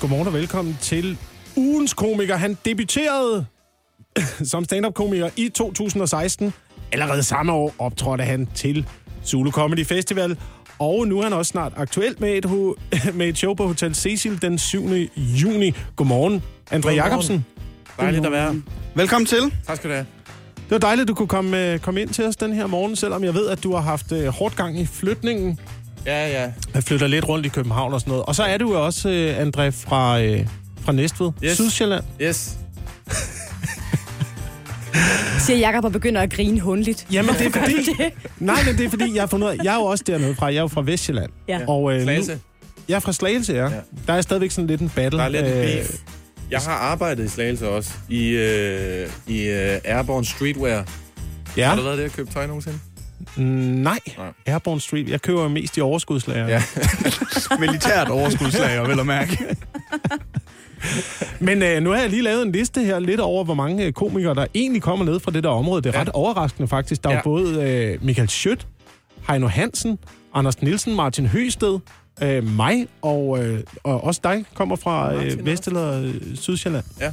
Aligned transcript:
Godmorgen 0.00 0.26
og 0.26 0.32
velkommen 0.32 0.78
til 0.80 1.18
ugens 1.56 1.94
komiker. 1.94 2.36
Han 2.36 2.58
debuterede 2.64 3.46
som 4.50 4.64
stand-up-komiker 4.64 5.30
i 5.36 5.48
2016. 5.48 6.52
Allerede 6.92 7.22
samme 7.22 7.52
år 7.52 7.74
optrådte 7.78 8.24
han 8.24 8.48
til 8.54 8.86
Zulu 9.26 9.50
Comedy 9.50 9.86
Festival. 9.86 10.36
Og 10.78 11.08
nu 11.08 11.18
er 11.18 11.22
han 11.22 11.32
også 11.32 11.50
snart 11.50 11.72
aktuel 11.76 12.14
med 12.18 12.30
et, 12.32 12.46
ho- 12.46 12.74
med 13.18 13.28
et 13.28 13.38
show 13.38 13.54
på 13.54 13.66
Hotel 13.66 13.94
Cecil 13.94 14.42
den 14.42 14.58
7. 14.58 14.88
juni. 15.16 15.72
Godmorgen, 15.96 16.42
André. 16.72 16.90
Jacobsen. 16.90 17.44
Dejligt 18.00 18.26
at 18.26 18.32
være. 18.32 18.62
Velkommen 18.94 19.26
til. 19.26 19.54
Tak 19.66 19.76
skal 19.76 19.90
du 19.90 19.94
have. 19.94 20.06
Det 20.56 20.70
var 20.70 20.78
dejligt, 20.78 21.02
at 21.02 21.08
du 21.08 21.14
kunne 21.14 21.28
komme, 21.28 21.72
øh, 21.72 21.78
komme 21.78 22.02
ind 22.02 22.08
til 22.08 22.24
os 22.24 22.36
den 22.36 22.52
her 22.52 22.66
morgen, 22.66 22.96
selvom 22.96 23.24
jeg 23.24 23.34
ved, 23.34 23.48
at 23.48 23.62
du 23.62 23.74
har 23.74 23.80
haft 23.80 24.12
øh, 24.12 24.26
hårdt 24.26 24.56
gang 24.56 24.80
i 24.80 24.86
flytningen. 24.86 25.58
Ja, 26.08 26.42
ja. 26.42 26.52
Jeg 26.74 26.84
flytter 26.84 27.06
lidt 27.06 27.28
rundt 27.28 27.46
i 27.46 27.48
København 27.48 27.92
og 27.94 28.00
sådan 28.00 28.10
noget. 28.10 28.24
Og 28.26 28.34
så 28.34 28.42
er 28.42 28.58
du 28.58 28.72
jo 28.72 28.84
også, 28.84 29.08
øh, 29.08 29.40
André, 29.42 29.68
fra, 29.70 30.20
øh, 30.20 30.46
fra 30.80 30.92
Næstved, 30.92 31.30
Yes. 31.44 31.54
Sydsjælland. 31.54 32.04
Yes. 32.22 32.58
siger 35.46 35.58
Jakob 35.58 35.84
og 35.84 35.92
begynder 35.92 36.20
at 36.20 36.32
grine 36.32 36.60
hundligt. 36.60 37.06
Jamen, 37.12 37.34
det 37.34 37.46
er 37.46 37.50
fordi... 37.60 37.74
Nej, 38.38 38.62
men 38.66 38.78
det 38.78 38.86
er 38.86 38.90
fordi, 38.90 39.14
jeg 39.14 39.22
har 39.22 39.26
fundet 39.26 39.60
jeg 39.64 39.72
er 39.72 39.76
jo 39.78 39.84
også 39.84 40.04
dernede 40.06 40.34
fra. 40.34 40.46
Jeg 40.46 40.56
er 40.56 40.60
jo 40.60 40.68
fra 40.68 40.82
Vestjylland. 40.82 41.30
Ja. 41.48 41.60
Og, 41.68 41.92
øh, 41.92 41.98
nu, 41.98 42.04
Slagelse. 42.04 42.38
jeg 42.88 42.94
er 42.96 43.00
fra 43.00 43.12
Slagelse, 43.12 43.52
ja. 43.52 43.64
Ja. 43.64 43.70
Der 44.06 44.12
er 44.12 44.20
stadigvæk 44.20 44.50
sådan 44.50 44.66
lidt 44.66 44.80
en 44.80 44.88
battle. 44.94 45.18
Der 45.18 45.24
er 45.24 45.28
lidt 45.28 45.46
en 45.46 45.52
Øh, 45.52 45.62
beef. 45.62 45.90
Jeg 46.50 46.60
har 46.60 46.72
arbejdet 46.74 47.24
i 47.24 47.28
Slagelse 47.28 47.68
også. 47.68 47.92
I, 48.08 48.28
øh, 48.28 49.08
i 49.26 49.42
øh, 49.42 49.78
Airborne 49.84 50.26
Streetwear. 50.26 50.86
Ja. 51.56 51.68
Har 51.68 51.76
du 51.76 51.82
været 51.82 51.98
der 51.98 52.04
og 52.04 52.10
købt 52.10 52.32
tøj 52.32 52.46
nogensinde? 52.46 52.78
Nej. 53.36 53.98
Nej. 54.18 54.26
Airborne 54.46 54.80
Street. 54.80 55.08
Jeg 55.08 55.22
køber 55.22 55.42
jo 55.42 55.48
mest 55.48 55.76
i 55.76 55.80
overskudslager. 55.80 56.48
Ja. 56.48 56.62
Militært 57.60 58.08
overskudslager, 58.08 58.86
vel 58.86 59.00
at 59.00 59.06
mærke. 59.06 59.38
Men 61.40 61.62
øh, 61.62 61.82
nu 61.82 61.90
har 61.90 61.96
jeg 62.00 62.10
lige 62.10 62.22
lavet 62.22 62.42
en 62.46 62.52
liste 62.52 62.80
her 62.82 62.98
lidt 62.98 63.20
over, 63.20 63.44
hvor 63.44 63.54
mange 63.54 63.84
øh, 63.86 63.92
komikere, 63.92 64.34
der 64.34 64.46
egentlig 64.54 64.82
kommer 64.82 65.04
ned 65.04 65.20
fra 65.20 65.30
det 65.30 65.44
der 65.44 65.50
område. 65.50 65.82
Det 65.82 65.88
er 65.88 65.98
Ja. 65.98 66.00
ret 66.00 66.08
overraskende 66.08 66.68
faktisk. 66.68 67.04
Der 67.04 67.10
er 67.10 67.14
Ja. 67.14 67.22
både 67.24 67.62
øh, 67.62 68.04
Michael 68.04 68.28
Schødt, 68.28 68.66
Heino 69.28 69.46
Hansen, 69.46 69.98
Anders 70.34 70.62
Nielsen, 70.62 70.94
Martin 70.94 71.26
Høsted, 71.26 71.78
øh, 72.22 72.44
mig 72.56 72.86
og, 73.02 73.44
øh, 73.44 73.60
og 73.84 74.04
også 74.04 74.20
dig 74.24 74.44
kommer 74.54 74.76
fra 74.76 75.14
øh, 75.14 75.46
Vest- 75.46 75.66
eller 75.66 76.02
øh, 76.02 76.14
Sydsjælland. 76.34 76.84
Ja. 77.00 77.12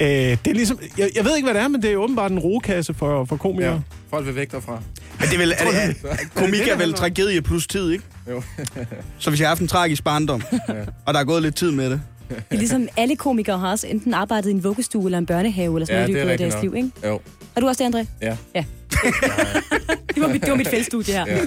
Øh, 0.00 0.06
det 0.06 0.46
er 0.46 0.52
ligesom, 0.52 0.78
jeg, 0.98 1.10
jeg 1.16 1.24
ved 1.24 1.36
ikke, 1.36 1.46
hvad 1.46 1.54
det 1.54 1.62
er, 1.62 1.68
men 1.68 1.82
det 1.82 1.92
er 1.92 1.96
åbenbart 1.96 2.30
en 2.30 2.38
rugekasse 2.38 2.94
for, 2.94 3.24
for 3.24 3.36
komikere. 3.36 3.72
ja. 3.72 3.78
Folk 4.10 4.26
vil 4.26 4.36
væk 4.36 4.50
derfra. 4.52 4.82
Men 5.20 5.28
det 5.28 5.34
er 5.34 5.38
vel, 5.38 5.52
er 5.58 5.64
det, 5.64 5.96
er, 6.10 6.16
komik 6.34 6.68
er 6.68 6.76
vel 6.76 6.92
tragedie 6.94 7.42
plus 7.42 7.66
tid, 7.66 7.90
ikke? 7.90 8.04
Jo. 8.30 8.42
Så 9.18 9.30
hvis 9.30 9.40
jeg 9.40 9.46
har 9.46 9.50
haft 9.50 9.60
en 9.60 9.68
tragisk 9.68 10.04
barndom, 10.04 10.42
og 11.06 11.14
der 11.14 11.20
er 11.20 11.24
gået 11.24 11.42
lidt 11.42 11.56
tid 11.56 11.70
med 11.70 11.90
det, 11.90 12.00
Det 12.28 12.36
er 12.50 12.54
ligesom 12.54 12.88
alle 12.96 13.16
komikere 13.16 13.58
har 13.58 13.70
også 13.70 13.86
enten 13.86 14.14
arbejdet 14.14 14.48
i 14.48 14.52
en 14.52 14.64
vuggestue 14.64 15.04
eller 15.04 15.18
en 15.18 15.26
børnehave 15.26 15.76
eller 15.76 15.86
sådan 15.86 16.00
Ja, 16.00 16.06
noget 16.06 16.10
i 16.10 16.12
det 16.14 16.20
er 16.20 16.24
løbet 16.24 16.32
af 16.32 16.38
deres 16.38 16.54
rigtigt 16.54 16.72
liv, 16.74 16.84
ikke? 16.84 17.08
Jo. 17.08 17.20
Er 17.56 17.60
du 17.60 17.66
også 17.68 17.84
det, 17.84 17.94
André? 17.94 18.06
Ja. 18.22 18.36
Ja. 18.54 18.64
det, 20.14 20.22
var 20.22 20.28
mit, 20.28 20.42
det 20.42 20.50
var 20.50 20.56
mit 20.56 20.68
feltstudie 20.68 21.14
her. 21.14 21.24
Ja. 21.26 21.38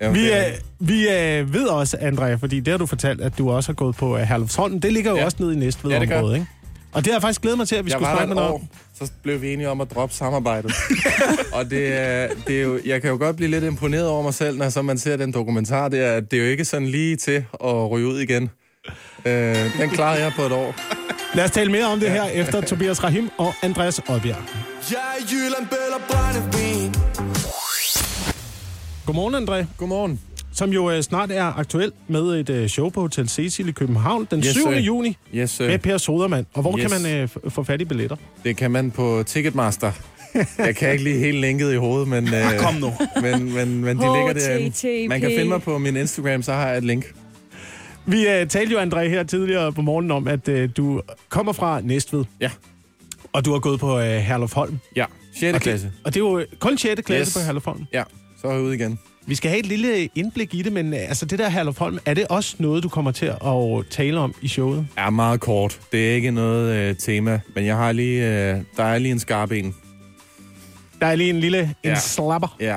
Jamen, 0.00 0.14
Vi, 0.16 0.30
er 0.30 0.46
øh, 0.46 0.88
vi 0.88 1.08
øh, 1.08 1.52
ved 1.54 1.66
også, 1.66 1.96
Andrea, 2.00 2.34
fordi 2.34 2.60
det 2.60 2.68
har 2.72 2.78
du 2.78 2.86
fortalt, 2.86 3.20
at 3.20 3.38
du 3.38 3.50
også 3.50 3.68
har 3.68 3.74
gået 3.74 3.96
på 3.96 4.16
øh, 4.16 4.22
Herlufsholm. 4.22 4.80
Det 4.80 4.92
ligger 4.92 5.10
jo 5.10 5.16
Ja. 5.16 5.24
også 5.24 5.36
nede 5.40 5.52
i 5.54 5.56
Næstved 5.56 5.90
Ja, 5.90 6.04
gør. 6.04 6.16
området, 6.18 6.34
ikke? 6.34 6.46
Og 6.92 7.04
det 7.04 7.06
har 7.12 7.14
jeg 7.16 7.22
faktisk 7.22 7.40
glædet 7.42 7.58
mig 7.58 7.68
til, 7.68 7.76
at 7.76 7.84
vi 7.84 7.90
jeg 7.90 7.96
skulle 7.98 8.10
snakke 8.10 8.28
der 8.28 8.34
med 8.34 8.42
år, 8.42 8.62
så 8.98 9.10
blev 9.22 9.42
vi 9.42 9.52
enige 9.52 9.68
om 9.70 9.80
at 9.80 9.90
droppe 9.94 10.14
samarbejdet. 10.14 10.72
og 11.52 11.70
det 11.70 12.00
er, 12.00 12.28
det 12.46 12.58
er 12.58 12.62
jo, 12.62 12.78
jeg 12.86 13.00
kan 13.02 13.10
jo 13.10 13.16
godt 13.16 13.36
blive 13.36 13.50
lidt 13.50 13.64
imponeret 13.64 14.06
over 14.08 14.22
mig 14.22 14.34
selv, 14.34 14.58
når 14.58 14.68
så 14.68 14.82
man 14.82 14.98
ser 14.98 15.16
den 15.16 15.32
dokumentar. 15.32 15.88
Det 15.88 16.00
er, 16.00 16.20
det 16.20 16.38
er 16.38 16.44
jo 16.44 16.48
ikke 16.50 16.64
sådan 16.64 16.88
lige 16.88 17.16
til 17.16 17.44
at 17.64 17.90
ryge 17.90 18.06
ud 18.06 18.18
igen. 18.20 18.50
Øh, 19.24 19.56
den 19.80 19.90
klarede 19.90 20.22
jeg 20.24 20.32
på 20.36 20.42
et 20.42 20.52
år. 20.52 20.74
Lad 21.34 21.44
os 21.44 21.50
tale 21.50 21.72
mere 21.72 21.84
om 21.86 22.00
det 22.00 22.10
her 22.10 22.24
efter 22.24 22.60
Tobias 22.60 23.04
Rahim 23.04 23.30
og 23.38 23.52
Andreas 23.62 23.98
Oddbjerg. 24.08 24.42
Jeg 24.90 24.98
er 25.18 25.22
Jylland, 25.32 25.66
Bøl 25.70 25.94
og 25.94 26.00
Brændevin. 26.10 26.63
Godmorgen, 29.06 29.34
André, 29.48 29.64
Godmorgen. 29.76 30.20
som 30.52 30.70
jo 30.70 30.90
øh, 30.90 31.02
snart 31.02 31.30
er 31.30 31.58
aktuel 31.58 31.92
med 32.08 32.22
et 32.40 32.50
øh, 32.50 32.68
show 32.68 32.88
på 32.88 33.00
Hotel 33.00 33.28
Cecil 33.28 33.68
i 33.68 33.72
København 33.72 34.28
den 34.30 34.38
Yes, 34.38 34.46
7. 34.46 34.60
sir. 34.60 34.70
juni 34.78 35.16
Yes, 35.34 35.50
sir. 35.50 35.66
med 35.66 35.78
Per 35.78 35.98
Sodermann. 35.98 36.46
Og 36.54 36.62
hvor 36.62 36.78
Yes. 36.78 36.92
kan 36.92 37.02
man 37.02 37.12
øh, 37.16 37.28
få 37.48 37.62
fat 37.62 37.80
i 37.80 37.84
billetter? 37.84 38.16
Det 38.44 38.56
kan 38.56 38.70
man 38.70 38.90
på 38.90 39.22
Ticketmaster. 39.26 39.92
Jeg 40.58 40.76
kan 40.76 40.92
ikke 40.92 41.04
lige 41.04 41.18
helt 41.18 41.38
linket 41.40 41.72
i 41.72 41.76
hovedet, 41.76 42.08
men, 42.08 42.28
øh, 42.34 42.52
ah, 42.52 42.58
kom 42.58 42.74
nu. 42.74 42.92
men, 43.22 43.54
men, 43.54 43.80
men 43.84 43.96
de 43.98 44.02
ligger. 44.02 44.68
HTTP. 44.68 45.08
Man 45.08 45.20
kan 45.20 45.30
finde 45.30 45.44
mig 45.48 45.62
på 45.62 45.78
min 45.78 45.96
Instagram, 45.96 46.42
så 46.42 46.52
har 46.52 46.68
jeg 46.68 46.78
et 46.78 46.84
link. 46.84 47.14
Vi 48.06 48.28
øh, 48.28 48.48
talte 48.48 48.72
jo, 48.72 48.80
André, 48.80 48.98
her 49.08 49.22
tidligere 49.22 49.72
på 49.72 49.82
morgenen 49.82 50.10
om, 50.10 50.28
at 50.28 50.48
øh, 50.48 50.68
du 50.76 51.02
kommer 51.28 51.52
fra 51.52 51.80
Næstved. 51.80 52.24
Ja. 52.40 52.50
Og 53.32 53.44
du 53.44 53.52
har 53.52 53.58
gået 53.58 53.80
på 53.80 53.98
øh, 53.98 54.04
Herlufholm. 54.16 54.78
Ja, 54.96 55.04
6. 55.40 55.54
Og 55.54 55.60
klasse. 55.60 55.86
det, 55.86 55.94
og 56.04 56.14
det 56.14 56.20
er 56.20 56.24
jo 56.24 56.44
kun 56.58 56.78
6. 56.78 57.00
klasse 57.06 57.30
Yes. 57.30 57.34
på 57.34 57.46
Herlufholm. 57.46 57.84
Ja, 57.92 58.02
så 58.44 58.48
er 58.48 58.52
jeg 58.54 58.62
ude 58.62 58.74
igen. 58.74 58.98
Vi 59.26 59.34
skal 59.34 59.50
have 59.50 59.58
et 59.58 59.66
lille 59.66 60.08
indblik 60.14 60.54
i 60.54 60.62
det, 60.62 60.72
men 60.72 60.94
øh, 60.94 61.00
altså 61.08 61.26
det 61.26 61.38
der 61.38 61.48
Herlufholm, 61.48 61.98
er 62.06 62.14
det 62.14 62.26
også 62.26 62.56
noget, 62.58 62.82
du 62.82 62.88
kommer 62.88 63.10
til 63.10 63.26
at 63.26 63.84
tale 63.90 64.20
om 64.20 64.34
i 64.42 64.48
showet? 64.48 64.86
er 64.96 65.10
meget 65.10 65.40
kort. 65.40 65.80
Det 65.92 66.10
er 66.10 66.14
ikke 66.14 66.30
noget 66.30 66.74
øh, 66.76 66.96
tema, 66.96 67.40
men 67.54 67.66
jeg 67.66 67.76
har 67.76 67.92
lige, 67.92 68.22
øh, 68.24 68.60
der 68.76 68.84
er 68.84 68.98
lige 68.98 69.12
en 69.12 69.18
skarp 69.18 69.52
en. 69.52 69.74
Der 71.00 71.06
er 71.06 71.14
lige 71.14 71.30
en 71.30 71.40
lille 71.40 71.60
en 71.62 71.74
Ja. 71.84 71.94
slapper. 71.94 72.56
Ja, 72.60 72.76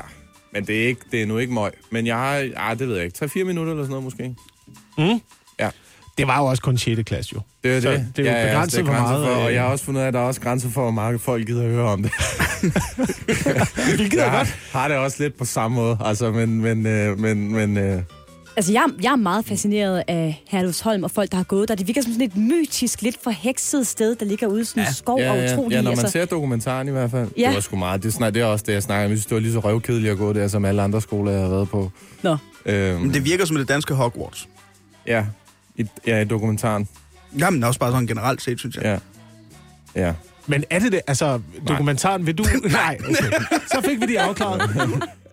men 0.53 0.67
det 0.67 0.83
er, 0.83 0.87
ikke, 0.87 1.01
det 1.11 1.21
er 1.21 1.25
nu 1.25 1.37
ikke 1.37 1.53
møg. 1.53 1.71
Men 1.91 2.07
jeg 2.07 2.15
har, 2.17 2.49
ah, 2.55 2.79
det 2.79 2.87
ved 2.87 2.95
jeg 2.95 3.05
ikke, 3.05 3.25
3-4 3.25 3.43
minutter 3.43 3.71
eller 3.73 3.83
sådan 3.83 3.89
noget 3.89 4.03
måske. 4.03 4.35
Mm. 4.97 5.21
Ja. 6.17 6.21
Det 6.21 6.27
var 6.27 6.37
jo 6.39 6.45
også 6.45 6.63
kun 6.63 6.77
6. 6.77 7.03
klasse, 7.03 7.31
jo. 7.35 7.41
Det 7.63 7.71
er 7.77 7.81
Så 7.81 7.91
det. 7.91 8.07
det 8.15 8.27
er 8.27 8.41
jo 8.41 8.47
begrænset, 8.47 8.83
hvor 8.83 8.93
grænser 8.93 9.11
meget, 9.13 9.25
For, 9.27 9.33
og 9.41 9.47
øh, 9.47 9.53
jeg 9.53 9.61
har 9.63 9.69
også 9.69 9.85
fundet 9.85 9.99
ud 9.99 10.03
af, 10.03 10.07
at 10.07 10.13
der 10.13 10.19
er 10.19 10.23
også 10.23 10.41
grænser 10.41 10.69
for, 10.69 10.81
hvor 10.81 10.91
mange 10.91 11.19
folk 11.19 11.47
gider 11.47 11.63
at 11.63 11.69
høre 11.69 11.85
om 11.89 12.03
det. 12.03 12.11
Hvilket 13.97 14.19
er 14.19 14.23
Jeg 14.23 14.31
godt. 14.31 14.47
har, 14.71 14.87
det 14.87 14.97
også 14.97 15.23
lidt 15.23 15.37
på 15.37 15.45
samme 15.45 15.75
måde. 15.75 15.97
Altså, 16.05 16.31
men, 16.31 16.61
men, 16.61 16.85
øh, 16.85 17.19
men, 17.19 17.51
men 17.53 17.77
øh, 17.77 18.01
Altså, 18.57 18.73
jeg, 18.73 18.83
jeg 19.03 19.11
er 19.11 19.15
meget 19.15 19.45
fascineret 19.45 20.03
af 20.07 20.43
Herlufsholm 20.49 21.03
og 21.03 21.11
folk, 21.11 21.31
der 21.31 21.37
har 21.37 21.43
gået 21.43 21.69
der. 21.69 21.75
Det 21.75 21.87
virker 21.87 22.01
som 22.01 22.11
sådan 22.11 22.27
et 22.27 22.35
mytisk, 22.37 23.01
lidt 23.01 23.17
forhekset 23.23 23.87
sted, 23.87 24.15
der 24.15 24.25
ligger 24.25 24.47
ude 24.47 24.61
i 24.61 24.65
sådan 24.65 24.83
en 24.83 24.93
skov 24.93 25.19
ja, 25.19 25.31
og 25.31 25.37
ja, 25.37 25.53
utrolig. 25.53 25.75
ja, 25.75 25.81
når 25.81 25.91
man 25.91 25.99
altså, 25.99 26.11
ser 26.11 26.25
dokumentaren 26.25 26.87
i 26.87 26.91
hvert 26.91 27.11
fald. 27.11 27.29
Ja. 27.37 27.47
Det 27.47 27.55
var 27.55 27.61
sgu 27.61 27.75
meget. 27.75 28.03
Det, 28.03 28.09
er, 28.09 28.13
snak, 28.13 28.33
det 28.33 28.41
er 28.41 28.45
også 28.45 28.63
det, 28.67 28.73
jeg 28.73 28.83
snakker 28.83 29.05
om. 29.05 29.09
Jeg 29.11 29.17
synes, 29.17 29.25
det 29.25 29.35
var 29.35 29.41
lige 29.41 29.53
så 29.53 29.59
røvkedeligt 29.59 30.11
at 30.11 30.17
gå 30.17 30.33
der, 30.33 30.47
som 30.47 30.65
alle 30.65 30.81
andre 30.81 31.01
skoler, 31.01 31.31
jeg 31.31 31.41
har 31.41 31.49
været 31.49 31.69
på. 31.69 31.91
Nå. 32.23 32.37
Øhm, 32.65 33.01
Men 33.01 33.13
det 33.13 33.25
virker 33.25 33.45
som 33.45 33.57
det 33.57 33.69
danske 33.69 33.93
Hogwarts. 33.93 34.47
Ja, 35.07 35.25
i, 35.77 35.85
ja, 36.07 36.21
i 36.21 36.25
dokumentaren. 36.25 36.87
Jamen, 37.39 37.63
også 37.63 37.79
bare 37.79 37.91
sådan 37.91 38.07
generelt 38.07 38.41
set, 38.41 38.59
synes 38.59 38.75
jeg. 38.75 38.83
Ja. 38.83 38.97
Ja. 40.07 40.13
Men 40.47 40.63
er 40.69 40.79
det 40.79 40.91
det? 40.91 41.01
Altså, 41.07 41.39
dokumentaren, 41.67 42.25
vil 42.25 42.37
du... 42.37 42.45
Nej, 42.71 42.97
okay. 43.09 43.15
Så 43.67 43.81
fik 43.85 44.01
vi 44.01 44.05
det 44.05 44.15
afklaret. 44.15 44.61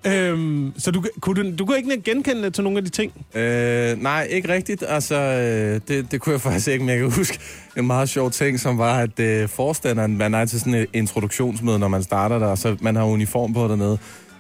øhm, 0.13 0.73
så 0.79 0.91
du, 0.91 1.05
kunne 1.21 1.43
du, 1.43 1.57
du 1.57 1.67
kunne 1.67 1.77
ikke 1.77 2.03
genkende 2.05 2.51
til 2.51 2.65
nogle 2.65 2.79
af 2.79 2.85
de 2.85 2.91
ting? 2.91 3.13
Øh, 3.35 4.03
nej, 4.03 4.29
ikke 4.31 4.49
rigtigt. 4.49 4.85
Altså, 4.89 5.15
øh, 5.15 5.81
det, 5.89 6.13
det 6.13 6.21
kunne 6.21 6.33
jeg 6.33 6.41
faktisk 6.41 6.69
ikke, 6.69 6.85
men 6.85 6.89
jeg 6.89 6.99
kan 6.99 7.11
huske 7.11 7.39
en 7.77 7.87
meget 7.87 8.09
sjov 8.09 8.31
ting, 8.31 8.61
som 8.61 8.79
var, 8.79 8.99
at 8.99 9.21
øh, 9.21 9.49
forstanderen, 9.49 10.19
man 10.19 10.35
er 10.35 10.45
til 10.45 10.61
sådan 10.61 10.75
et 10.75 10.87
introduktionsmøde, 10.93 11.79
når 11.79 11.89
man 11.89 12.03
starter 12.03 12.39
der, 12.39 12.47
og 12.47 12.59
så 12.59 12.77
man 12.81 12.97
har 12.97 13.05
uniform 13.05 13.53
på 13.53 13.69
dernede. 13.69 13.99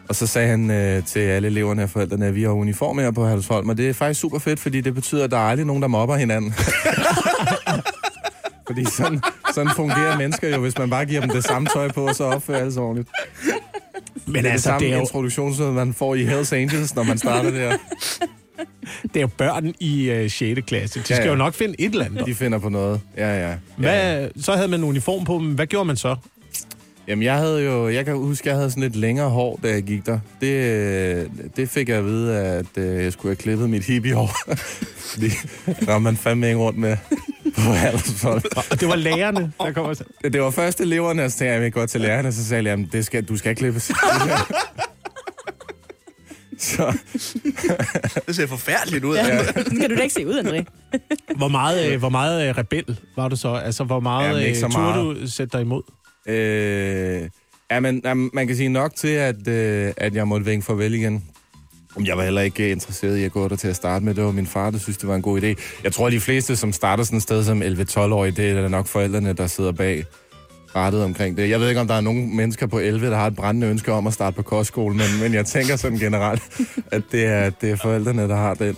Og 0.08 0.14
så 0.14 0.26
sagde 0.26 0.48
han 0.48 0.70
øh, 0.70 1.04
til 1.04 1.20
alle 1.20 1.48
eleverne 1.48 1.82
og 1.82 1.90
forældrene, 1.90 2.26
at 2.26 2.34
vi 2.34 2.42
har 2.42 2.50
uniform 2.50 2.98
her 2.98 3.10
på 3.10 3.26
Halsholm, 3.26 3.68
og 3.68 3.76
det 3.76 3.88
er 3.88 3.92
faktisk 3.92 4.20
super 4.20 4.38
fedt, 4.38 4.60
fordi 4.60 4.80
det 4.80 4.94
betyder, 4.94 5.24
at 5.24 5.30
der 5.30 5.36
er 5.36 5.40
aldrig 5.48 5.66
nogen, 5.66 5.82
der 5.82 5.88
mobber 5.88 6.16
hinanden. 6.16 6.54
fordi 8.66 8.84
sådan, 8.84 9.20
sådan 9.54 9.70
fungerer 9.76 10.18
mennesker 10.18 10.48
jo, 10.48 10.60
hvis 10.60 10.78
man 10.78 10.90
bare 10.90 11.04
giver 11.04 11.20
dem 11.20 11.30
det 11.30 11.44
samme 11.44 11.68
tøj 11.74 11.88
på, 11.92 12.08
og 12.08 12.14
så 12.14 12.24
opfører 12.24 12.58
alle 12.58 12.72
sig 12.72 12.82
ordentligt. 12.82 13.08
Men 14.26 14.34
Det 14.34 14.38
er 14.38 14.42
det 14.42 14.50
altså, 14.50 14.64
samme 14.64 14.80
det 14.86 14.92
er, 14.92 14.96
jo, 14.96 15.00
introduktionsmøde, 15.00 15.72
man 15.72 15.92
får 15.92 16.14
i 16.14 16.24
Hells 16.24 16.52
Angels, 16.52 16.94
når 16.94 17.02
man 17.02 17.18
starter 17.18 17.50
der. 17.50 17.76
det 19.02 19.16
er 19.16 19.20
jo 19.20 19.26
børn 19.26 19.74
i 19.80 20.10
øh, 20.10 20.30
6. 20.30 20.60
klasse. 20.66 20.98
De 21.00 21.04
Ja, 21.10 21.14
skal 21.14 21.24
ja. 21.26 21.30
jo 21.30 21.36
nok 21.36 21.54
finde 21.54 21.74
et 21.78 21.92
eller 21.92 22.04
andet. 22.04 22.26
De 22.26 22.34
finder 22.34 22.58
på 22.58 22.68
noget. 22.68 23.00
Ja, 23.16 23.38
ja. 23.40 23.48
ja. 23.50 23.56
Hvad, 23.76 24.28
så 24.40 24.52
havde 24.52 24.68
man 24.68 24.84
uniform 24.84 25.24
på, 25.24 25.38
men 25.38 25.52
hvad 25.54 25.66
gjorde 25.66 25.84
man 25.84 25.96
så? 25.96 26.16
Jamen, 27.08 27.22
jeg 27.22 27.36
havde 27.38 27.64
jo... 27.64 27.88
Jeg 27.88 28.04
kan 28.04 28.16
huske, 28.16 28.48
jeg 28.48 28.56
havde 28.56 28.70
sådan 28.70 28.82
lidt 28.82 28.96
længere 28.96 29.30
hår, 29.30 29.60
da 29.62 29.68
jeg 29.68 29.82
gik 29.82 30.06
der. 30.06 30.18
Det, 30.40 31.30
det 31.56 31.68
fik 31.68 31.88
jeg 31.88 31.98
at 31.98 32.04
vide, 32.04 32.38
at 32.38 32.66
øh, 32.78 33.04
jeg 33.04 33.12
skulle 33.12 33.30
have 33.30 33.36
klippet 33.36 33.70
mit 33.70 33.84
hippie-hår. 33.84 34.30
Fordi 35.12 35.30
der 35.86 35.98
man 35.98 36.16
fandme 36.16 36.46
ikke 36.46 36.58
rundt 36.58 36.78
med 36.78 36.96
på. 38.22 38.28
Og 38.70 38.80
det 38.80 38.88
var 38.88 38.96
lærerne, 38.96 39.52
der 39.60 39.72
kom 39.72 39.86
og 39.86 39.96
sagde, 39.96 40.30
Det 40.30 40.40
var 40.40 40.50
først 40.50 40.80
eleverne, 40.80 41.24
og 41.24 41.30
så 41.30 41.38
tænkte 41.38 41.50
jeg, 41.50 41.56
at 41.56 41.62
jeg 41.62 41.72
går 41.72 41.86
til 41.86 42.00
lærerne, 42.00 42.32
så 42.32 42.44
sagde 42.44 42.64
jeg, 42.64 42.72
at 42.72 42.86
det 42.92 43.06
skal, 43.06 43.24
du 43.24 43.36
skal 43.36 43.56
klippes. 43.56 43.82
så, 46.58 46.98
Det 48.26 48.36
ser 48.36 48.46
forfærdeligt 48.46 49.04
ud. 49.04 49.16
Ja. 49.16 49.44
Skal 49.52 49.90
du 49.90 49.96
da 49.96 50.02
ikke 50.02 50.14
se 50.14 50.26
ud, 50.26 50.38
André. 50.38 50.64
hvor 51.36 51.48
meget, 51.48 51.92
øh, 51.92 51.98
hvor 51.98 52.08
meget 52.08 52.48
øh, 52.48 52.58
rebel 52.58 53.00
var 53.16 53.28
du 53.28 53.36
så? 53.36 53.54
Altså, 53.54 53.84
hvor 53.84 54.00
meget 54.00 54.28
Jamen, 54.28 54.42
ikke 54.42 54.58
så 54.58 54.68
turde 54.68 55.02
meget. 55.04 55.16
du 55.22 55.30
sætte 55.30 55.52
dig 55.58 55.60
imod? 55.60 55.82
Øh, 56.26 57.28
ja, 57.70 57.80
men, 57.80 58.00
jamen, 58.04 58.30
man 58.32 58.46
kan 58.46 58.56
sige 58.56 58.68
nok 58.68 58.94
til, 58.96 59.08
at, 59.08 59.48
øh, 59.48 59.92
at 59.96 60.14
jeg 60.14 60.28
måtte 60.28 60.46
vinke 60.46 60.66
farvel 60.66 60.94
igen. 60.94 61.24
Jeg 62.04 62.16
var 62.16 62.24
heller 62.24 62.40
ikke 62.40 62.70
interesseret 62.70 63.18
i 63.18 63.24
at 63.24 63.32
gå 63.32 63.48
der 63.48 63.56
til 63.56 63.68
at 63.68 63.76
starte 63.76 64.04
med. 64.04 64.14
Det 64.14 64.24
var 64.24 64.32
min 64.32 64.46
far, 64.46 64.70
der 64.70 64.78
synes, 64.78 64.96
det 64.96 65.08
var 65.08 65.16
en 65.16 65.22
god 65.22 65.42
idé. 65.42 65.54
Jeg 65.84 65.92
tror, 65.92 66.06
at 66.06 66.12
de 66.12 66.20
fleste, 66.20 66.56
som 66.56 66.72
starter 66.72 67.04
sådan 67.04 67.16
et 67.16 67.22
sted 67.22 67.44
som 67.44 67.62
11-12-årige, 67.62 68.32
det 68.32 68.50
er 68.50 68.62
da 68.62 68.68
nok 68.68 68.86
forældrene, 68.86 69.32
der 69.32 69.46
sidder 69.46 69.72
bag 69.72 70.04
rettet 70.76 71.04
omkring 71.04 71.36
det. 71.36 71.50
Jeg 71.50 71.60
ved 71.60 71.68
ikke, 71.68 71.80
om 71.80 71.86
der 71.86 71.94
er 71.94 72.00
nogen 72.00 72.36
mennesker 72.36 72.66
på 72.66 72.78
11, 72.78 73.06
der 73.06 73.16
har 73.16 73.26
et 73.26 73.36
brændende 73.36 73.66
ønske 73.66 73.92
om 73.92 74.06
at 74.06 74.12
starte 74.12 74.36
på 74.36 74.42
kostskole, 74.42 74.96
men, 74.96 75.06
men 75.22 75.34
jeg 75.34 75.46
tænker 75.46 75.76
sådan 75.76 75.98
generelt, 75.98 76.42
at 76.92 77.02
det 77.12 77.24
er, 77.24 77.50
det 77.50 77.70
er 77.70 77.76
forældrene, 77.76 78.22
der 78.22 78.36
har 78.36 78.54
det. 78.54 78.76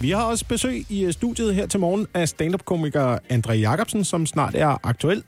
Vi 0.00 0.10
har 0.10 0.22
også 0.22 0.44
besøg 0.44 0.84
i 0.88 1.04
øh, 1.04 1.12
studiet 1.12 1.54
her 1.54 1.66
til 1.66 1.80
morgen 1.80 2.06
af 2.14 2.28
stand-up-komiker 2.28 3.18
André 3.32 3.52
Jacobsen, 3.52 4.04
som 4.04 4.26
snart 4.26 4.54
er 4.54 4.78
aktuel 4.82 5.22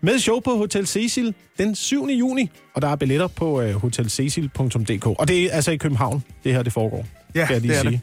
med 0.00 0.18
show 0.18 0.40
på 0.40 0.56
Hotel 0.56 0.86
Cecil 0.86 1.34
den 1.58 1.74
7. 1.74 2.06
juni. 2.08 2.50
Og 2.74 2.82
der 2.82 2.88
er 2.88 2.96
billetter 2.96 3.26
på 3.26 3.62
uh, 3.62 3.70
hotelcecil.dk. 3.70 5.06
Og 5.06 5.28
det 5.28 5.44
er 5.44 5.52
altså 5.52 5.70
i 5.70 5.76
København, 5.76 6.24
det 6.44 6.52
her 6.54 6.62
det 6.62 6.72
foregår. 6.72 7.06
Ja, 7.34 7.44
skal 7.44 7.54
jeg 7.54 7.60
lige 7.62 7.72
det 7.72 7.78
er 7.78 7.90
sige. 7.90 8.02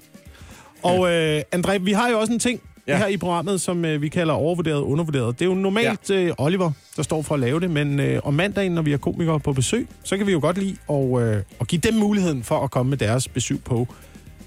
Og 0.84 1.00
uh, 1.00 1.60
André, 1.60 1.78
vi 1.78 1.92
har 1.92 2.10
jo 2.10 2.20
også 2.20 2.34
en 2.34 2.40
ting 2.40 2.62
ja. 2.88 2.98
Her 2.98 3.08
i 3.08 3.18
programmet, 3.18 3.62
som 3.62 3.86
uh, 3.86 4.02
vi 4.02 4.10
kalder 4.10 4.34
overvurderet 4.34 4.78
og 4.78 4.90
undervurderet. 4.90 5.40
Det 5.40 5.46
er 5.46 5.50
jo 5.50 5.56
normalt 5.56 6.10
ja. 6.10 6.30
uh, 6.30 6.36
Oliver, 6.38 6.72
der 6.98 7.04
står 7.04 7.22
for 7.22 7.34
at 7.36 7.40
lave 7.42 7.60
det, 7.60 7.72
men 7.72 8.00
uh, 8.00 8.06
om 8.24 8.34
mandagen, 8.34 8.72
når 8.72 8.82
vi 8.82 8.92
har 8.92 8.98
komikere 8.98 9.40
på 9.40 9.54
besøg, 9.54 9.88
så 10.04 10.18
kan 10.18 10.28
vi 10.28 10.32
jo 10.32 10.40
godt 10.40 10.58
lide 10.58 10.78
at, 10.90 10.96
uh, 10.96 11.36
at 11.62 11.68
give 11.68 11.80
dem 11.82 11.94
muligheden 11.94 12.44
for 12.44 12.60
at 12.60 12.72
komme 12.72 12.90
med 12.90 12.98
deres 12.98 13.28
besøg 13.28 13.64
på, 13.64 13.88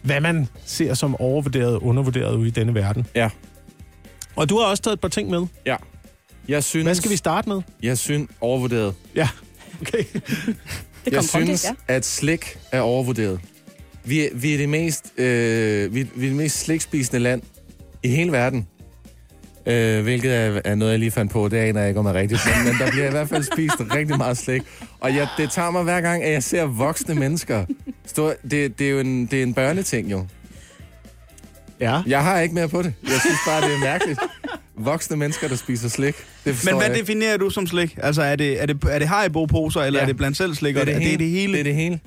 hvad 0.02 0.20
man 0.20 0.48
ser 0.64 0.94
som 0.94 1.16
overvurderet 1.20 1.74
og 1.74 1.84
undervurderet 1.84 2.36
ude 2.36 2.48
i 2.48 2.50
denne 2.50 2.74
verden. 2.74 3.06
Ja, 3.14 3.30
Og 4.36 4.48
du 4.48 4.58
har 4.58 4.64
også 4.64 4.82
taget 4.82 4.94
et 4.94 5.00
par 5.00 5.08
ting 5.08 5.30
med. 5.30 5.46
ja. 5.66 5.76
Jeg 6.48 6.64
synes, 6.64 6.84
Hvad 6.84 6.94
skal 6.94 7.10
vi 7.10 7.16
starte 7.16 7.48
med? 7.48 7.62
Jeg 7.82 7.98
synes, 7.98 8.30
overvurderet. 8.40 8.94
Ja, 9.14 9.28
okay. 9.80 10.04
Det 11.04 11.12
Jeg 11.12 11.24
synes, 11.24 11.64
ja. 11.64 11.94
at 11.94 12.04
slik 12.04 12.58
er 12.72 12.80
overvurderet. 12.80 13.40
Vi 14.04 14.20
er, 14.20 14.28
vi 14.34 14.54
er 14.54 14.58
det 14.58 14.68
mest, 14.68 15.12
øh, 15.16 15.94
vi, 15.94 16.02
vi 16.14 16.26
er 16.26 16.30
det 16.30 16.36
mest 16.36 16.58
slikspisende 16.58 17.18
land 17.18 17.42
i 18.02 18.08
hele 18.08 18.32
verden. 18.32 18.66
Øh, 19.66 20.02
hvilket 20.02 20.34
er, 20.34 20.60
er 20.64 20.74
noget, 20.74 20.92
jeg 20.92 20.98
lige 20.98 21.10
fandt 21.10 21.32
på. 21.32 21.48
Det 21.48 21.56
aner 21.56 21.80
jeg 21.80 21.88
ikke, 21.88 22.00
om 22.00 22.06
er 22.06 22.14
rigtigt. 22.14 22.40
Men, 22.56 22.64
men 22.64 22.74
der 22.80 22.90
bliver 22.90 23.06
i 23.06 23.10
hvert 23.10 23.28
fald 23.28 23.42
spist 23.42 23.76
rigtig 23.94 24.18
meget 24.18 24.38
slik. 24.38 24.62
Og 25.00 25.14
jeg, 25.14 25.28
det 25.36 25.50
tager 25.50 25.70
mig 25.70 25.82
hver 25.82 26.00
gang, 26.00 26.22
at 26.22 26.32
jeg 26.32 26.42
ser 26.42 26.64
voksne 26.64 27.14
mennesker. 27.14 27.64
Stå, 28.06 28.32
det, 28.50 28.78
det 28.78 28.86
er 28.86 28.90
jo 28.90 28.98
en, 28.98 29.26
det 29.26 29.38
er 29.38 29.42
en 29.42 29.54
børneting, 29.54 30.10
jo. 30.10 30.26
Ja. 31.80 32.02
Jeg 32.06 32.22
har 32.22 32.40
ikke 32.40 32.54
mere 32.54 32.68
på 32.68 32.82
det. 32.82 32.94
Jeg 33.02 33.20
synes 33.20 33.38
bare, 33.46 33.60
det 33.68 33.74
er 33.74 33.80
mærkeligt. 33.80 34.20
Voksne 34.78 35.16
mennesker, 35.16 35.48
der 35.48 35.56
spiser 35.56 35.88
slik. 35.88 36.14
Det 36.44 36.62
Men 36.64 36.76
hvad 36.76 36.86
jeg 36.86 36.96
definerer 36.96 37.36
du 37.36 37.50
som 37.50 37.66
slik? 37.66 37.98
Altså, 38.02 38.22
er 38.22 38.36
det, 38.36 38.62
er 38.62 38.66
det, 38.66 38.84
er 38.90 38.98
det 38.98 39.08
Haribo-poser, 39.08 39.80
eller 39.80 39.98
Ja. 39.98 40.02
er 40.02 40.06
det 40.06 40.16
blandt 40.16 40.36
selv 40.36 40.54
slik? 40.54 40.75
det 40.75 40.80
er 40.80 40.84
det, 40.84 40.94
og 40.94 41.00
hele. 41.00 41.10
det, 41.10 41.14
er 41.14 41.19
det 41.19 41.30
hele? 41.30 41.52
Det 41.52 41.60
er 41.60 41.64
det 41.64 41.75
hele. 41.75 42.00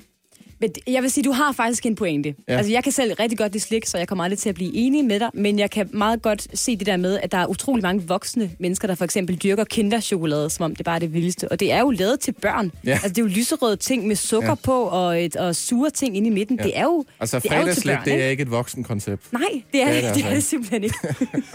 Men 0.62 0.70
jeg 0.86 1.02
vil 1.02 1.10
sige, 1.10 1.24
du 1.24 1.32
har 1.32 1.52
faktisk 1.52 1.86
en 1.86 1.94
pointe. 1.94 2.34
Ja. 2.48 2.56
Altså, 2.56 2.72
jeg 2.72 2.82
kan 2.82 2.92
selv 2.92 3.12
rigtig 3.20 3.38
godt 3.38 3.52
lide 3.52 3.64
slik, 3.64 3.86
så 3.86 3.98
jeg 3.98 4.08
kommer 4.08 4.24
aldrig 4.24 4.38
til 4.38 4.48
at 4.48 4.54
blive 4.54 4.74
enig 4.74 5.04
med 5.04 5.20
dig, 5.20 5.30
men 5.34 5.58
jeg 5.58 5.70
kan 5.70 5.90
meget 5.92 6.22
godt 6.22 6.58
se 6.58 6.76
det 6.76 6.86
der 6.86 6.96
med, 6.96 7.18
at 7.22 7.32
der 7.32 7.38
er 7.38 7.46
utrolig 7.46 7.82
mange 7.82 8.02
voksne 8.08 8.50
mennesker, 8.58 8.88
der 8.88 8.94
for 8.94 9.04
eksempel 9.04 9.36
dyrker 9.36 9.64
kinderchokolade, 9.64 10.50
som 10.50 10.64
om 10.64 10.76
det 10.76 10.84
bare 10.84 10.94
er 10.94 10.98
det 10.98 11.12
vildeste. 11.14 11.48
Og 11.52 11.60
det 11.60 11.72
er 11.72 11.80
jo 11.80 11.90
lavet 11.90 12.20
til 12.20 12.32
børn. 12.32 12.72
Ja. 12.86 12.90
Altså, 12.90 13.08
det 13.08 13.18
er 13.18 13.22
jo 13.22 13.28
lyserøde 13.28 13.76
ting 13.76 14.06
med 14.06 14.16
sukker 14.16 14.48
Ja. 14.48 14.54
på 14.54 14.82
og, 14.82 15.24
et, 15.24 15.36
og 15.36 15.56
sure 15.56 15.90
ting 15.90 16.16
inde 16.16 16.28
i 16.28 16.32
midten. 16.32 16.56
Ja. 16.58 16.64
Det 16.64 16.78
er 16.78 16.82
jo, 16.84 17.04
Altså, 17.20 17.38
det 17.38 17.52
er 17.52 17.60
jo 17.66 17.74
til 17.74 17.86
børn, 17.88 18.04
det 18.04 18.22
er 18.22 18.28
ikke? 18.28 18.42
et 18.42 18.50
voksen 18.50 18.84
koncept. 18.84 19.32
Nej, 19.32 19.42
det 19.72 19.82
er 19.82 19.86
Det 19.92 20.04
er 20.04 20.12
det, 20.12 20.14
det 20.16 20.24
altså 20.24 20.26
er 20.30 20.34
det 20.34 20.42
simpelthen 20.44 20.84
ikke. 20.84 20.96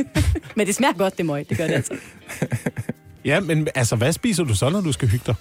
men 0.56 0.68
det 0.68 0.76
smager 0.76 0.94
godt, 0.94 1.18
det 1.18 1.26
møg. 1.26 1.50
Det 1.50 1.58
gør 1.58 1.68
det 1.68 1.74
altså. 1.74 1.94
Ja, 3.26 3.40
men 3.40 3.68
altså, 3.76 3.96
hvad 3.96 4.14
spiser 4.14 4.44
du 4.44 4.56
så, 4.56 4.70
når 4.70 4.82
du 4.82 4.92
skal 4.92 5.08
hygge 5.10 5.24
dig? 5.26 5.36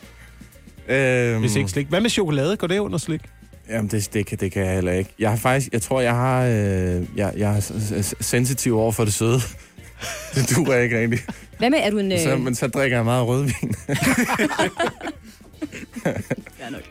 Øhm, 0.88 1.40
Hvis 1.40 1.56
ikke 1.56 1.68
slik. 1.70 1.86
Hvad 1.86 2.00
med 2.00 2.10
chokolade? 2.10 2.56
Går 2.56 2.66
det 2.66 2.78
under 2.78 2.98
slik? 2.98 3.20
Jamen, 3.68 3.90
det, 3.90 4.08
det, 4.12 4.26
kan, 4.26 4.38
det 4.38 4.52
kan 4.52 4.66
jeg 4.66 4.74
heller 4.74 4.92
ikke. 4.92 5.10
Jeg 5.18 5.30
har 5.30 5.36
faktisk, 5.36 5.72
jeg 5.72 5.82
tror, 5.82 6.00
jeg 6.00 6.14
har, 6.14 6.44
øh, 6.44 7.02
jeg, 7.16 7.32
jeg 7.36 7.56
er 7.56 8.14
sensitiv 8.20 8.78
over 8.78 8.92
for 8.92 9.04
det 9.04 9.12
søde. 9.12 9.40
det 10.34 10.56
duer 10.56 10.76
ikke 10.76 11.00
rigtig. 11.00 11.20
Hvad 11.58 11.70
med, 11.70 11.78
er 11.82 11.90
du 11.90 11.98
en... 11.98 12.12
Øh... 12.12 12.18
Så, 12.18 12.36
men 12.36 12.54
så 12.54 12.66
drikker 12.68 12.96
jeg 12.96 13.04
meget 13.04 13.26
rødvin. 13.26 13.74
Ja, 16.60 16.70
nok. 16.70 16.82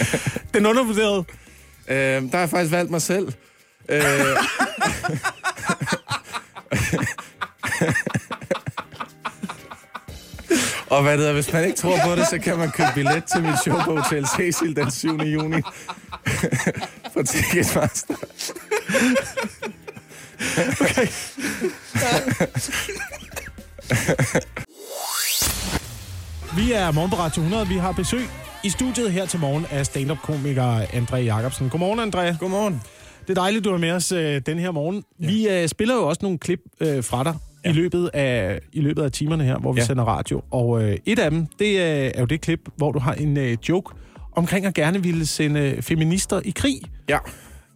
Den 0.54 0.66
undervurderede. 0.66 1.24
øh, 1.88 1.96
der 1.96 2.28
har 2.32 2.38
jeg 2.38 2.50
faktisk 2.50 2.72
valgt 2.72 2.90
mig 2.90 3.02
selv. 3.02 3.32
Øh, 3.88 4.02
Og 10.92 11.02
hvad 11.02 11.18
det 11.18 11.28
er, 11.28 11.32
hvis 11.32 11.52
man 11.52 11.64
ikke 11.64 11.76
tror 11.76 11.96
på 12.04 12.16
det, 12.16 12.26
så 12.26 12.38
kan 12.38 12.58
man 12.58 12.70
købe 12.70 12.88
billet 12.94 13.24
til 13.24 13.42
mit 13.42 13.58
show 13.62 13.76
på 13.84 13.96
Hotel 13.96 14.26
Cecil 14.26 14.76
den 14.76 14.90
7. 14.90 15.08
juni. 15.08 15.56
på 17.14 17.22
Ticketmaster. 17.22 18.14
Vi 26.56 26.72
er 26.72 26.90
morgen 26.90 27.10
på 27.10 27.16
Radio 27.16 27.42
100. 27.42 27.68
Vi 27.68 27.76
har 27.76 27.92
besøg 27.92 28.28
i 28.64 28.70
studiet 28.70 29.12
her 29.12 29.26
til 29.26 29.40
morgen 29.40 29.66
af 29.70 29.86
stand-up-komiker 29.86 30.80
André 30.80 31.16
Jacobsen. 31.16 31.68
Godmorgen, 31.68 32.00
André. 32.00 32.38
Godmorgen. 32.38 32.82
Det 33.20 33.30
er 33.30 33.40
dejligt, 33.40 33.64
du 33.64 33.74
er 33.74 33.78
med 33.78 33.90
os 33.90 34.12
øh, 34.12 34.42
den 34.46 34.58
her 34.58 34.70
morgen. 34.70 35.04
Ja. 35.20 35.26
Vi 35.26 35.48
øh, 35.48 35.68
spiller 35.68 35.94
jo 35.94 36.08
også 36.08 36.18
nogle 36.22 36.38
klip 36.38 36.60
øh, 36.80 37.04
fra 37.04 37.24
dig 37.24 37.36
ja. 37.64 37.70
i, 37.70 37.72
løbet 37.72 38.10
af, 38.14 38.60
i 38.72 38.80
løbet 38.80 39.02
af 39.02 39.12
timerne 39.12 39.44
her, 39.44 39.58
hvor 39.58 39.72
vi 39.72 39.80
ja. 39.80 39.86
Sender 39.86 40.04
radio. 40.04 40.42
Og 40.50 40.82
øh, 40.82 40.96
et 41.06 41.18
af 41.18 41.30
dem, 41.30 41.46
det 41.58 41.66
øh, 41.66 42.10
er 42.14 42.20
jo 42.20 42.26
det 42.26 42.40
klip, 42.40 42.60
hvor 42.76 42.92
du 42.92 42.98
har 42.98 43.14
en 43.14 43.36
øh, 43.36 43.56
joke 43.68 43.94
omkring 44.32 44.66
at 44.66 44.74
gerne 44.74 45.02
ville 45.02 45.26
sende 45.26 45.76
feminister 45.80 46.40
i 46.44 46.50
krig. 46.50 46.80
Ja, 47.08 47.18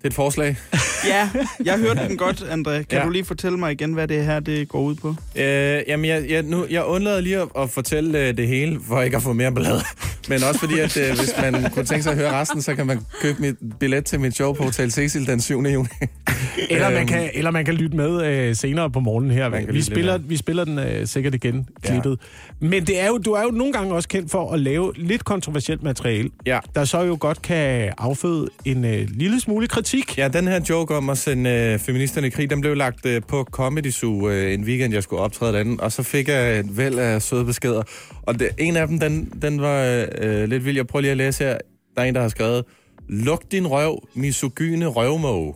et 0.07 0.15
forslag. 0.15 0.57
Ja, 1.09 1.31
jeg 1.65 1.79
hørte 1.79 2.09
den 2.09 2.17
godt, 2.17 2.41
André. 2.41 2.71
Kan 2.83 2.85
Ja. 2.99 3.05
du 3.05 3.11
lige 3.11 3.25
fortælle 3.25 3.59
mig 3.59 3.73
igen, 3.73 3.93
hvad 3.93 4.09
det 4.09 4.25
her 4.25 4.41
det 4.41 4.69
går 4.69 4.81
ud 4.81 4.95
på? 4.95 5.09
Øh, 5.37 5.45
jamen, 5.89 6.05
jeg, 6.05 6.25
jeg, 6.31 6.43
nu, 6.43 6.67
jeg 6.71 6.85
undlader 6.85 7.21
lige 7.21 7.39
at, 7.41 7.49
at 7.59 7.71
fortælle 7.71 8.19
øh, 8.29 8.37
det 8.37 8.49
hele, 8.49 8.81
for 8.89 9.03
ikke 9.03 9.17
at 9.17 9.23
få 9.23 9.33
mere 9.33 9.53
ballade. 9.53 9.81
Men 10.29 10.43
også 10.43 10.61
fordi, 10.61 10.79
at 10.79 10.97
øh, 10.97 11.09
hvis 11.19 11.35
man 11.41 11.71
kunne 11.71 11.85
tænke 11.85 12.03
sig 12.03 12.13
at 12.13 12.19
høre 12.19 12.33
resten, 12.41 12.63
så 12.63 12.75
kan 12.75 12.87
man 12.87 13.01
købe 13.23 13.43
mit 13.43 13.55
billet 13.81 14.05
til 14.05 14.21
mit 14.21 14.35
show 14.35 14.53
på 14.53 14.63
Hotel 14.65 14.93
Cecil 14.93 15.27
den 15.27 15.41
7. 15.41 15.55
juni. 15.63 15.89
Eller, 16.71 16.89
man 16.91 16.99
Øhm. 16.99 17.07
kan, 17.07 17.31
eller 17.35 17.51
man 17.51 17.65
kan 17.65 17.75
lytte 17.75 17.97
med 17.97 18.25
øh, 18.27 18.57
senere 18.57 18.91
på 18.91 19.01
morgenen 19.01 19.31
her. 19.31 19.49
Man 19.49 19.67
Vi 19.71 19.83
spiller, 19.83 20.19
vi 20.19 20.37
spiller 20.37 20.65
den 20.65 20.79
øh, 20.79 21.07
sikkert 21.07 21.35
igen, 21.35 21.69
Ja. 21.85 21.91
klippet. 21.91 22.21
Men 22.61 22.87
det 22.87 23.01
er 23.01 23.07
jo, 23.07 23.19
du 23.19 23.33
er 23.33 23.43
jo 23.43 23.49
nogle 23.51 23.73
gange 23.73 23.95
også 23.95 24.09
kendt 24.09 24.31
for 24.31 24.53
at 24.53 24.61
lave 24.61 24.93
lidt 24.97 25.25
kontroversielt 25.25 25.83
materiale, 25.83 26.31
Ja. 26.47 26.59
der 26.75 26.85
så 26.85 27.03
jo 27.03 27.17
godt 27.21 27.43
kan 27.43 27.93
afføde 27.99 28.49
en 28.65 28.85
øh, 28.85 29.09
lille 29.11 29.41
smule 29.41 29.67
kritik. 29.67 29.96
Ja, 30.19 30.29
den 30.29 30.49
her 30.49 30.61
joke 30.69 30.95
om 30.95 31.11
at 31.11 31.19
sende 31.19 31.51
øh, 31.51 31.79
feministerne 31.79 32.27
i 32.27 32.31
krig, 32.31 32.51
den 32.51 32.61
blev 32.61 32.77
lagt 32.77 33.07
øh, 33.07 33.23
på 33.29 33.45
Comedy 33.51 33.91
Zoo 33.91 34.29
øh, 34.29 34.55
en 34.55 34.65
weekend, 34.65 34.95
jeg 34.95 35.03
skulle 35.03 35.23
optræde 35.23 35.53
derinde, 35.53 35.83
og 35.83 35.93
så 35.93 36.03
fik 36.03 36.29
jeg 36.29 36.59
et 36.59 36.77
væld 36.77 36.99
af 36.99 37.23
søde 37.23 37.45
beskeder. 37.45 37.83
Og 38.23 38.39
det, 38.39 38.49
en 38.59 38.77
af 38.77 38.89
dem, 38.89 38.99
den, 38.99 39.33
den 39.43 39.61
var 39.61 40.09
øh, 40.19 40.49
lidt 40.49 40.65
vild. 40.65 40.77
Jeg 40.77 40.87
prøver 40.87 41.01
lige 41.01 41.11
at 41.11 41.17
læse 41.17 41.45
her. 41.45 41.59
Der 41.97 42.03
er 42.03 42.07
en, 42.07 42.15
der 42.15 42.21
har 42.21 42.29
skrevet, 42.29 42.65
Luk 43.09 43.43
din 43.53 43.67
røv, 43.67 44.09
misogyne 44.15 44.87
røvmåge. 44.87 45.55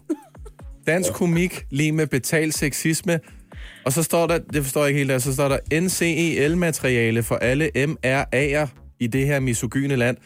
Dansk 0.87 1.13
komik, 1.13 1.67
lige 1.71 1.93
med 1.93 2.07
betalt 2.07 2.55
sexisme. 2.55 3.21
Og 3.85 3.93
så 3.93 4.03
står 4.03 4.27
der, 4.27 4.39
det 4.39 4.63
forstår 4.63 4.81
jeg 4.81 4.89
ikke 4.89 4.99
helt, 4.99 5.11
der, 5.11 5.19
så 5.19 5.35
står 5.35 5.49
der 5.49 5.81
NCEL-materiale 5.81 7.23
for 7.23 7.35
alle 7.35 7.71
MRA'er 7.77 8.69
i 9.01 9.07
det 9.07 9.27
her 9.27 9.41
misogyne 9.41 9.97
land. 9.97 10.17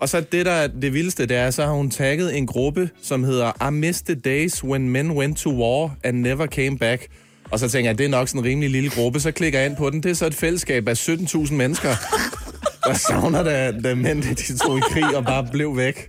Og 0.00 0.08
så 0.08 0.20
det, 0.20 0.46
der 0.46 0.52
er 0.52 0.66
det 0.66 0.94
vildeste, 0.94 1.26
det 1.26 1.36
er, 1.36 1.50
så 1.50 1.64
har 1.64 1.72
hun 1.72 1.90
tagget 1.90 2.36
en 2.36 2.46
gruppe, 2.46 2.90
som 3.02 3.24
hedder 3.24 3.68
I 3.68 3.72
missed 3.72 4.06
the 4.06 4.14
days 4.14 4.64
when 4.64 4.88
men 4.88 5.10
went 5.10 5.38
to 5.38 5.50
war 5.50 5.96
and 6.04 6.20
never 6.20 6.46
came 6.46 6.78
back. 6.78 7.06
Og 7.50 7.58
så 7.58 7.68
tænker 7.68 7.90
jeg, 7.90 7.98
det 7.98 8.04
er 8.04 8.08
nok 8.08 8.28
sådan 8.28 8.38
en 8.38 8.44
rimelig 8.44 8.70
lille 8.70 8.90
gruppe. 8.90 9.20
Så 9.20 9.32
klikker 9.32 9.58
jeg 9.58 9.68
ind 9.68 9.76
på 9.76 9.90
den. 9.90 10.02
Det 10.02 10.10
er 10.10 10.14
så 10.14 10.26
et 10.26 10.34
fællesskab 10.34 10.88
af 10.88 11.08
17.000 11.08 11.52
mennesker, 11.52 11.94
der 12.84 12.94
savner, 12.94 13.42
da, 13.42 13.72
da 13.84 13.94
mænd 13.94 14.22
de 14.22 14.58
tog 14.58 14.78
i 14.78 14.80
krig 14.90 15.16
og 15.16 15.24
bare 15.24 15.48
blev 15.52 15.76
væk. 15.76 16.08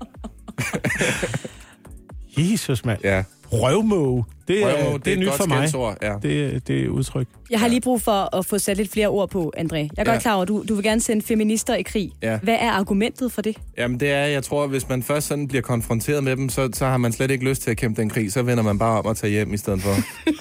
Jesus, 2.38 2.86
mand. 2.86 3.00
Ja. 3.03 3.24
Røvmåge. 3.51 4.24
Det, 4.51 4.63
er, 4.63 4.67
Røvmåge, 4.77 4.93
det, 4.98 5.05
det 5.05 5.13
er 5.13 5.17
nyt 5.17 5.29
for 5.34 5.46
mig. 5.48 5.58
skældsord, 5.58 5.98
Ja. 6.01 6.13
Det, 6.24 6.67
det 6.67 6.84
er 6.86 6.89
udtryk. 6.89 7.27
Jeg 7.50 7.60
har 7.60 7.67
lige 7.67 7.81
brug 7.81 8.01
for 8.01 8.36
at 8.38 8.46
få 8.46 8.58
sat 8.58 8.77
lidt 8.77 8.91
flere 8.91 9.08
ord 9.08 9.29
på, 9.29 9.53
André. 9.58 9.75
Jeg 9.75 9.84
er 9.84 10.03
Ja. 10.05 10.12
godt 10.12 10.22
klar 10.22 10.34
over, 10.34 10.41
at 10.41 10.48
du, 10.48 10.63
du 10.70 10.75
vil 10.75 10.84
gerne 10.84 11.01
sende 11.01 11.22
feminister 11.25 11.75
i 11.75 11.81
krig. 11.81 12.12
Ja. 12.24 12.38
Hvad 12.43 12.58
er 12.60 12.72
argumentet 12.72 13.31
for 13.31 13.41
det? 13.41 13.58
Jamen 13.77 14.00
det 14.00 14.12
er, 14.12 14.25
jeg 14.25 14.43
tror, 14.43 14.67
hvis 14.67 14.89
man 14.89 15.03
først 15.03 15.27
sådan 15.27 15.48
bliver 15.48 15.62
konfronteret 15.62 16.24
med 16.24 16.36
dem, 16.36 16.50
så, 16.50 16.70
så 16.74 16.86
har 16.86 16.98
man 16.98 17.12
slet 17.12 17.31
ikke 17.31 17.46
lyst 17.46 17.62
til 17.62 17.72
at 17.72 17.77
kæmpe 17.77 18.01
den 18.01 18.10
krig. 18.10 18.31
Så 18.31 18.41
vender 18.41 18.63
man 18.63 18.79
bare 18.79 19.00
om 19.00 19.05
og 19.05 19.17
tager 19.17 19.31
hjem 19.31 19.53
i 19.53 19.58
stedet 19.58 19.81
for. 19.81 19.96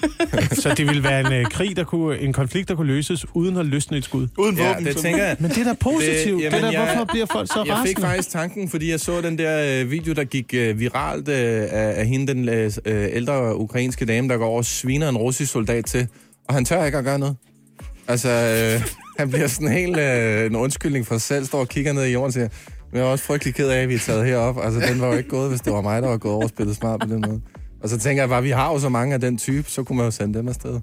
Så 0.61 0.73
det 0.77 0.87
ville 0.87 1.03
være 1.03 1.19
en 1.19 1.33
øh, 1.33 1.45
krig, 1.45 1.75
der 1.77 1.83
kunne, 1.83 2.19
en 2.19 2.33
konflikt, 2.33 2.69
der 2.69 2.75
kunne 2.75 2.87
løses 2.87 3.25
uden 3.33 3.57
at 3.57 3.65
løsne 3.65 3.97
et 3.97 4.03
skud. 4.03 4.27
Uden 4.37 4.57
Ja, 4.57 4.67
våben. 4.67 4.85
det 4.85 4.93
så- 4.93 5.01
tænker 5.01 5.23
jeg. 5.25 5.35
Men 5.39 5.49
det 5.51 5.57
er 5.57 5.63
da 5.63 5.73
positivt. 5.73 6.15
Det, 6.17 6.25
Det- 6.25 6.35
det 6.37 6.43
jamen, 6.43 6.63
der, 6.63 6.71
jeg- 6.71 6.85
hvorfor 6.93 7.05
bliver 7.05 7.25
folk 7.31 7.47
så 7.47 7.53
Jeg 7.57 7.65
fik 7.65 7.73
rasende? 7.97 8.01
faktisk 8.01 8.29
tanken, 8.29 8.69
fordi 8.69 8.91
jeg 8.91 8.99
så 8.99 9.21
den 9.21 9.37
der 9.37 9.81
øh, 9.83 9.91
video, 9.91 10.13
der 10.13 10.23
gik 10.23 10.53
øh, 10.53 10.79
viralt 10.79 11.27
øh, 11.27 11.35
af, 11.35 11.93
af 11.99 12.05
hende, 12.07 12.33
den 12.33 12.49
øh, 12.49 12.71
øh, 12.85 13.07
ældre 13.11 13.57
ukrainske 13.57 14.00
dame, 14.07 14.29
der 14.29 14.37
går 14.37 14.45
over 14.45 14.57
og 14.57 14.65
sviner 14.65 15.09
en 15.09 15.17
russisk 15.17 15.51
soldat 15.51 15.85
til. 15.85 16.07
Og 16.47 16.53
han 16.53 16.65
tør 16.65 16.85
ikke 16.85 16.97
at 16.97 17.03
gøre 17.03 17.19
noget. 17.19 17.35
Altså, 18.07 18.29
øh, 18.29 18.87
han 19.19 19.29
bliver 19.29 19.47
sådan 19.47 19.71
helt 19.71 19.97
øh, 19.97 20.45
en 20.45 20.55
undskyldning 20.55 21.07
for 21.07 21.15
sig 21.15 21.21
selv, 21.21 21.45
står 21.45 21.59
og 21.59 21.67
kigger 21.67 21.93
ned 21.93 22.03
i 22.03 22.11
jorden 22.11 22.27
og 22.27 22.33
siger, 22.33 22.47
Jeg 22.93 22.99
er 22.99 23.05
også 23.05 23.23
frygtelig 23.23 23.55
ked 23.55 23.69
af, 23.69 23.81
at 23.81 23.89
vi 23.89 23.93
er 23.93 23.99
taget 23.99 24.25
herop. 24.25 24.57
Altså, 24.63 24.79
den 24.79 25.01
var 25.01 25.07
jo 25.07 25.13
ikke 25.13 25.29
gået, 25.29 25.49
hvis 25.49 25.61
det 25.61 25.73
var 25.73 25.81
mig, 25.81 26.01
der 26.01 26.07
var 26.07 26.17
gået 26.17 26.33
over 26.33 26.43
og 26.43 26.49
spillet 26.49 26.75
smart 26.75 26.99
på 26.99 27.07
den 27.07 27.23
måde. 27.27 27.41
Og 27.83 27.89
så 27.89 27.97
tænker 27.97 28.21
jeg 28.21 28.29
bare, 28.29 28.43
vi 28.43 28.49
har 28.49 28.71
jo 28.71 28.79
så 28.79 28.89
mange 28.89 29.13
af 29.13 29.21
den 29.21 29.37
type, 29.37 29.69
så 29.69 29.83
kunne 29.83 29.97
man 29.97 30.05
jo 30.05 30.11
sende 30.11 30.39
dem 30.39 30.47
afsted. 30.47 30.79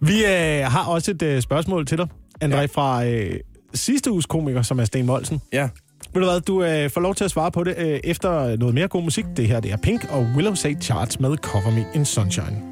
Vi 0.00 0.24
øh, 0.24 0.64
har 0.64 0.84
også 0.84 1.10
et 1.10 1.22
øh, 1.22 1.42
spørgsmål 1.42 1.86
til 1.86 1.98
dig, 1.98 2.08
André, 2.44 2.56
ja. 2.56 2.64
fra 2.64 3.06
øh, 3.06 3.40
sidste 3.74 4.12
uges 4.12 4.26
komiker, 4.26 4.62
som 4.62 4.78
er 4.78 4.84
Sten 4.84 5.06
Molsen. 5.06 5.40
Ja, 5.52 5.68
Ved 6.14 6.22
du 6.22 6.28
hvad, 6.28 6.40
du 6.40 6.62
øh, 6.62 6.90
får 6.90 7.00
lov 7.00 7.14
til 7.14 7.24
at 7.24 7.30
svare 7.30 7.50
på 7.50 7.64
det 7.64 7.74
øh, 7.78 8.00
efter 8.04 8.56
noget 8.56 8.74
mere 8.74 8.88
god 8.88 9.02
musik. 9.02 9.24
Det 9.36 9.48
her 9.48 9.60
det 9.60 9.72
er 9.72 9.76
Pink 9.76 10.06
og 10.10 10.26
Willow 10.36 10.54
Say 10.54 10.80
Charts 10.80 11.20
med 11.20 11.36
Cover 11.36 11.70
Me 11.70 11.84
in 11.94 12.04
Sunshine. 12.04 12.62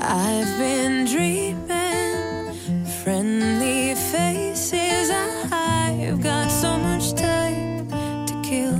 I've 0.00 0.58
been 0.58 1.06
dreaming 1.06 1.64
friendly 3.04 3.94
faces. 3.94 5.10
I've 5.52 6.22
got 6.22 6.50
so 6.50 6.78
much 6.78 7.14
time 7.16 7.90
to 8.26 8.34
kill. 8.44 8.74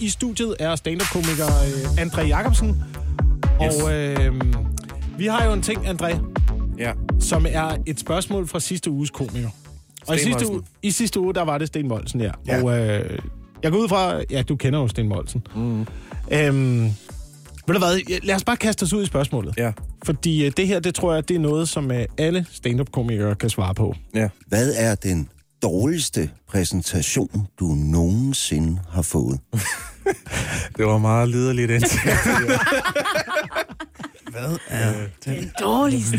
I 0.00 0.08
studiet 0.08 0.56
er 0.60 0.76
stand-up-komiker 0.76 1.46
øh, 1.46 2.04
André 2.04 2.26
Jacobsen. 2.26 2.84
Og 3.58 3.92
øh, 3.92 4.34
vi 5.18 5.26
har 5.26 5.44
jo 5.44 5.52
en 5.52 5.62
ting, 5.62 5.86
André, 5.86 6.16
ja. 6.78 6.92
som 7.20 7.46
er 7.48 7.76
et 7.86 8.00
spørgsmål 8.00 8.48
fra 8.48 8.60
sidste 8.60 8.90
uges 8.90 9.10
komiker. 9.10 9.48
Og 10.06 10.16
i 10.16 10.18
sidste, 10.18 10.50
uge, 10.50 10.62
i 10.82 10.90
sidste 10.90 11.20
uge, 11.20 11.34
der 11.34 11.42
var 11.42 11.58
det 11.58 11.68
Sten 11.68 11.88
Molsen, 11.88 12.20
ja. 12.20 12.30
Ja. 12.46 12.62
Og 12.62 12.78
øh, 12.78 13.18
jeg 13.62 13.72
går 13.72 13.78
ud 13.78 13.88
fra, 13.88 14.22
ja, 14.30 14.42
du 14.42 14.56
kender 14.56 14.78
jo 14.80 14.88
Sten 14.88 15.08
Molsen. 15.08 15.46
Mm. 15.54 15.86
Øhm, 16.30 16.84
ved 17.66 17.74
du 17.74 17.78
hvad, 17.78 18.20
lad 18.22 18.34
os 18.34 18.44
bare 18.44 18.56
kaste 18.56 18.82
os 18.82 18.92
ud 18.92 19.02
i 19.02 19.06
spørgsmålet. 19.06 19.54
Ja. 19.56 19.72
Fordi 20.04 20.46
øh, 20.46 20.52
det 20.56 20.66
her, 20.66 20.80
det 20.80 20.94
tror 20.94 21.14
jeg, 21.14 21.28
det 21.28 21.34
er 21.34 21.40
noget, 21.40 21.68
som 21.68 21.90
øh, 21.90 22.06
alle 22.18 22.46
stand-up-komikere 22.50 23.34
kan 23.34 23.50
svare 23.50 23.74
på. 23.74 23.94
Ja. 24.14 24.28
Hvad 24.46 24.74
er 24.76 24.94
den 24.94 25.28
dårligste 25.62 26.30
præsentation, 26.48 27.46
du 27.60 27.64
nogensinde 27.66 28.80
har 28.90 29.02
fået? 29.02 29.40
Det 30.76 30.86
var 30.86 30.98
meget 30.98 31.28
liderligt 31.28 31.70
indtil. 31.70 32.00
Hvad 34.32 34.58
er 34.68 35.01
den? 35.24 35.50
Dårligst. 35.60 36.14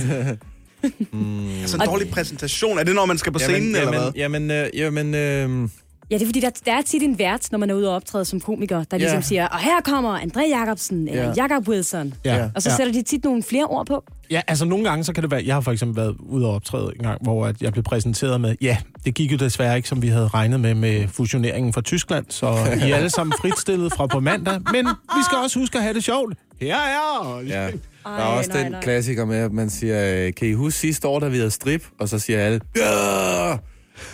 Altså 1.62 1.78
en 1.78 1.86
dårlig 1.86 2.10
præsentation. 2.10 2.80
Er 2.80 2.84
det, 2.84 2.96
når 2.96 3.06
man 3.06 3.18
skal 3.18 3.32
på 3.32 3.40
scenen, 3.40 3.76
eller 3.76 3.90
hvad? 3.90 4.12
Jamen, 4.16 4.52
øh, 4.52 4.68
jamen 4.74 5.16
øh, 5.16 5.70
Ja, 6.12 6.16
det 6.18 6.22
er 6.24 6.28
fordi, 6.28 6.40
der, 6.40 6.50
der 6.66 6.74
er 6.74 6.82
tit 6.82 7.04
en 7.04 7.20
vært, 7.20 7.48
når 7.52 7.60
man 7.60 7.70
er 7.70 7.74
ude 7.74 7.90
og 7.90 7.96
optræde 7.96 8.26
som 8.26 8.40
komiker, 8.40 8.84
der 8.84 8.98
ligesom 8.98 9.18
Ja. 9.18 9.22
siger, 9.22 9.48
og 9.48 9.60
her 9.60 9.82
kommer 9.86 10.20
André 10.20 10.50
Jacobsen, 10.50 11.08
eller 11.08 11.24
Ja. 11.24 11.44
Jacob 11.44 11.68
Wilson. 11.68 12.14
Ja. 12.26 12.50
Og 12.56 12.62
så 12.62 12.70
ja. 12.70 12.76
sætter 12.76 12.94
de 12.94 13.02
tit 13.02 13.24
nogle 13.24 13.44
flere 13.44 13.66
ord 13.66 13.86
på. 13.88 14.04
Ja, 14.32 14.42
altså 14.48 14.66
nogle 14.66 14.84
gange, 14.90 15.04
så 15.04 15.14
kan 15.14 15.24
det 15.24 15.32
være... 15.32 15.44
Jeg 15.46 15.56
har 15.56 15.62
for 15.62 15.72
eksempel 15.72 15.96
været 15.98 16.16
ude 16.20 16.46
og 16.46 16.56
optræde 16.56 16.92
en 17.00 17.04
gang, 17.04 17.24
hvor 17.24 17.46
at 17.46 17.62
jeg 17.62 17.72
blev 17.72 17.84
præsenteret 17.84 18.42
med, 18.42 18.56
ja, 18.62 18.78
det 19.06 19.14
gik 19.14 19.32
jo 19.32 19.38
desværre 19.38 19.78
ikke, 19.78 19.90
som 19.90 20.02
vi 20.02 20.08
havde 20.08 20.28
regnet 20.28 20.60
med 20.60 20.74
med 20.74 21.08
fusioneringen 21.08 21.74
fra 21.74 21.82
Tyskland, 21.82 22.26
så 22.30 22.48
I 22.88 22.92
er 22.92 22.96
alle 22.96 23.10
sammen 23.10 23.34
fritstillet 23.42 23.94
fra 23.94 24.08
på 24.08 24.20
mandag, 24.20 24.62
men 24.72 24.86
vi 24.88 25.24
skal 25.26 25.38
også 25.44 25.60
huske 25.60 25.78
at 25.78 25.84
have 25.84 25.94
det 25.94 26.04
sjovt. 26.04 26.34
Her 26.62 26.76
er 26.76 27.42
jeg! 27.42 27.48
ja. 27.48 27.70
Der 28.04 28.10
er 28.10 28.16
Ej, 28.16 28.38
også 28.38 28.50
nej, 28.52 28.64
den 28.64 28.72
nej. 28.72 28.82
klassiker 28.82 29.26
med, 29.26 29.38
at 29.38 29.52
man 29.52 29.70
siger, 29.70 30.26
øh, 30.26 30.34
kan 30.34 30.48
I 30.48 30.54
huske 30.54 30.80
sidste 30.80 31.08
år, 31.08 31.20
da 31.20 31.28
vi 31.28 31.38
havde 31.38 31.52
strip? 31.52 31.84
Og 32.00 32.10
så 32.10 32.20
siger 32.20 32.40
alle, 32.40 32.62
ja! 32.78 33.58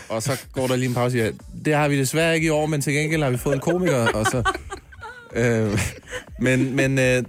Og 0.10 0.24
så 0.24 0.40
går 0.54 0.68
der 0.68 0.76
lige 0.76 0.88
en 0.90 0.94
pause 0.94 1.06
og 1.06 1.12
siger, 1.12 1.32
det 1.66 1.74
har 1.74 1.88
vi 1.88 2.00
desværre 2.00 2.36
ikke 2.36 2.48
i 2.48 2.50
år, 2.50 2.66
men 2.66 2.82
til 2.82 2.94
gengæld 2.94 3.24
har 3.24 3.30
vi 3.30 3.38
fået 3.38 3.54
en 3.56 3.62
komiker. 3.62 4.08
Og 4.08 4.26
så, 4.26 4.44
øh, 5.36 5.80
men 6.40 6.76
men 6.76 7.00
øh, 7.00 7.24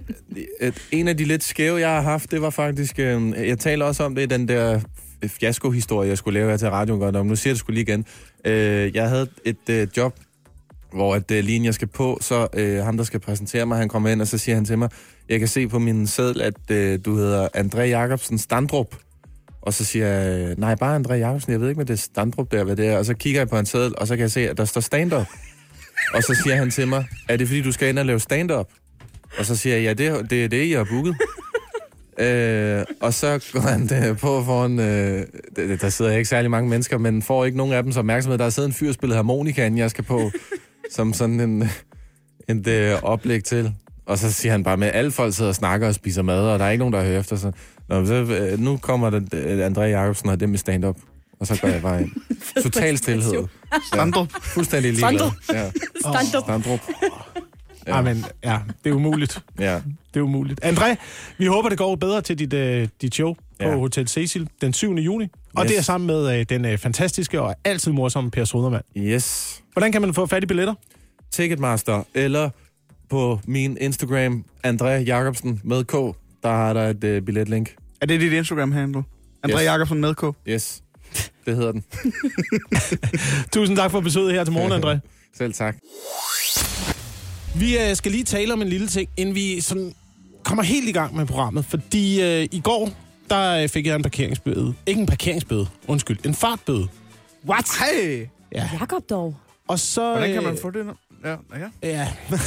en 0.91 1.07
af 1.07 1.17
de 1.17 1.25
lidt 1.25 1.43
skæve, 1.43 1.79
jeg 1.79 1.89
har 1.89 2.01
haft, 2.01 2.31
det 2.31 2.41
var 2.41 2.49
faktisk, 2.49 2.99
øh, 2.99 3.47
jeg 3.47 3.59
taler 3.59 3.85
også 3.85 4.03
om 4.03 4.15
det, 4.15 4.29
den 4.29 4.47
der 4.47 4.79
fiasko-historie, 5.27 6.09
jeg 6.09 6.17
skulle 6.17 6.39
lave 6.39 6.49
her 6.49 6.57
til 6.57 6.69
radioen 6.69 6.99
godt 6.99 7.15
om. 7.15 7.25
Nu 7.25 7.35
siger 7.35 7.51
jeg 7.51 7.55
det 7.55 7.59
skulle 7.59 7.75
lige 7.75 7.91
igen. 7.91 8.05
Øh, 8.45 8.95
jeg 8.95 9.09
havde 9.09 9.27
et 9.45 9.69
øh, 9.69 9.87
job, 9.97 10.15
hvor 10.93 11.15
at 11.15 11.31
øh, 11.31 11.43
lige 11.43 11.65
jeg 11.65 11.73
skal 11.73 11.87
på, 11.87 12.17
så 12.21 12.47
øh, 12.53 12.83
ham, 12.83 12.97
der 12.97 13.03
skal 13.03 13.19
præsentere 13.19 13.65
mig, 13.65 13.77
han 13.77 13.89
kommer 13.89 14.09
ind, 14.09 14.21
og 14.21 14.27
så 14.27 14.37
siger 14.37 14.55
han 14.55 14.65
til 14.65 14.77
mig, 14.77 14.89
jeg 15.29 15.39
kan 15.39 15.47
se 15.47 15.67
på 15.67 15.79
min 15.79 16.07
seddel, 16.07 16.41
at 16.41 16.71
øh, 16.71 16.99
du 17.05 17.15
hedder 17.15 17.47
André 17.55 17.79
Jacobsen 17.81 18.37
Standrup. 18.37 18.95
Og 19.61 19.73
så 19.73 19.85
siger 19.85 20.07
jeg, 20.07 20.55
nej, 20.57 20.75
bare 20.75 20.95
André 20.99 21.13
Jacobsen, 21.13 21.51
jeg 21.51 21.61
ved 21.61 21.69
ikke, 21.69 21.77
hvad 21.77 21.85
det 21.85 21.93
er 21.93 21.97
Standrup 21.97 22.51
der, 22.51 22.63
hvad 22.63 22.75
det 22.75 22.87
er. 22.87 22.97
Og 22.97 23.05
så 23.05 23.13
kigger 23.13 23.39
jeg 23.41 23.49
på 23.49 23.57
en 23.59 23.65
seddel, 23.65 23.93
og 23.97 24.07
så 24.07 24.15
kan 24.15 24.21
jeg 24.21 24.31
se, 24.31 24.49
at 24.49 24.57
der 24.57 24.65
står 24.65 24.81
stand-up. 24.81 25.27
og 26.13 26.23
så 26.23 26.39
siger 26.43 26.55
han 26.55 26.71
til 26.71 26.87
mig, 26.87 27.05
er 27.29 27.37
det 27.37 27.47
fordi, 27.47 27.61
du 27.61 27.71
skal 27.71 27.89
ind 27.89 27.99
og 27.99 28.05
lave 28.05 28.19
stand-up? 28.19 28.67
Og 29.37 29.45
så 29.45 29.55
siger 29.55 29.77
jeg, 29.77 29.83
ja, 29.83 29.93
det, 29.93 30.29
det 30.29 30.43
er 30.43 30.47
det, 30.47 30.69
jeg 30.69 30.79
har 30.79 30.87
booket. 30.91 31.15
Øh, 32.19 32.85
og 33.01 33.13
så 33.13 33.49
går 33.53 33.59
han 33.59 33.87
der 33.87 34.13
på 34.13 34.43
foran... 34.43 34.79
Øh, 34.79 35.25
der- 35.81 35.89
sidder 35.89 36.11
ikke 36.11 36.29
særlig 36.29 36.51
mange 36.51 36.69
mennesker, 36.69 36.97
men 36.97 37.21
får 37.21 37.45
ikke 37.45 37.57
nogen 37.57 37.73
af 37.73 37.83
dem 37.83 37.91
så 37.91 37.99
opmærksomhed. 37.99 38.37
Der 38.37 38.49
sidder 38.49 38.69
en 38.69 38.73
fyr 38.73 38.93
og 39.03 39.15
harmonika, 39.15 39.71
jeg 39.75 39.89
skal 39.89 40.03
på, 40.03 40.31
som 40.91 41.13
sådan 41.13 41.39
en, 41.39 41.63
en 42.49 42.65
det, 42.65 42.91
øh, 42.93 43.03
oplæg 43.03 43.43
til. 43.43 43.73
Og 44.05 44.17
så 44.17 44.31
siger 44.31 44.51
han 44.51 44.63
bare 44.63 44.77
med, 44.77 44.87
at 44.87 44.95
alle 44.95 45.11
folk 45.11 45.33
sidder 45.33 45.49
og 45.49 45.55
snakker 45.55 45.87
og 45.87 45.95
spiser 45.95 46.21
mad, 46.21 46.39
og 46.47 46.59
der 46.59 46.65
er 46.65 46.69
ikke 46.69 46.79
nogen, 46.79 46.93
der 46.93 47.03
hører 47.03 47.19
efter. 47.19 47.35
Så, 47.35 47.51
Nå, 47.89 48.05
så 48.05 48.13
øh, 48.13 48.59
nu 48.59 48.77
kommer 48.77 49.09
der, 49.09 49.21
øh, 49.33 49.67
André 49.67 49.81
Jacobsen 49.81 50.29
og 50.29 50.39
dem 50.39 50.53
i 50.53 50.57
stand-up. 50.57 50.97
Og 51.39 51.47
så 51.47 51.57
går 51.61 51.67
jeg 51.67 51.81
bare 51.81 52.01
ind. 52.01 52.11
Total 52.63 52.97
stillhed. 52.97 53.43
Standrup. 53.93 54.27
Fuldstændig 54.41 54.93
ligeglad. 54.93 55.19
Standup. 55.19 55.33
Ja. 55.53 55.71
Stand-up. 56.19 56.43
Standrup. 56.43 56.79
Ja. 57.87 57.91
Ej, 57.91 58.01
men, 58.01 58.25
ja, 58.43 58.59
det 58.83 58.89
er 58.89 58.93
umuligt. 58.93 59.41
Ja. 59.59 59.81
Det 60.13 60.19
er 60.19 60.23
umuligt. 60.23 60.65
André, 60.65 60.95
vi 61.37 61.45
håber, 61.45 61.69
det 61.69 61.77
går 61.77 61.95
bedre 61.95 62.21
til 62.21 62.39
dit, 62.39 62.53
øh, 62.53 62.87
dit 63.01 63.13
show 63.15 63.33
på 63.33 63.39
Ja. 63.67 63.75
Hotel 63.75 64.07
Cecil 64.07 64.49
den 64.61 64.73
7. 64.73 64.93
juni. 64.97 65.27
Og 65.55 65.63
Yes. 65.63 65.69
det 65.71 65.77
er 65.77 65.81
sammen 65.81 66.07
med 66.07 66.39
øh, 66.39 66.45
den 66.49 66.65
øh, 66.65 66.77
fantastiske 66.77 67.41
og 67.41 67.55
altid 67.63 67.91
morsomme 67.91 68.31
Per 68.31 68.45
Sodermann. 68.45 68.83
Yes. 68.97 69.61
Hvordan 69.73 69.91
kan 69.91 70.01
man 70.01 70.13
få 70.13 70.25
fat 70.25 70.43
i 70.43 70.45
billetter? 70.45 70.73
Ticketmaster, 71.31 72.03
eller 72.13 72.49
på 73.11 73.39
min 73.47 73.77
Instagram, 73.81 74.45
André 74.67 74.85
Jacobsen 74.85 75.61
med 75.63 75.83
K, 75.83 75.91
der 76.43 76.49
har 76.49 76.73
der 76.73 76.89
et 76.89 77.17
uh, 77.17 77.25
billetlink. 77.25 77.75
Er 78.01 78.05
det 78.05 78.21
dit 78.21 78.33
Instagram-handle? 78.33 79.03
André 79.47 79.59
Yes. 79.59 79.63
Jacobsen 79.63 80.01
med 80.01 80.15
K. 80.15 80.23
Yes, 80.47 80.83
det 81.45 81.55
hedder 81.55 81.71
den. 81.71 81.83
Tusind 83.53 83.77
tak 83.77 83.91
for 83.91 83.99
besøget 83.99 84.33
her 84.33 84.43
til 84.43 84.53
morgen, 84.53 84.71
André. 84.83 84.99
Selv 85.37 85.53
tak. 85.53 85.75
Vi 87.55 87.79
øh, 87.79 87.95
skal 87.95 88.11
lige 88.11 88.23
tale 88.23 88.53
om 88.53 88.61
en 88.61 88.67
lille 88.67 88.87
ting, 88.87 89.09
inden 89.17 89.35
vi 89.35 89.61
sådan 89.61 89.93
kommer 90.43 90.63
helt 90.63 90.89
i 90.89 90.91
gang 90.91 91.15
med 91.15 91.25
programmet. 91.25 91.65
Fordi 91.65 92.21
øh, 92.21 92.47
i 92.51 92.61
går, 92.63 92.89
der 93.29 93.63
øh, 93.63 93.69
fik 93.69 93.87
jeg 93.87 93.95
en 93.95 94.03
parkeringsbøde. 94.03 94.73
Ikke 94.85 95.01
en 95.01 95.07
parkeringsbøde, 95.07 95.67
undskyld, 95.87 96.25
en 96.25 96.33
fartbøde. 96.33 96.87
What? 97.47 97.65
Hej! 97.79 98.29
Ja. 98.55 98.69
Jakob 98.79 99.09
dog. 99.09 99.35
Og 99.67 99.79
så... 99.79 100.11
Hvordan 100.11 100.33
kan 100.33 100.43
man 100.43 100.53
øh, 100.53 100.61
få 100.61 100.71
det? 100.71 100.85
nu? 100.85 100.93
Ja, 101.25 101.29
ja. 101.31 101.69
Ja, 101.83 102.07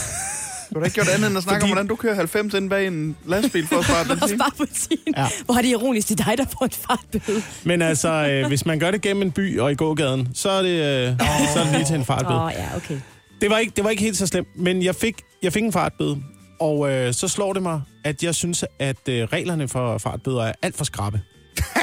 Du 0.75 0.79
har 0.81 0.85
ikke 0.85 0.95
gjort 0.95 1.09
andet 1.09 1.27
end 1.29 1.37
at 1.37 1.43
snakke 1.43 1.61
Fordi- 1.61 1.71
om, 1.73 1.77
hvordan 1.77 1.87
du 1.87 1.97
kører 1.97 2.15
90 2.15 2.55
ind 2.55 2.71
bag 2.71 2.87
en 2.87 3.17
lastbil 3.27 3.67
for 3.67 3.77
at 3.77 3.85
spare 3.91 4.05
benzin. 4.05 4.39
spare 4.39 4.51
benzin. 4.59 4.99
Ja. 5.17 5.27
Hvor 5.45 5.55
er 5.55 5.63
det 5.63 5.69
ironisk, 5.69 6.09
det 6.09 6.21
er 6.21 6.25
dig, 6.25 6.39
der 6.39 6.45
får 6.59 6.65
en 6.65 6.71
fartbøde. 6.71 7.43
men 7.65 7.83
altså, 7.83 8.09
øh, 8.31 8.47
hvis 8.49 8.67
man 8.67 8.79
gør 8.79 8.91
det 8.91 9.01
gennem 9.01 9.23
en 9.23 9.31
by 9.33 9.59
og 9.61 9.73
i 9.73 9.75
gågaden, 9.75 10.29
så 10.35 10.51
er 10.51 10.63
det, 10.63 10.69
øh, 10.69 11.19
så 11.55 11.61
er 11.61 11.65
det 11.65 11.73
lige 11.73 11.85
til 11.85 11.97
en 11.97 12.05
fartbøde. 12.05 12.39
Åh, 12.39 12.45
oh, 12.45 12.53
ja, 12.57 12.77
okay. 12.77 13.01
Det 13.41 13.51
var 13.51 13.59
ikke, 13.59 13.73
det 13.77 13.85
var 13.85 13.91
ikke 13.91 14.03
helt 14.03 14.17
så 14.17 14.27
slemt, 14.27 14.49
men 14.57 14.83
jeg 14.83 14.95
fik, 14.95 15.23
jeg 15.43 15.53
fik 15.53 15.63
en 15.63 15.73
fartbøde. 15.73 16.23
Og 16.61 16.91
øh, 16.93 17.15
så 17.15 17.29
slår 17.29 17.53
det 17.53 17.63
mig, 17.63 17.83
at 18.05 18.23
jeg 18.23 18.35
synes, 18.35 18.65
at 18.79 19.09
øh, 19.09 19.23
reglerne 19.25 19.69
for 19.69 19.99
fartbøder 19.99 20.43
er 20.43 20.53
alt 20.63 20.77
for 20.77 20.85
skrappe. 20.85 21.21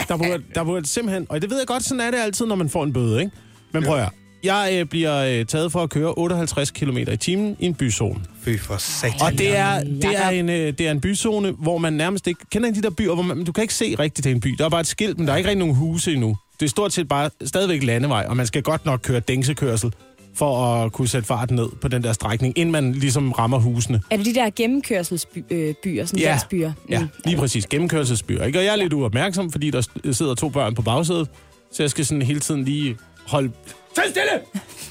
Der 0.08 0.18
burde, 0.18 0.44
der 0.56 0.64
burde 0.64 0.88
simpelthen... 0.88 1.26
Og 1.30 1.42
det 1.42 1.50
ved 1.50 1.58
jeg 1.58 1.68
godt, 1.68 1.84
sådan 1.84 2.02
er 2.02 2.12
det 2.12 2.18
altid, 2.18 2.46
når 2.46 2.56
man 2.56 2.70
får 2.70 2.84
en 2.84 2.94
bøde, 2.94 3.20
ikke? 3.20 3.32
Men 3.74 3.84
prøv 3.84 3.98
at. 4.00 4.10
Jeg 4.44 4.70
øh, 4.74 4.86
bliver 4.86 5.18
øh, 5.40 5.46
taget 5.46 5.72
for 5.72 5.84
at 5.84 5.90
køre 5.90 6.14
58 6.18 6.72
km 6.72 6.98
i 6.98 7.18
timen 7.18 7.56
i 7.60 7.66
en 7.66 7.74
byzone. 7.76 8.20
Fy 8.42 8.50
for 8.60 8.78
satan. 8.78 9.22
Og 9.22 9.32
det 9.32 9.58
er, 9.58 9.84
det 9.84 10.06
er, 10.16 10.30
en, 10.30 10.50
øh, 10.50 10.74
det 10.78 10.82
er 10.88 10.92
en 10.92 11.02
byzone, 11.02 11.52
hvor 11.52 11.78
man 11.78 11.94
nærmest 11.94 12.28
ikke... 12.28 12.42
Kender 12.52 12.70
I 12.70 12.72
de 12.72 12.82
der 12.82 12.90
byer, 12.90 13.14
hvor 13.14 13.24
man, 13.24 13.44
du 13.44 13.52
kan 13.52 13.62
ikke 13.62 13.74
se 13.74 13.96
rigtigt 14.00 14.24
til 14.24 14.32
en 14.32 14.40
by? 14.40 14.48
Der 14.58 14.66
er 14.66 14.70
bare 14.70 14.82
et 14.82 14.88
skilt, 14.88 15.18
men 15.18 15.28
der 15.28 15.34
er 15.34 15.38
ikke 15.38 15.50
rigtig 15.50 15.60
nogen 15.60 15.76
huse 15.76 16.14
endnu. 16.14 16.38
Det 16.60 16.66
er 16.66 16.70
stort 16.70 16.94
set 16.94 17.08
bare 17.08 17.30
stadigvæk 17.46 17.84
landevej, 17.84 18.26
og 18.30 18.38
man 18.38 18.48
skal 18.48 18.64
godt 18.64 18.86
nok 18.86 19.00
køre 19.04 19.20
dængsekørsel 19.20 19.94
for 20.36 20.66
at 20.66 20.92
kunne 20.92 21.08
sætte 21.08 21.28
farten 21.28 21.56
ned 21.56 21.68
på 21.82 21.88
den 21.88 22.04
der 22.04 22.14
strækning, 22.14 22.58
inden 22.58 22.72
man 22.72 22.92
ligesom 22.92 23.32
rammer 23.32 23.60
husene. 23.60 24.02
Er 24.10 24.18
det 24.18 24.26
de 24.26 24.34
der 24.36 24.50
gennemkørselsbyer, 24.56 25.44
øh, 25.52 25.74
byer, 25.84 26.06
sådan 26.06 26.20
Ja. 26.20 26.30
landsbyer? 26.30 26.72
Ja, 26.90 27.08
lige 27.26 27.38
præcis. 27.38 27.66
Gennemkørselsbyer. 27.68 28.44
Ikke? 28.46 28.60
Og 28.60 28.66
jeg 28.66 28.72
er 28.72 28.76
lidt 28.76 28.94
uopmærksom, 28.94 29.52
fordi 29.52 29.70
der 29.72 30.12
sidder 30.12 30.36
to 30.36 30.50
børn 30.50 30.76
på 30.76 30.82
bagsædet, 30.82 31.28
så 31.72 31.84
jeg 31.84 31.90
skal 31.90 32.06
sådan 32.06 32.22
hele 32.22 32.40
tiden 32.40 32.64
lige 32.66 32.98
holde... 33.28 33.52
Tag 33.96 34.04
stille! 34.10 34.42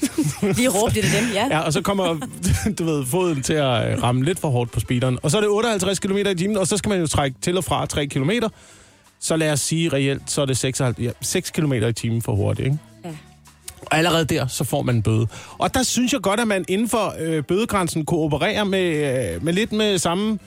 Lige 0.57 0.69
råbe 0.69 0.93
det 0.93 1.03
dem, 1.03 1.33
ja. 1.33 1.47
Ja, 1.51 1.59
og 1.59 1.73
så 1.73 1.81
kommer 1.81 2.27
du 2.79 2.83
ved, 2.83 3.05
foden 3.05 3.43
til 3.43 3.53
at 3.53 3.91
øh, 3.91 4.03
ramme 4.03 4.23
lidt 4.23 4.39
for 4.39 4.49
hårdt 4.49 4.71
på 4.71 4.79
speederen. 4.79 5.19
Og 5.23 5.31
så 5.31 5.37
er 5.37 5.41
det 5.41 5.49
58 5.49 5.99
km 5.99 6.17
i 6.17 6.35
timen, 6.35 6.57
og 6.57 6.67
så 6.67 6.77
skal 6.77 6.89
man 6.89 6.99
jo 6.99 7.07
trække 7.07 7.37
til 7.41 7.57
og 7.57 7.63
fra 7.63 7.85
3 7.85 8.07
km. 8.07 8.31
Så 9.19 9.35
lad 9.35 9.51
os 9.51 9.59
sige 9.59 9.89
reelt, 9.89 10.21
så 10.31 10.41
er 10.41 10.45
det 10.45 10.57
6, 10.57 10.79
ja, 10.79 11.11
6 11.21 11.51
km 11.51 11.73
i 11.73 11.93
timen 11.93 12.21
for 12.21 12.35
hurtigt, 12.35 12.65
ikke? 12.65 12.77
Ja. 13.05 13.09
Og 13.81 13.97
allerede 13.97 14.25
der, 14.25 14.47
så 14.47 14.63
får 14.63 14.81
man 14.81 14.95
en 14.95 15.03
bøde. 15.03 15.27
Og 15.57 15.73
der 15.73 15.83
synes 15.83 16.13
jeg 16.13 16.21
godt, 16.21 16.39
at 16.39 16.47
man 16.47 16.65
inden 16.67 16.89
for 16.89 17.15
øh, 17.19 17.43
bødegrænsen 17.43 18.05
koopererer 18.05 18.63
med, 18.63 19.33
øh, 19.35 19.43
med 19.43 19.53
lidt 19.53 19.71
med 19.71 19.97
samme 19.97 20.39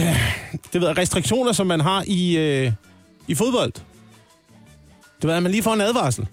øh, 0.00 0.32
det 0.72 0.80
ved, 0.80 0.98
restriktioner, 0.98 1.52
som 1.52 1.66
man 1.66 1.80
har 1.80 2.04
i, 2.06 2.36
øh, 2.36 2.72
i 3.28 3.34
fodbold. 3.34 3.72
Du 5.22 5.26
ved, 5.26 5.34
at 5.34 5.42
man 5.42 5.52
lige 5.52 5.62
får 5.62 5.74
en 5.74 5.80
advarsel. 5.80 6.26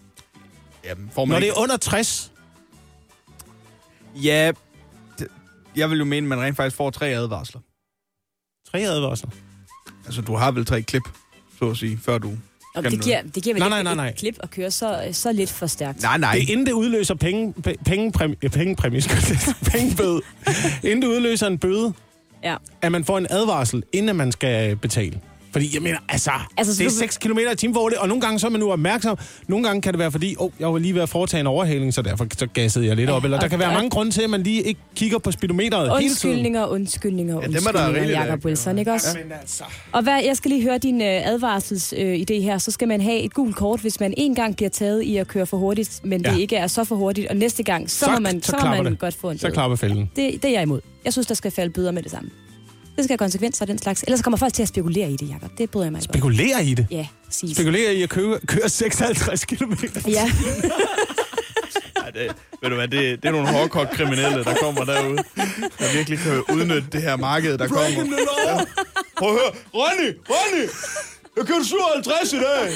Jamen, 0.89 1.09
får 1.13 1.25
man 1.25 1.33
Når 1.35 1.39
det 1.39 1.45
ikke... 1.45 1.55
er 1.57 1.61
under 1.61 1.77
60, 1.77 2.31
Ja, 4.15 4.51
det, 5.19 5.27
jeg 5.75 5.89
vil 5.89 5.97
jo 5.99 6.05
mene, 6.05 6.25
at 6.25 6.29
man 6.29 6.41
rent 6.41 6.55
faktisk 6.57 6.75
får 6.77 6.89
tre 6.89 7.05
advarsler. 7.07 7.61
tre 8.71 8.79
advarsler. 8.79 9.29
Altså, 10.05 10.21
du 10.21 10.35
har 10.35 10.51
vel 10.51 10.65
tre 10.65 10.81
klip, 10.81 11.03
så 11.59 11.69
at 11.69 11.77
sige, 11.77 11.97
før 11.97 12.17
du... 12.17 12.31
Og 12.75 12.83
Kan 12.83 12.91
det 12.91 13.01
giver, 13.03 13.21
det 13.21 13.43
giver 13.43 13.53
vel 13.55 13.59
Nej, 13.59 13.67
ikke 13.67 13.83
nej, 13.83 13.83
nej, 13.83 13.95
nej. 13.95 14.09
et 14.09 14.15
klip 14.15 14.37
at 14.39 14.49
køre 14.51 14.71
så, 14.71 15.09
så 15.11 15.31
lidt 15.31 15.49
for 15.49 15.67
stærkt. 15.67 16.01
Nej, 16.01 16.17
nej. 16.17 16.33
Det 16.33 16.43
er 16.43 16.51
inden 16.51 16.65
det 16.65 16.71
udløser 16.71 17.13
penge, 17.15 17.53
pe- 17.67 17.83
pengepræmie, 17.85 18.35
pengepræmie, 18.35 19.01
jeg 19.09 19.17
sige. 19.21 19.55
pengebøde. 19.61 20.21
inden 20.83 21.01
det 21.01 21.07
udløser 21.07 21.47
en 21.47 21.57
bøde, 21.59 21.93
Ja. 22.43 22.55
at 22.81 22.91
man 22.91 23.05
får 23.05 23.17
en 23.17 23.27
advarsel, 23.29 23.83
inden 23.93 24.15
man 24.15 24.31
skal 24.31 24.75
betale. 24.75 25.21
Fordi, 25.51 25.69
jeg 25.73 25.81
mener, 25.81 25.97
altså, 26.09 26.31
Altså, 26.31 26.45
altså 26.57 26.73
så 26.75 26.79
det 26.79 26.85
er 26.85 26.89
du- 26.89 26.95
6 26.97 27.17
km 27.17 27.37
i 27.53 27.55
timen 27.57 27.73
for 27.73 27.89
det, 27.89 27.97
og 27.97 28.07
nogle 28.07 28.21
gange 28.21 28.39
så 28.39 28.47
er 28.47 28.51
man 28.51 28.59
nu 28.59 28.71
opmærksom. 28.71 29.17
Nogle 29.47 29.67
gange 29.67 29.81
kan 29.81 29.93
det 29.93 29.99
være 29.99 30.11
fordi, 30.11 30.35
oh, 30.39 30.51
jeg 30.59 30.73
var 30.73 30.79
lige 30.79 30.95
ved 30.95 31.01
at 31.01 31.09
foretage 31.09 31.41
en 31.41 31.47
overhaling, 31.47 31.93
så 31.93 32.01
derfor 32.01 32.27
så 32.37 32.47
gassede 32.47 32.85
jeg 32.85 32.95
lidt 32.95 33.09
op. 33.09 33.23
Eller 33.23 33.37
der 33.37 33.43
og- 33.43 33.49
kan 33.49 33.59
være 33.59 33.73
mange 33.73 33.89
grunde 33.89 34.11
til, 34.11 34.21
at 34.21 34.29
man 34.29 34.43
lige 34.43 34.61
ikke 34.63 34.79
kigger 34.95 35.17
på 35.17 35.31
speedometeret 35.31 35.81
hele 36.01 36.15
tiden. 36.15 36.31
Undskyldninger, 36.35 36.65
undskyldninger, 36.67 37.35
Ja, 37.41 37.47
dem 37.47 37.55
er 37.67 37.71
der 37.71 37.87
undskyldninger. 37.87 38.25
Jacob 38.25 38.45
Wilson, 38.45 38.79
ikke 38.79 38.91
også? 38.91 39.17
Men 39.23 39.31
altså... 39.41 39.63
Og 39.91 40.03
hvad, 40.03 40.23
jeg 40.23 40.37
skal 40.37 40.51
lige 40.51 40.63
høre 40.63 40.77
din 40.77 41.01
øh, 41.01 41.33
advarselsidé 41.33 42.01
øh, 42.01 42.19
idé 42.19 42.33
her. 42.41 42.57
Så 42.57 42.71
skal 42.71 42.87
man 42.87 43.01
have 43.01 43.19
et 43.19 43.33
gult 43.33 43.55
kort, 43.55 43.79
hvis 43.79 43.99
man 43.99 44.13
en 44.17 44.35
gang 44.35 44.55
bliver 44.55 44.69
taget 44.69 45.01
i 45.01 45.17
at 45.17 45.27
køre 45.27 45.45
for 45.45 45.57
hurtigt, 45.57 46.01
men 46.03 46.21
Ja. 46.25 46.31
det 46.31 46.39
ikke 46.39 46.55
er 46.55 46.67
så 46.67 46.83
for 46.83 46.95
hurtigt, 46.95 47.27
og 47.27 47.35
næste 47.35 47.63
gang, 47.63 47.89
så, 47.89 48.05
Så- 48.05 48.11
må 48.11 48.19
man, 48.19 48.41
så 48.43 48.55
så, 48.61 48.65
man 48.67 48.85
det. 48.85 48.99
godt 48.99 49.15
få 49.15 49.29
en 49.29 49.39
Så 49.39 49.49
klapper 49.51 49.75
fælden. 49.77 50.09
Det, 50.15 50.33
det 50.33 50.45
er 50.45 50.49
jeg 50.49 50.61
imod. 50.61 50.81
Jeg 51.05 51.13
synes, 51.13 51.27
der 51.27 51.35
skal 51.35 51.51
falde 51.51 51.73
bøder 51.73 51.91
med 51.91 52.03
det 52.03 52.11
samme. 52.11 52.29
Det 52.95 53.03
skal 53.05 53.09
have 53.09 53.17
konsekvenser 53.17 53.61
af 53.63 53.67
den 53.67 53.77
slags. 53.77 54.03
Ellers 54.03 54.21
kommer 54.21 54.37
folk 54.37 54.53
til 54.53 54.61
at 54.61 54.67
spekulere 54.67 55.11
i 55.11 55.15
det, 55.15 55.29
Jacob. 55.29 55.51
Det 55.57 55.69
bryder 55.69 55.85
jeg 55.85 55.91
mig 55.91 55.99
ikke 55.99 56.09
om. 56.09 56.13
Spekulerer 56.13 56.59
i 56.59 56.73
det. 56.73 56.87
Ja, 56.91 57.07
præcis. 57.25 57.57
Spekulerer 57.57 57.91
i 57.91 58.01
at 58.03 58.09
køre, 58.09 58.39
køre 58.47 58.69
56 58.69 59.45
km. 59.45 59.73
Ja, 60.07 60.31
Ej, 61.95 62.09
det, 62.11 62.35
ved 62.61 62.69
du 62.69 62.75
hvad, 62.75 62.87
det, 62.87 63.23
det 63.23 63.25
er 63.27 63.31
nogle 63.31 63.47
hårdkogt 63.47 63.89
kriminelle, 63.91 64.43
der 64.43 64.55
kommer 64.55 64.83
derude. 64.85 65.17
Der 65.79 65.93
virkelig 65.95 66.19
kan 66.19 66.43
udnytte 66.55 66.87
det 66.91 67.01
her 67.01 67.15
marked, 67.17 67.57
der 67.57 67.67
kommer. 67.67 68.03
Ja. 68.47 68.57
Prøv 69.17 69.29
at 69.29 69.35
høre. 69.35 69.51
Ronny, 69.73 70.17
Ronny! 70.29 70.69
Jeg 71.37 71.45
kørte 71.47 71.65
57 71.65 72.33
i 72.33 72.35
dag. 72.35 72.71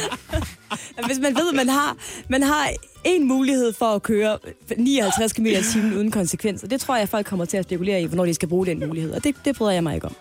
hvis 1.05 1.19
man 1.19 1.35
ved, 1.35 1.49
at 1.49 1.55
man 1.55 1.69
har, 1.69 1.97
man 2.29 2.43
har 2.43 2.69
en 3.05 3.27
mulighed 3.27 3.73
for 3.73 3.85
at 3.85 4.03
køre 4.03 4.37
59 4.77 5.33
km 5.33 5.45
i 5.45 5.55
timen 5.73 5.93
uden 5.93 6.11
konsekvenser, 6.11 6.67
det 6.67 6.81
tror 6.81 6.97
jeg, 6.97 7.09
folk 7.09 7.25
kommer 7.25 7.45
til 7.45 7.57
at 7.57 7.63
spekulere 7.63 8.01
i, 8.01 8.05
hvornår 8.05 8.25
de 8.25 8.33
skal 8.33 8.49
bruge 8.49 8.65
den 8.65 8.87
mulighed. 8.87 9.11
Og 9.11 9.23
det, 9.23 9.35
det 9.45 9.55
bryder 9.55 9.71
jeg 9.71 9.83
mig 9.83 9.95
ikke 9.95 10.07
om. 10.07 10.15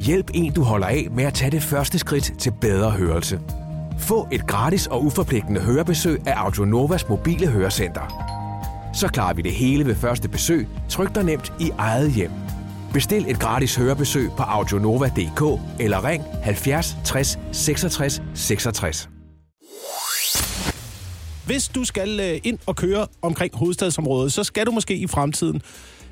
Hjælp 0.00 0.30
en, 0.34 0.52
du 0.52 0.62
holder 0.62 0.86
af 0.86 1.08
med 1.10 1.24
at 1.24 1.34
tage 1.34 1.50
det 1.50 1.62
første 1.62 1.98
skridt 1.98 2.32
til 2.38 2.52
bedre 2.60 2.90
hørelse. 2.90 3.40
Få 3.98 4.28
et 4.32 4.46
gratis 4.46 4.86
og 4.86 5.04
uforpligtende 5.04 5.60
hørebesøg 5.60 6.20
af 6.26 6.34
Audionovas 6.36 7.08
mobile 7.08 7.46
hørecenter. 7.46 8.30
Så 8.94 9.08
klarer 9.08 9.34
vi 9.34 9.42
det 9.42 9.52
hele 9.52 9.86
ved 9.86 9.94
første 9.94 10.28
besøg, 10.28 10.68
tryk 10.88 11.14
dig 11.14 11.24
nemt 11.24 11.52
i 11.60 11.70
eget 11.78 12.12
hjem. 12.12 12.30
Bestil 12.92 13.24
et 13.28 13.40
gratis 13.40 13.76
hørebesøg 13.76 14.30
på 14.36 14.42
audionova.dk 14.42 15.60
eller 15.80 16.04
ring 16.04 16.24
70 16.42 16.96
60 17.04 17.38
66 17.52 18.22
66. 18.34 19.08
Hvis 21.46 21.68
du 21.68 21.84
skal 21.84 22.20
øh, 22.20 22.40
ind 22.44 22.58
og 22.66 22.76
køre 22.76 23.06
omkring 23.22 23.56
hovedstadsområdet, 23.56 24.32
så 24.32 24.44
skal 24.44 24.66
du 24.66 24.70
måske 24.70 24.96
i 24.96 25.06
fremtiden 25.06 25.62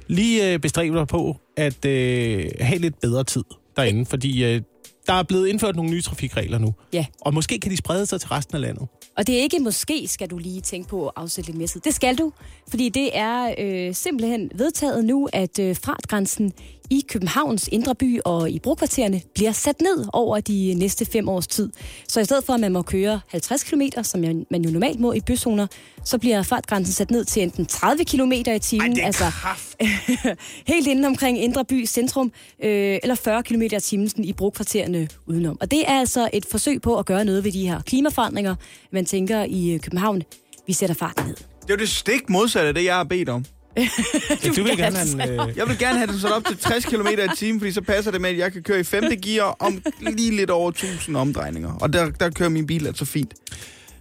lige 0.06 0.52
øh, 0.52 0.58
bestræbe 0.58 0.98
dig 0.98 1.06
på 1.06 1.36
at 1.56 1.84
øh, 1.84 2.50
have 2.60 2.78
lidt 2.78 3.00
bedre 3.00 3.24
tid 3.24 3.44
derinde, 3.76 4.06
fordi 4.06 4.44
øh, 4.44 4.62
der 5.06 5.14
er 5.14 5.22
blevet 5.22 5.48
indført 5.48 5.76
nogle 5.76 5.90
nye 5.90 6.02
trafikregler 6.02 6.58
nu. 6.58 6.74
Ja. 6.92 7.06
Og 7.20 7.34
måske 7.34 7.58
kan 7.60 7.70
de 7.70 7.76
sprede 7.76 8.06
sig 8.06 8.20
til 8.20 8.28
resten 8.28 8.54
af 8.54 8.60
landet. 8.60 8.88
Og 9.16 9.26
det 9.26 9.38
er 9.38 9.42
ikke 9.42 9.58
måske, 9.58 10.08
skal 10.08 10.30
du 10.30 10.38
lige 10.38 10.60
tænke 10.60 10.88
på 10.88 11.06
at 11.06 11.12
afsætte 11.16 11.50
lidt 11.50 11.58
mere 11.58 11.68
tid. 11.68 11.80
Det 11.80 11.94
skal 11.94 12.18
du, 12.18 12.32
fordi 12.68 12.88
det 12.88 13.10
er 13.12 13.54
øh, 13.58 13.94
simpelthen 13.94 14.50
vedtaget 14.54 15.04
nu, 15.04 15.28
at 15.32 15.58
øh, 15.58 15.76
fartgrænsen 15.76 16.52
i 16.90 17.04
Københavns 17.08 17.68
indre 17.72 17.94
by 17.94 18.20
og 18.24 18.50
i 18.50 18.58
brokvartererne 18.58 19.22
bliver 19.34 19.52
sat 19.52 19.80
ned 19.80 20.06
over 20.12 20.40
de 20.40 20.74
næste 20.74 21.04
fem 21.04 21.28
års 21.28 21.46
tid. 21.46 21.70
Så 22.08 22.20
i 22.20 22.24
stedet 22.24 22.44
for, 22.44 22.52
at 22.52 22.60
man 22.60 22.72
må 22.72 22.82
køre 22.82 23.20
50 23.28 23.64
km, 23.64 23.82
som 24.02 24.20
man 24.50 24.62
jo 24.64 24.70
normalt 24.70 25.00
må 25.00 25.12
i 25.12 25.20
byzoner, 25.20 25.66
så 26.04 26.18
bliver 26.18 26.42
fartgrænsen 26.42 26.94
sat 26.94 27.10
ned 27.10 27.24
til 27.24 27.42
enten 27.42 27.66
30 27.66 28.04
km 28.04 28.32
i 28.32 28.58
timen, 28.58 29.00
altså 29.00 29.24
helt 30.72 30.86
inden 30.86 31.04
omkring 31.04 31.42
Indre 31.42 31.64
By 31.64 31.86
centrum, 31.86 32.32
øh, 32.64 32.98
eller 33.02 33.14
40 33.14 33.42
km 33.42 33.62
i 33.62 33.80
timen 33.80 34.10
i 34.24 34.32
brokvartererne 34.32 35.08
udenom. 35.26 35.56
Og 35.60 35.70
det 35.70 35.90
er 35.90 35.98
altså 35.98 36.30
et 36.32 36.46
forsøg 36.46 36.82
på 36.82 36.98
at 36.98 37.06
gøre 37.06 37.24
noget 37.24 37.44
ved 37.44 37.52
de 37.52 37.68
her 37.68 37.82
klimaforandringer. 37.82 38.54
Man 38.92 39.04
tænker 39.04 39.44
i 39.44 39.70
øh, 39.70 39.80
København, 39.80 40.22
vi 40.66 40.72
sætter 40.72 40.94
farten 40.94 41.26
ned. 41.26 41.36
Det 41.36 41.70
er 41.70 41.74
jo 41.74 41.76
det 41.76 41.88
stik 41.88 42.30
modsatte 42.30 42.68
af 42.68 42.74
det, 42.74 42.84
jeg 42.84 42.94
har 42.96 43.04
bedt 43.04 43.28
om. 43.28 43.44
Du, 44.44 44.54
du 44.56 44.62
vil 44.62 44.76
gerne 44.76 44.96
have 44.96 45.32
en, 45.32 45.40
øh, 45.40 45.56
Jeg 45.56 45.68
vil 45.68 45.78
gerne 45.78 45.98
have 45.98 46.12
det 46.12 46.20
sat 46.20 46.32
op 46.32 46.44
til 46.44 46.58
60 46.58 46.84
km 46.84 47.06
i 47.06 47.36
timen, 47.36 47.60
fordi 47.60 47.72
så 47.72 47.80
passer 47.80 48.10
det 48.10 48.20
med, 48.20 48.30
at 48.30 48.38
jeg 48.38 48.52
kan 48.52 48.62
køre 48.62 48.80
i 48.80 48.82
5. 48.82 49.04
gear 49.22 49.56
om 49.58 49.82
lige 50.00 50.36
lidt 50.36 50.50
over 50.50 50.68
1000 50.70 51.16
omdrejninger. 51.16 51.72
Og 51.80 51.92
der, 51.92 52.10
der 52.10 52.30
kører 52.30 52.48
min 52.48 52.66
bil 52.66 52.86
altså 52.86 53.04
fint. 53.04 53.34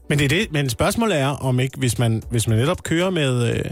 Men 0.10 0.20
det 0.20 0.26
er 0.26 0.30
det. 0.30 0.52
Men 0.52 0.70
spørgsmålet 0.70 1.18
er, 1.18 1.28
om 1.28 1.60
ikke, 1.60 1.78
hvis 1.78 2.00
man, 2.00 2.24
hvis 2.30 2.48
man 2.48 2.58
netop 2.58 2.84
kører 2.84 3.10
med, 3.10 3.56
øh, 3.56 3.66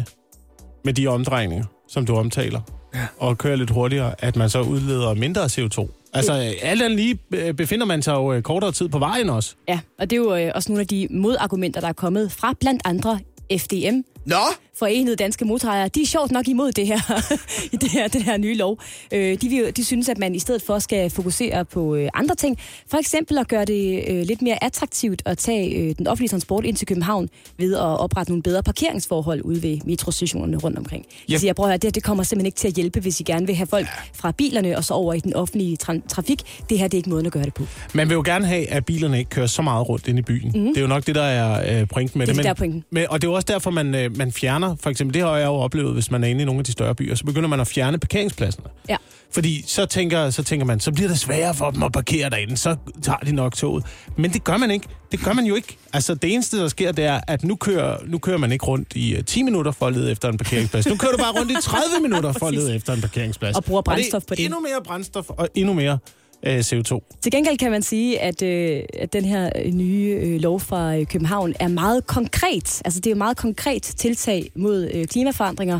med 0.86 0.94
de 0.94 1.08
omdrejninger, 1.08 1.66
som 1.88 2.06
du 2.06 2.16
omtaler, 2.16 2.62
ja. 2.96 3.08
og 3.18 3.38
kører 3.38 3.56
lidt 3.56 3.70
hurtigere, 3.70 4.16
at 4.20 4.36
man 4.36 4.50
så 4.50 4.62
udleder 4.62 5.14
mindre 5.14 5.46
CO2. 5.46 5.88
Altså, 6.14 6.34
alt 6.62 6.82
andet 6.82 7.00
lige 7.00 7.20
øh, 7.32 7.54
befinder 7.54 7.86
man 7.86 8.02
sig 8.02 8.14
jo 8.14 8.34
øh, 8.34 8.42
kortere 8.42 8.72
tid 8.72 8.90
på 8.90 9.00
vejen 9.00 9.30
også. 9.30 9.56
Ja, 9.68 9.80
og 10.00 10.10
det 10.10 10.16
er 10.16 10.22
jo 10.22 10.36
øh, 10.36 10.52
også 10.56 10.72
nogle 10.72 10.82
af 10.82 10.88
de 10.88 11.08
modargumenter, 11.12 11.82
der 11.82 11.88
er 11.88 11.94
kommet 11.94 12.32
fra 12.32 12.54
blandt 12.60 12.82
andre 12.86 13.20
FDM, 13.58 14.02
Nå! 14.26 14.36
Forenede 14.80 15.16
Danske 15.16 15.46
Motorejere, 15.46 15.88
de 15.88 16.02
er 16.02 16.06
sjovt 16.06 16.32
nok 16.32 16.48
imod 16.48 16.72
det 16.72 16.88
her, 16.88 17.00
i 17.74 17.76
det 17.76 17.92
her, 17.92 18.08
det 18.08 18.24
her 18.24 18.38
nye 18.38 18.56
lov. 18.56 18.80
Øh, 19.12 19.42
de, 19.42 19.50
vil, 19.50 19.78
de 19.78 19.86
synes, 19.86 20.10
at 20.10 20.18
man 20.18 20.36
i 20.36 20.40
stedet 20.40 20.62
for 20.62 20.80
skal 20.80 21.10
fokusere 21.10 21.66
på 21.66 21.96
øh, 21.96 22.10
andre 22.14 22.36
ting. 22.36 22.58
For 22.92 22.98
eksempel 22.98 23.38
at 23.38 23.48
gøre 23.48 23.66
det 23.66 24.04
øh, 24.08 24.22
lidt 24.26 24.42
mere 24.42 24.64
attraktivt 24.64 25.22
at 25.26 25.38
tage 25.38 25.76
øh, 25.76 25.96
den 25.98 26.08
offentlige 26.08 26.30
transport 26.30 26.66
ind 26.66 26.76
til 26.76 26.88
København 26.88 27.30
ved 27.58 27.74
at 27.74 27.80
oprette 27.82 28.32
nogle 28.32 28.44
bedre 28.44 28.64
parkeringsforhold 28.64 29.42
ude 29.42 29.64
ved 29.64 29.78
metrostationerne 29.86 30.58
rundt 30.58 30.78
omkring. 30.78 31.06
Ja. 31.30 31.38
Så 31.38 31.46
jeg 31.46 31.56
prøver 31.56 31.72
at 31.72 31.82
det, 31.82 31.88
her, 31.88 31.92
det 31.92 32.04
kommer 32.04 32.24
simpelthen 32.24 32.46
ikke 32.46 32.58
til 32.58 32.68
at 32.68 32.74
hjælpe, 32.74 33.00
hvis 33.00 33.20
I 33.20 33.24
gerne 33.24 33.46
vil 33.46 33.56
have 33.56 33.68
folk 33.68 33.88
fra 34.14 34.32
bilerne 34.32 34.78
og 34.78 34.84
så 34.84 34.94
over 34.94 35.14
i 35.14 35.20
den 35.20 35.34
offentlige 35.34 35.78
tra- 35.84 36.08
trafik. 36.08 36.42
Det 36.70 36.80
her 36.80 36.88
det 36.88 36.94
er 36.94 37.00
ikke 37.00 37.10
måden 37.10 37.26
at 37.26 37.32
gøre 37.32 37.46
det 37.46 37.54
på. 37.54 37.64
Man 37.94 38.10
vil 38.10 38.16
jo 38.16 38.24
gerne 38.26 38.46
have, 38.46 38.68
at 38.70 38.86
bilerne 38.86 39.18
ikke 39.20 39.30
kører 39.30 39.48
så 39.48 39.62
meget 39.62 39.90
rundt 39.90 40.08
ind 40.08 40.20
i 40.20 40.22
byen. 40.22 40.52
Mm. 40.56 40.68
Det 40.68 40.78
er 40.78 40.82
jo 40.82 40.88
nok 40.88 41.08
det, 41.08 41.16
der 41.16 41.24
er 41.24 41.80
øh, 41.82 41.88
pointen 41.88 42.18
med 42.20 42.28
Det 42.28 42.32
er 42.32 42.34
det. 42.34 42.38
det, 42.38 42.44
der 42.44 42.50
er 42.50 42.54
pointen. 42.54 42.84
Men, 42.92 43.06
og 43.10 43.22
det 43.22 43.28
er 43.28 43.32
jo 43.32 43.36
også 43.36 43.46
derfor, 43.50 43.72
man, 43.72 43.96
øh, 43.96 44.15
man 44.18 44.32
fjerner, 44.32 44.76
for 44.80 44.90
eksempel, 44.90 45.14
det 45.14 45.22
har 45.22 45.38
jeg 45.38 45.46
jo 45.46 45.54
oplevet, 45.54 45.94
hvis 45.94 46.12
man 46.12 46.24
er 46.24 46.28
inde 46.28 46.42
i 46.42 46.46
nogle 46.46 46.60
af 46.60 46.66
de 46.66 46.72
større 46.72 46.96
byer, 46.96 47.16
så 47.16 47.26
begynder 47.26 47.50
man 47.50 47.60
at 47.60 47.68
fjerne 47.68 47.98
parkeringspladserne. 47.98 48.68
Ja. 48.90 48.96
Fordi 49.32 49.64
så 49.68 49.86
tænker, 49.86 50.30
så 50.30 50.44
tænker 50.44 50.66
man, 50.66 50.80
så 50.80 50.92
bliver 50.92 51.08
det 51.08 51.20
sværere 51.20 51.54
for 51.54 51.72
dem 51.72 51.84
at 51.84 51.92
parkere 51.92 52.30
derinde, 52.30 52.58
så 52.58 52.76
tager 53.04 53.18
de 53.18 53.32
nok 53.32 53.56
toget. 53.56 53.86
Men 54.18 54.34
det 54.34 54.44
gør 54.44 54.58
man 54.58 54.72
ikke. 54.72 54.88
Det 55.12 55.20
gør 55.24 55.34
man 55.34 55.46
jo 55.46 55.56
ikke. 55.56 55.78
Altså 55.94 56.16
det 56.16 56.34
eneste, 56.34 56.58
der 56.60 56.68
sker, 56.68 56.92
det 56.92 57.06
er, 57.06 57.20
at 57.28 57.44
nu 57.44 57.56
kører, 57.56 57.98
nu 58.06 58.18
kører 58.18 58.38
man 58.38 58.52
ikke 58.52 58.66
rundt 58.66 58.96
i 58.96 59.16
uh, 59.18 59.24
10 59.26 59.44
minutter 59.44 59.72
for 59.72 59.88
at 59.88 59.94
lede 59.94 60.12
efter 60.12 60.30
en 60.30 60.38
parkeringsplads. 60.38 60.88
Nu 60.88 60.96
kører 60.96 61.12
du 61.12 61.18
bare 61.18 61.40
rundt 61.40 61.52
i 61.52 61.56
30 61.62 61.86
minutter 62.08 62.32
for 62.32 62.48
at 62.48 62.54
lede 62.54 62.76
efter 62.76 62.94
en 62.94 63.02
parkeringsplads. 63.02 63.56
Og 63.56 63.64
bruger 63.64 63.82
det 63.82 63.88
er 63.88 63.94
brændstof 63.96 64.24
på 64.28 64.36
det. 64.36 64.46
endnu 64.46 64.60
mere 64.60 64.82
brændstof 64.86 65.30
og 65.30 65.50
endnu 65.56 65.74
mere 65.74 65.98
øh, 66.44 66.60
CO2. 66.60 67.20
Til 67.22 67.32
gengæld 67.32 67.58
kan 67.58 67.72
man 67.72 67.82
sige, 67.82 68.20
at, 68.20 68.42
øh, 68.42 68.84
at 68.94 69.14
den 69.14 69.26
her 69.26 69.50
øh, 69.56 69.72
nye 69.72 70.20
øh, 70.22 70.42
lov 70.42 70.60
fra 70.60 70.98
øh, 70.98 71.06
København 71.06 71.54
er 71.60 71.68
meget 71.68 72.08
konkret. 72.08 72.82
Altså 72.86 73.00
det 73.00 73.08
er 73.08 73.12
et 73.12 73.18
meget 73.18 73.38
konkret 73.38 73.82
tiltag 73.84 74.52
mod 74.56 74.90
øh, 74.94 75.06
klimaforandringer. 75.06 75.80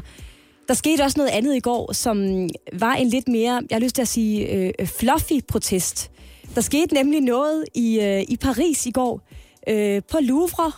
Der 0.68 0.74
skete 0.74 1.02
også 1.02 1.18
noget 1.20 1.32
andet 1.32 1.56
i 1.56 1.60
går, 1.60 1.94
som 1.94 2.18
mm, 2.18 2.50
var 2.74 2.94
en 2.94 3.10
lidt 3.10 3.28
mere, 3.28 3.54
jeg 3.70 3.76
har 3.76 3.80
lyst 3.80 3.96
til 3.96 4.02
at 4.02 4.08
sige, 4.08 4.54
øh, 4.54 4.88
fluffy 4.88 5.34
protest. 5.48 6.12
Der 6.56 6.62
skete 6.62 6.94
nemlig 6.94 7.22
noget 7.22 7.66
i, 7.74 8.00
øh, 8.00 8.24
i 8.28 8.38
Paris 8.38 8.86
i 8.86 8.92
går 8.92 9.22
øh, 9.70 10.02
på 10.12 10.18
Louvre, 10.22 10.72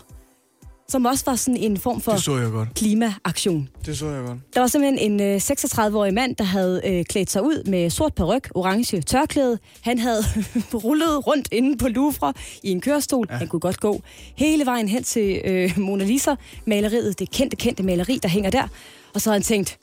som 0.89 1.05
også 1.05 1.23
var 1.25 1.35
sådan 1.35 1.57
en 1.57 1.77
form 1.77 2.01
for 2.01 2.11
Det 2.11 2.23
så 2.23 2.37
jeg 2.37 2.51
godt. 2.51 2.73
klimaaktion. 2.75 3.69
Det 3.85 3.97
så 3.97 4.09
jeg 4.09 4.25
godt. 4.25 4.39
Der 4.53 4.59
var 4.59 4.67
simpelthen 4.67 5.11
en 5.11 5.21
øh, 5.21 5.35
36-årig 5.35 6.13
mand, 6.13 6.35
der 6.35 6.43
havde 6.43 6.81
øh, 6.85 7.05
klædt 7.05 7.31
sig 7.31 7.43
ud 7.43 7.63
med 7.63 7.89
sort 7.89 8.13
peruk, 8.15 8.47
orange 8.55 9.01
tørklæde. 9.01 9.59
Han 9.81 9.99
havde 9.99 10.21
rullet 10.83 11.27
rundt 11.27 11.47
inde 11.51 11.77
på 11.77 11.87
Louvre 11.87 12.33
i 12.63 12.71
en 12.71 12.81
kørestol. 12.81 13.27
Ja. 13.29 13.35
Han 13.35 13.47
kunne 13.47 13.59
godt 13.59 13.79
gå 13.79 14.01
hele 14.35 14.65
vejen 14.65 14.87
hen 14.89 15.03
til 15.03 15.41
øh, 15.45 15.79
Mona 15.79 16.03
Lisa-maleriet, 16.03 17.19
det 17.19 17.31
kendte, 17.31 17.57
kendte 17.57 17.83
maleri, 17.83 18.19
der 18.23 18.29
hænger 18.29 18.49
der. 18.49 18.67
Og 19.13 19.21
så 19.21 19.29
havde 19.29 19.35
han 19.39 19.43
tænkt, 19.43 19.77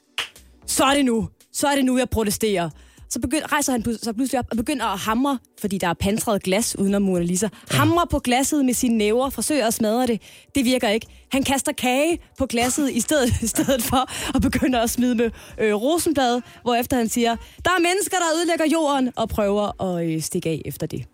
så 0.65 0.83
er 0.83 0.95
det 0.95 1.05
nu, 1.05 1.29
så 1.53 1.67
er 1.67 1.75
det 1.75 1.85
nu, 1.85 1.97
jeg 1.97 2.09
protesterer. 2.09 2.69
Så 3.15 3.21
begynd, 3.21 3.51
rejser 3.51 3.71
han 3.71 3.83
så 4.03 4.13
pludselig 4.13 4.39
op 4.39 4.45
og 4.51 4.57
begynder 4.57 4.85
at 4.85 4.99
hamre, 4.99 5.39
fordi 5.61 5.77
der 5.77 5.87
er 5.87 5.93
pansret 5.93 6.43
glas 6.43 6.79
udenom 6.79 7.01
Mona 7.01 7.23
Lisa. 7.23 7.47
Hamre 7.71 8.07
på 8.11 8.19
glasset 8.19 8.65
med 8.65 8.73
sine 8.73 8.97
næver, 8.97 9.29
forsøger 9.29 9.67
at 9.67 9.73
smadre 9.73 10.07
det. 10.07 10.21
Det 10.55 10.65
virker 10.65 10.89
ikke. 10.89 11.07
Han 11.31 11.43
kaster 11.43 11.71
kage 11.71 12.19
på 12.37 12.45
glasset 12.45 12.91
i 12.91 12.99
stedet, 12.99 13.41
i 13.41 13.47
stedet 13.47 13.83
for 13.83 14.09
og 14.33 14.41
begynder 14.41 14.79
at 14.81 14.89
smide 14.89 15.15
med 15.15 15.31
øh, 15.59 15.73
rosenblad, 15.73 16.41
hvorefter 16.61 16.97
han 16.97 17.09
siger, 17.09 17.35
der 17.65 17.71
er 17.71 17.81
mennesker, 17.81 18.17
der 18.17 18.37
ødelægger 18.37 18.65
jorden, 18.73 19.11
og 19.15 19.29
prøver 19.29 19.83
at 19.83 20.05
øh, 20.05 20.21
stikke 20.21 20.49
af 20.49 20.61
efter 20.65 20.87
det. 20.87 21.05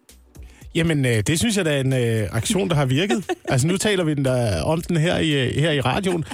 Jamen, 0.76 1.06
øh, 1.06 1.20
det 1.28 1.40
synes 1.40 1.58
jeg 1.58 1.66
da 1.66 1.76
er 1.76 1.82
en 1.82 1.94
øh, 1.94 2.28
aktion, 2.32 2.70
der 2.70 2.76
har 2.76 2.86
virket. 2.86 3.24
altså, 3.50 3.68
nu 3.68 3.78
taler 3.78 4.04
vi 4.04 4.14
den 4.14 4.26
der, 4.26 4.62
om 4.64 4.82
den 4.82 4.98
her 4.98 5.18
i, 5.18 5.32
øh, 5.32 5.56
her 5.56 5.72
i 5.72 5.82
radioen. 5.82 6.26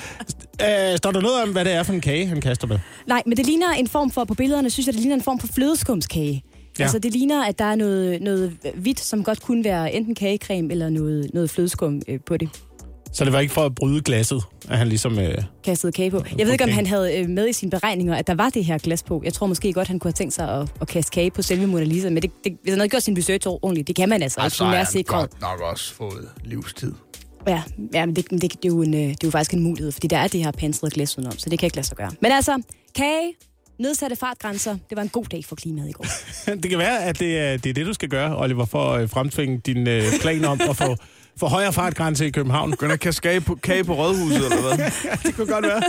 Øh, 0.62 0.98
står 0.98 1.12
der 1.12 1.22
noget 1.22 1.44
om, 1.44 1.52
hvad 1.52 1.66
det 1.66 1.74
er 1.74 1.84
for 1.84 1.94
en 1.94 2.02
kage, 2.02 2.28
han 2.28 2.42
kaster 2.42 2.68
med? 2.68 2.80
Nej, 3.08 3.24
men 3.26 3.38
det 3.38 3.46
ligner 3.46 3.70
en 3.70 3.88
form 3.88 4.12
for, 4.12 4.24
på 4.24 4.34
billederne 4.34 4.70
synes 4.70 4.86
jeg, 4.88 4.94
det 4.94 5.02
ligner 5.02 5.16
en 5.16 5.22
form 5.24 5.40
for 5.40 5.48
flødeskumskage. 5.48 6.44
Ja. 6.80 6.84
Altså 6.84 7.00
det 7.00 7.12
ligner, 7.14 7.46
at 7.46 7.60
der 7.60 7.66
er 7.66 7.76
noget, 7.76 8.22
noget 8.22 8.58
hvidt, 8.76 9.00
som 9.00 9.24
godt 9.24 9.42
kunne 9.42 9.64
være 9.64 9.94
enten 9.94 10.16
kagecreme 10.16 10.72
eller 10.72 10.90
noget, 10.90 11.32
noget 11.34 11.50
flødeskum 11.50 12.02
øh, 12.08 12.20
på 12.26 12.38
det. 12.38 12.50
Så 13.14 13.26
det 13.26 13.34
var 13.34 13.40
ikke 13.40 13.54
for 13.54 13.66
at 13.66 13.76
bryde 13.76 14.02
glasset, 14.02 14.44
at 14.70 14.78
han 14.78 14.88
ligesom... 14.88 15.20
Øh, 15.20 15.38
Kastet 15.64 15.94
kage 15.94 16.12
på. 16.12 16.24
Jeg 16.38 16.46
ved 16.46 16.54
ikke, 16.54 16.64
om 16.64 16.70
han 16.70 16.86
havde 16.86 17.18
øh, 17.18 17.30
med 17.30 17.50
i 17.50 17.54
sine 17.54 17.72
beregninger, 17.72 18.16
at 18.16 18.28
der 18.28 18.36
var 18.36 18.50
det 18.50 18.66
her 18.66 18.78
glas 18.78 19.04
på. 19.04 19.22
Jeg 19.26 19.34
tror 19.34 19.48
måske 19.48 19.74
godt, 19.74 19.88
han 19.88 20.00
kunne 20.00 20.10
have 20.10 20.14
tænkt 20.14 20.34
sig 20.34 20.50
at, 20.50 20.70
at 20.82 20.88
kaste 20.88 21.12
kage 21.12 21.32
på 21.32 21.42
selve 21.42 21.68
Mona 21.68 21.84
Lisa, 21.84 22.10
men 22.10 22.22
det, 22.22 22.32
det, 22.44 22.58
hvis 22.62 22.72
han 22.72 22.80
havde 22.80 22.90
gjort 22.90 23.04
sin 23.04 23.18
research 23.18 23.48
ordentligt, 23.48 23.88
det 23.88 23.96
kan 23.96 24.10
man 24.10 24.24
altså, 24.24 24.42
altså 24.42 24.64
ikke. 24.64 24.72
han 24.72 24.82
er 24.82 24.86
sikret. 24.90 25.30
godt 25.30 25.42
nok 25.42 25.62
også 25.72 25.94
fået 25.94 26.30
livstid. 26.46 26.94
Ja, 27.48 27.64
ja 27.94 28.06
men 28.06 28.16
det, 28.16 28.32
det, 28.32 28.42
det, 28.42 28.52
er 28.52 28.68
jo 28.68 28.82
en, 28.82 28.94
øh, 28.94 29.00
det 29.00 29.12
er 29.12 29.28
jo 29.28 29.32
faktisk 29.32 29.54
en 29.54 29.64
mulighed, 29.64 29.92
fordi 29.92 30.08
der 30.08 30.18
er 30.18 30.28
det 30.28 30.44
her 30.44 30.52
pansrede 30.52 30.92
glas 30.92 31.18
udenom, 31.18 31.38
så 31.38 31.50
det 31.50 31.60
kan 31.60 31.68
ikke 31.68 31.76
lade 31.76 31.88
sig 31.88 31.98
gøre. 31.98 32.12
Men 32.22 32.32
altså, 32.32 32.62
kage, 32.96 33.34
nedsatte 33.80 34.16
fartgrænser, 34.16 34.78
det 34.90 34.96
var 34.96 35.02
en 35.02 35.10
god 35.10 35.26
dag 35.26 35.46
for 35.46 35.56
klimaet 35.56 35.90
i 35.90 35.92
går. 35.92 36.06
det 36.62 36.70
kan 36.70 36.80
være, 36.80 37.04
at 37.04 37.20
det 37.20 37.40
er, 37.40 37.58
det 37.58 37.70
er 37.70 37.74
det, 37.74 37.86
du 37.86 37.94
skal 37.94 38.10
gøre, 38.10 38.38
Oliver, 38.38 38.66
for 38.66 38.94
at 38.94 39.02
øh, 39.02 39.10
fremtvinge 39.10 39.62
din 39.66 39.88
øh, 39.88 40.04
plan 40.22 40.46
om 40.46 40.62
at 40.70 40.78
få, 40.78 40.96
få 41.38 41.48
højere 41.48 41.74
fartgrænse 41.74 42.28
i 42.28 42.30
København. 42.30 42.72
Begynder 42.72 42.94
at 42.94 43.00
kaste 43.00 43.22
kage 43.22 43.42
på, 43.42 43.56
kage 43.56 43.84
på 43.84 43.94
rådhuset, 43.94 44.46
eller 44.46 44.76
hvad? 44.76 44.92
det 45.24 45.36
kunne 45.36 45.48
godt 45.48 45.66
være. 45.66 45.82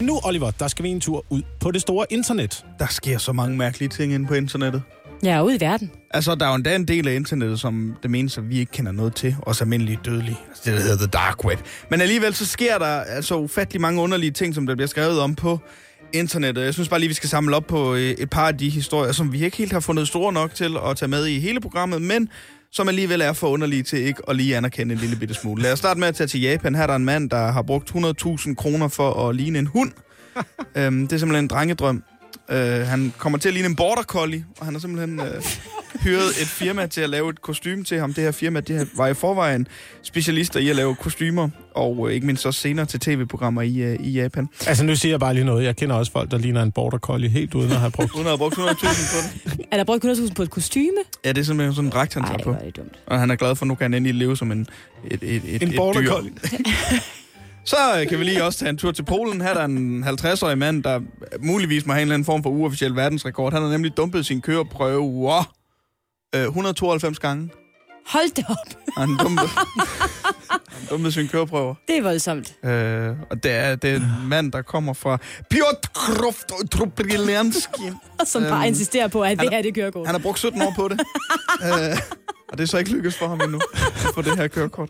Nu, 0.00 0.20
Oliver, 0.24 0.50
der 0.50 0.68
skal 0.68 0.82
vi 0.82 0.88
en 0.88 1.00
tur 1.00 1.24
ud 1.30 1.42
på 1.60 1.70
det 1.70 1.80
store 1.80 2.06
internet. 2.10 2.64
Der 2.78 2.86
sker 2.86 3.18
så 3.18 3.32
mange 3.32 3.56
mærkelige 3.56 3.88
ting 3.88 4.12
inde 4.12 4.26
på 4.26 4.34
internettet. 4.34 4.82
Ja, 5.24 5.42
ude 5.42 5.56
i 5.56 5.60
verden. 5.60 5.90
Altså, 6.10 6.34
der 6.34 6.46
er 6.46 6.50
jo 6.50 6.54
endda 6.54 6.76
en 6.76 6.88
del 6.88 7.08
af 7.08 7.14
internettet, 7.14 7.60
som 7.60 7.94
det 8.02 8.10
menes, 8.10 8.38
at 8.38 8.50
vi 8.50 8.58
ikke 8.58 8.72
kender 8.72 8.92
noget 8.92 9.14
til. 9.14 9.36
Også 9.42 9.64
almindeligt 9.64 10.04
dødelige. 10.04 10.38
Altså, 10.48 10.62
det, 10.64 10.72
der 10.72 10.80
hedder 10.80 10.96
The 10.96 11.06
Dark 11.06 11.44
Web. 11.44 11.58
Men 11.90 12.00
alligevel, 12.00 12.34
så 12.34 12.46
sker 12.46 12.78
der 12.78 12.86
altså 12.86 13.36
ufattelig 13.36 13.80
mange 13.80 14.00
underlige 14.00 14.30
ting, 14.30 14.54
som 14.54 14.66
der 14.66 14.74
bliver 14.74 14.88
skrevet 14.88 15.20
om 15.20 15.34
på 15.34 15.58
internettet. 16.12 16.64
Jeg 16.64 16.74
synes 16.74 16.88
bare 16.88 17.00
lige, 17.00 17.08
vi 17.08 17.14
skal 17.14 17.28
samle 17.28 17.56
op 17.56 17.66
på 17.66 17.94
øh, 17.94 18.00
et 18.00 18.30
par 18.30 18.48
af 18.48 18.58
de 18.58 18.68
historier, 18.68 19.12
som 19.12 19.32
vi 19.32 19.44
ikke 19.44 19.56
helt 19.56 19.72
har 19.72 19.80
fundet 19.80 20.08
store 20.08 20.32
nok 20.32 20.54
til 20.54 20.76
at 20.86 20.96
tage 20.96 21.08
med 21.08 21.26
i 21.26 21.38
hele 21.38 21.60
programmet, 21.60 22.02
men 22.02 22.28
som 22.72 22.88
alligevel 22.88 23.20
er 23.20 23.32
for 23.32 23.48
underlige 23.48 23.82
til 23.82 23.98
ikke 23.98 24.22
at 24.28 24.36
lige 24.36 24.56
anerkende 24.56 24.94
en 24.94 25.00
lille 25.00 25.16
bitte 25.16 25.34
smule. 25.34 25.62
Lad 25.62 25.72
os 25.72 25.78
starte 25.78 26.00
med 26.00 26.08
at 26.08 26.14
tage 26.14 26.26
til 26.26 26.40
Japan. 26.40 26.74
Her 26.74 26.82
er 26.82 26.86
der 26.86 26.96
en 26.96 27.04
mand, 27.04 27.30
der 27.30 27.52
har 27.52 27.62
brugt 27.62 27.90
100.000 27.90 28.54
kroner 28.54 28.88
for 28.88 29.28
at 29.28 29.36
ligne 29.36 29.58
en 29.58 29.66
hund. 29.66 29.92
øhm, 30.76 31.06
det 31.06 31.12
er 31.12 31.18
simpelthen 31.18 31.44
en 31.44 31.48
drengedrøm. 31.48 32.02
Øh, 32.50 32.58
han 32.86 33.12
kommer 33.18 33.38
til 33.38 33.48
at 33.48 33.52
ligne 33.54 33.68
en 33.68 33.76
border 33.76 34.02
collie, 34.02 34.44
og 34.60 34.64
han 34.66 34.74
har 34.74 34.80
simpelthen 34.80 35.20
øh, 35.20 35.42
hyret 36.00 36.28
et 36.42 36.46
firma 36.46 36.86
til 36.86 37.00
at 37.00 37.10
lave 37.10 37.30
et 37.30 37.42
kostume 37.42 37.84
til 37.84 37.98
ham. 37.98 38.14
Det 38.14 38.24
her 38.24 38.30
firma 38.30 38.60
det 38.60 38.76
her 38.76 38.84
var 38.96 39.06
i 39.06 39.14
forvejen 39.14 39.66
specialister 40.02 40.60
i 40.60 40.68
at 40.68 40.76
lave 40.76 40.94
kostymer, 40.94 41.48
og 41.74 42.08
øh, 42.08 42.14
ikke 42.14 42.26
mindst 42.26 42.46
også 42.46 42.60
senere 42.60 42.86
til 42.86 43.00
tv-programmer 43.00 43.62
i, 43.62 43.76
øh, 43.76 43.96
i 44.00 44.10
Japan. 44.10 44.48
Altså, 44.66 44.84
nu 44.84 44.96
siger 44.96 45.12
jeg 45.12 45.20
bare 45.20 45.34
lige 45.34 45.44
noget. 45.44 45.64
Jeg 45.64 45.76
kender 45.76 45.96
også 45.96 46.12
folk, 46.12 46.30
der 46.30 46.38
ligner 46.38 46.62
en 46.62 46.72
border 46.72 46.98
collie 46.98 47.28
helt 47.30 47.54
uden 47.54 47.70
at 47.72 47.76
have 47.80 47.90
brugt. 47.90 48.12
Uden 48.16 48.26
at 48.26 48.30
have 48.30 48.38
brugt 48.38 48.54
100.000 48.54 48.60
på 48.60 49.50
det. 49.50 49.60
Er 49.70 49.76
der 49.76 49.84
brugt 49.84 50.04
100.000 50.04 50.34
på 50.34 50.42
et 50.42 50.50
kostyme? 50.50 50.96
Ja, 51.24 51.28
det 51.28 51.38
er 51.38 51.44
simpelthen 51.44 51.74
sådan 51.74 51.86
en 51.86 51.92
dragt, 51.92 52.14
han 52.14 52.22
Ej, 52.22 52.28
tager 52.28 52.42
hvor 52.42 52.52
på. 52.52 52.58
er 52.60 52.64
det 52.64 52.76
dumt. 52.76 52.98
Og 53.06 53.20
han 53.20 53.30
er 53.30 53.36
glad 53.36 53.56
for, 53.56 53.64
at 53.64 53.68
nu 53.68 53.74
kan 53.74 53.84
han 53.84 53.94
endelig 53.94 54.14
leve 54.14 54.36
som 54.36 54.52
en, 54.52 54.66
et, 55.10 55.22
et, 55.22 55.42
et, 55.46 55.62
En 55.62 55.68
et 55.68 55.76
border 55.76 56.00
dyr. 56.00 56.08
collie. 56.08 56.32
Så 57.64 57.76
øh, 58.00 58.08
kan 58.08 58.18
vi 58.18 58.24
lige 58.24 58.44
også 58.44 58.58
tage 58.58 58.68
en 58.70 58.78
tur 58.78 58.92
til 58.92 59.02
Polen. 59.04 59.40
Her 59.40 59.48
er 59.48 59.54
der 59.54 59.64
en 59.64 60.04
50-årig 60.04 60.58
mand, 60.58 60.82
der 60.82 61.00
muligvis 61.40 61.86
må 61.86 61.92
have 61.92 62.02
en 62.02 62.06
eller 62.06 62.14
anden 62.14 62.26
form 62.26 62.42
for 62.42 62.50
uofficiel 62.50 62.96
verdensrekord. 62.96 63.52
Han 63.52 63.62
har 63.62 63.68
nemlig 63.70 63.96
dumpet 63.96 64.26
sin 64.26 64.40
køreprøve 64.40 65.00
wow, 65.00 65.40
øh, 66.34 66.42
192 66.42 67.18
gange. 67.18 67.50
Hold 68.06 68.34
det 68.34 68.44
op. 68.48 68.56
Han 68.96 69.16
dumpede, 69.16 69.48
han 70.50 70.86
dumpede 70.90 71.12
sin 71.12 71.28
køreprøver. 71.28 71.74
Det 71.88 71.98
er 71.98 72.02
voldsomt. 72.02 72.54
Øh, 72.64 73.10
og 73.30 73.42
det 73.42 73.50
er, 73.52 73.76
det 73.76 73.90
er 73.90 73.96
en 73.96 74.12
mand, 74.28 74.52
der 74.52 74.62
kommer 74.62 74.92
fra 74.92 75.18
Piotrków 75.50 76.42
Trubrilanski. 76.72 77.82
Som 78.24 78.42
bare 78.42 78.58
Øhm, 78.58 78.66
insisterer 78.68 79.08
på, 79.08 79.22
at 79.22 79.40
det 79.40 79.50
her, 79.50 79.62
det 79.62 79.74
kører 79.74 79.90
godt. 79.90 80.06
Han 80.06 80.14
har 80.14 80.22
brugt 80.22 80.38
17 80.38 80.62
år 80.62 80.72
på 80.76 80.88
det. 80.88 81.00
øh, 81.66 81.98
og 82.48 82.58
det 82.58 82.64
er 82.64 82.68
så 82.68 82.78
ikke 82.78 82.90
lykkedes 82.90 83.16
for 83.18 83.28
ham 83.28 83.40
endnu 83.40 83.60
få 84.14 84.22
det 84.22 84.36
her 84.36 84.48
kørekort. 84.48 84.88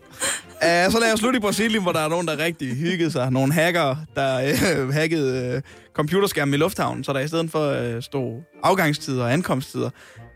Uh, 0.65 0.91
så 0.91 0.99
lad 0.99 1.13
os 1.13 1.19
slutte 1.19 1.37
i 1.37 1.39
Brasilien, 1.39 1.83
hvor 1.83 1.91
der 1.91 1.99
er 1.99 2.07
nogen, 2.09 2.27
der 2.27 2.37
rigtig 2.37 2.75
hyggede 2.75 3.11
sig. 3.11 3.31
Nogle 3.31 3.53
hacker, 3.53 3.95
der 4.15 4.35
øh, 4.81 4.89
hackede 4.93 5.55
øh, 5.55 5.61
computerskærmen 5.93 6.53
i 6.53 6.57
lufthavnen, 6.57 7.03
så 7.03 7.13
der 7.13 7.19
i 7.19 7.27
stedet 7.27 7.51
for 7.51 7.71
øh, 7.71 8.01
stod 8.01 8.41
afgangstider 8.63 9.23
og 9.23 9.33
ankomsttider, 9.33 9.89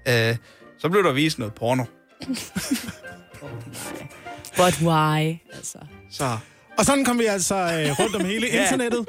øh, 0.08 0.36
så 0.80 0.90
blev 0.90 1.04
der 1.04 1.12
vist 1.12 1.40
noget 1.40 1.54
porno. 1.54 1.84
But 4.58 4.82
why? 4.82 5.36
Altså. 5.54 5.78
Så 6.12 6.38
Og 6.78 6.86
sådan 6.86 7.06
kom 7.06 7.20
vi 7.20 7.26
altså 7.26 7.56
øh, 7.56 8.00
rundt 8.00 8.16
om 8.16 8.26
hele 8.26 8.48
Ja. 8.54 8.62
internettet. 8.62 9.06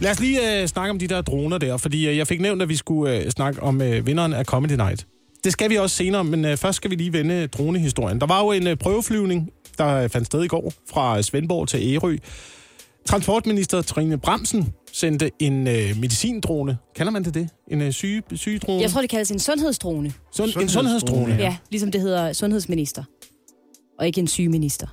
Lad 0.00 0.10
os 0.10 0.20
lige 0.20 0.60
øh, 0.62 0.68
snakke 0.68 0.90
om 0.90 0.98
de 0.98 1.06
der 1.06 1.20
droner 1.20 1.58
der, 1.58 1.76
fordi 1.76 2.08
øh, 2.08 2.16
jeg 2.16 2.26
fik 2.26 2.40
nævnt, 2.40 2.62
at 2.62 2.68
vi 2.68 2.76
skulle 2.76 3.16
øh, 3.16 3.30
snakke 3.30 3.62
om 3.62 3.82
øh, 3.82 4.06
vinderen 4.06 4.32
af 4.32 4.44
Comedy 4.44 4.72
Night. 4.72 5.06
Det 5.46 5.52
skal 5.52 5.70
vi 5.70 5.76
også 5.76 5.96
senere, 5.96 6.24
men 6.24 6.44
øh, 6.44 6.56
først 6.56 6.76
skal 6.76 6.90
vi 6.90 6.96
lige 6.96 7.12
vende 7.12 7.46
dronehistorien. 7.46 8.20
Der 8.20 8.26
var 8.26 8.44
jo 8.44 8.52
en 8.52 8.66
øh, 8.66 8.76
prøveflyvning, 8.76 9.50
der 9.78 9.94
øh, 9.94 10.08
fandt 10.10 10.26
sted 10.26 10.42
i 10.44 10.46
går 10.46 10.72
fra 10.90 11.22
Svendborg 11.22 11.68
til 11.68 11.94
Ærø. 11.94 12.16
Transportminister 13.06 13.82
Trine 13.82 14.18
Bremsen 14.18 14.72
sendte 14.92 15.30
en 15.38 15.68
øh, 15.68 15.96
medicindrone. 16.00 16.78
Kalder 16.96 17.12
man 17.12 17.24
det 17.24 17.34
det? 17.34 17.48
En 17.70 17.82
øh, 17.82 17.92
syge, 17.92 18.22
sygedrone? 18.34 18.82
Jeg 18.82 18.90
tror, 18.90 19.00
det 19.00 19.10
kaldes 19.10 19.30
en 19.30 19.38
sundhedsdrone. 19.38 20.12
Sund, 20.32 20.46
en 20.46 20.52
Sundhedsdrone, 20.52 20.68
sundhedsdrone. 20.68 21.34
ja. 21.34 21.42
Ja, 21.42 21.56
ligesom 21.70 21.90
det 21.90 22.00
hedder 22.00 22.32
sundhedsminister. 22.32 23.04
Og 23.98 24.06
ikke 24.06 24.20
en 24.20 24.28
sygeminister. 24.28 24.86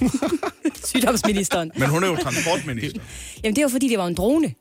Sygdomsministeren. 0.90 1.70
Men 1.78 1.88
hun 1.88 2.04
er 2.04 2.08
jo 2.08 2.16
transportminister. 2.16 3.00
Jamen, 3.44 3.56
det 3.56 3.62
var 3.62 3.68
fordi, 3.68 3.88
det 3.88 3.98
var 3.98 4.06
en 4.06 4.14
drone. 4.14 4.54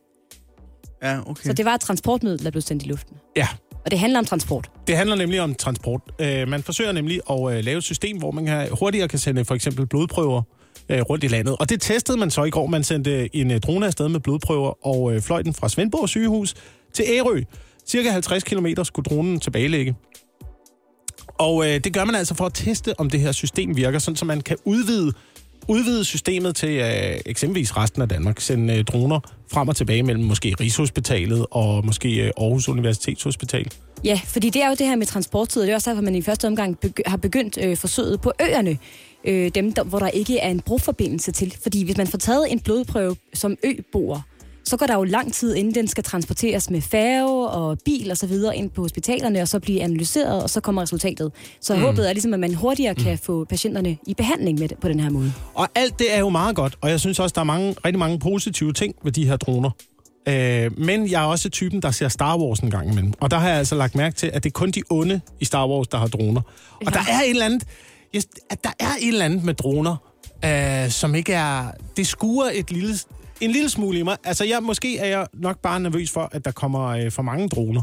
Ja, 1.03 1.19
okay. 1.29 1.43
Så 1.43 1.53
det 1.53 1.65
var 1.65 1.73
et 1.73 1.81
transportmiddel, 1.81 2.43
der 2.45 2.51
blev 2.51 2.61
sendt 2.61 2.83
i 2.83 2.87
luften. 2.87 3.17
Ja, 3.35 3.47
og 3.85 3.91
det 3.91 3.99
handler 3.99 4.19
om 4.19 4.25
transport. 4.25 4.69
Det 4.87 4.97
handler 4.97 5.15
nemlig 5.15 5.41
om 5.41 5.55
transport. 5.55 6.01
Øh, 6.19 6.47
man 6.47 6.63
forsøger 6.63 6.91
nemlig 6.91 7.21
at 7.29 7.57
øh, 7.57 7.63
lave 7.63 7.77
et 7.77 7.83
system, 7.83 8.17
hvor 8.17 8.31
man 8.31 8.45
kan, 8.45 8.67
hurtigere 8.79 9.07
kan 9.07 9.19
sende 9.19 9.45
for 9.45 9.55
eksempel 9.55 9.87
blodprøver 9.87 10.41
øh, 10.89 11.01
rundt 11.01 11.23
i 11.23 11.27
landet. 11.27 11.55
Og 11.59 11.69
det 11.69 11.81
testede 11.81 12.17
man 12.17 12.31
så 12.31 12.43
i 12.43 12.49
går. 12.49 12.67
Man 12.67 12.83
sendte 12.83 13.35
en 13.35 13.51
øh, 13.51 13.59
drone 13.59 13.85
afsted 13.85 14.09
med 14.09 14.19
blodprøver 14.19 14.87
og 14.87 15.15
øh, 15.15 15.21
fløj 15.21 15.41
den 15.41 15.53
fra 15.53 15.69
Svendborg 15.69 16.09
sygehus 16.09 16.55
til 16.93 17.05
Ærø. 17.09 17.41
Cirka 17.87 18.09
50 18.09 18.43
km 18.43 18.67
skulle 18.83 19.03
dronen 19.03 19.39
tilbagelægge. 19.39 19.95
Og 21.27 21.67
øh, 21.67 21.79
det 21.83 21.93
gør 21.93 22.05
man 22.05 22.15
altså 22.15 22.35
for 22.35 22.45
at 22.45 22.53
teste, 22.53 22.99
om 22.99 23.09
det 23.09 23.19
her 23.19 23.31
system 23.31 23.77
virker, 23.77 23.99
sådan 23.99 24.15
så 24.15 24.25
man 24.25 24.41
kan 24.41 24.57
udvide, 24.65 25.13
udvide 25.67 26.05
systemet 26.05 26.55
til 26.55 26.69
øh, 26.69 27.19
eksempelvis 27.25 27.77
resten 27.77 28.01
af 28.01 28.09
Danmark. 28.09 28.39
Sende 28.39 28.77
øh, 28.77 28.83
droner 28.83 29.19
frem 29.51 29.67
og 29.67 29.75
tilbage 29.75 30.03
mellem 30.03 30.23
måske 30.23 30.55
Rigshospitalet 30.59 31.45
og 31.51 31.85
måske 31.85 32.15
øh, 32.15 32.31
Aarhus 32.37 32.69
Universitetshospital. 32.69 33.71
Ja, 34.03 34.19
fordi 34.25 34.49
det 34.49 34.63
er 34.63 34.69
jo 34.69 34.75
det 34.75 34.87
her 34.87 34.95
med 34.95 35.05
transporttid, 35.05 35.61
og 35.61 35.65
det 35.65 35.71
er 35.71 35.75
også 35.75 35.89
derfor, 35.89 36.01
man 36.01 36.15
i 36.15 36.21
første 36.21 36.47
omgang 36.47 36.77
begy- 36.85 37.09
har 37.09 37.17
begyndt 37.17 37.57
øh, 37.61 37.77
forsøget 37.77 38.21
på 38.21 38.31
øerne. 38.41 38.77
Øh, 39.23 39.51
dem, 39.55 39.73
der, 39.73 39.83
hvor 39.83 39.99
der 39.99 40.07
ikke 40.07 40.39
er 40.39 40.49
en 40.49 40.59
broforbindelse 40.59 41.31
til. 41.31 41.55
Fordi 41.63 41.83
hvis 41.83 41.97
man 41.97 42.07
får 42.07 42.17
taget 42.17 42.51
en 42.51 42.59
blodprøve 42.59 43.15
som 43.33 43.57
øboer, 43.63 44.21
så 44.65 44.77
går 44.77 44.85
der 44.85 44.95
jo 44.95 45.03
lang 45.03 45.33
tid, 45.33 45.55
inden 45.55 45.75
den 45.75 45.87
skal 45.87 46.03
transporteres 46.03 46.69
med 46.69 46.81
færge 46.81 47.49
og 47.49 47.77
bil 47.85 48.11
og 48.11 48.17
så 48.17 48.27
videre 48.27 48.57
ind 48.57 48.69
på 48.69 48.81
hospitalerne, 48.81 49.41
og 49.41 49.47
så 49.47 49.59
blive 49.59 49.81
analyseret, 49.81 50.43
og 50.43 50.49
så 50.49 50.61
kommer 50.61 50.81
resultatet. 50.81 51.31
Så 51.61 51.75
mm. 51.75 51.81
håbet 51.81 52.09
er 52.09 52.13
ligesom, 52.13 52.33
at 52.33 52.39
man 52.39 52.53
hurtigere 52.53 52.95
kan 52.95 53.17
få 53.17 53.45
patienterne 53.45 53.97
i 54.07 54.13
behandling 54.13 54.59
med 54.59 54.67
det, 54.67 54.77
på 54.77 54.87
den 54.87 54.99
her 54.99 55.09
måde. 55.09 55.33
Og 55.53 55.67
alt 55.75 55.99
det 55.99 56.15
er 56.15 56.19
jo 56.19 56.29
meget 56.29 56.55
godt, 56.55 56.77
og 56.81 56.89
jeg 56.89 56.99
synes 56.99 57.19
også, 57.19 57.33
der 57.33 57.41
er 57.41 57.45
mange, 57.45 57.75
rigtig 57.85 57.99
mange 57.99 58.19
positive 58.19 58.73
ting 58.73 58.95
ved 59.03 59.11
de 59.11 59.27
her 59.27 59.37
droner. 59.37 59.69
Øh, 60.27 60.79
men 60.79 61.11
jeg 61.11 61.23
er 61.23 61.27
også 61.27 61.49
typen, 61.49 61.81
der 61.81 61.91
ser 61.91 62.07
Star 62.07 62.37
Wars 62.37 62.59
en 62.59 62.71
gang 62.71 62.91
imellem. 62.91 63.13
Og 63.19 63.31
der 63.31 63.37
har 63.37 63.49
jeg 63.49 63.57
altså 63.57 63.75
lagt 63.75 63.95
mærke 63.95 64.15
til, 64.15 64.31
at 64.33 64.43
det 64.43 64.49
er 64.49 64.53
kun 64.53 64.71
de 64.71 64.83
onde 64.89 65.21
i 65.39 65.45
Star 65.45 65.67
Wars, 65.67 65.87
der 65.87 65.97
har 65.97 66.07
droner. 66.07 66.41
Og 66.85 66.93
der 66.93 66.99
er 66.99 67.21
et 67.23 67.29
eller 67.29 67.45
andet, 67.45 67.63
at 68.49 68.63
der 68.63 68.69
er 68.79 68.91
et 69.01 69.07
eller 69.07 69.25
andet 69.25 69.43
med 69.43 69.53
droner, 69.53 69.95
øh, 70.45 70.89
som 70.91 71.15
ikke 71.15 71.33
er... 71.33 71.71
Det 71.97 72.07
skuer 72.07 72.49
et 72.53 72.71
lille, 72.71 72.95
en 73.41 73.51
lille 73.51 73.69
smule 73.69 73.99
i 73.99 74.03
mig. 74.03 74.17
Altså, 74.23 74.45
jeg, 74.45 74.63
måske 74.63 74.97
er 74.97 75.07
jeg 75.07 75.27
nok 75.33 75.61
bare 75.61 75.79
nervøs 75.79 76.11
for, 76.11 76.29
at 76.31 76.45
der 76.45 76.51
kommer 76.51 76.87
øh, 76.87 77.11
for 77.11 77.21
mange 77.21 77.49
droner. 77.49 77.81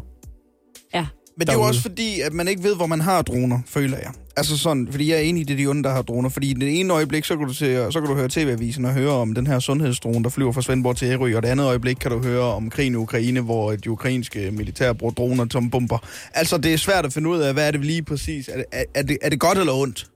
Ja. 0.95 1.07
Men 1.37 1.47
det 1.47 1.53
er 1.53 1.57
jo 1.57 1.63
også 1.63 1.83
fordi, 1.83 2.21
at 2.21 2.33
man 2.33 2.49
ikke 2.49 2.63
ved, 2.63 2.77
hvor 2.77 2.87
man 2.87 3.01
har 3.01 3.23
droner, 3.23 3.59
føler 3.67 3.99
jeg. 3.99 4.13
Altså 4.37 4.59
sådan, 4.59 4.89
fordi 4.91 5.11
jeg 5.11 5.17
er 5.17 5.21
enig 5.21 5.41
i 5.41 5.45
det, 5.45 5.53
er 5.53 5.57
de 5.57 5.67
onde, 5.67 5.83
der 5.83 5.91
har 5.91 6.03
droner. 6.03 6.29
Fordi 6.29 6.51
i 6.51 6.53
det 6.53 6.81
ene 6.81 6.93
øjeblik, 6.93 7.25
så 7.25 7.37
kan 7.37 7.47
du, 7.47 7.53
se, 7.53 7.93
så 7.93 8.01
kan 8.01 8.09
du 8.09 8.15
høre 8.15 8.29
TV-avisen 8.29 8.85
og 8.85 8.93
høre 8.93 9.11
om 9.11 9.35
den 9.35 9.47
her 9.47 9.59
sundhedsdrone, 9.59 10.25
der 10.25 10.31
flyver 10.31 10.53
fra 10.53 10.63
Svendborg 10.63 10.97
til 10.97 11.09
Ærø. 11.09 11.37
Og 11.37 11.43
det 11.43 11.49
andet 11.49 11.65
øjeblik 11.65 11.97
kan 11.97 12.11
du 12.11 12.23
høre 12.23 12.43
om 12.43 12.71
krigen 12.71 12.93
i 12.93 12.97
Ukraine, 12.97 13.41
hvor 13.41 13.77
de 13.77 13.91
ukrainske 13.91 14.51
militær 14.51 14.93
bruger 14.93 15.15
droner 15.15 15.47
som 15.51 15.71
bomber. 15.71 15.99
Altså, 16.35 16.59
det 16.59 16.73
er 16.73 16.79
svært 16.79 17.07
at 17.07 17.13
finde 17.13 17.29
ud 17.29 17.39
af, 17.39 17.53
hvad 17.53 17.67
er 17.67 17.71
det 17.71 17.85
lige 17.85 18.03
præcis? 18.03 18.49
Er 18.49 18.57
det, 18.57 18.65
er, 18.73 18.85
er 18.95 19.03
det, 19.03 19.19
er 19.23 19.29
det 19.29 19.41
godt 19.41 19.59
eller 19.59 19.73
ondt? 19.73 20.07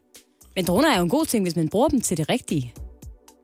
Men 0.56 0.64
droner 0.64 0.92
er 0.92 0.96
jo 0.96 1.02
en 1.02 1.08
god 1.08 1.26
ting, 1.26 1.44
hvis 1.44 1.56
man 1.56 1.68
bruger 1.68 1.88
dem 1.88 2.00
til 2.00 2.16
det 2.16 2.28
rigtige. 2.28 2.74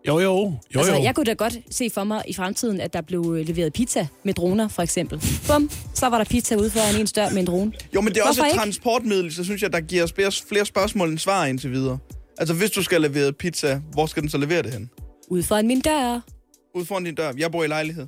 Jo, 0.09 0.19
jo. 0.19 0.35
jo, 0.37 0.53
jo. 0.75 0.79
Altså, 0.79 0.97
jeg 0.97 1.15
kunne 1.15 1.25
da 1.25 1.33
godt 1.33 1.59
se 1.71 1.91
for 1.91 2.05
mig 2.05 2.23
i 2.29 2.33
fremtiden, 2.35 2.81
at 2.81 2.93
der 2.93 3.01
blev 3.01 3.35
øh, 3.39 3.47
leveret 3.47 3.73
pizza 3.73 4.07
med 4.25 4.35
droner, 4.35 4.69
for 4.69 4.83
eksempel. 4.83 5.23
Bum, 5.49 5.71
så 5.95 6.07
var 6.09 6.19
der 6.19 6.25
pizza 6.25 6.57
ude 6.57 6.71
foran 6.71 7.01
en 7.01 7.07
dør 7.07 7.31
med 7.31 7.39
en 7.39 7.47
drone. 7.47 7.73
Jo, 7.95 8.01
men 8.01 8.15
det 8.15 8.21
er 8.21 8.25
også 8.25 8.41
Hvorfor 8.41 8.47
et 8.47 8.53
ikke? 8.53 8.59
transportmiddel, 8.59 9.35
så 9.35 9.45
synes 9.45 9.63
jeg, 9.63 9.73
der 9.73 9.81
giver 9.81 10.03
os 10.05 10.13
flere, 10.13 10.33
flere 10.49 10.65
spørgsmål 10.67 11.11
end 11.11 11.19
svar 11.19 11.47
indtil 11.47 11.71
videre. 11.71 11.99
Altså, 12.39 12.55
hvis 12.55 12.71
du 12.71 12.83
skal 12.83 13.01
levere 13.01 13.33
pizza, 13.33 13.81
hvor 13.93 14.07
skal 14.07 14.23
den 14.23 14.31
så 14.31 14.39
levere 14.39 14.63
det 14.63 14.73
hen? 14.73 14.91
Ude 15.29 15.43
foran 15.43 15.67
min 15.67 15.81
dør, 15.81 16.21
Ude 16.75 16.87
foran 16.87 17.05
din 17.05 17.15
dør. 17.15 17.33
Jeg 17.39 17.53
bor 17.53 17.65
i 17.65 17.67
lejlighed. 17.67 18.07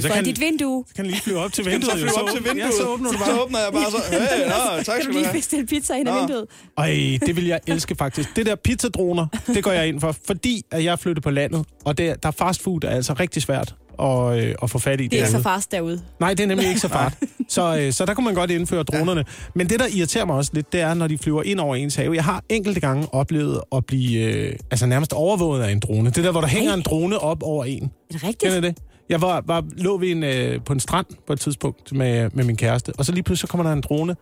foran 0.08 0.14
kan- 0.16 0.24
dit 0.24 0.40
vindue. 0.40 0.84
Så 0.88 0.94
kan 0.94 1.06
lige 1.06 1.20
flyve 1.20 1.38
op 1.38 1.52
til 1.52 1.64
Så 1.64 1.70
vinduet. 1.70 1.92
flyver 1.92 2.12
op 2.22 2.28
til 2.34 2.44
vinduet. 2.44 2.58
Ja, 2.64 2.70
så 2.70 2.86
åbner 2.88 3.10
du 3.12 3.18
bare. 3.18 3.26
Så 3.26 3.42
åbner 3.42 3.58
jeg 3.58 3.72
bare 3.72 3.90
så. 3.90 3.96
Hey, 4.10 4.18
nå, 4.52 4.52
tak 4.52 4.76
Kan 4.76 4.84
skal 4.84 5.00
du 5.02 5.06
du 5.06 5.12
lige 5.12 5.24
have. 5.24 5.34
bestille 5.34 5.66
pizza 5.66 5.94
ind 5.94 6.08
ad 6.08 6.14
Nå. 6.14 6.20
vinduet? 6.20 6.44
Ej, 6.78 7.18
det 7.26 7.36
vil 7.36 7.46
jeg 7.46 7.60
elske 7.66 7.94
faktisk. 7.94 8.36
Det 8.36 8.46
der 8.46 8.54
pizzadroner, 8.54 9.26
det 9.46 9.64
går 9.64 9.72
jeg 9.72 9.88
ind 9.88 10.00
for, 10.00 10.14
fordi 10.26 10.62
at 10.70 10.84
jeg 10.84 10.92
er 10.92 10.96
flyttet 10.96 11.22
på 11.24 11.30
landet, 11.30 11.64
og 11.84 11.98
der, 11.98 12.14
der 12.14 12.30
fastfood 12.30 12.84
er 12.84 12.90
altså 12.90 13.12
rigtig 13.12 13.42
svært 13.42 13.74
at, 14.02 14.38
øh, 14.38 14.54
at 14.62 14.70
få 14.70 14.78
fat 14.78 15.00
i. 15.00 15.06
Det 15.06 15.12
er 15.12 15.18
ikke 15.18 15.30
så 15.30 15.42
fast 15.42 15.72
derude. 15.72 16.02
Nej, 16.20 16.34
det 16.34 16.42
er 16.42 16.46
nemlig 16.46 16.68
ikke 16.68 16.80
så 16.80 16.88
fart. 16.98 17.12
Så, 17.48 17.76
øh, 17.80 17.92
så 17.92 18.04
der 18.06 18.14
kunne 18.14 18.24
man 18.24 18.34
godt 18.34 18.50
indføre 18.50 18.82
dronerne. 18.82 19.24
Men 19.54 19.68
det, 19.68 19.80
der 19.80 19.86
irriterer 19.94 20.24
mig 20.24 20.36
også 20.36 20.50
lidt, 20.54 20.72
det 20.72 20.80
er, 20.80 20.94
når 20.94 21.06
de 21.06 21.18
flyver 21.18 21.42
ind 21.42 21.60
over 21.60 21.76
ens 21.76 21.94
have. 21.94 22.14
Jeg 22.14 22.24
har 22.24 22.42
enkelte 22.48 22.80
gange 22.80 23.14
oplevet 23.14 23.60
at 23.76 23.86
blive 23.86 24.20
øh, 24.24 24.52
altså 24.70 24.86
nærmest 24.86 25.12
overvåget 25.12 25.62
af 25.62 25.72
en 25.72 25.80
drone. 25.80 26.10
Det 26.10 26.24
der, 26.24 26.30
hvor 26.30 26.40
der 26.40 26.48
hænger 26.48 26.70
Ej. 26.70 26.76
en 26.76 26.82
drone 26.82 27.18
op 27.18 27.42
over 27.42 27.64
en. 27.64 27.82
Er 27.84 27.88
det 28.12 28.22
rigtigt? 28.24 28.52
Kender 28.52 28.60
det? 28.60 28.78
Jeg 29.10 29.20
var, 29.20 29.42
var, 29.46 29.64
lå 29.76 29.98
ved 29.98 30.08
en, 30.10 30.22
øh, 30.22 30.64
på 30.64 30.72
en 30.72 30.80
strand 30.80 31.06
på 31.26 31.32
et 31.32 31.40
tidspunkt 31.40 31.92
med, 31.92 32.30
med 32.32 32.44
min 32.44 32.56
kæreste, 32.56 32.92
og 32.98 33.04
så 33.04 33.12
lige 33.12 33.22
pludselig 33.22 33.48
så 33.48 33.50
kommer 33.50 33.64
der 33.64 33.72
en 33.72 33.80
drone, 33.80 34.16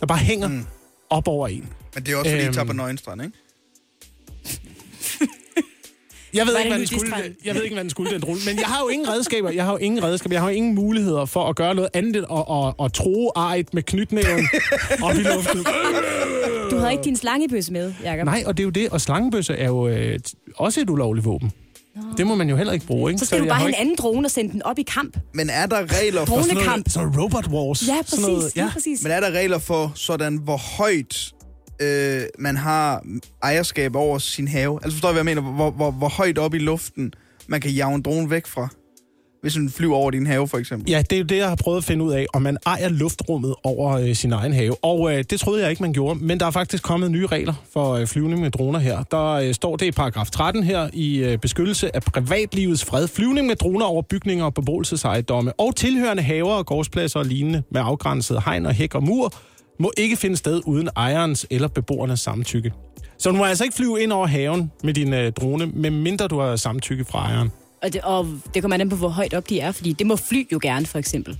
der 0.00 0.06
bare 0.06 0.18
hænger 0.18 0.48
mm. 0.48 0.64
op 1.10 1.28
over 1.28 1.48
en. 1.48 1.68
Men 1.94 2.04
det 2.04 2.12
er 2.12 2.16
også, 2.16 2.30
fordi 2.30 2.42
I 2.42 2.46
Øhm. 2.46 2.54
tager 2.54 2.66
på 2.66 2.72
Nøgenstrand, 2.72 3.22
ikke? 3.22 3.36
Jeg 6.34 6.46
ved, 6.46 6.58
ikke, 6.58 6.68
hvad 6.70 6.80
en 6.80 6.86
den 6.88 6.98
skulle, 6.98 7.14
jeg 7.44 7.54
ved 7.54 7.62
ikke, 7.62 7.74
hvad 7.74 7.84
den 7.84 7.90
skulle, 7.90 8.12
den 8.12 8.20
drone. 8.20 8.38
Men 8.46 8.58
jeg 8.58 8.66
har 8.66 8.80
jo 8.82 8.88
ingen 8.88 9.08
redskaber. 9.08 9.50
Jeg 9.50 9.64
har 9.64 9.72
jo 9.72 9.76
ingen 9.78 10.02
redskaber. 10.04 10.34
Jeg 10.34 10.42
har 10.42 10.50
jo 10.50 10.56
ingen 10.56 10.74
muligheder 10.74 11.24
for 11.24 11.44
at 11.48 11.56
gøre 11.56 11.74
noget 11.74 11.90
andet 11.94 12.16
end 12.16 12.26
at, 12.32 12.44
at, 12.50 12.84
at 12.84 12.92
tro 12.92 13.32
ejet 13.36 13.74
med 13.74 13.82
knytnæven 13.82 14.48
op 15.06 15.14
i 15.14 15.22
luften. 15.22 15.64
Du 16.70 16.76
havde 16.76 16.92
ikke 16.92 17.04
din 17.04 17.16
slangebøsse 17.16 17.72
med, 17.72 17.94
Jacob. 18.04 18.24
Nej, 18.24 18.42
og 18.46 18.56
det 18.56 18.62
er 18.62 18.64
jo 18.64 18.70
det. 18.70 18.88
Og 18.90 19.00
slangebøsse 19.00 19.54
er 19.54 19.66
jo 19.66 19.88
øh, 19.88 20.18
også 20.56 20.80
et 20.80 20.90
ulovligt 20.90 21.24
våben. 21.24 21.52
Det 22.16 22.26
må 22.26 22.34
man 22.34 22.48
jo 22.50 22.56
heller 22.56 22.72
ikke 22.72 22.86
bruge, 22.86 23.10
ikke? 23.10 23.18
Så 23.18 23.26
skal 23.26 23.38
du 23.38 23.44
jeg 23.44 23.48
bare 23.50 23.58
have 23.58 23.68
en 23.68 23.70
ikke- 23.74 23.80
anden 23.80 23.96
drone 23.98 24.26
og 24.26 24.30
sende 24.30 24.52
den 24.52 24.62
op 24.62 24.78
i 24.78 24.82
kamp. 24.82 25.16
Men 25.34 25.50
er 25.50 25.66
der 25.66 26.00
regler 26.00 26.24
for... 26.24 26.42
Sådan 26.42 26.64
noget, 26.64 26.92
så 26.92 27.00
robot 27.00 27.46
wars. 27.46 27.88
Ja, 27.88 27.94
præcis. 28.02 28.10
Sådan 28.20 28.34
noget, 28.34 28.56
ja. 28.56 28.68
præcis. 28.72 29.02
Men 29.02 29.12
er 29.12 29.20
der 29.20 29.30
regler 29.30 29.58
for 29.58 29.92
sådan, 29.94 30.36
hvor 30.36 30.56
højt 30.56 31.32
øh, 31.80 32.22
man 32.38 32.56
har 32.56 33.02
ejerskab 33.42 33.96
over 33.96 34.18
sin 34.18 34.48
have? 34.48 34.78
Altså 34.82 34.90
forstår 34.96 35.08
I, 35.08 35.12
hvad 35.12 35.20
jeg 35.20 35.24
mener? 35.36 35.42
Hvor, 35.52 35.70
hvor, 35.70 35.90
hvor 35.90 36.08
højt 36.08 36.38
op 36.38 36.54
i 36.54 36.58
luften 36.58 37.12
man 37.46 37.60
kan 37.60 37.70
jage 37.70 37.94
en 37.94 38.02
drone 38.02 38.30
væk 38.30 38.46
fra? 38.46 38.68
Hvis 39.44 39.54
den 39.54 39.70
flyver 39.70 39.96
over 39.96 40.10
din 40.10 40.26
have, 40.26 40.48
for 40.48 40.58
eksempel. 40.58 40.90
Ja, 40.90 41.02
det 41.10 41.12
er 41.12 41.20
jo 41.20 41.24
det, 41.24 41.36
jeg 41.36 41.48
har 41.48 41.56
prøvet 41.56 41.78
at 41.78 41.84
finde 41.84 42.04
ud 42.04 42.12
af, 42.12 42.26
om 42.32 42.42
man 42.42 42.56
ejer 42.66 42.88
luftrummet 42.88 43.54
over 43.64 43.92
øh, 43.92 44.14
sin 44.14 44.32
egen 44.32 44.52
have. 44.52 44.84
Og 44.84 45.12
øh, 45.12 45.24
det 45.30 45.40
troede 45.40 45.62
jeg 45.62 45.70
ikke, 45.70 45.82
man 45.82 45.92
gjorde, 45.92 46.18
men 46.24 46.40
der 46.40 46.46
er 46.46 46.50
faktisk 46.50 46.82
kommet 46.82 47.10
nye 47.10 47.26
regler 47.26 47.54
for 47.72 47.92
øh, 47.92 48.06
flyvning 48.06 48.40
med 48.40 48.50
droner 48.50 48.78
her. 48.78 49.02
Der 49.02 49.30
øh, 49.30 49.54
står 49.54 49.76
det 49.76 49.86
i 49.86 49.90
paragraf 49.90 50.30
13 50.30 50.62
her 50.62 50.88
i 50.92 51.16
øh, 51.16 51.38
beskyttelse 51.38 51.96
af 51.96 52.02
privatlivets 52.02 52.84
fred. 52.84 53.08
Flyvning 53.08 53.46
med 53.46 53.56
droner 53.56 53.86
over 53.86 54.02
bygninger 54.02 54.44
og 54.44 54.54
beboelsesejendomme 54.54 55.52
og 55.60 55.76
tilhørende 55.76 56.22
haver 56.22 56.52
og 56.52 56.66
gårdspladser 56.66 57.18
og 57.18 57.26
lignende 57.26 57.62
med 57.70 57.80
afgrænset 57.84 58.42
hegn 58.44 58.66
og 58.66 58.74
hæk 58.74 58.94
og 58.94 59.02
mur 59.02 59.32
må 59.80 59.92
ikke 59.96 60.16
finde 60.16 60.36
sted 60.36 60.62
uden 60.66 60.88
ejerens 60.96 61.46
eller 61.50 61.68
beboernes 61.68 62.20
samtykke. 62.20 62.72
Så 63.18 63.30
du 63.30 63.36
må 63.36 63.44
altså 63.44 63.64
ikke 63.64 63.76
flyve 63.76 64.02
ind 64.02 64.12
over 64.12 64.26
haven 64.26 64.72
med 64.84 64.94
din 64.94 65.12
øh, 65.12 65.32
drone, 65.32 65.66
medmindre 65.66 66.28
du 66.28 66.40
har 66.40 66.56
samtykke 66.56 67.04
fra 67.04 67.18
ejeren. 67.18 67.50
Og 67.84 67.92
det, 67.92 68.00
og 68.00 68.26
det 68.54 68.62
kommer 68.62 68.78
an 68.78 68.88
på, 68.88 68.96
hvor 68.96 69.08
højt 69.08 69.34
op 69.34 69.48
de 69.48 69.60
er, 69.60 69.72
fordi 69.72 69.92
det 69.92 70.06
må 70.06 70.16
fly 70.16 70.52
jo 70.52 70.58
gerne, 70.62 70.86
for 70.86 70.98
eksempel. 70.98 71.38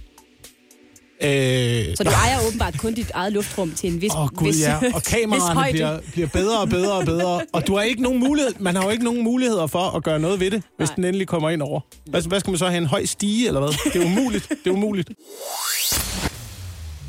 Øh, 1.23 1.97
Så 1.97 2.05
du 2.05 2.11
ejer 2.11 2.47
åbenbart 2.49 2.79
kun 2.79 2.95
dit 2.95 3.11
eget 3.15 3.33
luftrum 3.33 3.71
til 3.71 3.93
en 3.93 4.01
vis, 4.01 4.13
Åh 4.13 4.23
oh, 4.23 4.29
gud 4.29 4.47
vis, 4.47 4.61
ja, 4.61 4.77
og 4.95 5.03
kameraerne 5.03 5.73
bliver, 5.73 5.99
bliver 6.13 6.29
bedre 6.29 6.61
og 6.61 6.69
bedre 6.69 6.93
og 6.93 7.05
bedre. 7.05 7.41
Og 7.53 7.67
du 7.67 7.75
har 7.75 7.83
ikke 7.83 8.03
nogen 8.03 8.21
mulighed, 8.21 8.53
man 8.59 8.77
har 8.77 8.85
jo 8.85 8.91
ikke 8.91 9.05
nogen 9.05 9.25
muligheder 9.25 9.67
for 9.67 9.97
at 9.97 10.05
gøre 10.05 10.19
noget 10.19 10.41
ved 10.41 10.51
det, 10.51 10.63
hvis 10.77 10.89
Nej. 10.89 10.95
den 10.97 11.05
endelig 11.05 11.27
kommer 11.29 11.51
ind 11.51 11.63
over. 11.63 11.81
Hvad, 12.11 12.23
hvad 12.23 12.41
skal 12.41 12.51
man 12.51 12.59
så 12.59 12.67
have, 12.67 12.79
en 12.79 12.87
høj 12.87 13.05
stige 13.05 13.47
eller 13.47 13.61
hvad? 13.61 13.93
Det 13.93 14.03
er 14.03 14.07
umuligt, 14.07 14.49
det 14.49 14.71
er 14.71 14.71
umuligt. 14.71 15.11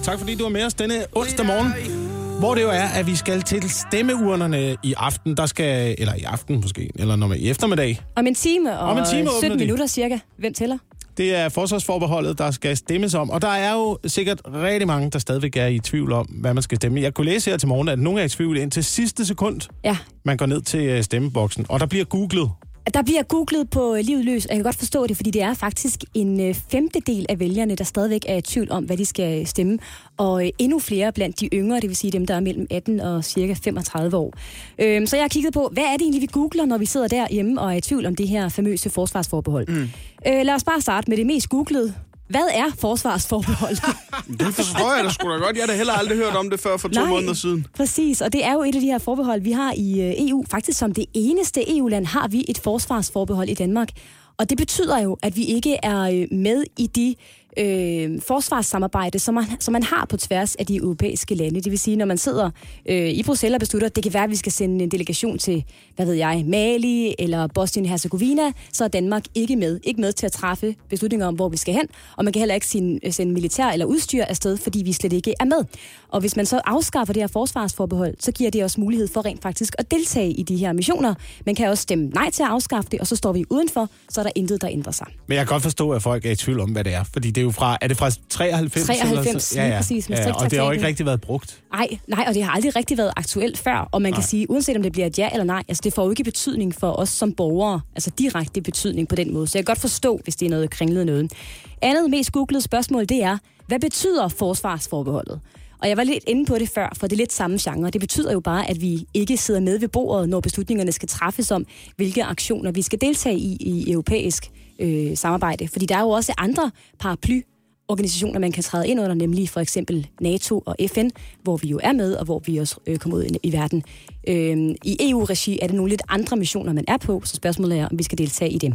Tak 0.03 0.19
fordi 0.19 0.35
du 0.35 0.43
var 0.43 0.49
med 0.49 0.63
os 0.65 0.73
denne 0.73 0.95
onsdag 1.15 1.45
morgen. 1.45 2.14
Hvor 2.39 2.55
det 2.55 2.61
jo 2.61 2.69
er, 2.69 2.83
at 2.83 3.07
vi 3.07 3.15
skal 3.15 3.41
til 3.41 3.69
stemmeurnerne 3.69 4.75
i 4.83 4.93
aften. 4.97 5.37
Der 5.37 5.45
skal, 5.45 5.95
eller 5.97 6.13
i 6.15 6.23
aften 6.23 6.61
måske, 6.61 6.89
eller 6.95 7.15
når 7.15 7.27
man 7.27 7.37
i 7.39 7.49
eftermiddag. 7.49 8.01
Om 8.15 8.27
en 8.27 8.35
time 8.35 8.79
og 8.79 8.89
Om 8.89 8.97
en 8.97 9.05
time 9.05 9.21
åbner 9.21 9.31
17 9.41 9.59
de. 9.59 9.63
minutter 9.63 9.87
cirka. 9.87 10.19
Hvem 10.37 10.53
tæller? 10.53 10.77
Det 11.17 11.35
er 11.35 11.49
forsvarsforbeholdet, 11.49 12.37
der 12.37 12.51
skal 12.51 12.77
stemmes 12.77 13.13
om. 13.13 13.29
Og 13.29 13.41
der 13.41 13.47
er 13.47 13.73
jo 13.73 13.97
sikkert 14.05 14.41
rigtig 14.53 14.87
mange, 14.87 15.09
der 15.09 15.19
stadigvæk 15.19 15.55
er 15.57 15.67
i 15.67 15.79
tvivl 15.79 16.11
om, 16.11 16.25
hvad 16.25 16.53
man 16.53 16.63
skal 16.63 16.75
stemme. 16.75 17.01
Jeg 17.01 17.13
kunne 17.13 17.25
læse 17.25 17.49
her 17.49 17.57
til 17.57 17.67
morgen, 17.67 17.87
at 17.89 17.99
nogen 17.99 18.19
er 18.19 18.23
i 18.23 18.29
tvivl 18.29 18.57
indtil 18.57 18.83
sidste 18.83 19.25
sekund. 19.25 19.61
Ja, 19.83 19.97
Man 20.25 20.37
går 20.37 20.45
ned 20.45 20.61
til 20.61 20.79
øh, 20.85 21.03
stemmeboksen, 21.03 21.65
og 21.69 21.79
der 21.79 21.85
bliver 21.85 22.05
googlet. 22.05 22.49
Der 22.93 23.01
bliver 23.01 23.23
googlet 23.23 23.69
på 23.69 23.97
livet 24.01 24.25
løs, 24.25 24.45
og 24.45 24.49
jeg 24.49 24.57
kan 24.57 24.63
godt 24.63 24.75
forstå 24.75 25.07
det, 25.07 25.15
fordi 25.15 25.31
det 25.31 25.41
er 25.41 25.53
faktisk 25.53 26.03
en 26.13 26.39
øh, 26.39 26.53
femtedel 26.53 27.25
af 27.29 27.39
vælgerne, 27.39 27.75
der 27.75 27.83
stadigvæk 27.83 28.21
er 28.27 28.35
i 28.35 28.41
tvivl 28.41 28.71
om, 28.71 28.83
hvad 28.83 28.97
de 28.97 29.05
skal 29.05 29.47
stemme. 29.47 29.79
Og 30.17 30.45
øh, 30.45 30.51
endnu 30.59 30.79
flere 30.79 31.11
blandt 31.11 31.39
de 31.39 31.49
yngre, 31.53 31.79
det 31.79 31.89
vil 31.89 31.95
sige 31.95 32.11
dem, 32.11 32.25
der 32.25 32.35
er 32.35 32.39
mellem 32.39 32.67
18 32.71 32.99
og 32.99 33.23
cirka 33.23 33.53
35 33.53 34.17
år. 34.17 34.33
Øhm, 34.79 35.05
så 35.07 35.15
jeg 35.15 35.23
har 35.23 35.29
kigget 35.29 35.53
på, 35.53 35.69
hvad 35.71 35.83
er 35.83 35.91
det 35.91 36.01
egentlig, 36.01 36.21
vi 36.21 36.29
googler, 36.31 36.65
når 36.65 36.77
vi 36.77 36.85
sidder 36.85 37.07
derhjemme 37.07 37.61
og 37.61 37.73
er 37.73 37.77
i 37.77 37.81
tvivl 37.81 38.05
om 38.05 38.15
det 38.15 38.27
her 38.27 38.49
famøse 38.49 38.89
forsvarsforbehold. 38.89 39.67
Mm. 39.67 39.89
Øh, 40.27 40.45
lad 40.45 40.53
os 40.53 40.63
bare 40.63 40.81
starte 40.81 41.09
med 41.09 41.17
det 41.17 41.25
mest 41.25 41.49
googlede. 41.49 41.93
Hvad 42.27 42.47
er 42.53 42.65
forsvarsforbehold? 42.79 43.75
Det 44.39 44.53
forstår 44.55 44.95
jeg 44.95 45.03
da 45.03 45.09
sgu 45.09 45.29
da 45.29 45.35
godt. 45.35 45.55
Jeg 45.55 45.63
har 45.63 45.67
da 45.67 45.77
heller 45.77 45.93
aldrig 45.93 46.17
hørt 46.17 46.35
om 46.35 46.49
det 46.49 46.59
før 46.59 46.77
for 46.77 46.87
to 46.87 46.99
Nej. 47.01 47.09
måneder 47.09 47.33
siden. 47.33 47.67
Præcis, 47.75 48.21
og 48.21 48.33
det 48.33 48.45
er 48.45 48.53
jo 48.53 48.61
et 48.63 48.75
af 48.75 48.81
de 48.81 48.87
her 48.87 48.97
forbehold, 48.97 49.41
vi 49.41 49.51
har 49.51 49.73
i 49.77 50.01
øh, 50.01 50.29
EU. 50.29 50.45
Faktisk 50.51 50.79
som 50.79 50.93
det 50.93 51.05
eneste 51.13 51.77
EU-land 51.77 52.05
har 52.05 52.27
vi 52.27 52.45
et 52.47 52.57
forsvarsforbehold 52.57 53.49
i 53.49 53.53
Danmark. 53.53 53.89
Og 54.37 54.49
det 54.49 54.57
betyder 54.57 55.01
jo, 55.01 55.17
at 55.21 55.35
vi 55.37 55.43
ikke 55.45 55.77
er 55.83 56.01
øh, 56.01 56.37
med 56.37 56.63
i 56.77 56.87
de 56.87 57.15
øh, 57.57 58.21
forsvarssamarbejde, 58.21 59.19
som 59.19 59.33
man, 59.33 59.45
som 59.59 59.71
man 59.71 59.83
har 59.83 60.05
på 60.09 60.17
tværs 60.17 60.55
af 60.55 60.65
de 60.65 60.75
europæiske 60.75 61.35
lande. 61.35 61.61
Det 61.61 61.71
vil 61.71 61.79
sige, 61.79 61.95
når 61.97 62.05
man 62.05 62.17
sidder 62.17 62.49
øh, 62.85 63.09
i 63.09 63.23
Bruxelles 63.23 63.55
og 63.55 63.59
beslutter, 63.59 63.89
det 63.89 64.03
kan 64.03 64.13
være, 64.13 64.23
at 64.23 64.29
vi 64.29 64.35
skal 64.35 64.51
sende 64.51 64.83
en 64.83 64.91
delegation 64.91 65.37
til, 65.37 65.63
hvad 65.95 66.05
ved 66.05 66.13
jeg, 66.13 66.43
Mali 66.47 67.15
eller 67.19 67.47
Bosnien-Herzegovina, 67.47 68.51
så 68.73 68.83
er 68.83 68.87
Danmark 68.87 69.23
ikke 69.35 69.55
med. 69.55 69.79
Ikke 69.83 70.01
med 70.01 70.13
til 70.13 70.25
at 70.25 70.31
træffe 70.31 70.75
beslutninger 70.89 71.27
om, 71.27 71.35
hvor 71.35 71.49
vi 71.49 71.57
skal 71.57 71.73
hen, 71.73 71.87
og 72.17 72.23
man 72.23 72.33
kan 72.33 72.39
heller 72.39 72.55
ikke 72.55 72.67
sende, 72.67 72.99
øh, 73.03 73.13
sende 73.13 73.33
militær 73.33 73.67
eller 73.67 73.85
udstyr 73.85 74.23
afsted, 74.23 74.57
fordi 74.57 74.83
vi 74.83 74.93
slet 74.93 75.13
ikke 75.13 75.33
er 75.39 75.45
med. 75.45 75.65
Og 76.09 76.19
hvis 76.19 76.35
man 76.35 76.45
så 76.45 76.61
afskaffer 76.65 77.13
det 77.13 77.21
her 77.21 77.27
forsvarsforbehold, 77.27 78.15
så 78.19 78.31
giver 78.31 78.51
det 78.51 78.63
os 78.63 78.77
mulighed 78.77 79.07
for 79.07 79.25
rent 79.25 79.41
faktisk 79.41 79.75
at 79.77 79.91
deltage 79.91 80.31
i 80.31 80.43
de 80.43 80.57
her 80.57 80.73
missioner. 80.73 81.13
Man 81.45 81.55
kan 81.55 81.69
også 81.69 81.81
stemme 81.81 82.05
nej 82.05 82.31
til 82.31 82.43
at 82.43 82.49
afskaffe 82.49 82.89
det, 82.91 82.99
og 82.99 83.07
så 83.07 83.15
står 83.15 83.33
vi 83.33 83.45
udenfor, 83.49 83.89
så 84.09 84.21
er 84.21 84.23
der 84.23 84.31
intet, 84.35 84.61
der 84.61 84.67
ændrer 84.71 84.91
sig. 84.91 85.07
Men 85.27 85.37
jeg 85.37 85.47
kan 85.47 85.53
godt 85.53 85.63
forstå, 85.63 85.91
at 85.91 86.01
folk 86.01 86.25
er 86.25 86.31
i 86.31 86.35
tvivl 86.35 86.59
om, 86.59 86.71
hvad 86.71 86.83
det 86.83 86.93
er. 86.93 87.03
Fordi 87.03 87.31
det 87.31 87.44
jo 87.45 87.51
fra... 87.51 87.77
Er 87.81 87.87
det 87.87 87.97
fra 87.97 88.09
93? 88.29 88.85
93, 88.85 89.25
eller 89.25 89.39
så? 89.39 89.55
lige 89.61 89.77
præcis, 89.77 90.09
ja, 90.09 90.33
og 90.33 90.51
det 90.51 90.59
har 90.59 90.65
jo 90.65 90.71
ikke 90.71 90.87
rigtig 90.87 91.05
været 91.05 91.21
brugt. 91.21 91.61
Nej, 91.73 91.87
nej, 92.07 92.25
og 92.27 92.33
det 92.33 92.43
har 92.43 92.51
aldrig 92.51 92.75
rigtig 92.75 92.97
været 92.97 93.11
aktuelt 93.17 93.57
før. 93.57 93.89
Og 93.91 94.01
man 94.01 94.11
kan 94.11 94.19
Nej. 94.19 94.27
sige, 94.27 94.49
uanset 94.49 94.75
om 94.77 94.83
det 94.83 94.91
bliver 94.91 95.05
et 95.05 95.19
ja 95.19 95.29
eller 95.31 95.43
nej, 95.43 95.63
altså 95.67 95.81
det 95.83 95.93
får 95.93 96.03
jo 96.03 96.09
ikke 96.09 96.23
betydning 96.23 96.75
for 96.75 96.91
os 96.91 97.09
som 97.09 97.33
borgere. 97.33 97.81
Altså 97.95 98.11
direkte 98.19 98.61
betydning 98.61 99.07
på 99.07 99.15
den 99.15 99.33
måde. 99.33 99.47
Så 99.47 99.57
jeg 99.57 99.65
kan 99.65 99.71
godt 99.71 99.81
forstå, 99.81 100.19
hvis 100.23 100.35
det 100.35 100.45
er 100.45 100.49
noget 100.49 100.69
kringlet 100.69 101.05
noget. 101.05 101.33
Andet 101.81 102.09
mest 102.09 102.31
googlede 102.31 102.61
spørgsmål, 102.61 103.05
det 103.05 103.23
er, 103.23 103.37
hvad 103.67 103.79
betyder 103.79 104.27
forsvarsforbeholdet? 104.27 105.39
Og 105.81 105.89
jeg 105.89 105.97
var 105.97 106.03
lidt 106.03 106.23
inde 106.27 106.45
på 106.45 106.55
det 106.55 106.69
før, 106.69 106.93
for 106.97 107.07
det 107.07 107.15
er 107.15 107.17
lidt 107.17 107.33
samme 107.33 107.57
genre. 107.61 107.89
Det 107.89 108.01
betyder 108.01 108.31
jo 108.31 108.39
bare, 108.39 108.69
at 108.69 108.81
vi 108.81 109.05
ikke 109.13 109.37
sidder 109.37 109.59
med 109.59 109.79
ved 109.79 109.87
bordet, 109.87 110.29
når 110.29 110.39
beslutningerne 110.39 110.91
skal 110.91 111.09
træffes 111.09 111.51
om, 111.51 111.65
hvilke 111.95 112.23
aktioner 112.23 112.71
vi 112.71 112.81
skal 112.81 113.01
deltage 113.01 113.37
i 113.37 113.57
i 113.59 113.91
europæisk 113.91 114.51
øh, 114.79 115.17
samarbejde. 115.17 115.67
Fordi 115.67 115.85
der 115.85 115.95
er 115.97 116.01
jo 116.01 116.09
også 116.09 116.33
andre 116.37 116.71
paraply 116.99 117.41
organisationer, 117.87 118.39
man 118.39 118.51
kan 118.51 118.63
træde 118.63 118.87
ind 118.87 118.99
under, 118.99 119.13
nemlig 119.13 119.49
for 119.49 119.59
eksempel 119.59 120.07
NATO 120.21 120.63
og 120.65 120.75
FN, 120.87 121.09
hvor 121.43 121.57
vi 121.57 121.67
jo 121.67 121.79
er 121.83 121.91
med, 121.91 122.13
og 122.13 122.25
hvor 122.25 122.41
vi 122.45 122.57
også 122.57 122.75
øh, 122.87 122.97
kommer 122.97 123.17
ud 123.17 123.23
i, 123.23 123.29
i 123.43 123.53
verden. 123.53 123.83
Øh, 124.27 124.75
I 124.83 124.97
EU-regi 124.99 125.59
er 125.61 125.67
det 125.67 125.75
nogle 125.75 125.89
lidt 125.89 126.01
andre 126.09 126.37
missioner, 126.37 126.73
man 126.73 126.85
er 126.87 126.97
på, 126.97 127.21
så 127.25 127.35
spørgsmålet 127.35 127.79
er, 127.79 127.87
om 127.87 127.97
vi 127.99 128.03
skal 128.03 128.17
deltage 128.17 128.51
i 128.51 128.57
dem. 128.57 128.73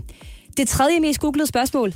Det 0.56 0.68
tredje 0.68 1.00
mest 1.00 1.20
googlede 1.20 1.46
spørgsmål, 1.46 1.92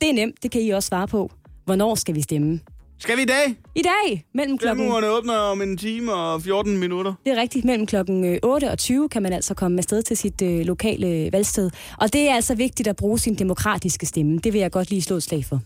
det 0.00 0.08
er 0.10 0.14
nemt, 0.14 0.42
det 0.42 0.50
kan 0.50 0.60
I 0.60 0.70
også 0.70 0.86
svare 0.86 1.08
på. 1.08 1.30
Hvornår 1.64 1.94
skal 1.94 2.14
vi 2.14 2.22
stemme? 2.22 2.60
Skal 3.00 3.16
vi 3.16 3.22
i 3.22 3.26
dag? 3.26 3.56
I 3.74 3.82
dag, 3.82 4.24
mellem 4.34 4.58
klokken... 4.58 4.78
Stemmeurene 4.84 5.08
åbner 5.10 5.34
om 5.34 5.62
en 5.62 5.76
time 5.76 6.12
og 6.12 6.42
14 6.42 6.76
minutter. 6.76 7.14
Det 7.26 7.32
er 7.38 7.40
rigtigt. 7.40 7.64
Mellem 7.64 7.86
klokken 7.86 8.24
øh, 8.24 8.38
8 8.42 8.70
og 8.70 8.78
20 8.78 9.08
kan 9.08 9.22
man 9.22 9.32
altså 9.32 9.54
komme 9.54 9.78
afsted 9.78 10.02
til 10.02 10.16
sit 10.16 10.42
øh, 10.42 10.60
lokale 10.60 11.28
valgsted. 11.32 11.70
Og 11.98 12.12
det 12.12 12.28
er 12.28 12.34
altså 12.34 12.54
vigtigt 12.54 12.88
at 12.88 12.96
bruge 12.96 13.18
sin 13.18 13.34
demokratiske 13.34 14.06
stemme. 14.06 14.38
Det 14.44 14.52
vil 14.52 14.60
jeg 14.60 14.70
godt 14.70 14.90
lige 14.90 15.02
slå 15.02 15.16
et 15.16 15.22
slag 15.22 15.44
for. 15.44 15.60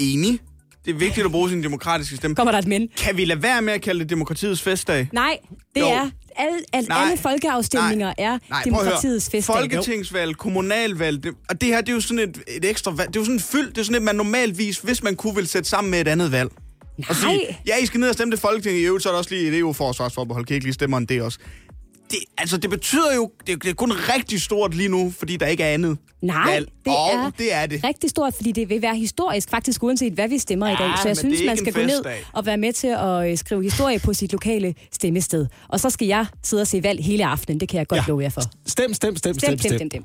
Enig. 0.00 0.38
Det 0.84 0.94
er 0.94 0.98
vigtigt 0.98 1.24
at 1.24 1.30
bruge 1.32 1.50
sin 1.50 1.62
demokratiske 1.62 2.16
stemme. 2.16 2.34
Kommer 2.34 2.52
der 2.52 2.58
et 2.58 2.66
men? 2.66 2.88
Kan 2.96 3.16
vi 3.16 3.24
lade 3.24 3.42
være 3.42 3.62
med 3.62 3.72
at 3.72 3.82
kalde 3.82 4.00
det 4.00 4.10
demokratiets 4.10 4.62
festdag? 4.62 5.08
Nej, 5.12 5.38
det 5.74 5.80
Jo. 5.80 5.86
er 5.86 6.10
alle, 6.36 6.58
alle, 6.72 6.88
Nej. 6.88 7.02
alle 7.02 7.16
folkeafstemninger 7.18 8.06
Nej. 8.06 8.14
er 8.18 8.38
Nej, 8.50 8.62
demokratiets 8.64 9.30
festdag. 9.30 9.56
Folketingsvalg, 9.56 10.36
kommunalvalg, 10.36 11.22
det, 11.24 11.32
og 11.48 11.60
det 11.60 11.68
her, 11.68 11.80
det 11.80 11.88
er 11.88 11.92
jo 11.94 12.00
sådan 12.00 12.18
et, 12.28 12.38
et 12.48 12.64
ekstra 12.64 12.90
valg. 12.90 13.08
Det 13.08 13.16
er 13.16 13.20
jo 13.20 13.24
sådan 13.24 13.36
en 13.36 13.40
fyld, 13.40 13.68
det 13.68 13.78
er 13.78 13.82
sådan 13.82 13.96
et, 13.96 14.02
man 14.02 14.16
normalvis, 14.16 14.78
hvis 14.78 15.02
man 15.02 15.16
kunne, 15.16 15.34
vil 15.34 15.46
sætte 15.48 15.68
sammen 15.68 15.90
med 15.90 16.00
et 16.00 16.08
andet 16.08 16.32
valg. 16.32 16.50
Og 17.08 17.16
sige, 17.16 17.36
Nej. 17.36 17.54
ja, 17.66 17.76
I 17.82 17.86
skal 17.86 18.00
ned 18.00 18.08
og 18.08 18.14
stemme 18.14 18.32
det 18.32 18.40
Folketing. 18.40 18.78
I 18.78 18.82
øvrigt, 18.82 19.02
så 19.02 19.08
er 19.08 19.12
der 19.12 19.18
også 19.18 19.30
lige 19.34 19.48
et 19.48 19.58
EU-forsvarsforbehold. 19.58 20.44
Kan 20.46 20.54
I 20.54 20.56
ikke 20.56 20.66
lige 20.66 20.74
stemme 20.74 20.96
om 20.96 21.06
det 21.06 21.22
også? 21.22 21.38
Det, 22.10 22.18
altså, 22.38 22.56
det 22.56 22.70
betyder 22.70 23.14
jo, 23.14 23.30
det, 23.46 23.52
er- 23.52 23.56
det 23.56 23.70
er 23.70 23.74
kun 23.74 23.92
rigtig 23.92 24.40
stort 24.42 24.74
lige 24.74 24.88
nu, 24.88 25.12
fordi 25.18 25.36
der 25.36 25.46
ikke 25.46 25.62
er 25.62 25.74
andet 25.74 25.98
Nej, 26.22 26.50
valg. 26.52 26.68
det 26.84 26.92
Og 26.92 27.08
er 27.14 27.30
det 27.38 27.52
er 27.54 27.66
det. 27.66 27.84
rigtig 27.84 28.10
stort, 28.10 28.34
fordi 28.34 28.52
det 28.52 28.68
vil 28.68 28.82
være 28.82 28.96
historisk 28.96 29.50
faktisk, 29.50 29.82
uanset 29.82 30.12
hvad 30.12 30.28
vi 30.28 30.38
stemmer 30.38 30.66
i 30.66 30.74
dag. 30.76 30.86
Ja, 30.86 31.02
Så 31.02 31.08
jeg 31.08 31.16
synes, 31.16 31.40
man 31.46 31.56
skal 31.56 31.72
gå 31.72 31.80
ned 31.80 32.04
og 32.32 32.46
være 32.46 32.56
med 32.56 32.72
til 32.72 32.86
at 32.88 33.30
øh, 33.30 33.38
skrive 33.38 33.62
historie 33.62 33.98
på 33.98 34.14
sit 34.14 34.32
lokale 34.32 34.74
stemmested. 34.92 35.46
Og 35.68 35.80
så 35.80 35.90
skal 35.90 36.06
jeg 36.08 36.26
sidde 36.44 36.60
og 36.60 36.66
se 36.66 36.82
valg 36.82 37.04
hele 37.04 37.26
aftenen. 37.26 37.60
Det 37.60 37.68
kan 37.68 37.78
jeg 37.78 37.86
godt 37.88 37.98
Ja. 37.98 38.02
ja. 38.06 38.08
love 38.10 38.22
jer 38.22 38.28
for. 38.30 38.40
Stem, 38.66 38.94
stem, 38.94 39.16
stem, 39.16 39.34
Stem, 39.38 39.58
stem, 39.58 39.76
stem, 39.76 39.90
stem. 39.90 40.04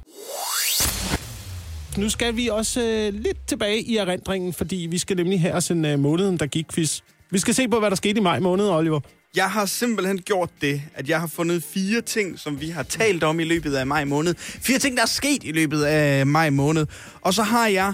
Nu 1.98 2.10
skal 2.10 2.36
vi 2.36 2.48
også 2.48 2.82
øh, 2.82 3.14
lidt 3.14 3.48
tilbage 3.48 3.82
i 3.82 3.98
erindringen, 3.98 4.54
fordi 4.54 4.88
vi 4.92 4.98
skal 4.98 5.16
nemlig 5.18 5.42
have 5.42 5.54
os 5.54 5.72
en 5.72 5.86
øh, 5.86 6.00
måneden, 6.00 6.38
der 6.38 6.46
gik 6.46 6.66
quiz. 6.74 7.00
Vi 7.32 7.40
skal 7.40 7.54
se 7.54 7.68
på, 7.68 7.80
hvad 7.80 7.90
der 7.90 7.96
skete 7.96 8.18
i 8.18 8.22
maj 8.22 8.40
måned, 8.40 8.70
Oliver. 8.70 9.00
Jeg 9.36 9.52
har 9.52 9.66
simpelthen 9.66 10.18
gjort 10.22 10.50
det, 10.62 10.82
at 10.96 11.10
jeg 11.10 11.20
har 11.20 11.28
fundet 11.28 11.64
fire 11.64 12.02
ting, 12.02 12.40
som 12.40 12.62
vi 12.62 12.70
har 12.70 12.84
talt 12.84 13.24
om 13.24 13.40
i 13.40 13.44
løbet 13.44 13.76
af 13.76 13.88
maj 13.88 14.06
måned. 14.06 14.36
Fire 14.38 14.80
ting, 14.80 14.96
der 14.98 15.04
er 15.04 15.08
sket 15.08 15.44
i 15.44 15.52
løbet 15.52 15.84
af 15.84 16.28
maj 16.28 16.50
måned. 16.50 16.86
Og 17.22 17.34
så 17.34 17.44
har 17.44 17.68
jeg 17.68 17.94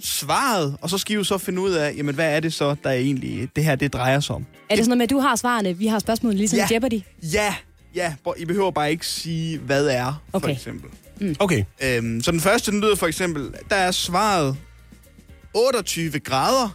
svaret, 0.00 0.76
og 0.80 0.90
så 0.90 0.98
skal 0.98 1.12
I 1.12 1.16
jo 1.16 1.24
så 1.24 1.38
finde 1.38 1.60
ud 1.62 1.70
af, 1.70 1.94
jamen, 1.96 2.14
hvad 2.14 2.36
er 2.36 2.40
det 2.40 2.52
så, 2.52 2.76
der 2.84 2.90
egentlig 2.90 3.48
det 3.56 3.64
her 3.64 3.74
det 3.74 3.92
drejer 3.92 4.20
sig 4.20 4.36
om. 4.36 4.46
Er 4.70 4.76
det 4.76 4.84
sådan 4.84 4.88
noget 4.88 4.98
med, 4.98 5.04
at 5.04 5.10
du 5.10 5.18
har 5.18 5.36
svarene, 5.36 5.78
vi 5.78 5.86
har 5.86 5.98
spørgsmålene 5.98 6.38
ligesom 6.38 6.56
Ja. 6.58 6.66
Jeopardy? 6.70 7.00
Ja, 7.22 7.54
ja, 7.94 8.14
I 8.38 8.44
behøver 8.44 8.70
bare 8.70 8.90
ikke 8.90 9.06
sige, 9.06 9.58
hvad 9.58 9.86
er, 9.86 10.22
for 10.30 10.38
Okay. 10.38 10.52
eksempel. 10.52 10.90
Okay. 11.38 11.64
Øhm, 11.82 12.22
så 12.22 12.30
den 12.30 12.40
første, 12.40 12.70
den 12.70 12.80
lyder 12.80 12.96
for 12.96 13.06
eksempel, 13.06 13.50
der 13.70 13.76
er 13.76 13.90
svaret 13.90 14.56
28 15.54 16.20
grader. 16.20 16.68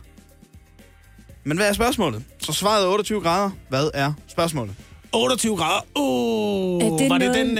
Men 1.43 1.57
hvad 1.57 1.69
er 1.69 1.73
spørgsmålet? 1.73 2.23
Så 2.39 2.53
svaret 2.53 2.83
er 2.83 2.87
28 2.87 3.21
grader. 3.21 3.49
Hvad 3.69 3.89
er 3.93 4.13
spørgsmålet? 4.27 4.75
28 5.13 5.57
grader. 5.57 5.81
Oh, 5.95 6.81
Er 6.83 6.97
det 6.97 7.09
var, 7.09 7.17
det 7.17 7.27
noget- 7.27 7.47
den, 7.47 7.57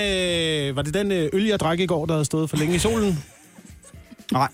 øh, 0.69 0.75
var 0.75 0.81
det 0.81 0.93
den 0.93 1.11
øh, 1.11 1.29
øl, 1.33 1.45
jeg 1.45 1.59
drak 1.59 1.79
i 1.79 1.85
går, 1.85 2.05
der 2.05 2.13
havde 2.13 2.25
stået 2.25 2.49
for 2.49 2.57
længe 2.57 2.75
i 2.75 2.79
solen? 2.79 3.23
Nej, 4.31 4.47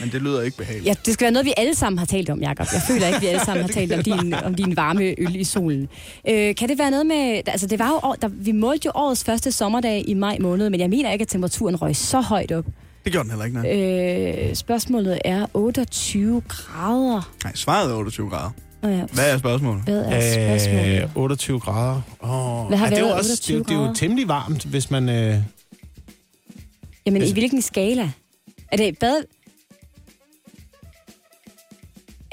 men 0.00 0.12
det 0.12 0.22
lyder 0.22 0.42
ikke 0.42 0.56
behageligt. 0.56 0.86
Ja, 0.86 0.94
det 1.06 1.14
skal 1.14 1.24
være 1.24 1.32
noget, 1.32 1.46
vi 1.46 1.52
alle 1.56 1.74
sammen 1.74 1.98
har 1.98 2.06
talt 2.06 2.30
om, 2.30 2.40
Jacob. 2.42 2.66
Jeg 2.72 2.82
føler 2.88 3.06
ikke, 3.06 3.20
vi 3.20 3.26
alle 3.26 3.44
sammen 3.44 3.62
har 3.64 3.72
talt 3.78 3.92
om 3.92 4.02
din, 4.02 4.34
om 4.34 4.54
din 4.54 4.76
varme 4.76 5.02
øl 5.20 5.36
i 5.36 5.44
solen. 5.44 5.88
Øh, 6.28 6.54
kan 6.54 6.68
det 6.68 6.78
være 6.78 6.90
noget 6.90 7.06
med... 7.06 7.40
Altså, 7.46 7.66
det 7.66 7.78
var 7.78 7.88
jo, 7.88 8.00
år- 8.02 8.14
der, 8.22 8.28
vi 8.28 8.52
målte 8.52 8.86
jo 8.86 8.92
årets 8.94 9.24
første 9.24 9.52
sommerdag 9.52 10.04
i 10.08 10.14
maj 10.14 10.36
måned, 10.40 10.70
men 10.70 10.80
jeg 10.80 10.90
mener 10.90 11.12
ikke, 11.12 11.22
at 11.22 11.28
temperaturen 11.28 11.76
røg 11.82 11.96
så 11.96 12.20
højt 12.20 12.52
op. 12.52 12.64
Det 13.04 13.12
gjorde 13.12 13.28
den 13.28 13.30
heller 13.40 13.44
ikke, 13.44 14.36
nej. 14.36 14.48
Øh, 14.50 14.54
spørgsmålet 14.54 15.18
er 15.24 15.46
28 15.54 16.42
grader. 16.48 17.30
Nej, 17.44 17.54
svaret 17.54 17.90
er 17.90 17.94
28 17.94 18.30
grader. 18.30 18.50
Ja, 18.84 18.88
Hvad 19.12 19.30
er 19.32 19.38
spørgsmålet? 19.38 19.82
hvad 19.82 20.04
er 20.06 20.58
spørgsmålet? 20.58 21.02
Øh, 21.02 21.16
28 21.16 21.60
grader. 21.60 22.00
Oh. 22.20 22.68
Hvad 22.68 22.78
har 22.78 22.88
det 22.88 22.98
er 22.98 23.02
jo 23.02 23.08
også, 23.08 23.30
28 23.32 23.58
det, 23.58 23.70
er 23.70 23.74
jo- 23.74 23.80
det 23.80 23.84
er 23.84 23.88
jo 23.88 23.94
temmelig 23.94 24.28
varmt, 24.28 24.64
hvis 24.64 24.90
man... 24.90 25.08
Øh, 25.08 25.36
Jamen, 27.06 27.22
altså- 27.22 27.32
i 27.32 27.38
hvilken 27.38 27.62
skala? 27.62 28.10
Er 28.72 28.76
det 28.76 28.98
bad... 28.98 29.16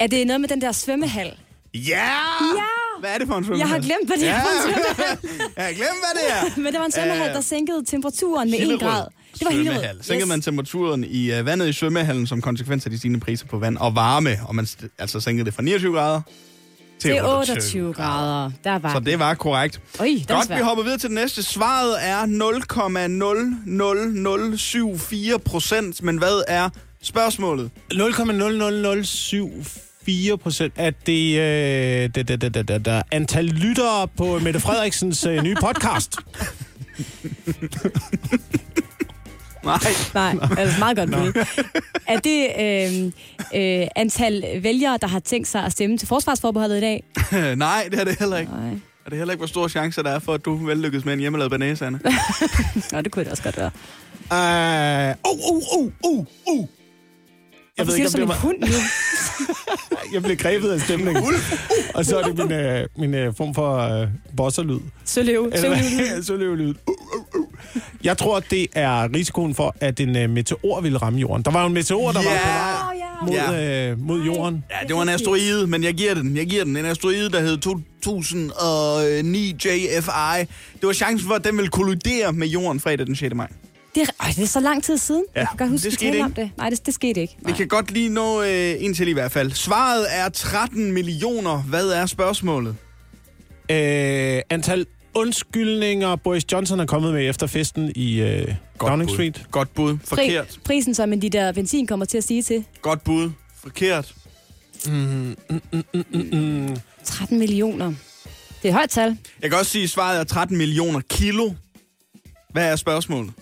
Er 0.02 0.06
det 0.06 0.26
noget 0.26 0.40
med 0.40 0.48
den 0.48 0.60
der 0.60 0.72
svømmehal? 0.72 1.32
Ja! 1.74 1.80
Ja! 1.80 2.10
Hvad 3.00 3.10
er 3.14 3.18
det 3.18 3.26
for 3.28 3.34
en 3.34 3.44
svømmehal? 3.44 3.58
Jeg 3.58 3.68
har 3.68 3.78
glemt, 3.80 4.06
hvad 4.06 4.16
det 4.16 4.28
er 4.28 4.32
ja. 4.32 4.38
for 4.42 4.48
en 4.48 4.62
svømmehal. 4.74 5.18
Jeg 5.56 5.64
har 5.64 5.72
glemt, 5.72 5.98
hvad 6.02 6.14
det 6.14 6.22
er. 6.30 6.42
Men 6.62 6.72
det 6.72 6.78
var 6.80 6.86
en 6.86 6.92
svømmehal, 6.92 7.28
Øh, 7.28 7.34
der 7.34 7.40
sænkede 7.40 7.84
temperaturen 7.86 8.50
med 8.50 8.58
1 8.58 8.60
Hillerød 8.60 8.80
grad. 8.80 9.06
Det 9.32 9.44
var 9.44 9.50
Hillerød. 9.50 9.74
svømmehal. 9.74 9.98
Sænkede 10.04 10.28
man 10.28 10.40
temperaturen 10.42 11.04
i 11.04 11.38
uh, 11.40 11.46
vandet 11.46 11.68
i 11.68 11.72
svømmehallen 11.72 12.26
som 12.26 12.40
konsekvens 12.40 12.84
af 12.84 12.90
de 12.90 12.98
stigende 12.98 13.20
priser 13.20 13.46
på 13.46 13.58
vand 13.58 13.76
og 13.76 13.94
varme, 13.94 14.38
og 14.48 14.54
man 14.54 14.66
altså 14.98 15.20
sænkede 15.20 15.44
det 15.46 15.54
fra 15.54 15.62
29 15.62 15.94
grader 15.94 16.20
til 17.00 17.10
Det 17.10 17.18
er 17.18 17.36
28 17.38 17.92
grader. 17.92 18.50
Der 18.64 18.78
var 18.78 18.92
Så 18.92 19.00
det 19.00 19.18
var 19.18 19.34
korrekt. 19.34 19.80
Øj, 20.00 20.06
det 20.06 20.28
var 20.28 20.34
Godt, 20.34 20.50
vi 20.58 20.62
hopper 20.62 20.84
videre 20.84 20.98
til 20.98 21.08
det 21.08 21.14
næste. 21.14 21.42
Svaret 21.42 21.96
er 22.00 22.26
0,00074 25.36 25.38
procent, 25.38 26.02
men 26.02 26.18
hvad 26.18 26.42
er 26.48 26.68
spørgsmålet? 27.02 27.70
0,00074 27.92 29.91
procent 30.42 30.72
af 30.76 30.94
det, 30.94 31.38
øh, 31.38 32.10
det, 32.14 32.28
det, 32.28 32.28
det, 32.28 32.54
det, 32.54 32.68
det, 32.68 32.84
det 32.84 33.02
antal 33.10 33.44
lyttere 33.44 34.08
på 34.08 34.38
Mette 34.38 34.60
Frederiksens 34.60 35.26
øh, 35.26 35.42
nye 35.42 35.56
podcast. 35.60 36.16
Nej. 39.64 39.78
Nej, 40.14 40.36
altså 40.58 40.78
meget 40.78 40.96
godt 40.96 41.10
bud. 41.10 41.44
Er 42.06 42.18
det 42.18 42.48
øh, 42.60 43.06
øh, 43.82 43.86
antal 43.96 44.44
vælgere, 44.62 44.98
der 45.00 45.06
har 45.06 45.20
tænkt 45.20 45.48
sig 45.48 45.64
at 45.64 45.72
stemme 45.72 45.98
til 45.98 46.08
forsvarsforbeholdet 46.08 46.76
i 46.76 46.80
dag? 46.80 47.04
Nej, 47.56 47.88
det 47.90 48.00
er 48.00 48.04
det 48.04 48.18
heller 48.18 48.36
ikke. 48.36 48.52
Nej. 48.52 48.70
Er 49.06 49.10
det 49.10 49.18
heller 49.18 49.32
ikke, 49.32 49.40
hvor 49.40 49.46
store 49.46 49.68
chancer 49.68 50.02
der 50.02 50.10
er 50.10 50.18
for, 50.18 50.34
at 50.34 50.44
du 50.44 50.56
vellykkes 50.56 51.04
med 51.04 51.12
en 51.12 51.20
hjemmelavet 51.20 51.50
banæse, 51.50 51.86
Anne? 51.86 52.00
Nå, 52.92 53.00
det 53.00 53.12
kunne 53.12 53.24
det 53.24 53.32
også 53.32 53.42
godt 53.42 53.56
være. 53.56 53.70
Uh, 54.30 55.32
uh, 55.32 55.52
uh, 55.52 55.62
uh, 55.78 55.92
uh, 56.04 56.26
uh. 56.46 56.68
Jeg 57.78 57.86
ved 57.86 57.94
siger 57.94 58.06
ikke, 58.06 58.06
du 58.06 58.08
om 58.08 58.10
som 58.10 58.20
det 58.20 58.22
en 58.22 58.28
var... 58.28 58.34
hund 58.34 58.56
nu? 58.60 58.66
Jeg 60.14 60.22
blev 60.22 60.36
grebet 60.36 60.70
af 60.70 60.80
stemningen. 60.80 61.24
Og 61.94 62.04
så 62.04 62.18
er 62.18 62.22
det 62.22 62.38
min, 62.38 62.52
øh, 62.52 62.86
min 62.98 63.14
øh, 63.14 63.34
form 63.36 63.54
for 63.54 63.76
øh, 63.78 64.08
bosserlyd. 64.36 64.78
Søløv. 65.04 65.44
Eller 65.44 65.58
Søløv. 65.60 65.76
hvad? 65.76 66.22
Søløvelyd. 66.26 66.74
Uh. 66.86 66.94
Jeg 68.04 68.18
tror, 68.18 68.40
det 68.40 68.66
er 68.74 69.14
risikoen 69.14 69.54
for, 69.54 69.76
at 69.80 70.00
en 70.00 70.16
øh, 70.16 70.30
meteor 70.30 70.80
ville 70.80 70.98
ramme 70.98 71.18
jorden. 71.18 71.44
Der 71.44 71.50
var 71.50 71.60
jo 71.60 71.66
en 71.66 71.74
meteor, 71.74 72.12
der 72.12 72.22
Ja. 72.22 72.28
var 72.30 72.94
på 73.26 73.32
vej 73.32 73.48
mod, 73.48 73.90
øh, 73.90 74.06
mod 74.06 74.22
jorden. 74.24 74.64
Ja, 74.70 74.86
det 74.88 74.96
var 74.96 75.02
en 75.02 75.08
asteroide, 75.08 75.66
men 75.66 75.84
jeg 75.84 75.94
giver 75.94 76.14
den. 76.14 76.36
Jeg 76.36 76.46
giver 76.46 76.64
den. 76.64 76.76
En 76.76 76.84
asteroide, 76.84 77.30
der 77.30 77.40
hed 77.40 77.58
2009 77.58 79.56
JFI. 79.64 80.38
Det 80.80 80.86
var 80.86 80.92
chancen 80.92 81.28
for, 81.28 81.34
at 81.34 81.44
den 81.44 81.56
ville 81.56 81.68
kollidere 81.70 82.32
med 82.32 82.46
jorden 82.48 82.80
fredag 82.80 83.06
den 83.06 83.16
6. 83.16 83.34
maj. 83.34 83.48
Det, 83.94 84.02
er, 84.02 84.06
øj, 84.20 84.28
det 84.36 84.42
er 84.42 84.46
så 84.46 84.60
lang 84.60 84.84
tid 84.84 84.98
siden. 84.98 85.24
Ja, 85.34 85.40
jeg 85.40 85.48
kan 85.48 85.56
godt 85.58 85.70
huske, 85.70 85.84
det 85.84 85.90
vi 85.92 85.96
skete 85.96 86.12
ikke. 86.12 86.24
om 86.24 86.32
det. 86.32 86.50
Nej, 86.56 86.70
det, 86.70 86.86
det 86.86 86.94
skete 86.94 87.20
ikke. 87.20 87.36
Vi 87.38 87.42
Nej. 87.50 87.56
kan 87.56 87.68
godt 87.68 87.90
lige 87.90 88.08
nå 88.08 88.42
øh, 88.42 88.74
en 88.78 88.94
til 88.94 89.08
i 89.08 89.12
hvert 89.12 89.32
fald. 89.32 89.50
Svaret 89.52 90.06
er 90.10 90.28
13 90.28 90.92
millioner. 90.92 91.62
Hvad 91.62 91.88
er 91.88 92.06
spørgsmålet? 92.06 92.76
Øh, 93.70 94.42
antal 94.50 94.86
undskyldninger 95.14 96.16
Boris 96.16 96.44
Johnson 96.52 96.80
er 96.80 96.86
kommet 96.86 97.12
med 97.14 97.28
efter 97.28 97.46
festen 97.46 97.92
i 97.96 98.20
øh, 98.20 98.54
Downing 98.80 99.08
bud. 99.08 99.16
Street. 99.16 99.46
Godt 99.50 99.74
bud. 99.74 99.98
Forkert. 100.04 100.46
Pri, 100.48 100.60
prisen, 100.64 100.94
som 100.94 101.20
de 101.20 101.28
der 101.30 101.52
benzin 101.52 101.86
kommer 101.86 102.06
til 102.06 102.18
at 102.18 102.24
sige 102.24 102.42
til. 102.42 102.64
Godt 102.82 103.04
bud. 103.04 103.30
Forkert. 103.62 104.14
13 107.04 107.38
millioner. 107.38 107.86
Det 107.86 108.64
er 108.64 108.68
et 108.68 108.74
højt 108.74 108.90
tal. 108.90 109.16
Jeg 109.42 109.50
kan 109.50 109.58
også 109.58 109.70
sige, 109.72 109.84
at 109.84 109.90
svaret 109.90 110.20
er 110.20 110.24
13 110.24 110.56
millioner 110.58 111.00
kilo. 111.00 111.50
Hvad 112.50 112.72
er 112.72 112.76
spørgsmålet? 112.76 113.32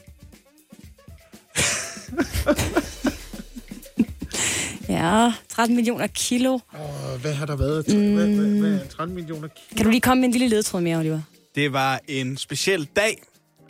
Ja, 5.00 5.32
13 5.48 5.76
millioner 5.76 6.06
kilo. 6.06 6.52
Og 6.72 7.18
hvad 7.20 7.34
har 7.34 7.46
der 7.46 7.56
været? 7.56 7.88
Mm. 7.88 8.14
Hvad, 8.14 8.26
hvad, 8.26 8.60
hvad 8.60 8.70
er 8.84 8.88
13 8.96 9.14
millioner 9.14 9.48
kilo? 9.48 9.76
Kan 9.76 9.84
du 9.84 9.90
lige 9.90 10.00
komme 10.00 10.20
med 10.20 10.28
en 10.28 10.32
lille 10.32 10.48
ledtråd 10.48 10.80
mere, 10.80 10.98
Oliver? 10.98 11.20
Det 11.54 11.72
var 11.72 12.00
en 12.08 12.36
speciel 12.36 12.88
dag. 12.96 13.22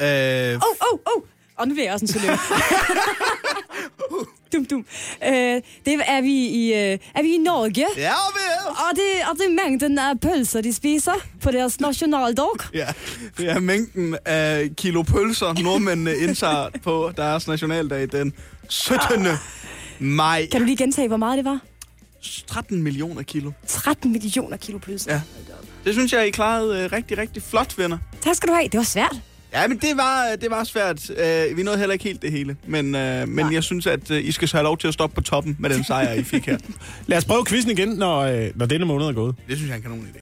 Øh, 0.02 0.54
Åh, 0.56 0.92
åh, 0.92 0.98
åh! 1.16 1.22
Og 1.56 1.68
nu 1.68 1.74
vil 1.74 1.84
jeg 1.84 1.92
også 1.92 2.04
en 2.04 2.08
søløv. 2.08 2.36
dum, 4.52 4.64
dum. 4.64 4.84
Øh, 5.26 5.32
det 5.86 6.00
er 6.06 6.20
vi 6.20 6.32
i, 6.46 6.72
øh, 6.72 6.98
er 7.14 7.22
vi 7.22 7.34
i 7.34 7.38
Norge. 7.38 7.86
ja, 7.96 8.10
vel. 8.10 8.68
Og 8.68 8.96
det, 8.96 9.28
og 9.30 9.36
det 9.36 9.44
er 9.46 9.64
mængden 9.64 9.98
af 9.98 10.20
pølser, 10.20 10.60
de 10.60 10.72
spiser 10.72 11.12
på 11.42 11.50
deres 11.50 11.80
nationaldag. 11.80 12.46
Ja, 12.74 12.86
det 13.38 13.50
er 13.50 13.58
mængden 13.60 14.16
af 14.24 14.70
kilo 14.76 15.02
pølser, 15.02 15.62
nordmændene 15.62 16.16
indtager 16.16 16.68
på 16.82 17.12
deres 17.16 17.48
nationaldag 17.48 18.08
den 18.12 18.32
17. 18.68 19.26
maj. 20.00 20.48
Kan 20.52 20.60
du 20.60 20.66
lige 20.66 20.76
gentage, 20.76 21.08
hvor 21.08 21.16
meget 21.16 21.36
det 21.36 21.44
var? 21.44 21.60
13 22.46 22.82
millioner 22.82 23.22
kilo. 23.22 23.50
13 23.66 24.12
millioner 24.12 24.56
kilo 24.56 24.78
pølser. 24.78 25.12
Ja. 25.12 25.20
Det 25.84 25.94
synes 25.94 26.12
jeg, 26.12 26.26
I 26.26 26.30
klarede 26.30 26.84
øh, 26.84 26.92
rigtig, 26.92 27.18
rigtig 27.18 27.42
flot, 27.42 27.78
venner. 27.78 27.98
Tak 28.20 28.34
skal 28.34 28.48
du 28.48 28.54
have. 28.54 28.68
Det 28.68 28.78
var 28.78 28.84
svært. 28.84 29.20
Ja, 29.52 29.68
men 29.68 29.78
det 29.78 29.96
var, 29.96 30.36
det 30.40 30.50
var 30.50 30.64
svært. 30.64 31.10
Uh, 31.10 31.56
vi 31.56 31.62
nåede 31.62 31.78
heller 31.78 31.92
ikke 31.92 32.04
helt 32.04 32.22
det 32.22 32.32
hele. 32.32 32.56
Men, 32.66 32.86
uh, 32.86 33.28
men 33.28 33.52
jeg 33.52 33.64
synes, 33.64 33.86
at 33.86 34.10
uh, 34.10 34.16
I 34.16 34.32
skal 34.32 34.48
så 34.48 34.56
have 34.56 34.64
lov 34.64 34.78
til 34.78 34.88
at 34.88 34.94
stoppe 34.94 35.14
på 35.14 35.20
toppen 35.20 35.56
med 35.58 35.70
den 35.70 35.84
sejr, 35.84 36.12
I 36.12 36.22
fik 36.22 36.46
her. 36.46 36.58
Lad 37.06 37.18
os 37.18 37.24
prøve 37.24 37.46
quizzen 37.46 37.70
igen, 37.70 37.88
når, 37.88 38.18
øh, 38.18 38.50
når 38.54 38.66
denne 38.66 38.86
måned 38.86 39.06
er 39.06 39.12
gået. 39.12 39.34
Det 39.48 39.56
synes 39.56 39.68
jeg 39.68 39.74
er 39.74 39.76
en 39.76 39.82
kanon 39.82 40.08
idé. 40.14 40.20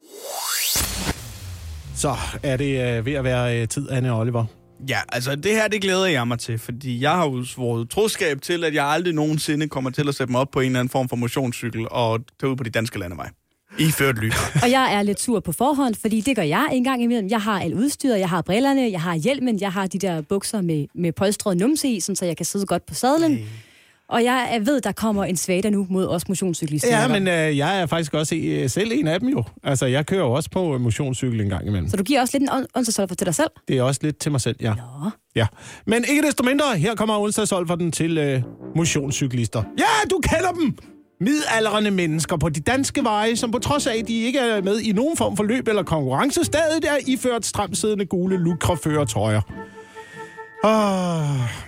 Så 1.97 2.17
er 2.43 2.57
det 2.57 2.97
øh, 2.99 3.07
ved 3.07 3.13
at 3.13 3.25
være 3.25 3.61
øh, 3.61 3.69
tid, 3.69 3.91
Anne 3.91 4.13
og 4.13 4.19
Oliver. 4.19 4.45
Ja, 4.89 4.99
altså 5.13 5.37
det 5.37 5.53
her, 5.53 5.69
det 5.69 5.83
glæder 5.83 6.07
jeg 6.07 6.29
mig 6.29 6.39
til, 6.39 6.59
fordi 6.59 7.01
jeg 7.01 7.11
har 7.11 7.25
jo 7.25 7.45
svoret 7.45 7.91
troskab 7.91 8.43
til, 8.43 8.65
at 8.65 8.75
jeg 8.75 8.85
aldrig 8.87 9.15
nogensinde 9.15 9.69
kommer 9.69 9.91
til 9.91 10.09
at 10.09 10.15
sætte 10.15 10.33
mig 10.33 10.41
op 10.41 10.51
på 10.51 10.61
en 10.61 10.67
eller 10.67 10.81
anden 10.81 10.91
form 10.91 11.09
for 11.09 11.17
motionscykel 11.17 11.87
og 11.91 12.21
tage 12.41 12.51
ud 12.51 12.57
på 12.57 12.65
de 12.65 12.71
danske 12.71 12.99
landeveje. 12.99 13.31
Iført 13.79 14.19
lys. 14.19 14.35
Og 14.63 14.71
jeg 14.71 14.95
er 14.95 15.03
lidt 15.03 15.21
sur 15.21 15.41
på 15.41 15.53
forhånd, 15.53 15.95
fordi 15.95 16.21
det 16.21 16.37
gør 16.37 16.43
jeg 16.43 16.69
en 16.73 16.85
gang 16.85 17.03
imellem. 17.03 17.29
Jeg 17.31 17.41
har 17.41 17.61
alt 17.61 17.75
udstyret, 17.75 18.19
jeg 18.19 18.29
har 18.29 18.43
brillerne, 18.43 18.91
jeg 18.91 19.01
har 19.01 19.15
hjelmen, 19.15 19.61
jeg 19.61 19.73
har 19.73 19.87
de 19.87 19.99
der 19.99 20.21
bukser 20.21 20.61
med, 20.61 20.87
med 20.95 21.13
polstret 21.13 21.57
numse 21.57 21.89
i, 21.89 22.01
sådan, 22.01 22.17
så 22.17 22.25
jeg 22.25 22.37
kan 22.37 22.47
sidde 22.47 22.67
godt 22.67 22.87
på 22.87 22.95
sadlen. 22.95 23.49
Og 24.09 24.25
jeg 24.25 24.49
er- 24.53 24.61
ved, 24.61 24.81
der 24.81 24.93
kommer 24.93 25.25
en 25.25 25.37
svada 25.37 25.71
nu 25.71 25.87
mod 25.91 26.07
os 26.09 26.29
motionscyklister. 26.29 27.01
Ja, 27.01 27.09
men 27.09 27.29
øh, 27.29 27.57
jeg 27.59 27.81
er 27.81 27.87
faktisk 27.87 28.15
også 28.15 28.35
øh, 28.37 28.71
selv 28.71 28.93
en 28.95 29.07
af 29.09 29.21
dem 29.21 29.29
jo. 29.29 29.45
Altså, 29.65 29.87
jeg 29.87 30.07
kører 30.07 30.21
jo 30.21 30.33
også 30.33 30.51
på 30.51 30.75
øh, 30.75 30.81
motionscykel 30.81 31.41
en 31.41 31.49
gang 31.49 31.67
imellem. 31.67 31.89
Så 31.91 31.97
du 31.97 32.03
giver 32.03 32.21
også 32.21 32.39
lidt 32.39 32.51
en 32.51 32.67
onsdagsolfer 32.75 33.15
til 33.15 33.27
dig 33.27 33.35
selv? 33.35 33.51
Det 33.69 33.79
er 33.79 33.83
også 33.83 34.01
lidt 34.03 34.19
til 34.19 34.33
mig 34.33 34.41
selv, 34.41 34.57
ja. 34.61 34.75
Nå. 34.75 35.11
ja. 35.37 35.47
Men 35.87 36.05
ikke 36.09 36.23
desto 36.23 36.43
mindre, 36.45 36.65
her 36.77 36.95
kommer 36.95 37.19
onsdagsolferten 37.19 37.93
til 37.93 38.19
øh, 38.19 38.43
motionscyklister. 38.77 39.63
Ja, 39.79 40.09
du 40.11 40.21
kender 40.23 40.51
dem! 40.51 40.79
Midaldrende 41.21 41.91
mennesker 41.91 42.37
på 42.37 42.49
de 42.49 42.61
danske 42.61 43.05
veje, 43.05 43.37
som 43.37 43.51
på 43.51 43.59
trods 43.59 43.87
af, 43.87 43.97
at 43.99 44.09
de 44.09 44.15
ikke 44.23 44.39
er 44.39 44.63
med 44.63 44.81
i 44.81 44.93
nogen 44.93 45.17
form 45.17 45.37
for 45.37 45.45
løb 45.45 45.69
eller 45.69 45.83
konkurrence, 45.83 46.45
stadig 46.45 46.85
er 46.85 46.97
iført 47.07 47.47
stramsiddende 47.47 48.07
gule 48.07 48.37
lukreføretøjer. 48.37 49.41
Ah. 50.65 51.68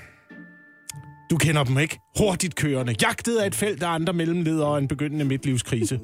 Du 1.30 1.36
kender 1.36 1.64
dem 1.64 1.78
ikke. 1.78 1.98
Hurtigt 2.18 2.54
kørende, 2.54 2.94
jagtet 3.02 3.36
af 3.38 3.46
et 3.46 3.54
felt 3.54 3.82
af 3.82 3.88
andre 3.88 4.12
mellemledere 4.12 4.68
og 4.68 4.78
en 4.78 4.88
begyndende 4.88 5.24
midtlivskrise. 5.24 6.00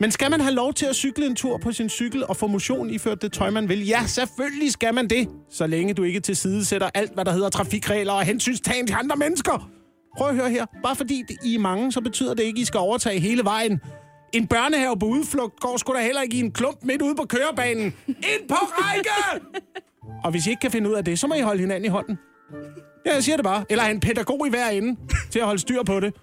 Men 0.00 0.10
skal 0.10 0.30
man 0.30 0.40
have 0.40 0.54
lov 0.54 0.74
til 0.74 0.86
at 0.86 0.96
cykle 0.96 1.26
en 1.26 1.36
tur 1.36 1.58
på 1.58 1.72
sin 1.72 1.88
cykel 1.88 2.26
og 2.26 2.36
få 2.36 2.46
motion 2.46 2.90
iført 2.90 3.22
det 3.22 3.32
tøj, 3.32 3.50
man 3.50 3.68
vil? 3.68 3.86
Ja, 3.86 4.06
selvfølgelig 4.06 4.72
skal 4.72 4.94
man 4.94 5.08
det. 5.08 5.28
Så 5.50 5.66
længe 5.66 5.94
du 5.94 6.02
ikke 6.02 6.20
tilsidesætter 6.20 6.90
alt, 6.94 7.14
hvad 7.14 7.24
der 7.24 7.32
hedder 7.32 7.48
trafikregler 7.48 8.12
og 8.12 8.22
hensynstagen 8.24 8.86
til 8.86 8.96
andre 8.98 9.16
mennesker. 9.16 9.70
Prøv 10.18 10.28
at 10.28 10.34
høre 10.34 10.50
her. 10.50 10.66
Bare 10.82 10.96
fordi 10.96 11.22
det- 11.28 11.36
I 11.44 11.54
er 11.54 11.58
mange, 11.58 11.92
så 11.92 12.00
betyder 12.00 12.34
det 12.34 12.42
ikke, 12.42 12.58
at 12.58 12.62
I 12.62 12.64
skal 12.64 12.78
overtage 12.78 13.20
hele 13.20 13.44
vejen. 13.44 13.80
En 14.32 14.46
børnehave 14.46 14.98
på 14.98 15.06
udflugt 15.06 15.60
går 15.60 15.76
sgu 15.76 15.92
da 15.94 16.02
heller 16.04 16.22
ikke 16.22 16.36
i 16.36 16.40
en 16.40 16.52
klump 16.52 16.78
midt 16.84 17.02
ude 17.02 17.14
på 17.14 17.24
kørebanen. 17.28 17.84
Ind 18.08 18.48
på 18.48 18.54
række! 18.54 19.10
Og 20.24 20.30
hvis 20.30 20.46
I 20.46 20.50
ikke 20.50 20.60
kan 20.60 20.70
finde 20.70 20.90
ud 20.90 20.94
af 20.94 21.04
det, 21.04 21.18
så 21.18 21.26
må 21.26 21.34
I 21.34 21.40
holde 21.40 21.60
hinanden 21.60 21.84
i 21.84 21.88
hånden. 21.88 22.18
Ja, 23.06 23.14
jeg 23.14 23.24
siger 23.24 23.36
det 23.36 23.44
bare. 23.44 23.64
Eller 23.70 23.84
en 23.84 24.00
pædagog 24.00 24.46
i 24.46 24.50
hver 24.50 24.68
ende 24.68 25.00
til 25.30 25.38
at 25.38 25.44
holde 25.44 25.60
styr 25.60 25.82
på 25.82 26.00
det. 26.00 26.14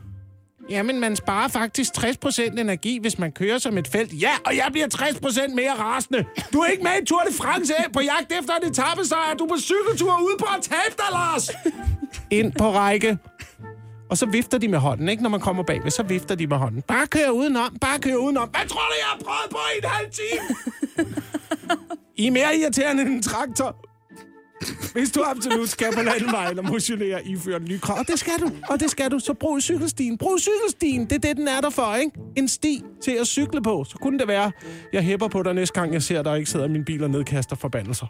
Jamen, 0.69 0.99
man 0.99 1.15
sparer 1.15 1.47
faktisk 1.47 1.91
60% 1.97 2.59
energi, 2.59 2.99
hvis 3.01 3.19
man 3.19 3.31
kører 3.31 3.57
som 3.57 3.77
et 3.77 3.87
felt. 3.87 4.21
Ja, 4.21 4.31
og 4.45 4.55
jeg 4.55 4.67
bliver 4.71 4.87
60% 4.87 5.55
mere 5.55 5.73
rasende. 5.73 6.25
Du 6.53 6.59
er 6.59 6.67
ikke 6.67 6.83
med 6.83 6.91
i 7.01 7.05
Tour 7.05 7.21
de 7.29 7.33
France 7.33 7.73
på 7.93 8.01
jagt 8.01 8.31
efter 8.39 8.53
en 8.61 8.69
etappesejr. 8.69 9.33
Du 9.33 9.43
er 9.43 9.47
på 9.47 9.57
cykeltur 9.59 10.19
ude 10.21 10.35
på 10.39 10.45
at 10.57 10.61
tabe 10.61 10.95
dig, 10.97 11.05
Lars. 11.11 11.49
Ind 12.31 12.53
på 12.53 12.71
række. 12.71 13.17
Og 14.09 14.17
så 14.17 14.25
vifter 14.25 14.57
de 14.57 14.67
med 14.67 14.79
hånden, 14.79 15.09
ikke? 15.09 15.23
Når 15.23 15.29
man 15.29 15.39
kommer 15.39 15.63
bagved, 15.63 15.91
så 15.91 16.03
vifter 16.03 16.35
de 16.35 16.47
med 16.47 16.57
hånden. 16.57 16.81
Bare 16.81 17.07
kør 17.07 17.29
udenom, 17.29 17.77
bare 17.81 17.99
kør 17.99 18.15
udenom. 18.15 18.49
Hvad 18.49 18.67
tror 18.69 18.81
du, 18.81 18.95
jeg 18.99 19.07
har 19.07 19.17
prøvet 19.17 19.49
på 19.51 19.57
i 19.75 19.77
en 19.83 19.89
halv 19.89 20.07
time? 20.11 20.55
I 22.15 22.27
er 22.27 22.31
mere 22.31 22.57
irriterende 22.57 23.03
end 23.03 23.11
en 23.11 23.21
traktor. 23.23 23.88
Hvis 24.93 25.11
du 25.11 25.23
absolut 25.25 25.69
skal 25.69 25.93
på 25.93 26.01
landevejen 26.01 26.59
og 26.59 26.65
motionere, 26.65 27.25
en 27.25 27.65
ny 27.69 27.79
krav. 27.79 27.99
Og 27.99 28.07
det 28.07 28.19
skal 28.19 28.33
du, 28.39 28.51
og 28.69 28.79
det 28.79 28.91
skal 28.91 29.11
du. 29.11 29.19
Så 29.19 29.33
brug 29.33 29.61
cykelstien. 29.61 30.17
Brug 30.17 30.39
cykelstien. 30.39 31.05
Det 31.05 31.11
er 31.11 31.19
det, 31.19 31.37
den 31.37 31.47
er 31.47 31.61
der 31.61 31.69
for, 31.69 31.95
ikke? 31.95 32.19
En 32.35 32.47
sti 32.47 32.81
til 33.03 33.11
at 33.11 33.27
cykle 33.27 33.61
på. 33.61 33.83
Så 33.83 33.97
kunne 33.97 34.19
det 34.19 34.27
være, 34.27 34.51
jeg 34.93 35.03
hæpper 35.03 35.27
på 35.27 35.43
dig 35.43 35.53
næste 35.53 35.79
gang, 35.79 35.93
jeg 35.93 36.03
ser 36.03 36.23
dig 36.23 36.31
og 36.31 36.37
ikke 36.37 36.49
sidder 36.49 36.65
i 36.65 36.69
min 36.69 36.85
bil 36.85 37.03
og 37.03 37.09
nedkaster 37.09 37.55
forbandelser. 37.55 38.05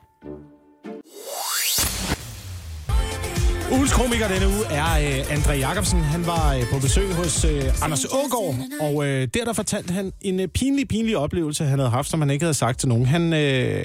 Ugens 3.72 3.94
komiker 3.94 4.28
denne 4.28 4.48
uge 4.48 4.66
er 4.70 5.20
øh, 5.20 5.38
André 5.38 5.52
Jacobsen. 5.52 6.00
Han 6.00 6.26
var 6.26 6.56
øh, 6.56 6.62
på 6.74 6.80
besøg 6.80 7.14
hos 7.14 7.46
øh, 7.46 7.84
Anders 7.84 8.06
Ågaard, 8.06 8.56
og 8.82 9.08
øh, 9.08 9.28
der 9.34 9.46
der 9.46 9.54
fortalte 9.54 9.94
han 9.94 10.12
en 10.22 10.40
øh, 10.40 10.48
pinlig, 10.48 10.88
pinlig 10.88 11.18
oplevelse, 11.18 11.64
han 11.66 11.80
havde 11.80 11.92
haft, 11.92 12.10
som 12.10 12.22
han 12.22 12.30
ikke 12.30 12.44
havde 12.44 12.54
sagt 12.54 12.80
til 12.80 12.90
nogen. 12.90 13.06
Han, 13.06 13.34
øh, 13.34 13.84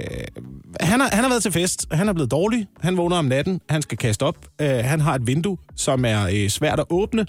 han, 0.80 1.01
har, 1.01 1.09
han 1.12 1.24
har 1.24 1.28
været 1.28 1.43
til 1.43 1.53
fest, 1.53 1.87
han 1.91 2.09
er 2.09 2.12
blevet 2.12 2.30
dårlig, 2.30 2.66
han 2.80 2.97
vågner 2.97 3.16
om 3.16 3.24
natten, 3.24 3.61
han 3.68 3.82
skal 3.82 3.99
kaste 3.99 4.22
op, 4.22 4.37
øh, 4.61 4.68
han 4.68 5.01
har 5.01 5.14
et 5.14 5.26
vindue, 5.26 5.57
som 5.76 6.05
er 6.05 6.28
øh, 6.32 6.49
svært 6.49 6.80
at 6.80 6.87
åbne, 6.91 7.26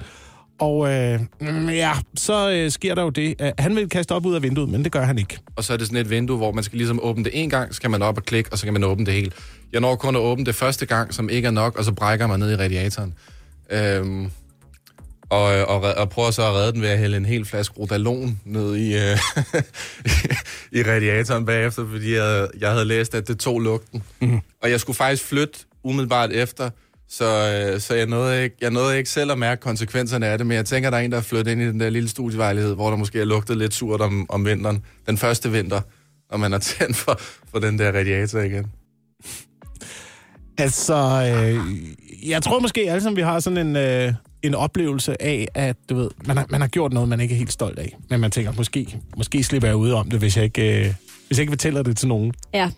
og 0.60 0.94
øh, 0.94 1.20
ja, 1.68 1.92
så 2.16 2.52
øh, 2.52 2.72
sker 2.72 2.96
der 2.96 3.02
jo 3.02 3.10
det, 3.10 3.36
at 3.40 3.54
han 3.60 3.76
vil 3.76 3.90
kaste 3.90 4.12
op 4.12 4.26
ud 4.26 4.36
af 4.36 4.44
vinduet, 4.44 4.70
men 4.70 4.84
det 4.84 4.92
gør 4.92 5.04
han 5.04 5.18
ikke. 5.18 5.40
Og 5.56 5.64
så 5.64 5.74
er 5.74 5.78
det 5.78 5.88
sådan 5.88 6.02
et 6.02 6.10
vindue, 6.10 6.38
hvor 6.38 6.52
man 6.52 6.64
skal 6.64 6.78
ligesom 6.78 7.00
åbne 7.04 7.24
det 7.24 7.32
en 7.36 7.50
gang, 7.50 7.76
så 7.76 7.82
kan 7.82 7.92
man 7.92 8.02
op 8.02 8.18
og 8.18 8.24
klikke, 8.24 8.52
og 8.52 8.58
så 8.58 8.66
kan 8.66 8.74
man 8.74 8.84
åbne 8.84 9.06
det 9.06 9.14
helt. 9.14 9.34
Jeg 9.76 9.82
når 9.82 9.96
kun 9.96 10.16
at 10.16 10.20
åbne 10.20 10.46
det 10.46 10.56
første 10.56 10.86
gang, 10.86 11.14
som 11.14 11.30
ikke 11.30 11.46
er 11.46 11.52
nok, 11.52 11.78
og 11.78 11.86
så 11.86 11.92
brækker 11.92 12.28
man 12.28 12.40
ned 12.40 12.52
i 12.52 12.56
radiatoren. 12.56 13.14
Øhm, 13.70 14.32
og, 15.30 15.44
og, 15.44 15.82
og 15.98 16.10
prøver 16.10 16.32
så 16.32 16.48
at 16.48 16.54
redde 16.54 16.74
den 16.74 16.82
ved 16.82 16.90
at 16.90 16.98
hælde 16.98 17.18
en 17.18 17.26
hel 17.26 17.46
flaske 17.46 17.78
Rodalon 17.80 18.40
ned 18.46 18.76
i, 18.76 18.96
øh, 18.96 19.18
i 20.80 20.84
radiatoren 20.84 21.46
bagefter, 21.46 21.88
fordi 21.92 22.16
jeg, 22.16 22.48
jeg 22.60 22.72
havde 22.72 22.86
læst, 22.86 23.16
at 23.16 23.28
det 23.28 23.40
tog 23.40 23.62
lugten. 23.62 24.04
Mm. 24.20 24.40
Og 24.62 24.72
jeg 24.72 24.80
skulle 24.80 24.98
faktisk 24.98 25.24
flytte 25.24 25.60
umiddelbart 25.84 26.32
efter, 26.32 26.70
så, 27.10 27.26
øh, 27.26 27.80
så 27.80 27.96
jeg, 27.96 28.06
nåede 28.06 28.44
ikke, 28.44 28.56
jeg 28.62 28.72
nåede 28.72 28.98
ikke 28.98 29.10
selv 29.10 29.32
at 29.32 29.38
mærke 29.38 29.62
konsekvenserne 29.62 30.28
af 30.28 30.38
det, 30.38 30.48
men 30.48 30.58
jeg 30.58 30.66
tænker, 30.66 30.90
der 30.90 30.98
er 30.98 31.02
en, 31.02 31.12
der 31.12 31.18
er 31.18 31.22
flyttet 31.22 31.52
ind 31.52 31.62
i 31.62 31.66
den 31.66 31.80
der 31.80 31.90
lille 31.90 32.10
studievejlighed, 32.10 32.76
hvor 32.76 32.90
der 32.90 32.98
måske 32.98 33.20
er 33.20 33.26
lugtet 33.26 33.58
lidt 33.58 33.74
surt 33.74 34.02
om, 34.02 34.26
om 34.30 34.46
vinteren. 34.46 34.84
Den 35.08 35.18
første 35.18 35.52
vinter, 35.52 35.82
når 36.32 36.38
man 36.38 36.54
er 36.54 36.60
tændt 36.60 36.98
for, 36.98 37.20
for 37.52 37.60
den 37.60 37.80
der 37.80 37.92
radiator 37.92 38.40
igen. 38.40 38.72
Altså, 40.58 40.96
øh, 40.96 42.30
jeg 42.30 42.44
tror 42.44 42.60
måske 42.60 42.92
alle 42.92 43.02
sammen, 43.02 43.18
vi 43.18 43.22
har 43.22 43.40
sådan 43.40 43.68
en, 43.68 43.76
øh, 43.76 44.14
en 44.44 44.56
oplevelse 44.56 45.22
af, 45.22 45.48
at 45.54 45.76
du 45.90 45.96
ved, 45.96 46.10
man 46.26 46.38
har, 46.38 46.46
man 46.50 46.62
har 46.62 46.68
gjort 46.68 46.94
noget, 46.94 47.10
man 47.10 47.20
ikke 47.20 47.34
er 47.34 47.38
helt 47.38 47.52
stolt 47.52 47.80
af. 47.80 47.98
Men 48.10 48.20
man 48.20 48.32
tænker, 48.32 48.52
måske, 48.52 49.00
måske 49.18 49.44
slipper 49.44 49.68
jeg 49.68 49.78
ud 49.78 49.92
om 49.92 50.10
det, 50.10 50.20
hvis 50.20 50.38
jeg 50.38 50.44
ikke, 50.44 50.80
øh, 50.80 50.94
hvis 51.28 51.38
jeg 51.38 51.40
ikke 51.40 51.52
fortæller 51.52 51.84
det 51.84 51.98
til 51.98 52.08
nogen. 52.08 52.34
Ja. 52.54 52.72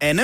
Anne? 0.00 0.22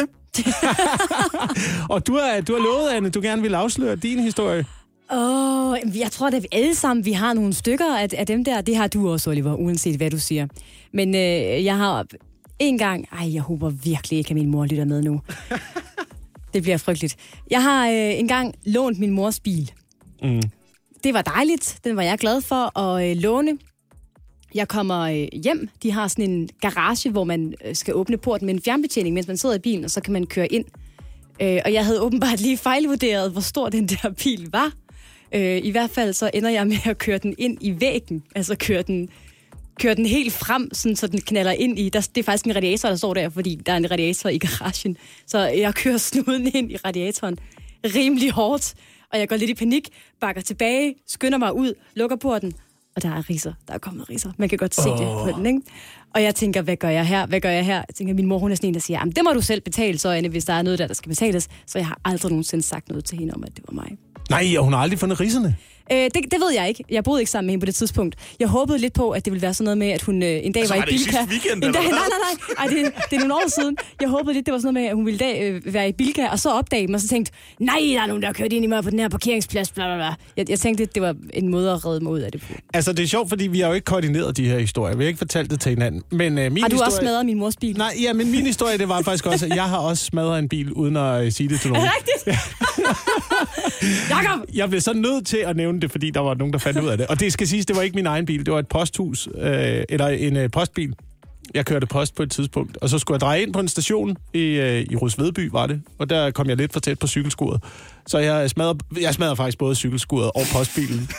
Og 1.91 2.07
du 2.07 2.15
har, 2.15 2.41
du 2.41 2.53
har 2.53 2.63
lovet, 2.63 2.91
Anne, 2.97 3.11
du 3.11 3.21
gerne 3.21 3.43
vil 3.43 3.55
afsløre 3.55 3.97
din 3.97 4.21
historie. 4.21 4.65
Åh, 5.13 5.71
oh, 5.71 5.79
jeg 5.99 6.11
tror, 6.11 6.27
at 6.27 6.43
vi 6.43 6.47
alle 6.53 6.75
sammen 6.75 7.05
vi 7.05 7.13
har 7.13 7.33
nogle 7.33 7.53
stykker 7.53 7.97
af, 7.99 8.09
af 8.19 8.27
dem 8.27 8.45
der. 8.45 8.61
Det 8.61 8.77
har 8.77 8.87
du 8.87 9.11
også, 9.11 9.31
Oliver, 9.31 9.55
uanset 9.55 9.97
hvad 9.97 10.11
du 10.11 10.19
siger. 10.19 10.47
Men 10.93 11.15
øh, 11.15 11.65
jeg 11.65 11.77
har 11.77 12.07
en 12.59 12.79
gang... 12.79 13.09
Ej, 13.13 13.35
jeg 13.35 13.43
håber 13.43 13.71
virkelig 13.71 14.19
ikke, 14.19 14.31
at 14.31 14.35
min 14.35 14.51
mor 14.51 14.65
lytter 14.65 14.85
med 14.85 15.03
nu. 15.03 15.21
Det 16.55 16.63
bliver 16.63 16.77
frygteligt. 16.77 17.17
Jeg 17.51 17.63
har 17.63 17.89
øh, 17.89 18.19
engang 18.19 18.55
lånt 18.65 18.99
min 18.99 19.11
mors 19.11 19.41
bil. 19.41 19.73
Mm. 20.23 20.43
Det 21.05 21.15
var 21.15 21.23
dejligt. 21.23 21.79
Den 21.85 21.97
var 21.97 22.03
jeg 22.03 22.19
glad 22.19 22.41
for 22.41 22.79
at 22.79 23.11
øh, 23.11 23.17
låne. 23.17 23.59
Jeg 24.55 24.69
kommer 24.69 25.01
øh, 25.01 25.29
hjem. 25.33 25.69
De 25.83 25.93
har 25.93 26.09
sådan 26.09 26.31
en 26.31 26.49
garage, 26.61 27.11
hvor 27.11 27.25
man 27.25 27.55
øh, 27.65 27.75
skal 27.75 27.95
åbne 27.95 28.17
porten 28.17 28.47
med 28.47 28.55
en 28.55 28.63
fjernbetjening, 28.63 29.15
mens 29.15 29.27
man 29.27 29.37
sidder 29.37 29.55
i 29.55 29.59
bilen, 29.59 29.85
og 29.85 29.91
så 29.91 30.01
kan 30.01 30.13
man 30.13 30.27
køre 30.27 30.53
ind. 30.53 30.65
Øh, 31.43 31.61
og 31.65 31.73
jeg 31.73 31.85
havde 31.85 32.01
åbenbart 32.01 32.41
lige 32.41 32.57
fejlvurderet, 32.57 33.31
hvor 33.31 33.41
stor 33.41 33.69
den 33.69 33.87
der 33.87 34.11
bil 34.25 34.49
var. 34.53 34.73
Øh, 35.35 35.61
I 35.65 35.71
hvert 35.71 35.91
fald 35.91 36.13
så 36.13 36.31
ender 36.35 36.51
jeg 36.51 36.67
med 36.67 36.77
at 36.85 36.99
køre 36.99 37.19
den 37.19 37.35
ind 37.39 37.59
i 37.61 37.81
væggen. 37.81 38.23
Altså 38.35 38.57
køre 38.57 38.83
den, 38.83 39.09
køre 39.81 39.95
den 39.95 40.07
helt 40.07 40.33
frem, 40.33 40.69
sådan, 40.73 40.97
så 40.97 41.07
den 41.07 41.21
knaller 41.21 41.53
ind 41.53 41.79
i... 41.79 41.89
Der, 41.89 42.01
det 42.01 42.19
er 42.19 42.25
faktisk 42.25 42.47
en 42.47 42.57
radiator, 42.57 42.89
der 42.89 42.97
står 42.97 43.15
der, 43.15 43.29
fordi 43.29 43.55
der 43.67 43.73
er 43.73 43.77
en 43.77 43.91
radiator 43.91 44.29
i 44.31 44.39
garagen. 44.39 44.97
Så 45.27 45.39
jeg 45.39 45.75
kører 45.75 45.99
snuden 45.99 46.51
ind 46.55 46.73
i 46.73 46.77
radiatoren 46.77 47.39
rimelig 47.85 48.31
hårdt, 48.31 48.75
og 49.13 49.19
jeg 49.19 49.29
går 49.29 49.37
lidt 49.37 49.51
i 49.51 49.55
panik, 49.55 49.89
bakker 50.21 50.43
tilbage, 50.43 50.95
skynder 51.07 51.39
mig 51.39 51.55
ud, 51.55 51.73
lukker 51.95 52.17
porten, 52.17 52.53
og 52.97 53.03
der 53.03 53.09
er 53.09 53.31
riser. 53.31 53.53
Der 53.69 53.75
er 53.75 53.79
kommet 53.79 54.11
riser. 54.11 54.33
Man 54.39 54.49
kan 54.49 54.59
godt 54.59 54.75
se 54.75 54.91
oh. 54.91 54.99
det 54.99 55.07
på 55.07 55.39
den, 55.39 55.47
ikke? 55.47 55.61
Og 56.15 56.23
jeg 56.23 56.35
tænker, 56.35 56.63
hvad 56.63 56.77
gør 56.77 56.89
jeg 56.89 57.07
her? 57.07 57.27
Hvad 57.27 57.41
gør 57.41 57.51
jeg 57.51 57.65
her? 57.65 57.77
Jeg 57.77 57.95
tænker, 57.95 58.15
min 58.15 58.27
mor 58.27 58.39
hun 58.39 58.51
er 58.51 58.55
sådan 58.55 58.69
en, 58.69 58.75
der 58.75 58.81
siger, 58.81 58.99
jamen 58.99 59.13
det 59.13 59.25
må 59.25 59.31
du 59.31 59.41
selv 59.41 59.61
betale, 59.61 59.99
så 59.99 60.11
Anne, 60.11 60.29
hvis 60.29 60.45
der 60.45 60.53
er 60.53 60.63
noget 60.63 60.79
der, 60.79 60.87
der 60.87 60.95
skal 60.95 61.09
betales. 61.09 61.49
Så 61.67 61.79
jeg 61.79 61.87
har 61.87 62.01
aldrig 62.05 62.31
nogensinde 62.31 62.65
sagt 62.65 62.89
noget 62.89 63.05
til 63.05 63.19
hende 63.19 63.35
om, 63.35 63.45
at 63.45 63.57
det 63.57 63.65
var 63.69 63.75
mig. 63.75 63.97
Nej, 64.31 64.59
og 64.59 64.65
hun 64.65 64.73
har 64.73 64.81
aldrig 64.81 64.99
fundet 64.99 65.21
riserne. 65.21 65.57
Øh, 65.93 65.97
det, 65.99 66.13
det 66.15 66.41
ved 66.41 66.53
jeg 66.55 66.69
ikke. 66.69 66.85
Jeg 66.91 67.05
boede 67.05 67.21
ikke 67.21 67.31
sammen 67.31 67.47
med 67.47 67.53
hende 67.53 67.63
på 67.63 67.67
det 67.67 67.75
tidspunkt. 67.75 68.17
Jeg 68.41 68.49
håbede 68.49 68.79
lidt 68.79 68.93
på, 68.93 69.11
at 69.11 69.25
det 69.25 69.33
ville 69.33 69.43
være 69.43 69.55
sådan 69.55 69.65
noget 69.65 69.79
med, 69.79 69.89
at 69.89 70.03
hun 70.03 70.23
øh, 70.23 70.29
en 70.43 70.53
dag 70.53 70.61
Altså, 70.61 70.75
var 70.75 70.83
i 70.83 70.87
Bilka. 70.91 71.19
weekend, 71.29 71.65
en 71.65 71.73
dag, 71.73 71.83
nej, 71.83 71.91
nej, 71.91 71.99
nej. 71.99 72.55
Ej, 72.59 72.67
det, 72.67 72.93
det 73.11 73.17
er 73.17 73.21
nogle 73.21 73.35
år 73.35 73.61
siden. 73.61 73.77
Jeg 74.01 74.09
håbede 74.09 74.35
lidt, 74.35 74.47
det 74.47 74.53
var 74.53 74.59
sådan 74.59 74.75
noget 74.75 74.85
med, 74.85 74.91
at 74.91 74.97
hun 74.97 75.07
ville 75.07 75.19
dag, 75.19 75.43
øh, 75.43 75.75
være 75.75 75.89
i 75.89 75.93
Bilka, 75.93 76.27
og 76.29 76.39
så 76.39 76.51
opdage 76.51 76.87
mig, 76.87 76.95
og 76.95 77.01
så 77.01 77.09
tænkte, 77.09 77.33
nej, 77.59 77.79
der 77.95 78.03
er 78.03 78.07
nogen, 78.07 78.23
der 78.23 78.29
har 78.29 78.33
kørt 78.33 78.53
ind 78.53 78.65
i 78.65 78.69
mig 78.69 78.85
på 78.85 78.91
den 78.91 78.99
her 78.99 79.09
parkeringsplads, 79.09 79.71
bla, 79.73 79.85
bla, 79.87 79.97
bla. 79.97 80.15
Jeg, 80.37 80.51
jeg 80.51 80.59
tænkte, 80.61 80.85
det 80.85 81.03
var 81.03 81.15
en 81.35 81.49
måde 81.49 81.73
at 81.73 81.87
redde 81.87 82.01
mig 82.05 82.13
ud 82.13 82.21
af 82.21 82.33
det 82.33 82.41
på. 82.41 82.47
Altså, 82.75 82.93
det 82.93 83.03
er 83.03 83.07
sjovt, 83.07 83.29
fordi 83.29 83.47
vi 83.47 83.61
har 83.61 83.69
jo 83.69 83.75
ikke 83.75 83.85
koordineret 83.85 84.37
de 84.37 84.49
her 84.49 84.59
historier. 84.59 84.97
Vi 84.97 85.05
har 85.05 85.09
ikke 85.09 85.19
fortalt 85.19 85.51
det 85.51 85.61
til 85.61 85.71
hinanden. 85.71 86.03
Men, 86.11 86.39
øh, 86.39 86.53
min 86.53 86.63
Har 86.63 86.69
du 86.69 86.75
historie... 86.75 86.89
også 86.89 86.99
smadret 86.99 87.27
min 87.27 87.39
mors 87.39 87.57
bil? 87.57 87.77
Nej, 87.79 87.95
ja, 88.03 88.13
men 88.13 88.31
min 88.31 88.47
historie, 88.47 88.79
det 88.79 88.89
var 88.89 89.03
faktisk 89.03 89.27
også, 89.27 89.47
at 89.47 89.55
jeg 89.57 89.65
har 89.65 89.79
også 89.79 90.05
smadret 90.05 90.39
en 90.39 90.49
bil, 90.49 90.73
uden 90.73 90.97
at 90.97 91.25
øh, 91.27 91.33
sige 91.33 91.49
det 91.49 91.61
til 91.61 91.71
nogen. 91.73 91.87
Er 91.87 91.91
det 91.91 91.97
rigtigt? 92.27 92.39
Jakob! 94.11 94.41
Jeg 94.55 94.69
blev 94.69 94.81
så 94.81 94.93
nødt 94.93 95.27
til 95.27 95.37
at 95.37 95.57
nævne 95.57 95.74
det, 95.81 95.91
fordi 95.91 96.11
der 96.11 96.21
var 96.21 96.35
nogen, 96.35 96.53
der 96.53 96.59
fandt 96.59 96.81
ud 96.81 96.89
af 96.89 96.99
det. 96.99 97.07
Og 97.07 97.21
det 97.21 97.33
skal 97.33 97.49
siges, 97.49 97.67
det 97.67 97.77
var 97.77 97.83
ikke 97.83 97.95
min 97.95 98.07
egen 98.07 98.27
bil. 98.27 98.47
Det 98.47 98.53
var 98.53 98.59
et 98.59 98.69
posthus, 98.69 99.29
øh, 99.39 99.85
eller 99.89 100.07
en 100.07 100.37
øh, 100.37 100.51
postbil. 100.51 100.95
Jeg 101.55 101.67
kørte 101.67 101.87
post 101.87 102.15
på 102.15 102.23
et 102.23 102.31
tidspunkt, 102.31 102.77
og 102.77 102.89
så 102.89 102.99
skulle 102.99 103.15
jeg 103.15 103.21
dreje 103.21 103.43
ind 103.43 103.53
på 103.53 103.61
en 103.61 103.69
station 103.69 104.17
i, 104.35 104.39
øh, 104.39 104.87
i 104.91 104.97
Rusvedby, 104.97 105.51
var 105.53 105.67
det. 105.67 105.83
Og 105.99 106.11
der 106.11 106.31
kom 106.31 106.49
jeg 106.49 106.57
lidt 106.57 106.73
for 106.73 106.81
tæt 106.81 106.99
på 106.99 107.07
cykelskuret. 107.07 107.63
Så 108.07 108.19
jeg 108.19 108.51
smadrede, 108.51 108.79
jeg 109.01 109.15
smadrede 109.15 109.37
faktisk 109.37 109.59
både 109.59 109.75
cykelskuret 109.75 110.31
og 110.35 110.43
postbilen. 110.53 111.11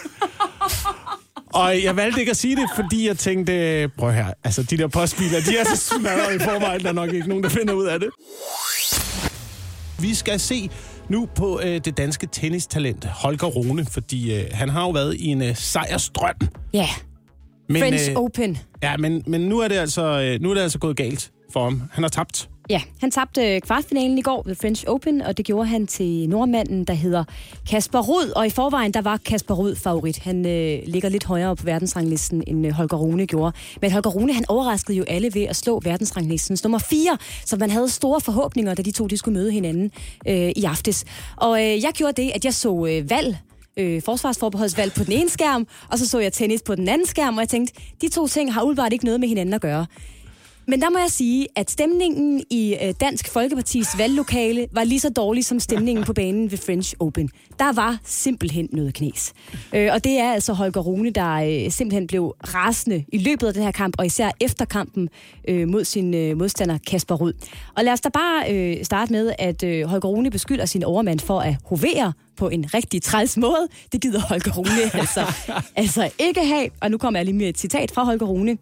Og 1.54 1.84
jeg 1.84 1.96
valgte 1.96 2.20
ikke 2.20 2.30
at 2.30 2.38
sige 2.38 2.56
det, 2.56 2.70
fordi 2.76 3.08
jeg 3.08 3.18
tænkte, 3.18 3.90
prøv 3.98 4.12
her, 4.12 4.28
altså 4.44 4.64
de 4.64 4.78
der 4.78 4.88
postbiler, 4.88 5.40
de 5.40 5.58
er 5.58 5.64
så 5.76 5.76
smadret 5.76 6.36
i 6.36 6.40
forvejen, 6.40 6.82
der 6.82 6.90
er 6.90 6.94
nok 6.94 7.14
ikke 7.14 7.30
nogen, 7.30 7.44
der 7.44 7.50
finder 7.50 7.74
ud 7.74 7.86
af 7.86 8.00
det. 8.00 8.10
Vi 10.00 10.14
skal 10.14 10.40
se 10.40 10.70
nu 11.10 11.28
på 11.36 11.60
øh, 11.64 11.82
det 11.86 11.98
danske 11.98 12.28
tennistalent, 12.32 13.06
Holger 13.06 13.48
Rune, 13.48 13.86
fordi 13.86 14.34
øh, 14.36 14.46
han 14.52 14.70
har 14.70 14.82
jo 14.82 14.90
været 14.90 15.14
i 15.16 15.28
en 15.28 15.42
øh, 15.42 15.56
sejrstrøm. 15.56 16.36
Ja, 16.74 16.88
Men, 17.70 17.82
French 17.82 18.12
øh, 18.12 18.18
Open. 18.18 18.58
Ja, 18.84 18.98
men, 18.98 19.24
men 19.28 19.42
nu, 19.42 19.60
er 19.60 19.68
det 19.68 19.76
altså, 19.76 20.22
øh, 20.22 20.42
nu 20.42 20.50
er 20.50 20.54
det 20.54 20.62
altså 20.62 20.80
gået 20.80 20.98
galt 20.98 21.32
for 21.54 21.64
ham. 21.64 21.82
Han 21.92 22.04
har 22.04 22.10
tabt. 22.10 22.50
Ja, 22.70 22.82
han 23.02 23.12
tabte 23.12 23.56
øh, 23.56 23.62
kvartfinalen 23.62 24.18
i 24.18 24.22
går 24.22 24.44
ved 24.46 24.56
French 24.56 24.84
Open, 24.88 25.22
og 25.22 25.38
det 25.38 25.46
gjorde 25.46 25.68
han 25.68 25.88
til 25.88 26.30
nordmanden, 26.30 26.84
der 26.84 26.94
hedder 26.94 27.24
Kasper 27.70 28.00
Rud. 28.00 28.32
Og 28.36 28.48
i 28.48 28.50
forvejen, 28.50 28.94
der 28.94 29.02
var 29.02 29.18
Kasper 29.18 29.56
Rud 29.56 29.76
favorit. 29.76 30.20
Han 30.20 30.46
øh, 30.46 30.80
ligger 30.86 31.10
lidt 31.10 31.24
højere 31.24 31.56
på 31.56 31.66
verdensranglisten, 31.66 32.44
end 32.48 32.68
øh, 32.68 32.74
Holger 32.74 32.98
Rune 32.98 33.28
gjorde. 33.28 33.58
Men 33.82 33.92
Holger 33.92 34.10
Rune, 34.10 34.34
han 34.34 34.46
overraskede 34.48 34.98
jo 34.98 35.04
alle 35.08 35.34
ved 35.34 35.42
at 35.44 35.56
slå 35.56 35.80
verdensranglistens 35.84 36.64
nummer 36.64 36.80
4, 36.80 37.18
så 37.46 37.58
man 37.58 37.70
havde 37.70 37.90
store 37.90 38.22
forhåbninger, 38.22 38.74
da 38.74 38.82
de 38.82 38.92
to 38.92 39.08
de 39.08 39.18
skulle 39.18 39.40
møde 39.40 39.52
hinanden 39.52 39.92
øh, 40.28 40.50
i 40.56 40.64
aftes. 40.64 41.06
Og 41.36 41.64
øh, 41.64 41.84
jeg 41.84 41.92
gjorde 41.94 42.22
det, 42.22 42.32
at 42.36 42.46
jeg 42.46 42.54
så 42.54 42.86
øh, 42.86 43.10
valg 43.10 43.38
øh, 43.78 44.02
forsvarsforbeholdsvalg 44.02 44.94
på 44.94 45.04
den 45.04 45.14
ene 45.14 45.30
skærm, 45.30 45.68
og 45.92 46.00
så 46.00 46.10
så 46.10 46.20
jeg 46.20 46.34
tennis 46.34 46.62
på 46.62 46.76
den 46.76 46.90
anden 46.90 47.08
skærm, 47.08 47.38
og 47.38 47.42
jeg 47.42 47.50
tænkte, 47.50 47.74
de 48.02 48.10
to 48.10 48.28
ting 48.28 48.54
har 48.54 48.62
udbart 48.62 48.94
ikke 48.94 49.06
noget 49.06 49.20
med 49.20 49.28
hinanden 49.28 49.54
at 49.54 49.62
gøre. 49.62 49.86
Men 50.68 50.82
der 50.82 50.90
må 50.90 51.00
jeg 51.00 51.10
sige, 51.10 51.48
at 51.56 51.72
stemningen 51.72 52.44
i 52.50 52.76
øh, 52.84 52.94
Dansk 53.00 53.30
Folkepartis 53.30 53.88
valglokale 53.98 54.68
var 54.72 54.84
lige 54.84 55.00
så 55.00 55.10
dårlig 55.10 55.46
som 55.46 55.60
stemningen 55.60 56.06
på 56.06 56.14
banen 56.14 56.52
ved 56.52 56.58
French 56.58 56.94
Open. 57.00 57.30
Der 57.60 57.74
var 57.74 57.98
simpelthen 58.04 58.70
noget 58.72 58.94
knas. 58.94 59.34
Øh, 59.76 59.90
og 59.94 60.04
det 60.04 60.20
er 60.20 60.34
altså 60.34 60.54
Holger 60.54 60.82
Rune, 60.82 61.10
der 61.10 61.34
øh, 61.34 61.72
simpelthen 61.72 62.08
blev 62.08 62.36
rasende 62.54 63.06
i 63.08 63.18
løbet 63.18 63.48
af 63.48 63.54
den 63.54 63.64
her 63.64 63.72
kamp, 63.72 63.96
og 63.98 64.06
især 64.06 64.32
efter 64.42 64.66
kampen 64.66 65.10
øh, 65.48 65.68
mod 65.68 65.84
sin 65.84 66.14
øh, 66.14 66.38
modstander 66.38 66.78
Kasper 66.88 67.16
Rud. 67.16 67.34
Og 67.76 67.84
lad 67.84 67.94
os 67.94 68.02
da 68.02 68.10
bare 68.10 68.54
øh, 68.54 68.86
starte 68.86 69.12
med, 69.12 69.32
at 69.40 69.64
øh, 69.64 69.86
Holger 69.86 70.10
Rune 70.10 70.32
beskylder 70.32 70.66
sin 70.66 70.84
overmand 70.84 71.20
for 71.20 71.40
at 71.40 71.56
hovere 71.66 72.14
på 72.38 72.50
en 72.50 72.74
rigtig 72.74 73.02
træls 73.02 73.38
måde. 73.38 73.68
Det 73.92 74.02
gider 74.02 74.20
Holger 74.20 74.52
Rune 74.52 75.00
altså, 75.00 75.34
altså 75.76 76.10
ikke 76.20 76.46
have. 76.46 76.70
Og 76.82 76.92
nu 76.92 76.98
kommer 76.98 77.20
jeg 77.20 77.26
lige 77.26 77.38
med 77.38 77.50
et 77.50 77.58
citat 77.58 77.92
fra 77.92 78.04
Holger 78.04 78.26
Rune. 78.26 78.58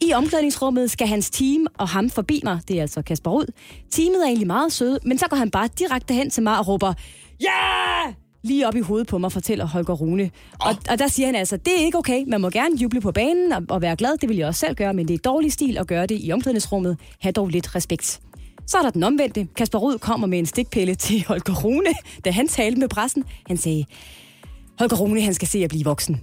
I 0.00 0.12
omklædningsrummet 0.12 0.90
skal 0.90 1.06
hans 1.06 1.30
team 1.30 1.66
og 1.78 1.88
ham 1.88 2.10
forbi 2.10 2.40
mig. 2.44 2.60
Det 2.68 2.76
er 2.76 2.82
altså 2.82 3.02
Kasper 3.02 3.30
Rud. 3.30 3.46
Teamet 3.90 4.22
er 4.22 4.26
egentlig 4.26 4.46
meget 4.46 4.72
søde, 4.72 4.98
men 5.04 5.18
så 5.18 5.26
går 5.30 5.36
han 5.36 5.50
bare 5.50 5.68
direkte 5.78 6.14
hen 6.14 6.30
til 6.30 6.42
mig 6.42 6.58
og 6.58 6.68
råber, 6.68 6.94
ja! 7.40 8.12
Lige 8.42 8.68
op 8.68 8.76
i 8.76 8.80
hovedet 8.80 9.06
på 9.06 9.18
mig, 9.18 9.32
fortæller 9.32 9.66
Holger 9.66 9.94
Rune. 9.94 10.30
Og, 10.60 10.74
og 10.90 10.98
der 10.98 11.08
siger 11.08 11.26
han 11.26 11.34
altså, 11.34 11.56
det 11.56 11.72
er 11.80 11.84
ikke 11.84 11.98
okay. 11.98 12.24
Man 12.26 12.40
må 12.40 12.50
gerne 12.50 12.76
juble 12.76 13.00
på 13.00 13.12
banen 13.12 13.52
og, 13.52 13.62
og 13.68 13.82
være 13.82 13.96
glad. 13.96 14.18
Det 14.18 14.28
vil 14.28 14.36
jeg 14.36 14.46
også 14.46 14.60
selv 14.60 14.74
gøre, 14.74 14.94
men 14.94 15.08
det 15.08 15.14
er 15.14 15.18
dårlig 15.18 15.52
stil 15.52 15.78
at 15.78 15.86
gøre 15.86 16.06
det 16.06 16.18
i 16.22 16.32
omklædningsrummet. 16.32 16.98
Ha' 17.20 17.30
dog 17.30 17.48
lidt 17.48 17.74
respekt. 17.74 18.20
Så 18.66 18.78
er 18.78 18.82
der 18.82 18.90
den 18.90 19.02
omvendte. 19.02 19.48
Kasper 19.56 19.78
Rud 19.78 19.98
kommer 19.98 20.26
med 20.26 20.38
en 20.38 20.46
stikpille 20.46 20.94
til 21.04 21.24
Holger 21.28 21.54
Rune, 21.64 21.90
da 22.24 22.30
han 22.30 22.48
talte 22.48 22.80
med 22.80 22.88
pressen. 22.88 23.24
Han 23.46 23.56
sagde, 23.56 23.84
Holger 24.78 24.96
Rune, 24.96 25.20
han 25.20 25.34
skal 25.34 25.48
se 25.48 25.58
at 25.58 25.68
blive 25.70 25.84
voksen. 25.84 26.20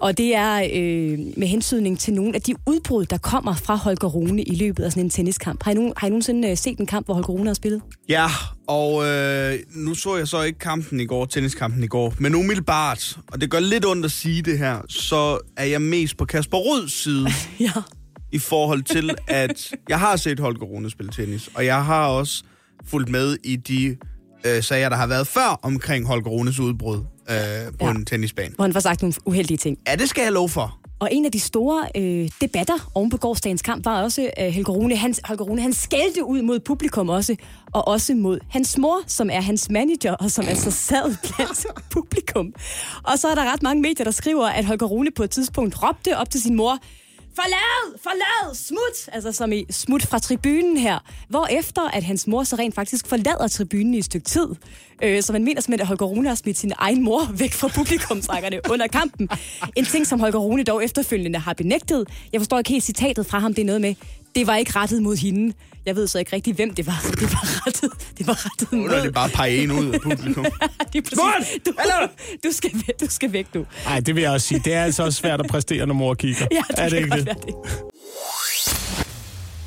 Og 0.00 0.18
det 0.18 0.34
er 0.34 0.62
øh, 0.74 1.18
med 1.36 1.46
hensydning 1.46 1.98
til 1.98 2.14
nogle 2.14 2.34
af 2.34 2.42
de 2.42 2.54
udbrud, 2.66 3.04
der 3.04 3.18
kommer 3.18 3.54
fra 3.54 3.74
Holger 3.76 4.08
Rune 4.08 4.42
i 4.42 4.54
løbet 4.54 4.84
af 4.84 4.92
sådan 4.92 5.04
en 5.04 5.10
tenniskamp. 5.10 5.62
Har 5.62 5.70
I, 5.70 5.74
nogen, 5.74 5.92
har 5.96 6.06
I 6.06 6.10
nogensinde 6.10 6.50
øh, 6.50 6.56
set 6.56 6.78
en 6.78 6.86
kamp, 6.86 7.06
hvor 7.06 7.14
Holger 7.14 7.28
Rune 7.28 7.46
har 7.46 7.54
spillet? 7.54 7.82
Ja, 8.08 8.26
og 8.68 9.06
øh, 9.06 9.58
nu 9.74 9.94
så 9.94 10.16
jeg 10.16 10.28
så 10.28 10.42
ikke 10.42 10.58
kampen 10.58 11.00
i 11.00 11.06
går, 11.06 11.24
tenniskampen 11.24 11.84
i 11.84 11.86
går, 11.86 12.14
men 12.18 12.34
umiddelbart, 12.34 13.18
og 13.32 13.40
det 13.40 13.50
gør 13.50 13.60
lidt 13.60 13.86
ondt 13.86 14.04
at 14.04 14.10
sige 14.10 14.42
det 14.42 14.58
her, 14.58 14.78
så 14.88 15.38
er 15.56 15.64
jeg 15.64 15.82
mest 15.82 16.16
på 16.16 16.24
Kasper 16.24 16.58
Røds 16.58 16.92
side 16.92 17.28
Ja. 17.60 17.72
i 18.32 18.38
forhold 18.38 18.82
til, 18.82 19.10
at 19.26 19.72
jeg 19.88 19.98
har 19.98 20.16
set 20.16 20.40
Holger 20.40 20.64
Rune 20.66 20.90
spille 20.90 21.12
tennis, 21.12 21.50
og 21.54 21.64
jeg 21.66 21.84
har 21.84 22.06
også 22.06 22.42
fulgt 22.84 23.08
med 23.08 23.36
i 23.44 23.56
de 23.56 23.96
øh, 24.46 24.62
sager, 24.62 24.88
der 24.88 24.96
har 24.96 25.06
været 25.06 25.26
før 25.26 25.60
omkring 25.62 26.06
Holger 26.06 26.30
Runes 26.30 26.58
udbrud 26.60 26.98
øh, 27.30 27.36
på 27.78 27.84
Ja. 27.86 27.90
en 27.90 28.04
tennisbane. 28.04 28.54
Hvor 28.54 28.64
han 28.64 28.72
får 28.72 28.80
sagt 28.80 29.02
nogle 29.02 29.14
uheldige 29.24 29.58
ting. 29.58 29.78
Ja, 29.88 29.94
det 29.96 30.08
skal 30.08 30.22
jeg 30.22 30.32
love 30.32 30.48
for. 30.48 30.76
Og 30.98 31.08
en 31.12 31.24
af 31.24 31.32
de 31.32 31.40
store 31.40 31.86
øh, 31.96 32.28
debatter 32.40 32.90
oven 32.94 33.10
på 33.10 33.16
gårdsdagens 33.16 33.62
kamp 33.62 33.84
var 33.84 34.02
også 34.02 34.30
øh, 34.40 34.46
Helge 34.46 34.72
Rune. 34.72 34.96
Han, 34.96 35.14
Holger 35.24 35.44
Rune, 35.44 35.62
han 35.62 35.72
skældte 35.72 36.24
ud 36.24 36.42
mod 36.42 36.60
publikum 36.60 37.08
også, 37.08 37.36
og 37.72 37.88
også 37.88 38.14
mod 38.14 38.38
hans 38.50 38.78
mor, 38.78 39.00
som 39.06 39.30
er 39.32 39.40
hans 39.40 39.70
manager, 39.70 40.12
og 40.14 40.30
som 40.30 40.44
altså 40.48 40.70
sad 40.70 41.16
blandt 41.36 41.66
publikum. 41.90 42.52
Og 43.02 43.18
så 43.18 43.28
er 43.28 43.34
der 43.34 43.52
ret 43.52 43.62
mange 43.62 43.82
medier, 43.82 44.04
der 44.04 44.10
skriver, 44.10 44.46
at 44.46 44.64
Holger 44.64 44.86
Rune 44.86 45.10
på 45.16 45.22
et 45.22 45.30
tidspunkt 45.30 45.82
råbte 45.82 46.18
op 46.18 46.30
til 46.30 46.42
sin 46.42 46.56
mor, 46.56 46.78
Forlad! 47.34 47.98
Forlad! 48.02 48.54
Smut! 48.54 49.14
Altså 49.14 49.32
som 49.32 49.52
i 49.52 49.66
smut 49.70 50.02
fra 50.06 50.18
tribunen 50.18 50.76
her. 50.76 50.98
Hvor 51.28 51.46
efter 51.46 51.82
at 51.88 52.04
hans 52.04 52.26
mor 52.26 52.44
så 52.44 52.56
rent 52.56 52.74
faktisk 52.74 53.06
forlader 53.06 53.48
tribunen 53.48 53.94
i 53.94 53.98
et 53.98 54.04
stykke 54.04 54.24
tid. 54.24 54.48
Øh, 55.02 55.22
så 55.22 55.32
man 55.32 55.44
mener 55.44 55.60
simpelthen, 55.60 55.80
at 55.80 55.86
Holger 55.86 56.06
Rune 56.06 56.28
har 56.28 56.34
smidt 56.34 56.58
sin 56.58 56.72
egen 56.78 57.04
mor 57.04 57.20
væk 57.42 57.52
fra 57.52 57.68
publikumsrækkerne 57.68 58.60
under 58.70 58.86
kampen. 58.86 59.28
En 59.76 59.84
ting, 59.84 60.06
som 60.06 60.20
Holger 60.20 60.38
Rune 60.38 60.64
dog 60.64 60.84
efterfølgende 60.84 61.38
har 61.38 61.52
benægtet. 61.52 62.08
Jeg 62.32 62.40
forstår 62.40 62.58
ikke 62.58 62.70
helt 62.70 62.84
citatet 62.84 63.26
fra 63.26 63.38
ham. 63.38 63.54
Det 63.54 63.62
er 63.62 63.66
noget 63.66 63.80
med, 63.80 63.94
det 64.34 64.46
var 64.46 64.56
ikke 64.56 64.72
rettet 64.76 65.02
mod 65.02 65.16
hende. 65.16 65.54
Jeg 65.86 65.96
ved 65.96 66.06
så 66.06 66.18
ikke 66.18 66.36
rigtig, 66.36 66.54
hvem 66.54 66.74
det 66.74 66.86
var. 66.86 67.00
Det 67.10 67.22
var 67.32 67.66
rettet, 67.66 67.90
det 68.18 68.26
var 68.26 68.46
rettet 68.46 68.72
Nu 68.72 68.84
er 68.84 68.94
det 68.94 69.04
mod... 69.04 69.12
bare 69.12 69.28
pege 69.28 69.62
en 69.62 69.70
ud 69.70 69.90
af 69.94 70.00
publikum. 70.00 70.44
Det. 70.92 71.10
Du, 71.10 71.20
du, 72.44 72.52
skal, 72.52 72.70
væk- 72.74 73.00
du 73.00 73.06
skal 73.10 73.32
væk 73.32 73.54
nu. 73.54 73.66
Nej, 73.84 74.00
det 74.00 74.14
vil 74.14 74.22
jeg 74.22 74.30
også 74.32 74.46
sige. 74.46 74.60
Det 74.64 74.74
er 74.74 74.84
altså 74.84 75.04
også 75.04 75.18
svært 75.18 75.40
at 75.40 75.46
præstere, 75.46 75.86
når 75.86 75.94
mor 75.94 76.14
kigger. 76.14 76.46
Ja, 76.50 76.62
det, 76.70 76.78
er 76.78 76.88
det 76.88 76.90
kan 76.90 76.98
ikke 76.98 77.08
godt 77.08 77.18
det? 77.18 77.26
være 77.26 77.36
det. 77.46 77.54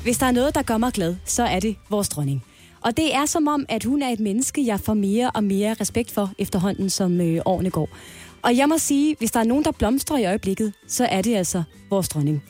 Hvis 0.02 0.18
der 0.18 0.26
er 0.26 0.30
noget, 0.32 0.54
der 0.54 0.62
gør 0.62 0.78
mig 0.78 0.92
glad, 0.92 1.16
så 1.24 1.44
er 1.44 1.60
det 1.60 1.76
vores 1.90 2.08
dronning. 2.08 2.44
Og 2.80 2.96
det 2.96 3.14
er 3.14 3.26
som 3.26 3.48
om, 3.48 3.66
at 3.68 3.84
hun 3.84 4.02
er 4.02 4.08
et 4.08 4.20
menneske, 4.20 4.66
jeg 4.66 4.80
får 4.80 4.94
mere 4.94 5.30
og 5.34 5.44
mere 5.44 5.74
respekt 5.80 6.10
for 6.10 6.30
efterhånden, 6.38 6.90
som 6.90 7.20
øh, 7.20 7.40
årene 7.44 7.70
går. 7.70 7.88
Og 8.42 8.56
jeg 8.56 8.68
må 8.68 8.78
sige, 8.78 9.16
hvis 9.18 9.30
der 9.30 9.40
er 9.40 9.44
nogen, 9.44 9.64
der 9.64 9.70
blomstrer 9.72 10.18
i 10.18 10.24
øjeblikket, 10.26 10.72
så 10.88 11.04
er 11.06 11.22
det 11.22 11.36
altså 11.36 11.62
vores 11.90 12.08
dronning. 12.08 12.42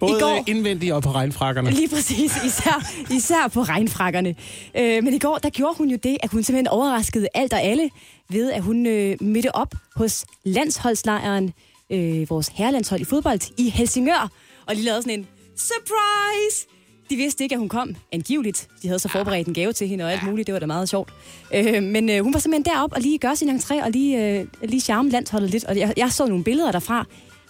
Både 0.00 0.12
I 0.18 0.20
går- 0.20 0.44
indvendigt 0.46 0.92
og 0.92 1.02
på 1.02 1.10
regnfrakkerne. 1.10 1.70
Lige 1.70 1.88
præcis, 1.88 2.32
især, 2.44 2.92
især 3.10 3.48
på 3.48 3.62
regnfrakkerne. 3.62 4.34
Øh, 4.76 5.04
men 5.04 5.14
i 5.14 5.18
går, 5.18 5.38
der 5.38 5.50
gjorde 5.50 5.74
hun 5.78 5.88
jo 5.90 5.98
det, 6.02 6.16
at 6.22 6.30
hun 6.30 6.42
simpelthen 6.42 6.68
overraskede 6.68 7.28
alt 7.34 7.52
og 7.52 7.62
alle 7.62 7.90
ved, 8.30 8.52
at 8.52 8.62
hun 8.62 8.86
øh, 8.86 9.16
mødte 9.20 9.54
op 9.54 9.74
hos 9.96 10.24
landsholdslejren, 10.44 11.52
øh, 11.90 12.30
vores 12.30 12.48
herrelandshold 12.54 13.00
i 13.00 13.04
fodbold, 13.04 13.40
i 13.58 13.70
Helsingør, 13.70 14.30
og 14.66 14.76
de 14.76 14.82
lavede 14.82 15.02
sådan 15.02 15.18
en 15.18 15.26
surprise! 15.56 16.66
De 17.10 17.16
vidste 17.16 17.44
ikke, 17.44 17.54
at 17.54 17.58
hun 17.58 17.68
kom, 17.68 17.96
angiveligt. 18.12 18.68
De 18.82 18.88
havde 18.88 18.98
så 18.98 19.08
forberedt 19.08 19.48
en 19.48 19.54
gave 19.54 19.72
til 19.72 19.88
hende 19.88 20.04
og 20.04 20.12
alt 20.12 20.22
muligt. 20.22 20.46
Det 20.46 20.52
var 20.52 20.58
da 20.58 20.66
meget 20.66 20.88
sjovt. 20.88 21.12
Øh, 21.54 21.82
men 21.82 22.10
øh, 22.10 22.22
hun 22.24 22.34
var 22.34 22.40
simpelthen 22.40 22.74
derop 22.74 22.92
og 22.92 23.00
lige 23.00 23.18
gøre 23.18 23.36
sin 23.36 23.50
entré 23.58 23.84
og 23.84 23.90
lige, 23.90 24.38
øh, 24.40 24.46
lige 24.62 24.80
charme 24.80 25.10
landsholdet 25.10 25.50
lidt. 25.50 25.64
Og 25.64 25.78
jeg, 25.78 25.94
jeg 25.96 26.12
så 26.12 26.26
nogle 26.26 26.44
billeder 26.44 26.72
derfra. 26.72 27.04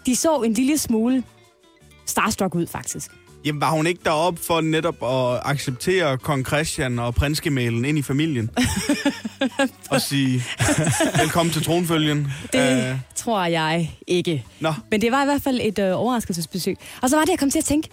De 0.07 0.17
så 0.17 0.37
en 0.37 0.53
lille 0.53 0.79
smule 0.79 1.23
starstruck 2.09 2.55
ud, 2.55 2.67
faktisk. 2.67 3.11
Jamen, 3.45 3.61
var 3.61 3.71
hun 3.71 3.87
ikke 3.87 4.01
deroppe 4.05 4.41
for 4.43 4.61
netop 4.61 5.03
at 5.03 5.41
acceptere 5.45 6.19
kong 6.19 6.47
Christian 6.47 6.99
og 6.99 7.15
prinsgemalen 7.15 7.85
ind 7.85 7.99
i 7.99 8.03
familien? 8.03 8.51
og 9.91 10.01
sige, 10.01 10.45
velkommen 11.23 11.53
til 11.53 11.65
tronfølgen. 11.65 12.33
Det 12.53 12.93
uh, 12.93 12.99
tror 13.15 13.45
jeg 13.45 13.91
ikke. 14.07 14.45
Nå. 14.61 14.75
Men 14.91 15.01
det 15.01 15.13
var 15.13 15.23
i 15.23 15.25
hvert 15.25 15.43
fald 15.43 15.61
et 15.63 15.79
øh, 15.79 16.01
overraskelsesbesøg. 16.01 16.77
Og 17.03 17.11
så 17.11 17.17
var 17.17 17.25
det, 17.25 17.31
jeg 17.31 17.39
kom 17.39 17.51
til 17.51 17.59
at 17.59 17.65
tænke, 17.65 17.89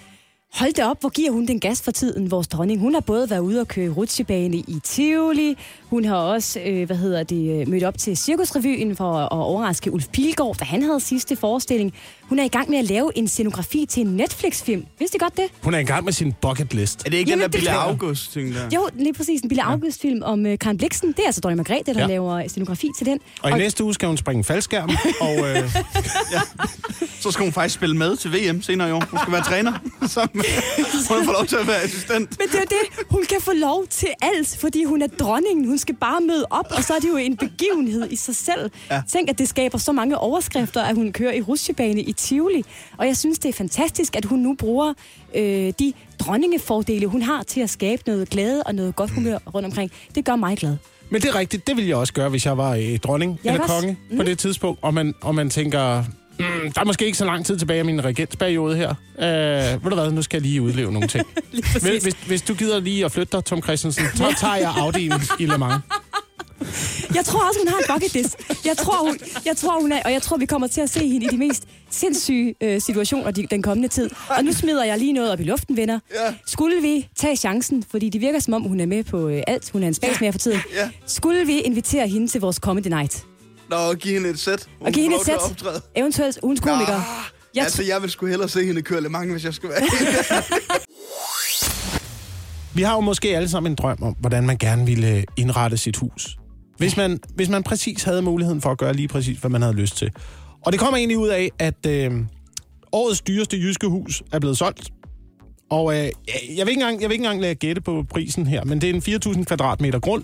hold 0.56 0.74
da 0.74 0.86
op, 0.90 1.00
hvor 1.00 1.10
giver 1.10 1.32
hun 1.32 1.46
den 1.48 1.60
gas 1.60 1.82
for 1.82 1.92
tiden, 1.92 2.32
vores 2.32 2.48
dronning. 2.48 2.80
Hun 2.80 2.94
har 2.94 3.02
både 3.02 3.30
været 3.30 3.40
ude 3.40 3.62
og 3.62 3.68
køre 3.68 3.90
rutsjebane 3.90 4.58
i 4.58 4.80
Tivoli, 4.84 5.58
hun 5.90 6.06
har 6.06 6.16
også, 6.16 6.60
øh, 6.60 6.86
hvad 6.86 6.96
hedder 6.98 7.24
det, 7.24 7.62
øh, 7.62 7.68
mødt 7.68 7.84
op 7.84 7.98
til 7.98 8.18
Cirkusrevyen 8.18 8.96
for 8.96 9.14
at 9.18 9.28
overraske 9.32 9.92
Ulf 9.94 10.08
Pilgaard, 10.14 10.56
da 10.60 10.66
han 10.66 10.84
havde 10.84 11.00
sidste 11.00 11.36
forestilling. 11.36 11.94
Hun 12.22 12.40
er 12.40 12.44
i 12.44 12.48
gang 12.48 12.70
med 12.70 12.78
at 12.78 12.86
lave 12.86 13.18
en 13.18 13.28
scenografi 13.28 13.86
til 13.90 14.02
en 14.08 14.08
Netflix-film. 14.16 14.86
Vidste 15.00 15.16
I 15.16 15.20
godt 15.20 15.38
det? 15.38 15.46
Hun 15.64 15.74
er 15.74 15.80
i 15.80 15.84
gang 15.84 16.06
med 16.06 16.14
sin 16.14 16.34
bucket 16.42 16.74
list. 16.74 17.06
er 17.06 17.10
det 17.10 17.18
ikke 17.18 17.30
Jamen, 17.30 17.44
den 17.44 17.52
der 17.52 17.58
det 17.58 17.60
Bille 17.60 17.72
jeg. 17.72 17.82
August 17.90 18.34
ting 18.34 18.54
der? 18.54 18.70
Jo, 18.76 18.88
lige 18.94 19.14
præcis. 19.14 19.42
En 19.42 19.50
Bille 19.50 19.64
August-film 19.64 20.22
om 20.24 20.46
øh, 20.46 20.58
Karen 20.60 20.78
Bliksen. 20.78 21.10
Det 21.10 21.20
er 21.20 21.26
altså 21.26 21.42
Dronning 21.42 21.58
Margrethe, 21.58 21.94
der 21.94 22.00
Ja. 22.00 22.06
ja. 22.06 22.08
laver 22.08 22.48
scenografi 22.48 22.88
til 22.98 23.06
den. 23.06 23.20
Og 23.42 23.52
i 23.52 23.54
næste 23.54 23.84
uge 23.84 23.94
skal 23.94 24.08
hun 24.08 24.18
springe 24.18 24.44
faldskærm, 24.44 24.90
og 25.22 25.50
øh, 25.50 25.72
Så 27.20 27.32
skal 27.32 27.44
hun 27.44 27.54
faktisk 27.54 27.76
spille 27.76 27.98
med 27.98 28.18
til 28.18 28.32
VM 28.34 28.62
senere 28.62 28.90
i 28.90 28.92
år. 28.92 29.04
Hun 29.10 29.20
skal 29.20 29.34
være 29.34 29.44
træner. 29.44 29.74
Så 30.08 30.28
hun 31.10 31.26
får 31.26 31.32
lov 31.34 31.46
til 31.46 31.56
at 31.56 31.68
være 31.68 31.82
assistent. 31.82 32.40
Men 32.40 32.48
det 32.48 32.56
er 32.56 32.60
jo 32.60 32.66
det. 32.70 33.06
Hun 33.10 33.24
kan 33.30 33.42
få 33.42 33.52
lov 33.54 33.88
til 33.90 34.08
alt, 34.22 34.58
fordi 34.60 34.84
hun 34.84 35.02
er 35.02 35.08
dronningen. 35.08 35.66
Hun 35.68 35.78
skal 35.78 35.96
bare 35.96 36.22
møde 36.22 36.46
op, 36.50 36.66
og 36.78 36.84
så 36.84 36.94
er 36.94 37.00
det 37.00 37.10
jo 37.10 37.18
en 37.18 37.38
begivenhed 37.38 38.12
i 38.12 38.16
sig 38.16 38.36
selv. 38.36 38.72
Ja. 38.90 38.96
Ja. 38.96 39.02
Tænk, 39.12 39.30
at 39.30 39.38
det 39.38 39.50
skaber 39.50 39.78
så 39.78 39.92
mange 39.92 40.18
overskrifter, 40.18 40.82
at 40.84 40.96
hun 40.96 41.12
kører 41.12 41.34
i 41.34 41.42
rutsjebane 41.42 42.02
i 42.02 42.14
Tivoli. 42.14 42.64
Og 42.98 43.08
jeg 43.08 43.18
synes, 43.18 43.40
det 43.40 43.50
er 43.50 43.54
fantastisk, 43.54 44.16
at 44.16 44.26
hun 44.26 44.40
nu 44.40 44.56
bruger 44.60 44.94
øh, 45.36 45.74
de 45.80 45.94
dronningefordele, 46.20 47.08
hun 47.08 47.22
har 47.22 47.44
til 47.44 47.62
at 47.62 47.70
skabe 47.70 48.02
noget 48.08 48.30
glæde 48.30 48.64
og 48.64 48.76
noget 48.76 48.96
godt 48.96 49.12
humør 49.12 49.38
rundt 49.54 49.66
omkring. 49.66 49.92
Det 50.16 50.26
gør 50.26 50.36
mig 50.36 50.58
glad. 50.58 50.78
Men 51.10 51.22
det 51.22 51.30
er 51.30 51.36
rigtigt, 51.36 51.68
det 51.68 51.76
ville 51.76 51.90
jeg 51.90 51.98
også 51.98 52.14
gøre, 52.14 52.30
hvis 52.30 52.46
jeg 52.46 52.58
var 52.58 52.72
øh, 52.76 52.98
dronning 53.00 53.40
Jeg 53.44 53.54
eller 53.54 53.68
konge 53.68 53.98
Mm. 54.12 54.18
på 54.18 54.24
det 54.24 54.38
tidspunkt. 54.40 54.80
Og 54.82 54.94
man, 54.94 55.14
og 55.22 55.36
man 55.36 55.50
tænker, 55.50 56.04
mm, 56.40 56.72
der 56.72 56.82
er 56.82 56.86
måske 56.86 57.06
ikke 57.06 57.18
så 57.18 57.26
lang 57.26 57.46
tid 57.46 57.58
tilbage 57.58 57.80
af 57.80 57.86
min 57.86 58.06
regensperiode 58.06 58.76
her. 58.76 58.90
Øh, 59.20 59.84
ved 59.84 59.90
du 59.90 59.96
hvad, 59.96 60.12
nu 60.12 60.22
skal 60.22 60.38
jeg 60.38 60.42
lige 60.42 60.62
udleve 60.62 60.92
nogle 60.92 61.08
ting. 61.08 61.28
hvis, 61.82 62.04
hvis, 62.04 62.16
hvis 62.28 62.42
du 62.42 62.54
gider 62.54 62.80
lige 62.80 63.06
at 63.06 63.12
flytte 63.12 63.38
dig, 63.38 63.46
Tom 63.46 63.62
Christensen, 63.62 64.06
så 64.16 64.36
tager 64.40 64.56
jeg 64.56 64.70
Audi'en 64.70 65.36
i 65.40 65.46
Le 65.46 65.58
Mans. 65.58 65.84
Jeg 67.16 67.26
tror 67.26 67.48
også, 67.48 67.60
hun 67.60 67.68
har 67.68 67.78
en 67.78 67.84
bucket 67.94 68.14
list. 68.14 68.38
Jeg 68.66 68.78
tror, 68.78 69.06
hun, 69.06 69.18
jeg 69.46 69.58
tror, 69.58 69.82
hun 69.82 69.92
er, 69.92 70.02
og 70.06 70.12
jeg 70.12 70.22
tror, 70.22 70.38
vi 70.38 70.46
kommer 70.46 70.68
til 70.68 70.82
at 70.82 70.90
se 70.90 71.08
hende 71.08 71.26
i 71.26 71.30
de 71.30 71.38
mest 71.38 71.64
sindssyge 71.90 72.56
øh, 72.62 72.82
situationer 72.82 73.32
de, 73.32 73.48
den 73.52 73.62
kommende 73.62 73.88
tid. 73.88 74.10
Og 74.30 74.44
nu 74.44 74.54
smider 74.54 74.84
jeg 74.86 74.98
lige 74.98 75.14
noget 75.14 75.32
op 75.32 75.40
i 75.40 75.44
luften, 75.44 75.78
venner. 75.78 76.00
Ja. 76.14 76.34
Skulle 76.46 76.82
vi 76.82 77.08
tage 77.16 77.36
chancen, 77.36 77.86
fordi 77.92 78.10
det 78.10 78.22
virker 78.22 78.40
som 78.40 78.54
om, 78.54 78.62
hun 78.62 78.80
er 78.80 78.86
med 78.86 79.04
på 79.04 79.28
øh, 79.28 79.44
alt. 79.48 79.72
Hun 79.72 79.84
er 79.84 79.88
en 79.88 79.94
spasmager 79.94 80.32
for 80.32 80.40
tiden. 80.40 80.60
Ja. 80.76 80.90
Skulle 81.06 81.46
vi 81.46 81.60
invitere 81.60 82.08
hende 82.08 82.28
til 82.28 82.42
vores 82.42 82.56
comedy 82.56 82.88
night? 82.88 83.26
Nå, 83.70 83.76
og 83.76 83.96
give 83.96 84.14
hende 84.14 84.30
et 84.30 84.40
sæt. 84.40 84.68
Og 84.80 84.92
give 84.92 85.04
hende 85.04 85.18
et 85.18 85.26
sæt. 85.26 85.84
Eventuelt 85.96 86.40
ugens 86.44 86.60
komiker. 86.60 87.02
Jeg 87.56 87.64
altså, 87.64 87.84
jeg 87.84 88.02
vil 88.02 88.10
sgu 88.10 88.26
hellere 88.26 88.50
se 88.50 88.66
hende 88.66 88.82
køre 88.82 89.02
Le 89.02 89.10
Mans, 89.10 89.32
hvis 89.32 89.46
jeg 89.46 89.54
skal 89.54 89.70
være 89.70 89.82
Vi 92.76 92.82
har 92.82 92.94
jo 92.94 93.00
måske 93.00 93.36
alle 93.36 93.50
sammen 93.50 93.72
en 93.72 93.76
drøm 93.76 93.98
om, 94.04 94.16
hvordan 94.20 94.46
man 94.46 94.58
gerne 94.58 94.86
ville 94.86 95.26
indrette 95.38 95.78
sit 95.78 95.98
hus. 95.98 96.38
Hvis 96.78 96.98
man, 96.98 97.20
hvis 97.36 97.50
man 97.50 97.64
præcis 97.64 98.04
havde 98.04 98.22
muligheden 98.22 98.62
for 98.62 98.72
at 98.72 98.78
gøre 98.78 98.94
lige 98.94 99.08
præcis, 99.08 99.38
hvad 99.38 99.50
man 99.50 99.62
havde 99.62 99.76
lyst 99.76 99.98
til. 99.98 100.12
Og 100.66 100.72
det 100.72 100.80
kommer 100.80 100.98
egentlig 100.98 101.18
ud 101.18 101.28
af, 101.28 101.52
at 101.60 101.86
øh, 101.88 102.12
årets 102.92 103.22
dyreste 103.22 103.58
jyske 103.58 103.88
hus 103.88 104.24
er 104.32 104.40
blevet 104.40 104.58
solgt. 104.58 104.90
Og 105.70 105.94
øh, 105.94 106.00
jeg, 106.00 106.12
vil 106.48 106.60
ikke 106.60 106.72
engang, 106.72 107.02
jeg 107.02 107.10
vil 107.10 107.14
ikke 107.14 107.24
engang 107.26 107.42
lade 107.42 107.56
gætte 107.56 107.82
på 107.82 108.06
prisen 108.10 108.48
her, 108.48 108.64
men 108.64 108.82
det 108.82 108.90
er 108.90 108.94
en 108.94 109.36
4.000 109.38 109.44
kvadratmeter 109.44 110.00
grund. 110.00 110.24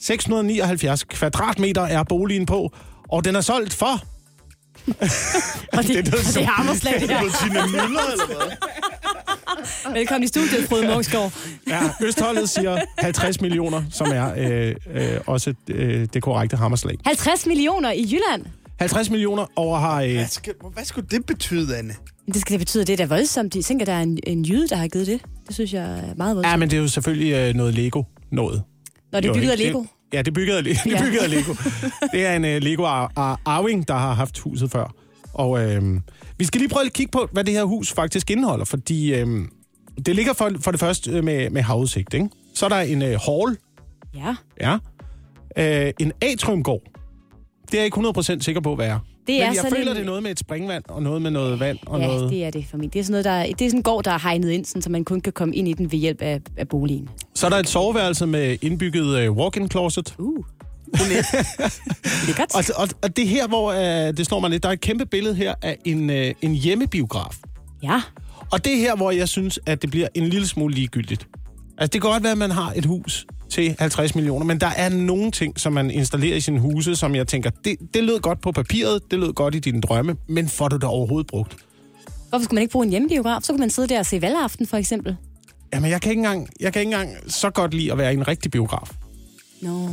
679 0.00 1.04
kvadratmeter 1.04 1.82
er 1.82 2.02
boligen 2.02 2.46
på, 2.46 2.72
og 3.08 3.24
den 3.24 3.36
er 3.36 3.40
solgt 3.40 3.74
for... 3.74 3.86
og 5.76 5.82
det, 5.82 5.88
det 5.88 5.88
det, 5.88 5.96
er 5.96 6.02
det, 6.02 6.34
det 6.34 6.42
er 6.42 6.46
hammerslag, 6.46 7.00
det 7.00 7.08
her. 7.10 7.18
Tina 7.42 7.66
Møller, 7.66 8.00
eller 8.12 8.26
hvad? 8.26 9.94
Velkommen 9.94 10.24
i 10.24 10.26
studiet, 10.26 10.68
Frode 10.68 10.86
Mongsgaard. 10.86 11.32
Ja, 11.68 11.80
Østholdet 12.02 12.48
siger 12.50 12.78
50 12.98 13.40
millioner, 13.40 13.82
som 13.90 14.06
er 14.14 14.34
øh, 14.36 14.74
øh, 14.94 15.20
også 15.26 15.54
øh, 15.68 16.08
det 16.14 16.22
korrekte 16.22 16.56
hammerslag. 16.56 16.96
50 17.06 17.46
millioner 17.46 17.92
i 17.92 18.02
Jylland. 18.02 18.46
50 18.78 19.10
millioner 19.10 19.46
over 19.56 19.78
har... 19.78 20.02
Øh, 20.02 20.12
Hvad, 20.14 20.26
skal, 20.26 20.54
hvad 20.74 20.84
skulle 20.84 21.06
det 21.10 21.26
betyde, 21.26 21.76
Anne? 21.76 21.94
Det 22.26 22.36
skal 22.40 22.52
det 22.52 22.60
betyde, 22.60 22.84
det 22.84 22.92
er 22.92 22.96
da 22.96 23.04
voldsomt. 23.06 23.56
Jeg 23.56 23.64
tænker, 23.64 23.84
der 23.86 23.92
er 23.92 24.00
en, 24.02 24.18
en 24.26 24.42
jyde, 24.44 24.68
der 24.68 24.76
har 24.76 24.88
givet 24.88 25.06
det. 25.06 25.20
Det 25.46 25.54
synes 25.54 25.72
jeg 25.72 25.82
er 25.82 26.14
meget 26.16 26.36
voldsomt. 26.36 26.50
ja, 26.52 26.56
men 26.56 26.70
det 26.70 26.76
er 26.76 26.80
jo 26.80 26.88
selvfølgelig 26.88 27.32
øh, 27.32 27.54
noget 27.54 27.74
Lego 27.74 28.02
noget. 28.32 28.62
Når 29.12 29.20
det 29.20 29.28
er 29.28 29.34
bygget 29.34 29.50
af? 29.50 29.58
Lego. 29.58 29.78
Det, 30.12 30.14
ja, 30.16 30.18
det 30.18 30.28
er 30.28 30.32
bygget 30.32 30.56
af, 30.56 30.64
det 30.64 30.76
er 30.92 31.02
bygget 31.04 31.18
af 31.20 31.30
Lego. 31.30 31.54
Det 32.12 32.26
er 32.26 32.36
en 32.36 32.44
uh, 32.44 32.50
Lego 32.50 32.84
ar- 32.84 33.12
ar- 33.16 33.40
arving, 33.44 33.88
der 33.88 33.94
har 33.94 34.12
haft 34.14 34.38
huset 34.38 34.70
før. 34.70 34.94
Og 35.34 35.64
øh, 35.64 36.00
vi 36.38 36.44
skal 36.44 36.60
lige 36.60 36.68
prøve 36.70 36.86
at 36.86 36.92
kigge 36.92 37.10
på, 37.10 37.28
hvad 37.32 37.44
det 37.44 37.54
her 37.54 37.64
hus 37.64 37.92
faktisk 37.92 38.30
indeholder, 38.30 38.64
fordi 38.64 39.14
øh, 39.14 39.26
det 40.06 40.16
ligger 40.16 40.32
for, 40.32 40.50
for 40.60 40.70
det 40.70 40.80
første 40.80 41.10
øh, 41.10 41.24
med, 41.24 41.50
med 41.50 41.62
havudsigt, 41.62 42.14
ikke? 42.14 42.28
Så 42.54 42.64
er 42.64 42.68
der 42.68 42.80
en 42.80 43.02
øh, 43.02 43.08
hall, 43.08 43.56
Ja, 44.14 44.36
ja. 44.60 44.78
Øh, 45.86 45.92
en 46.00 46.12
atriumgård. 46.22 46.82
Det 47.66 47.74
er 47.74 47.78
jeg 47.78 47.84
ikke 47.84 48.00
100% 48.36 48.40
sikker 48.40 48.60
på, 48.60 48.74
hvad 48.74 48.86
er. 48.88 48.98
Det 49.28 49.34
Men 49.36 49.42
er 49.42 49.46
jeg 49.46 49.56
sådan 49.56 49.70
føler, 49.72 49.90
en... 49.90 49.96
det 49.96 50.02
er 50.02 50.06
noget 50.06 50.22
med 50.22 50.30
et 50.30 50.38
springvand, 50.38 50.84
og 50.88 51.02
noget 51.02 51.22
med 51.22 51.30
noget 51.30 51.60
vand, 51.60 51.78
og 51.86 52.00
ja, 52.00 52.06
noget... 52.06 52.30
det 52.30 52.44
er 52.44 52.50
det 52.50 52.64
for 52.70 52.76
mig. 52.76 52.92
Det 52.92 52.98
er 53.00 53.04
sådan 53.04 53.24
noget, 53.24 53.24
der, 53.24 53.54
det 53.56 53.64
er 53.64 53.68
sådan 53.68 53.78
en 53.78 53.82
gård, 53.82 54.04
der 54.04 54.10
er 54.10 54.18
hegnet 54.18 54.50
ind, 54.50 54.64
sådan, 54.64 54.82
så 54.82 54.90
man 54.90 55.04
kun 55.04 55.20
kan 55.20 55.32
komme 55.32 55.54
ind 55.54 55.68
i 55.68 55.72
den 55.72 55.92
ved 55.92 55.98
hjælp 55.98 56.22
af, 56.22 56.40
af 56.56 56.68
boligen. 56.68 57.08
Så 57.34 57.46
er 57.46 57.50
der 57.50 57.56
et 57.56 57.68
soveværelse 57.68 58.26
med 58.26 58.56
indbygget 58.62 59.18
øh, 59.18 59.32
walk-in 59.32 59.70
closet. 59.70 60.14
Uh. 60.18 60.44
Lækkert. 62.26 62.54
Og, 62.56 62.64
og, 62.76 62.88
og 63.02 63.16
det 63.16 63.24
er 63.24 63.28
her, 63.28 63.48
hvor 63.48 63.72
øh, 63.72 64.16
det 64.16 64.26
slår 64.26 64.40
mig 64.40 64.50
lidt. 64.50 64.62
Der 64.62 64.68
er 64.68 64.72
et 64.72 64.80
kæmpe 64.80 65.06
billede 65.06 65.34
her 65.34 65.54
af 65.62 65.76
en, 65.84 66.10
øh, 66.10 66.34
en 66.42 66.54
hjemmebiograf. 66.54 67.36
Ja, 67.82 68.02
Og 68.50 68.64
det 68.64 68.72
er 68.72 68.76
her, 68.76 68.96
hvor 68.96 69.10
jeg 69.10 69.28
synes, 69.28 69.60
at 69.66 69.82
det 69.82 69.90
bliver 69.90 70.08
en 70.14 70.28
lille 70.28 70.46
smule 70.46 70.74
ligegyldigt. 70.74 71.26
Altså, 71.78 71.92
det 71.92 72.00
kan 72.02 72.10
godt 72.10 72.22
være, 72.22 72.32
at 72.32 72.38
man 72.38 72.50
har 72.50 72.72
et 72.76 72.84
hus 72.84 73.26
til 73.50 73.76
50 73.78 74.14
millioner, 74.14 74.46
men 74.46 74.60
der 74.60 74.70
er 74.76 74.88
nogle 74.88 75.30
ting, 75.30 75.60
som 75.60 75.72
man 75.72 75.90
installerer 75.90 76.36
i 76.36 76.40
sine 76.40 76.60
huse, 76.60 76.96
som 76.96 77.14
jeg 77.14 77.26
tænker, 77.26 77.50
det, 77.64 77.76
det 77.94 78.04
lød 78.04 78.20
godt 78.20 78.40
på 78.40 78.52
papiret, 78.52 79.02
det 79.10 79.18
lød 79.18 79.32
godt 79.32 79.54
i 79.54 79.58
dine 79.58 79.80
drømme, 79.80 80.16
men 80.28 80.48
får 80.48 80.68
du 80.68 80.76
det 80.76 80.84
overhovedet 80.84 81.26
brugt? 81.26 81.56
hvorfor 82.28 82.44
skulle 82.44 82.56
man 82.56 82.62
ikke 82.62 82.72
bruge 82.72 82.84
en 82.84 82.90
hjemmebiograf? 82.90 83.42
Så 83.42 83.52
kunne 83.52 83.60
man 83.60 83.70
sidde 83.70 83.88
der 83.88 83.98
og 83.98 84.06
se 84.06 84.22
valgaften, 84.22 84.66
for 84.66 84.76
eksempel. 84.76 85.16
Jamen, 85.74 85.90
jeg 85.90 86.00
kan 86.00 86.10
ikke 86.10 86.20
engang, 86.20 86.48
jeg 86.60 86.72
kan 86.72 86.82
ikke 86.82 86.92
engang 86.92 87.16
så 87.26 87.50
godt 87.50 87.74
lide 87.74 87.92
at 87.92 87.98
være 87.98 88.12
i 88.12 88.16
en 88.16 88.28
rigtig 88.28 88.50
biograf. 88.50 88.90
Nå. 89.62 89.88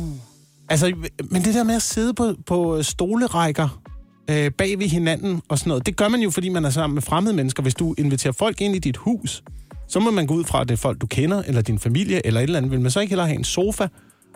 Altså, 0.68 0.92
men 1.30 1.44
det 1.44 1.54
der 1.54 1.64
med 1.64 1.74
at 1.74 1.82
sidde 1.82 2.14
på, 2.14 2.34
på 2.46 2.82
stolerækker 2.82 3.82
øh, 4.30 4.50
bag 4.50 4.78
ved 4.78 4.88
hinanden 4.88 5.42
og 5.48 5.58
sådan 5.58 5.68
noget, 5.68 5.86
det 5.86 5.96
gør 5.96 6.08
man 6.08 6.20
jo, 6.20 6.30
fordi 6.30 6.48
man 6.48 6.64
er 6.64 6.70
sammen 6.70 6.94
med 6.94 7.02
fremmede 7.02 7.36
mennesker. 7.36 7.62
Hvis 7.62 7.74
du 7.74 7.94
inviterer 7.98 8.32
folk 8.32 8.60
ind 8.60 8.76
i 8.76 8.78
dit 8.78 8.96
hus, 8.96 9.42
så 9.88 10.00
må 10.00 10.10
man 10.10 10.26
gå 10.26 10.34
ud 10.34 10.44
fra, 10.44 10.60
at 10.60 10.68
det 10.68 10.74
er 10.74 10.78
folk, 10.78 11.00
du 11.00 11.06
kender, 11.06 11.42
eller 11.46 11.62
din 11.62 11.78
familie, 11.78 12.26
eller 12.26 12.40
et 12.40 12.44
eller 12.44 12.56
andet. 12.58 12.72
Vil 12.72 12.80
man 12.80 12.90
så 12.90 13.00
ikke 13.00 13.10
hellere 13.10 13.26
have 13.26 13.38
en 13.38 13.44
sofa? 13.44 13.86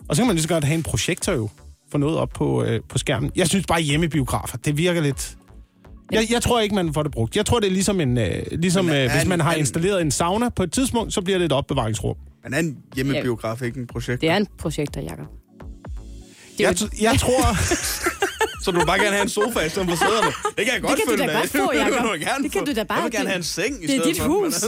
Og 0.07 0.15
så 0.15 0.21
kan 0.21 0.27
man 0.27 0.35
lige 0.35 0.43
så 0.43 0.49
godt 0.49 0.63
have 0.63 0.75
en 0.75 0.83
projektor 0.83 1.31
jo, 1.33 1.49
for 1.91 1.97
noget 1.97 2.17
op 2.17 2.29
på, 2.29 2.63
øh, 2.63 2.81
på 2.89 2.97
skærmen. 2.97 3.31
Jeg 3.35 3.47
synes 3.47 3.65
bare, 3.65 3.81
hjemmebiografer, 3.81 4.57
det 4.57 4.77
virker 4.77 5.01
lidt... 5.01 5.37
Jeg, 6.11 6.27
jeg 6.31 6.41
tror 6.41 6.59
ikke, 6.59 6.75
man 6.75 6.93
får 6.93 7.03
det 7.03 7.11
brugt. 7.11 7.35
Jeg 7.35 7.45
tror, 7.45 7.59
det 7.59 7.67
er 7.67 7.71
ligesom, 7.71 8.01
en, 8.01 8.17
øh, 8.17 8.43
ligesom 8.51 8.85
Men 8.85 8.95
øh, 8.95 9.11
hvis 9.11 9.25
man 9.27 9.39
har 9.39 9.51
er 9.51 9.55
installeret 9.55 10.01
en 10.01 10.11
sauna 10.11 10.49
på 10.49 10.63
et 10.63 10.71
tidspunkt, 10.71 11.13
så 11.13 11.21
bliver 11.21 11.37
det 11.37 11.45
et 11.45 11.51
opbevaringsrum. 11.51 12.15
Men 12.43 12.53
er 12.53 12.59
en 12.59 12.77
hjemmebiograf 12.95 13.61
ikke 13.61 13.79
en 13.79 13.87
projekt? 13.87 14.21
Det 14.21 14.29
er 14.29 14.37
en 14.37 14.47
projekter, 14.57 15.01
Jacob. 15.01 15.25
Jeg, 16.59 16.69
t- 16.69 17.03
jeg 17.03 17.15
tror... 17.19 17.41
Så 18.61 18.71
du 18.71 18.77
vil 18.77 18.85
bare 18.85 18.97
gerne 18.99 19.11
have 19.11 19.21
en 19.23 19.29
sofa 19.29 19.59
i 19.59 19.69
stedet 19.69 19.89
for 19.89 19.95
sæderne? 19.95 20.31
Det 20.57 20.65
kan 20.65 20.73
jeg 20.73 20.81
godt 20.81 20.97
kan 20.97 21.05
du 21.05 21.11
følge 21.11 21.23
da 21.23 21.27
med. 21.27 21.35
godt 21.35 21.49
få, 21.49 21.71
Det 21.73 21.79
Jacob. 21.79 22.03
du 22.03 22.11
gerne 22.25 22.43
Det 22.43 22.51
kan 22.51 22.65
du 22.65 22.73
da 22.73 22.83
bare. 22.83 22.95
Jeg 22.97 23.03
vil 23.03 23.11
gerne 23.11 23.23
Det- 23.25 23.29
have 23.31 23.37
en 23.37 23.43
seng 23.43 23.83
i 23.83 23.87
Det 23.87 23.95
er 23.95 23.99
stedet 24.01 24.15
dit 24.15 24.21
for. 24.21 24.27
hus. 24.27 24.53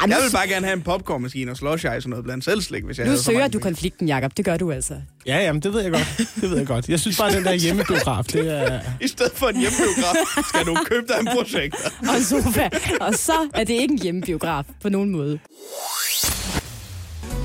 Ej, 0.00 0.08
Jeg 0.08 0.18
vil 0.24 0.32
bare 0.32 0.48
gerne 0.48 0.66
have 0.66 0.76
en 0.76 0.82
popcornmaskine 0.82 1.50
og 1.50 1.56
slush 1.56 1.84
ice 1.84 2.06
og 2.06 2.10
noget 2.10 2.24
blandt 2.24 2.44
selv 2.44 2.60
slik, 2.62 2.84
hvis 2.84 2.98
jeg 2.98 3.06
nu 3.06 3.16
søger 3.16 3.48
du 3.48 3.58
konflikten, 3.58 4.08
Jacob. 4.08 4.36
Det 4.36 4.44
gør 4.44 4.56
du 4.56 4.72
altså. 4.72 4.94
Ja, 5.26 5.36
jamen, 5.38 5.62
det 5.62 5.72
ved 5.72 5.80
jeg 5.82 5.90
godt. 5.92 6.06
Det 6.40 6.50
ved 6.50 6.56
jeg 6.58 6.66
godt. 6.66 6.88
Jeg 6.88 7.00
synes 7.00 7.16
bare, 7.18 7.28
at 7.28 7.34
den 7.34 7.44
der 7.44 7.52
hjemmebiograf, 7.52 8.24
det 8.24 8.52
er... 8.62 8.80
I 9.00 9.08
stedet 9.08 9.32
for 9.34 9.46
en 9.48 9.56
hjemmebiograf, 9.60 10.14
skal 10.48 10.66
du 10.66 10.76
købe 10.84 11.06
dig 11.08 11.16
en 11.20 11.28
projekt. 11.36 11.74
Og 12.10 12.16
en 12.16 12.24
sofa. 12.24 12.68
Og 13.00 13.14
så 13.14 13.48
er 13.54 13.64
det 13.64 13.74
ikke 13.74 13.92
en 13.92 14.02
hjemmebiograf 14.02 14.64
på 14.82 14.88
nogen 14.88 15.10
måde. 15.10 15.38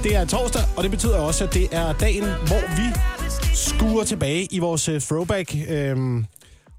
Det 0.03 0.15
er 0.15 0.25
torsdag, 0.25 0.61
og 0.77 0.83
det 0.83 0.91
betyder 0.91 1.17
også, 1.17 1.43
at 1.43 1.53
det 1.53 1.67
er 1.71 1.93
dagen, 1.93 2.23
hvor 2.23 2.75
vi 2.77 2.99
skuer 3.53 4.03
tilbage 4.03 4.47
i 4.51 4.59
vores 4.59 4.89
øh, 4.89 5.01
throwback. 5.01 5.55
Øhm, 5.69 6.25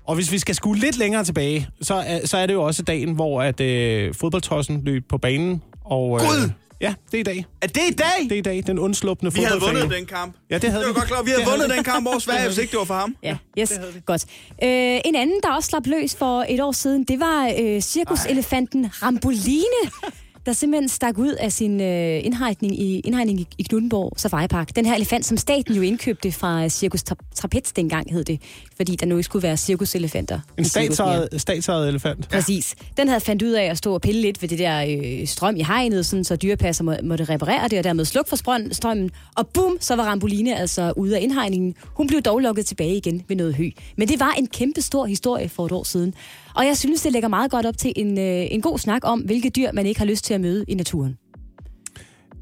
og 0.06 0.14
hvis 0.14 0.32
vi 0.32 0.38
skal 0.38 0.54
skue 0.54 0.76
lidt 0.76 0.96
længere 0.96 1.24
tilbage, 1.24 1.68
så 1.82 1.94
er, 1.94 2.26
så 2.26 2.36
er 2.36 2.46
det 2.46 2.54
jo 2.54 2.62
også 2.62 2.82
dagen, 2.82 3.12
hvor 3.14 3.42
at, 3.42 3.60
øh, 3.60 4.14
fodboldtossen 4.14 4.82
løb 4.84 5.04
på 5.08 5.18
banen. 5.18 5.62
Og, 5.84 6.20
øh, 6.20 6.26
Gud! 6.26 6.50
Ja, 6.80 6.94
det 7.12 7.16
er 7.16 7.20
i 7.20 7.22
dag. 7.22 7.46
Er 7.62 7.66
det 7.66 7.80
i 7.90 7.94
dag? 7.94 8.06
Det 8.22 8.32
er 8.32 8.36
i 8.36 8.40
dag, 8.40 8.62
den 8.66 8.78
undslupne 8.78 9.32
Vi 9.32 9.40
havde 9.40 9.60
vundet 9.60 9.90
den 9.90 10.06
kamp. 10.06 10.36
Ja, 10.50 10.58
det 10.58 10.70
havde 10.70 10.84
Det 10.84 10.88
var 10.88 10.92
vi. 10.94 10.98
godt 10.98 11.08
klar. 11.08 11.22
Vi 11.22 11.30
Det 11.30 11.42
havde 11.42 11.50
vundet 11.58 11.76
den 11.76 11.84
kamp 11.84 12.06
over 12.06 12.18
Sverige, 12.28 12.46
hvis 12.46 12.58
ikke 12.58 12.70
det 12.70 12.78
var 12.78 12.84
for 12.84 12.94
ham. 12.94 13.16
Ja, 13.22 13.36
yes, 13.58 13.72
godt. 14.06 14.24
Øh, 14.62 15.00
en 15.04 15.14
anden, 15.14 15.40
der 15.42 15.50
også 15.52 15.66
slap 15.68 15.86
løs 15.86 16.16
for 16.16 16.44
et 16.48 16.60
år 16.60 16.72
siden, 16.72 17.04
det 17.04 17.20
var 17.20 17.52
øh, 17.60 17.80
cirkuselefanten 17.80 18.90
Ramboline, 19.02 19.80
der 20.48 20.54
simpelthen 20.54 20.88
stak 20.88 21.18
ud 21.18 21.32
af 21.32 21.52
sin 21.52 21.80
øh, 21.80 22.24
indhegning 22.24 22.80
i, 22.80 23.00
indhegning 23.00 23.40
i, 23.40 23.46
i 23.58 23.62
Knuttenborg 23.62 24.12
Safari-park. 24.16 24.76
Den 24.76 24.86
her 24.86 24.94
elefant, 24.94 25.26
som 25.26 25.36
staten 25.36 25.74
jo 25.74 25.82
indkøbte 25.82 26.32
fra 26.32 26.68
Cirkus 26.68 27.04
Tra- 27.10 27.34
Trapez 27.34 27.72
dengang 27.76 28.12
hed 28.12 28.24
det, 28.24 28.40
fordi 28.76 28.96
der 28.96 29.06
nu 29.06 29.16
ikke 29.16 29.24
skulle 29.24 29.42
være 29.42 29.56
cirkuselefanter. 29.56 30.40
En 30.58 30.64
statsejet, 30.64 31.28
statsejet 31.36 31.88
elefant. 31.88 32.28
Præcis. 32.28 32.74
Den 32.96 33.08
havde 33.08 33.20
fandt 33.20 33.42
ud 33.42 33.50
af 33.50 33.64
at 33.64 33.78
stå 33.78 33.94
og 33.94 34.00
pille 34.00 34.20
lidt 34.20 34.42
ved 34.42 34.48
det 34.48 34.58
der 34.58 34.84
øh, 34.88 35.26
strøm 35.26 35.56
i 35.56 35.62
hegnet, 35.62 36.06
sådan, 36.06 36.24
så 36.24 36.36
dyrepasser 36.36 36.84
må, 36.84 36.94
måtte 37.02 37.24
reparere 37.24 37.68
det, 37.68 37.78
og 37.78 37.84
dermed 37.84 38.04
slukke 38.04 38.28
for 38.28 38.36
strøm, 38.36 38.72
strømmen. 38.72 39.10
Og 39.36 39.48
bum, 39.48 39.76
så 39.80 39.96
var 39.96 40.04
Ramboline 40.04 40.56
altså 40.56 40.92
ude 40.96 41.16
af 41.16 41.22
indhegningen. 41.22 41.74
Hun 41.86 42.06
blev 42.06 42.22
dog 42.22 42.38
lukket 42.38 42.66
tilbage 42.66 42.96
igen 42.96 43.22
ved 43.28 43.36
noget 43.36 43.54
hø. 43.54 43.70
Men 43.96 44.08
det 44.08 44.20
var 44.20 44.32
en 44.38 44.46
kæmpe 44.46 44.82
stor 44.82 45.06
historie 45.06 45.48
for 45.48 45.66
et 45.66 45.72
år 45.72 45.84
siden. 45.84 46.14
Og 46.54 46.66
jeg 46.66 46.76
synes, 46.76 47.02
det 47.02 47.12
lægger 47.12 47.28
meget 47.28 47.50
godt 47.50 47.66
op 47.66 47.78
til 47.78 47.92
en, 47.96 48.18
øh, 48.18 48.46
en 48.50 48.60
god 48.60 48.78
snak 48.78 49.02
om, 49.04 49.20
hvilke 49.20 49.50
dyr 49.50 49.72
man 49.72 49.86
ikke 49.86 50.00
har 50.00 50.06
lyst 50.06 50.24
til 50.24 50.34
at 50.34 50.37
møde 50.40 50.64
i 50.68 50.74
naturen. 50.74 51.16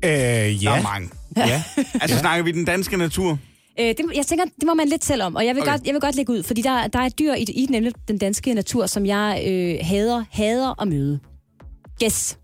Øh, 0.05 0.11
Der 0.11 0.47
ja. 0.47 0.79
er 0.79 0.83
mange. 0.83 1.09
ja. 1.37 1.63
Altså, 2.03 2.19
snakker 2.19 2.45
vi 2.45 2.53
den 2.53 2.65
danske 2.65 2.97
natur? 2.97 3.39
Øh, 3.81 3.87
det, 3.87 3.99
jeg 4.15 4.27
tænker, 4.27 4.45
det 4.45 4.65
må 4.67 4.75
man 4.75 4.89
lidt 4.89 5.05
selv 5.05 5.23
om, 5.23 5.35
og 5.37 5.47
jeg 5.47 5.55
vil, 5.55 5.63
Okay. 5.63 5.73
godt, 5.73 5.87
jeg 5.87 5.93
vil 5.95 6.01
godt 6.01 6.15
lægge 6.17 6.33
ud, 6.33 6.43
fordi 6.43 6.63
der, 6.63 6.87
der 6.87 6.99
er 6.99 7.03
et 7.07 7.19
dyr 7.19 7.35
i, 7.35 7.43
i 7.43 7.67
nemlig 7.71 7.93
den 8.09 8.19
danske 8.19 8.55
natur, 8.55 8.87
som 8.87 9.07
jeg 9.07 9.45
øh, 9.49 9.79
hader, 9.83 10.25
hader 10.31 10.83
at 10.83 10.89
møde. 10.89 11.21
Gæs. 11.99 12.39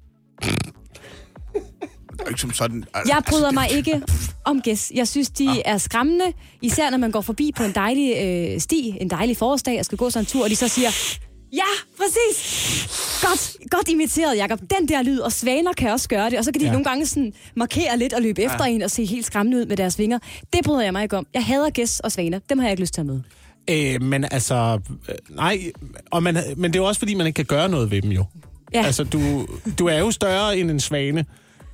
Ikke 2.29 2.41
som 2.41 2.53
sådan. 2.53 2.85
Altså, 2.95 3.15
Jeg 3.15 3.23
bryder 3.29 3.45
det- 3.47 3.55
mig 3.55 3.71
ikke 3.73 4.03
om 4.45 4.61
gæs. 4.63 4.93
Jeg 4.95 5.09
synes, 5.09 5.31
de 5.31 5.63
er 5.65 5.79
skræmmende, 5.79 6.25
især 6.63 6.91
når 6.91 6.99
man 6.99 7.11
går 7.11 7.21
forbi 7.21 7.53
på 7.57 7.63
en 7.65 7.73
dejlig 7.75 8.15
øh, 8.17 8.61
sti, 8.61 8.97
en 9.01 9.11
dejlig 9.11 9.37
forårsdag, 9.37 9.79
og 9.79 9.85
skal 9.85 9.99
gå 9.99 10.11
sådan 10.11 10.23
en 10.23 10.27
tur, 10.27 10.45
og 10.45 10.51
de 10.51 10.57
så 10.57 10.69
siger, 10.69 10.89
ja, 11.53 11.71
præcis, 11.97 13.19
godt, 13.23 13.57
godt 13.71 13.89
imiteret, 13.89 14.37
Jacob. 14.39 14.61
Den 14.79 14.89
der 14.89 15.03
lyd, 15.03 15.19
og 15.19 15.33
svaner 15.33 15.73
kan 15.73 15.91
også 15.91 16.09
gøre 16.09 16.31
det, 16.31 16.39
og 16.39 16.45
så 16.45 16.53
kan 16.53 16.61
de 16.61 16.65
Ja. 16.65 16.69
ja. 16.69 16.73
nogle 16.73 16.85
gange 16.85 17.07
sådan 17.07 17.33
markere 17.57 17.99
lidt 17.99 18.13
og 18.13 18.23
løbe 18.23 18.41
ja. 18.41 18.47
efter 18.47 18.65
en 18.65 18.83
og 18.83 18.91
se 18.91 19.05
helt 19.05 19.27
skræmmende 19.27 19.59
ud 19.59 19.67
med 19.67 19.77
deres 19.77 19.99
vinger. 19.99 20.19
Det 20.53 20.65
bryder 20.65 20.83
jeg 20.83 20.93
mig 20.93 21.03
ikke 21.03 21.17
om. 21.17 21.27
Jeg 21.35 21.45
hader 21.45 21.71
gæs 21.71 22.01
og 22.01 22.13
svaner. 22.13 22.39
Dem 22.49 22.59
har 22.59 22.67
jeg 22.67 22.73
ikke 22.73 22.83
lyst 22.83 22.95
til 22.95 23.01
at 23.01 23.07
møde. 23.07 23.23
Øh, 23.71 24.03
men 24.03 24.25
altså, 24.31 24.79
øh, 25.09 25.15
nej, 25.37 25.59
og 26.11 26.23
man, 26.23 26.37
men 26.57 26.73
det 26.73 26.79
er 26.79 26.83
jo 26.83 26.89
også 26.89 26.99
fordi, 26.99 27.15
man 27.15 27.27
ikke 27.27 27.37
kan 27.37 27.45
gøre 27.45 27.69
noget 27.69 27.91
ved 27.91 28.03
dem 28.03 28.11
jo. 28.11 28.25
Ja. 28.75 28.83
Altså, 28.87 29.05
du, 29.05 29.47
du 29.79 29.87
er 29.87 29.99
jo 29.99 30.11
større 30.11 30.59
end 30.59 30.71
en 30.71 30.81
svane, 30.81 31.25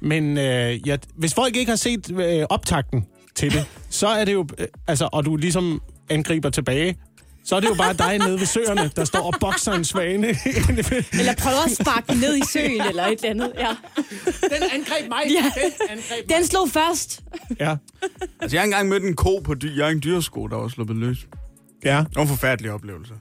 men 0.00 0.38
øh, 0.38 0.88
ja, 0.88 0.96
hvis 1.16 1.34
folk 1.34 1.56
ikke 1.56 1.70
har 1.70 1.76
set 1.76 2.10
øh, 2.20 2.46
optakten 2.50 3.06
til 3.34 3.52
det, 3.52 3.64
så 3.90 4.06
er 4.06 4.24
det 4.24 4.32
jo, 4.32 4.46
øh, 4.58 4.66
altså, 4.86 5.08
og 5.12 5.24
du 5.24 5.36
ligesom 5.36 5.82
angriber 6.10 6.50
tilbage, 6.50 6.96
så 7.48 7.56
er 7.56 7.60
det 7.60 7.68
jo 7.68 7.74
bare 7.74 7.92
dig 7.92 8.18
nede 8.18 8.38
ved 8.40 8.46
søerne, 8.46 8.90
der 8.96 9.04
står 9.04 9.20
og 9.20 9.34
bokser 9.40 9.72
en 9.72 9.84
svane. 9.84 10.26
Eller 11.20 11.34
prøver 11.38 11.64
at 11.66 11.70
sparke 11.82 12.12
den 12.12 12.18
ned 12.20 12.36
i 12.36 12.42
søen, 12.52 12.80
eller 12.88 13.06
et 13.06 13.10
eller 13.24 13.30
andet. 13.30 13.52
Ja. 13.58 13.68
Den 14.42 14.62
angreb 14.72 15.08
mig! 15.08 15.18
Ja. 15.30 15.42
Den 15.62 15.72
angreb 15.90 16.28
Den 16.28 16.46
slog 16.46 16.68
først. 16.70 17.20
Ja. 17.60 17.76
Altså, 18.40 18.56
jeg 18.56 18.60
har 18.60 18.64
engang 18.64 18.88
mødt 18.88 19.02
en 19.02 19.16
ko 19.16 19.38
på 19.44 19.54
dy- 19.54 19.78
Jørgen 19.78 20.00
Dyresko, 20.02 20.46
der 20.46 20.56
var 20.56 20.68
sluppet 20.68 20.96
løs. 20.96 21.18
Det 21.18 21.88
ja. 21.88 22.04
var 22.14 22.22
en 22.22 22.28
forfærdelig 22.28 22.72
oplevelse. 22.72 23.12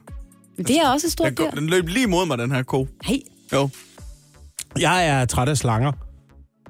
Men 0.56 0.66
det 0.66 0.76
er 0.76 0.88
også 0.88 1.06
et 1.06 1.12
stort 1.12 1.26
Den, 1.26 1.36
dyr. 1.36 1.50
den 1.50 1.66
løb 1.70 1.88
lige 1.88 2.06
mod 2.06 2.26
mig, 2.26 2.38
den 2.38 2.50
her 2.52 2.62
ko. 2.62 2.88
Hey, 3.04 3.18
Jo. 3.52 3.68
Jeg 4.78 5.06
er 5.08 5.24
træt 5.24 5.48
af 5.48 5.56
slanger. 5.56 5.92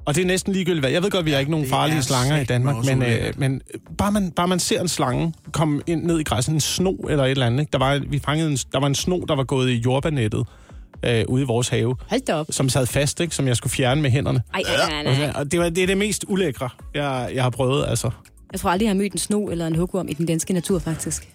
Og 0.08 0.14
det 0.14 0.22
er 0.22 0.26
næsten 0.26 0.52
ligegyldigt 0.52 0.82
hvad. 0.82 0.90
Jeg 0.90 1.02
ved 1.02 1.10
godt, 1.10 1.26
vi 1.26 1.30
har 1.30 1.38
ikke 1.38 1.50
nogen 1.50 1.68
farlige 1.68 1.98
er 1.98 2.02
slanger 2.02 2.40
i 2.40 2.44
Danmark, 2.44 2.84
men, 2.84 3.02
øh, 3.02 3.32
men 3.36 3.60
bare, 3.98 4.12
man, 4.12 4.30
bare 4.30 4.48
man 4.48 4.58
ser 4.58 4.80
en 4.80 4.88
slange 4.88 5.34
komme 5.52 5.82
ind 5.86 6.04
ned 6.04 6.20
i 6.20 6.22
græsset, 6.22 6.54
en 6.54 6.60
sno 6.60 6.92
eller 6.92 7.24
et 7.24 7.30
eller 7.30 7.46
andet. 7.46 7.60
Ikke? 7.60 7.70
Der, 7.72 7.78
var, 7.78 8.02
vi 8.08 8.18
fangede 8.18 8.50
en, 8.50 8.56
der 8.72 8.80
var 8.80 8.86
en 8.86 8.94
sno, 8.94 9.20
der 9.28 9.36
var 9.36 9.44
gået 9.44 9.70
i 9.70 9.74
jordbanettet 9.74 10.46
øh, 11.04 11.24
ude 11.28 11.42
i 11.42 11.46
vores 11.46 11.68
have, 11.68 11.96
hold 12.10 12.20
da 12.26 12.34
op. 12.34 12.46
som 12.50 12.68
sad 12.68 12.86
fast, 12.86 13.20
ikke? 13.20 13.34
som 13.34 13.46
jeg 13.46 13.56
skulle 13.56 13.70
fjerne 13.70 14.02
med 14.02 14.10
hænderne. 14.10 14.42
Ej, 14.54 14.62
nej, 14.88 15.02
nej, 15.02 15.18
nej. 15.18 15.32
Og 15.34 15.52
det, 15.52 15.60
var, 15.60 15.68
det 15.68 15.82
er 15.82 15.86
det 15.86 15.98
mest 15.98 16.24
ulækre, 16.28 16.68
jeg, 16.94 17.30
jeg 17.34 17.42
har 17.42 17.50
prøvet, 17.50 17.84
altså. 17.88 18.10
Jeg 18.52 18.60
tror 18.60 18.70
aldrig, 18.70 18.84
jeg 18.84 18.90
har 18.90 18.96
mødt 18.98 19.12
en 19.12 19.18
sno 19.18 19.44
eller 19.46 19.66
en 19.66 19.74
hugorm 19.76 20.08
i 20.08 20.12
den 20.12 20.26
danske 20.26 20.52
natur, 20.52 20.78
faktisk. 20.78 21.28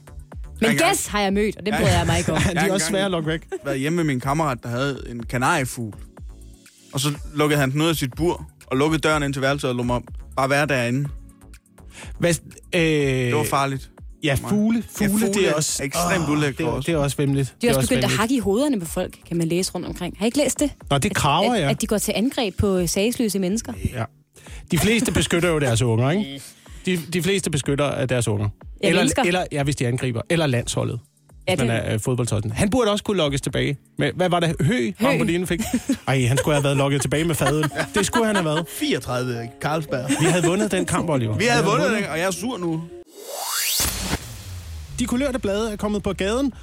Men 0.61 0.69
engang- 0.69 0.89
gæs 0.91 1.07
har 1.07 1.21
jeg 1.21 1.33
mødt, 1.33 1.57
og 1.57 1.65
det 1.65 1.73
bryder 1.73 1.97
jeg 1.97 2.05
mig 2.07 2.17
ikke 2.17 2.33
om. 2.33 2.41
De 2.53 2.59
er 2.59 2.73
også 2.73 2.87
svære 2.87 3.05
at 3.05 3.11
lukke 3.11 3.29
væk. 3.29 3.47
været 3.65 3.79
hjemme 3.79 3.95
med 3.95 4.03
min 4.03 4.19
kammerat, 4.19 4.57
der 4.63 4.69
havde 4.69 5.03
en 5.09 5.23
kanariefugl. 5.23 5.93
Og 6.93 6.99
så 6.99 7.09
lukkede 7.35 7.59
han 7.59 7.71
den 7.71 7.81
ud 7.81 7.87
af 7.87 7.95
sit 7.95 8.13
bur, 8.13 8.47
og 8.73 8.77
lukkede 8.77 9.01
døren 9.01 9.23
ind 9.23 9.33
til 9.33 9.41
værelset 9.41 9.69
og 9.69 9.75
lå 9.75 9.83
mig 9.83 10.01
bare 10.35 10.49
være 10.49 10.65
derinde. 10.65 11.09
Hvad, 12.19 12.33
øh, 12.75 12.81
Det 12.81 13.35
var 13.35 13.43
farligt. 13.43 13.89
Ja, 14.23 14.33
fugle. 14.33 14.49
Fugle, 14.51 14.83
Ja, 15.01 15.07
fugle 15.07 15.33
det 15.33 15.45
er 15.47 15.49
er 15.49 15.53
også... 15.53 15.83
ekstremt 15.83 16.23
Åh, 16.23 16.29
ulækre 16.31 16.51
det, 16.57 16.59
er- 16.65 16.67
også. 16.67 16.87
Det 16.87 16.93
er 16.93 16.97
også 16.99 17.17
vemmeligt. 17.17 17.55
De 17.61 17.67
er 17.67 17.75
også 17.77 17.89
begyndt 17.89 18.03
at 18.05 18.11
hakke 18.11 18.35
i 18.35 18.39
hovederne 18.39 18.79
på 18.79 18.85
folk, 18.85 19.17
kan 19.27 19.37
man 19.37 19.47
læse 19.47 19.71
rundt 19.71 19.87
omkring. 19.87 20.15
Har 20.17 20.25
I 20.25 20.27
ikke 20.27 20.37
læst 20.37 20.59
det? 20.59 20.71
Nå, 20.89 20.97
det 20.97 21.15
kraver, 21.15 21.53
at, 21.53 21.61
ja. 21.61 21.69
at 21.69 21.81
de 21.81 21.87
går 21.87 21.97
til 21.97 22.13
angreb 22.15 22.57
på 22.57 22.87
sagsløse 22.87 23.39
mennesker. 23.39 23.73
ja. 23.93 24.03
De 24.71 24.77
fleste 24.77 25.11
beskytter 25.11 25.49
jo 25.49 25.59
deres 25.59 25.81
unger, 25.81 26.11
ikke? 26.11 26.41
De, 26.85 26.97
de 27.13 27.23
fleste 27.23 27.49
beskytter 27.51 27.85
af 27.85 28.07
deres 28.07 28.27
unger. 28.27 28.49
Ja, 28.83 28.87
eller, 28.87 29.01
mennesker. 29.01 29.23
eller, 29.23 29.45
ja, 29.51 29.63
hvis 29.63 29.75
de 29.75 29.87
angriber. 29.87 30.21
Eller 30.29 30.47
landsholdet. 30.47 30.99
Ja, 31.47 31.55
hvis 31.55 31.67
man 31.67 31.75
det- 31.75 31.87
er 31.87 31.93
øh, 31.93 31.99
fodboldtossen. 31.99 32.51
Han 32.51 32.69
burde 32.69 32.91
også 32.91 33.03
kunne 33.03 33.17
lokkes 33.17 33.41
tilbage. 33.41 33.77
Med, 33.97 34.11
hvad 34.15 34.29
var 34.29 34.39
det? 34.39 34.55
Hø? 34.61 34.91
Hø. 34.99 35.23
dine 35.27 35.47
fik? 35.47 35.61
Ej, 36.07 36.21
han 36.25 36.37
skulle 36.37 36.55
have 36.55 36.63
været 36.63 36.77
lokket 36.77 37.01
tilbage 37.01 37.23
med 37.23 37.35
faden. 37.35 37.63
Det 37.95 38.05
skulle 38.05 38.25
han 38.25 38.35
have 38.35 38.45
været. 38.45 38.65
34 38.69 39.49
Carlsberg. 39.61 40.09
Vi 40.09 40.25
havde 40.25 40.45
vundet 40.45 40.71
den 40.71 40.85
kamp, 40.85 41.09
Oliver. 41.09 41.37
Vi 41.37 41.45
havde 41.45 41.65
vundet 41.65 41.91
den, 41.91 42.03
og 42.03 42.17
jeg 42.19 42.27
er 42.27 42.31
sur 42.31 42.57
nu. 42.57 42.81
De 44.99 45.05
kulørte 45.05 45.39
blade 45.39 45.71
er 45.71 45.75
kommet 45.75 46.03
på 46.03 46.13
gaden, 46.13 46.53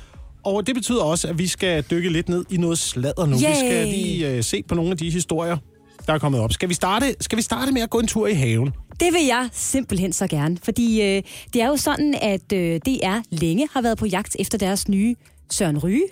og 0.45 0.67
det 0.67 0.75
betyder 0.75 1.03
også, 1.03 1.29
at 1.29 1.39
vi 1.39 1.47
skal 1.47 1.85
dykke 1.91 2.09
lidt 2.09 2.29
ned 2.29 2.45
i 2.51 2.57
noget 2.57 2.79
sladder 2.79 3.27
nu. 3.27 3.37
Vi 3.37 3.45
Yay! 3.45 3.55
skal 3.55 3.87
lige 3.87 4.39
uh, 4.39 4.45
se 4.45 4.63
på 4.69 4.75
nogle 4.75 4.91
af 4.91 4.97
de 4.97 5.11
historier, 5.11 5.57
der 6.11 6.15
er 6.15 6.19
kommet 6.19 6.41
op. 6.41 6.53
Skal 6.53 6.69
vi 6.69 6.75
starte, 6.75 7.15
skal 7.21 7.37
vi 7.37 7.43
starte 7.43 7.73
med 7.73 7.83
at 7.83 7.91
gå 7.91 7.99
en 7.99 8.07
tur 8.07 8.27
i 8.27 8.35
haven? 8.35 8.73
Det 9.01 9.13
vil 9.13 9.27
jeg 9.27 9.49
simpelthen 9.53 10.13
så 10.13 10.27
gerne, 10.27 10.57
fordi 10.63 11.03
øh, 11.03 11.23
det 11.53 11.63
er 11.63 11.67
jo 11.67 11.77
sådan, 11.77 12.15
at 12.23 12.53
øh, 12.53 12.81
DR 12.87 13.19
længe 13.31 13.69
har 13.73 13.83
været 13.83 13.99
på 13.99 14.07
jagt 14.07 14.37
efter 14.39 14.59
deres 14.59 14.89
nye 14.89 15.17
Søren 15.51 15.79
Ryge, 15.79 16.05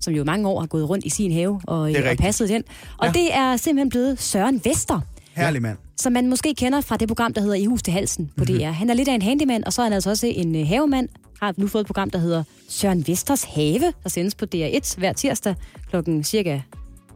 som 0.00 0.14
jo 0.14 0.24
mange 0.24 0.48
år 0.48 0.60
har 0.60 0.66
gået 0.66 0.88
rundt 0.88 1.04
i 1.04 1.08
sin 1.08 1.32
have 1.32 1.60
og, 1.66 1.88
Det 1.88 2.04
øh, 2.04 2.10
og 2.10 2.16
passet 2.16 2.48
den. 2.48 2.62
Og 2.98 3.06
ja. 3.06 3.12
det 3.12 3.34
er 3.34 3.56
simpelthen 3.56 3.88
blevet 3.88 4.20
Søren 4.20 4.60
Vester, 4.64 5.00
Herlig 5.36 5.62
mand. 5.62 5.78
som 5.96 6.12
man 6.12 6.28
måske 6.28 6.54
kender 6.54 6.80
fra 6.80 6.96
det 6.96 7.08
program, 7.08 7.34
der 7.34 7.40
hedder 7.40 7.56
I 7.56 7.64
hus 7.64 7.82
til 7.82 7.92
halsen 7.92 8.30
på 8.36 8.44
DR. 8.44 8.70
Han 8.70 8.90
er 8.90 8.94
lidt 8.94 9.08
af 9.08 9.14
en 9.14 9.22
handyman, 9.22 9.64
og 9.66 9.72
så 9.72 9.82
er 9.82 9.84
han 9.84 9.92
altså 9.92 10.10
også 10.10 10.26
en 10.26 10.56
øh, 10.56 10.66
havemand. 10.66 11.08
Har 11.42 11.54
nu 11.56 11.66
fået 11.66 11.80
et 11.80 11.86
program, 11.86 12.10
der 12.10 12.18
hedder 12.18 12.44
Søren 12.68 13.08
Vesters 13.08 13.44
Have, 13.44 13.92
der 14.02 14.08
sendes 14.08 14.34
på 14.34 14.46
DR1 14.54 14.98
hver 14.98 15.12
tirsdag 15.12 15.54
klokken 15.90 16.24
cirka 16.24 16.60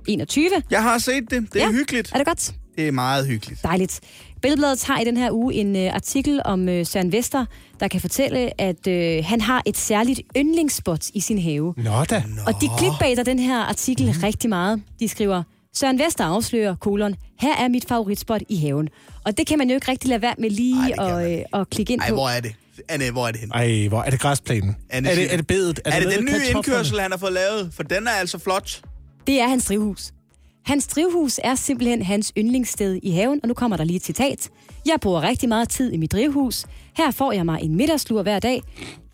21. 0.08 0.50
Jeg 0.70 0.82
har 0.82 0.98
set 0.98 1.30
det. 1.30 1.52
Det 1.52 1.62
er 1.62 1.66
Ja. 1.66 1.72
hyggeligt. 1.72 2.10
Er 2.12 2.16
det 2.18 2.26
godt? 2.26 2.52
Det 2.76 2.88
er 2.88 2.92
meget 2.92 3.26
hyggeligt. 3.26 3.62
Dejligt. 3.62 4.00
Billedbladet 4.42 4.84
har 4.84 5.00
i 5.00 5.04
den 5.04 5.16
her 5.16 5.30
uge 5.32 5.54
en 5.54 5.76
øh, 5.76 5.94
artikel 5.94 6.40
om 6.44 6.68
øh, 6.68 6.86
Søren 6.86 7.12
Vester, 7.12 7.44
der 7.80 7.88
kan 7.88 8.00
fortælle, 8.00 8.60
at 8.60 8.86
øh, 8.86 9.24
han 9.24 9.40
har 9.40 9.62
et 9.66 9.76
særligt 9.76 10.20
yndlingsspot 10.36 11.04
i 11.14 11.20
sin 11.20 11.38
have. 11.42 11.74
Nå 11.76 12.04
da. 12.10 12.24
Og 12.46 12.54
de 12.60 12.68
clickbaiter 12.78 13.22
den 13.22 13.38
her 13.38 13.58
artikel 13.58 14.06
mm. 14.06 14.20
rigtig 14.22 14.50
meget. 14.50 14.82
De 15.00 15.08
skriver, 15.08 15.42
Søren 15.74 15.98
Vester 15.98 16.24
afslører, 16.24 16.74
kolon, 16.74 17.14
her 17.40 17.56
er 17.56 17.68
mit 17.68 17.84
favoritspot 17.88 18.40
i 18.48 18.56
haven. 18.56 18.88
Og 19.24 19.38
det 19.38 19.46
kan 19.46 19.58
man 19.58 19.68
jo 19.68 19.74
ikke 19.74 19.90
rigtig 19.90 20.08
lade 20.08 20.22
være 20.22 20.34
med 20.38 20.50
lige 20.50 20.76
Ej, 20.98 21.12
det 21.20 21.24
at, 21.32 21.38
øh, 21.38 21.60
at 21.60 21.70
klikke 21.70 21.92
ind 21.92 22.00
Ej, 22.00 22.08
på. 22.08 22.14
hvor 22.14 22.28
er 22.28 22.40
det? 22.40 22.54
Anne, 22.88 23.10
hvor 23.10 23.26
er 23.26 23.30
det 23.32 23.40
henne? 23.40 23.54
Ej, 23.54 23.88
hvor 23.88 24.02
er 24.02 24.10
det 24.10 24.20
græsplænen? 24.20 24.76
Anne, 24.90 25.08
er, 25.08 25.14
det, 25.14 25.32
er 25.32 25.36
det 25.36 25.46
bedet? 25.46 25.80
Er 25.84 25.90
det 26.00 26.08
nede 26.08 26.16
den 26.16 26.24
nye 26.24 26.40
indkørsel, 26.54 27.00
han 27.00 27.10
har 27.10 27.18
fået 27.18 27.32
lavet? 27.32 27.70
For 27.74 27.82
den 27.82 28.06
er 28.06 28.10
altså 28.10 28.38
flot. 28.38 28.80
Det 29.26 29.40
er 29.40 29.48
hans 29.48 29.64
drivhus. 29.64 30.12
Hans 30.64 30.86
drivhus 30.86 31.40
er 31.44 31.54
simpelthen 31.54 32.02
hans 32.02 32.32
yndlingssted 32.38 33.00
i 33.02 33.10
haven, 33.10 33.40
og 33.42 33.48
nu 33.48 33.54
kommer 33.54 33.76
der 33.76 33.84
lige 33.84 33.96
et 33.96 34.04
citat. 34.04 34.50
Jeg 34.86 34.98
bruger 35.00 35.22
rigtig 35.22 35.48
meget 35.48 35.68
tid 35.68 35.92
i 35.92 35.96
mit 35.96 36.12
drivhus. 36.12 36.66
Her 36.96 37.10
får 37.10 37.32
jeg 37.32 37.44
mig 37.44 37.62
en 37.62 37.76
middagslur 37.76 38.22
hver 38.22 38.38
dag. 38.38 38.62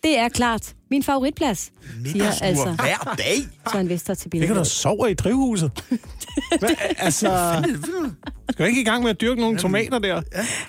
Det 0.02 0.18
er 0.18 0.28
klart 0.28 0.74
min 0.92 1.02
favoritplads, 1.02 1.58
siger 1.58 1.72
Middagslur 2.02 2.46
altså 2.46 2.64
hver 2.64 3.14
dag. 3.18 3.36
Søren 3.72 3.88
Vester 3.88 4.14
til 4.14 4.30
Ligger 4.32 4.54
du 4.54 4.60
og 4.60 4.66
sover 4.66 5.06
i 5.06 5.14
drivhuset? 5.14 5.70
Hvad, 6.60 6.70
altså, 6.98 7.28
skal 8.50 8.64
du 8.64 8.68
ikke 8.68 8.80
i 8.80 8.84
gang 8.84 9.02
med 9.02 9.10
at 9.10 9.20
dyrke 9.20 9.40
nogle 9.40 9.58
tomater 9.58 9.98
der? 9.98 10.22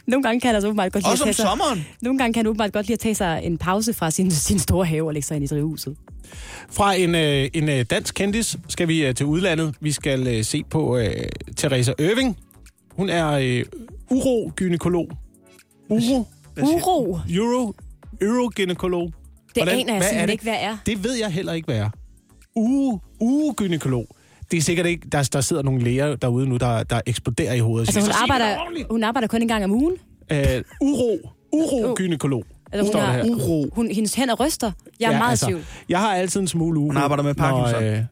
Nogle 0.07 0.24
gange 0.24 0.41
kan 0.41 0.47
han 0.47 0.55
altså 0.55 0.67
åbenbart 0.67 0.91
godt 0.93 1.03
lide 1.03 1.07
at 1.07 1.11
Også 1.11 1.24
om 1.24 1.28
tage 1.28 1.34
sig, 1.34 1.45
sommeren. 1.45 1.86
nogle 2.01 2.19
gange 2.19 2.34
kan 2.34 2.39
han 2.39 2.47
åbenbart 2.47 2.74
godt 2.74 2.88
lide 2.88 2.93
at 2.93 2.99
tage 2.99 3.15
sig 3.15 3.39
en 3.43 3.57
pause 3.57 3.93
fra 3.93 4.11
sin, 4.11 4.32
sin 4.49 4.59
store 4.59 4.86
have 4.86 5.07
og 5.07 5.13
lægge 5.13 5.28
sig 5.28 5.36
ind 5.36 5.43
i 5.43 5.47
drivhuset. 5.47 5.97
Fra 6.69 6.93
en, 6.93 7.15
øh, 7.15 7.49
en 7.53 7.69
øh, 7.69 7.86
dansk 7.89 8.15
kendis 8.15 8.57
skal 8.69 8.88
vi 8.88 9.05
øh, 9.05 9.15
til 9.15 9.26
udlandet. 9.26 9.76
Vi 9.80 9.91
skal 9.91 10.28
øh, 10.28 10.43
se 10.43 10.63
på 10.69 10.97
øh, 10.97 11.11
Teresa 11.55 11.93
Irving. 11.99 12.38
Hun 12.91 13.09
er 13.09 13.32
øh, 13.32 13.63
urogynekolog. 14.09 15.09
Uro? 15.89 16.28
Uro, 16.61 17.19
Euro? 17.30 17.74
Eurogynekolog. 18.21 19.11
Det 19.56 19.64
Hvordan- 19.64 19.80
aner 19.80 19.93
jeg 19.93 19.97
er 19.97 20.01
simpelthen 20.01 20.28
det? 20.28 20.34
ikke, 20.34 20.43
hvad 20.43 20.58
er. 20.60 20.78
Det 20.86 21.04
ved 21.04 21.14
jeg 21.14 21.30
heller 21.30 21.54
ikke, 21.54 21.66
hvad 21.66 21.78
er. 21.78 21.89
Uge, 22.56 22.99
ugegynekolog. 23.20 24.08
Det 24.51 24.58
er 24.58 24.62
sikkert 24.62 24.86
ikke, 24.86 25.08
der, 25.12 25.30
der 25.34 25.41
sidder 25.41 25.62
nogle 25.62 25.84
læger 25.84 26.16
derude 26.16 26.49
nu, 26.49 26.58
der, 26.58 26.84
der 26.84 27.01
eksploderer 27.06 27.54
i 27.54 27.60
hovedet. 27.60 27.88
Altså, 27.88 27.99
hun 27.99 28.06
Så 28.08 28.14
sig 28.14 28.28
det 28.28 28.32
arbejder, 28.34 28.86
hun 28.89 29.04
arbejder 29.04 29.28
kun 29.28 29.41
en 29.41 29.47
gang 29.47 29.64
om 29.64 29.72
ugen. 29.72 29.95
Øh, 30.32 30.64
uro. 30.82 31.30
Urogynekolog. 31.51 32.43
Altså, 32.72 32.93
hun, 32.93 33.01
har, 33.06 33.14
her. 33.14 33.24
uro. 33.26 33.70
Hun, 33.74 33.91
hendes 33.91 34.16
hænder 34.16 34.36
ryster. 34.36 34.72
Jeg 34.99 35.08
er 35.08 35.12
ja, 35.12 35.18
meget 35.18 35.30
altså, 35.32 35.45
tvivl. 35.45 35.62
Jeg 35.89 35.99
har 35.99 36.16
altid 36.16 36.41
en 36.41 36.47
smule 36.47 36.80
uro. 36.80 36.88
Hun 36.88 36.97
arbejder 36.97 37.24
med 37.24 37.34
Parkinson. 37.34 37.84
Når, 37.84 37.89
øh, 37.91 38.04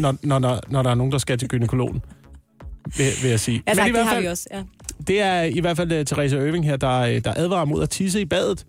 når, 0.00 0.16
når, 0.22 0.38
når, 0.38 0.60
når 0.68 0.82
der 0.82 0.90
er 0.90 0.94
nogen, 0.94 1.12
der 1.12 1.18
skal 1.18 1.38
til 1.38 1.48
gynekologen. 1.48 2.02
Vil, 2.96 3.06
vil 3.22 3.30
jeg 3.30 3.40
sige. 3.40 3.62
Ja, 3.66 3.72
Men 3.72 3.76
tak, 3.76 3.86
i 3.86 3.88
det 3.88 3.96
hvert 3.96 4.06
har 4.06 4.12
fald, 4.14 4.22
vi 4.24 4.28
også. 4.28 4.46
Ja. 4.52 4.62
Det 5.06 5.20
er 5.22 5.42
i 5.42 5.60
hvert 5.60 5.76
fald 5.76 5.92
uh, 5.98 6.04
Teresa 6.04 6.36
Irving 6.36 6.64
her, 6.64 6.76
der, 6.76 6.98
øh, 7.00 7.24
der 7.24 7.32
advarer 7.36 7.64
mod 7.64 7.82
at 7.82 7.90
tisse 7.90 8.20
i 8.20 8.24
badet. 8.24 8.66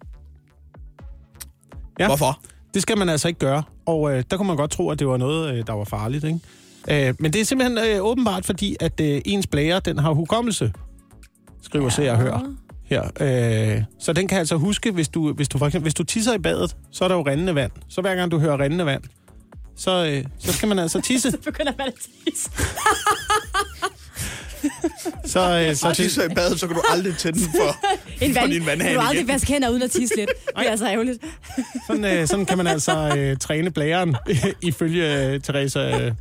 Ja. 2.00 2.08
Hvorfor? 2.08 2.39
Det 2.74 2.82
skal 2.82 2.98
man 2.98 3.10
altså 3.10 3.28
ikke 3.28 3.39
gøre. 3.39 3.64
Og 3.86 4.02
uh, 4.02 4.22
der 4.32 4.38
kunne 4.38 4.48
man 4.48 4.58
godt 4.58 4.72
tro, 4.72 4.89
at 4.89 5.00
det 5.00 5.08
var 5.08 5.18
noget, 5.18 5.52
uh, 5.52 5.68
der 5.68 5.74
var 5.74 5.84
farligt. 5.84 6.24
Ikke? 6.24 7.10
Uh, 7.10 7.16
men 7.20 7.34
det 7.34 7.41
er 7.41 7.45
simpelthen 7.45 8.00
uh, 8.00 8.06
åbenbart, 8.06 8.45
fordi 8.45 8.76
at 8.80 9.00
uh, 9.00 9.06
ens 9.26 9.48
blære, 9.48 9.80
den 9.80 10.00
har 10.00 10.12
hukommelse, 10.12 10.74
skriver 11.62 11.86
ja. 11.86 11.89
Se 11.89 12.12
og 12.12 12.18
Hør 12.18 12.54
her. 12.84 13.02
Uh, 13.78 13.84
så 14.00 14.14
den 14.14 14.28
kan 14.28 14.39
altså 14.39 14.56
huske, 14.56 14.91
hvis 14.91 15.10
du, 15.10 15.34
hvis, 15.34 15.50
du 15.50 15.58
for 15.58 15.66
eksempel, 15.66 15.84
hvis 15.84 15.93
du 15.93 16.04
tisser 16.04 16.34
i 16.34 16.38
badet, 16.38 16.78
så 16.91 17.04
er 17.04 17.08
der 17.08 17.16
jo 17.16 17.22
rindende 17.22 17.56
vand. 17.56 17.72
Så 17.89 18.02
hver 18.02 18.16
gang 18.16 18.32
du 18.32 18.39
hører 18.39 18.60
rindende 18.60 18.86
vand, 18.86 19.04
så, 19.76 20.22
uh, 20.24 20.32
så 20.39 20.54
skal 20.54 20.70
man 20.70 20.80
altså 20.80 21.02
tisse. 21.02 21.32
Så 21.38 21.38
begynder 21.43 21.74
man 21.78 21.88
at 21.88 21.93
tisse. 22.26 22.50
Så, 25.26 25.68
uh, 25.70 25.76
så 25.76 25.80
Så 25.80 25.93
tisser 25.95 26.24
i 26.24 26.34
badet, 26.36 26.60
så 26.60 26.68
kan 26.68 26.76
du 26.76 26.82
aldrig 26.89 27.18
tænde 27.18 27.39
den 27.39 27.47
for, 27.47 27.76
En 28.26 28.34
for 28.34 28.41
vand, 28.41 28.51
din 28.51 28.62
du 28.62 28.66
vandhane 28.66 28.99
har 28.99 29.08
aldrig 29.08 29.24
igen. 29.24 29.34
vaske 29.34 29.47
hænder 29.53 29.70
uden 29.70 29.82
at 29.82 29.91
tisse 29.91 30.16
lidt. 30.16 30.30
Det 30.30 30.66
er 30.66 30.72
altså 30.72 30.88
ærgerligt. 30.88 31.24
Sådan, 31.88 32.05
øh, 32.05 32.28
sådan 32.28 32.45
kan 32.45 32.58
man 32.58 32.68
altså 32.68 33.16
øh, 33.18 33.38
træne 33.38 33.72
blæren, 33.72 34.16
ifølge 34.62 35.28
øh, 35.28 35.41
Teresa, 35.41 35.80
øh, 35.80 36.12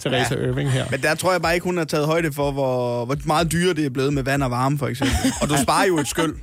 Teresa 0.00 0.34
ja. 0.34 0.46
Irving 0.46 0.70
her. 0.70 0.86
Men 0.90 1.02
der 1.02 1.14
tror 1.14 1.32
jeg 1.32 1.42
bare 1.42 1.54
ikke, 1.54 1.64
hun 1.64 1.76
har 1.78 1.84
taget 1.84 2.06
højde 2.06 2.32
for, 2.32 2.50
hvor, 2.52 3.04
hvor 3.04 3.16
meget 3.24 3.52
dyre 3.52 3.74
det 3.74 3.86
er 3.86 3.90
blevet 3.90 4.12
med 4.12 4.22
vand 4.22 4.42
og 4.42 4.50
varme, 4.50 4.78
for 4.78 4.86
eksempel. 4.86 5.16
Og 5.42 5.48
du 5.48 5.56
sparer 5.62 5.86
jo 5.86 5.98
et 5.98 6.08
skyld. 6.08 6.34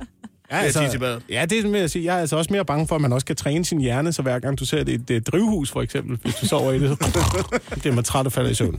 Ja, 0.52 0.58
altså, 0.58 0.80
tisse 0.80 0.96
i 0.96 1.00
badet. 1.00 1.22
ja, 1.28 1.44
det 1.50 1.72
vil 1.72 1.80
jeg 1.80 1.90
sige. 1.90 2.04
Jeg 2.04 2.16
er 2.16 2.20
altså 2.20 2.36
også 2.36 2.52
mere 2.52 2.64
bange 2.64 2.88
for, 2.88 2.94
at 2.94 3.00
man 3.00 3.12
også 3.12 3.26
kan 3.26 3.36
træne 3.36 3.64
sin 3.64 3.80
hjerne, 3.80 4.12
så 4.12 4.22
hver 4.22 4.38
gang 4.38 4.58
du 4.58 4.64
ser 4.64 4.84
det 4.84 4.92
i 4.92 4.94
et, 4.94 5.10
et 5.10 5.26
drivhus, 5.26 5.70
for 5.70 5.82
eksempel, 5.82 6.18
hvis 6.22 6.34
du 6.34 6.46
sover 6.46 6.72
i 6.72 6.78
det, 6.78 6.88
så 6.88 7.78
bliver 7.80 7.94
man 7.94 8.04
træt 8.04 8.26
og 8.26 8.32
falder 8.32 8.50
i 8.50 8.54
søvn. 8.54 8.78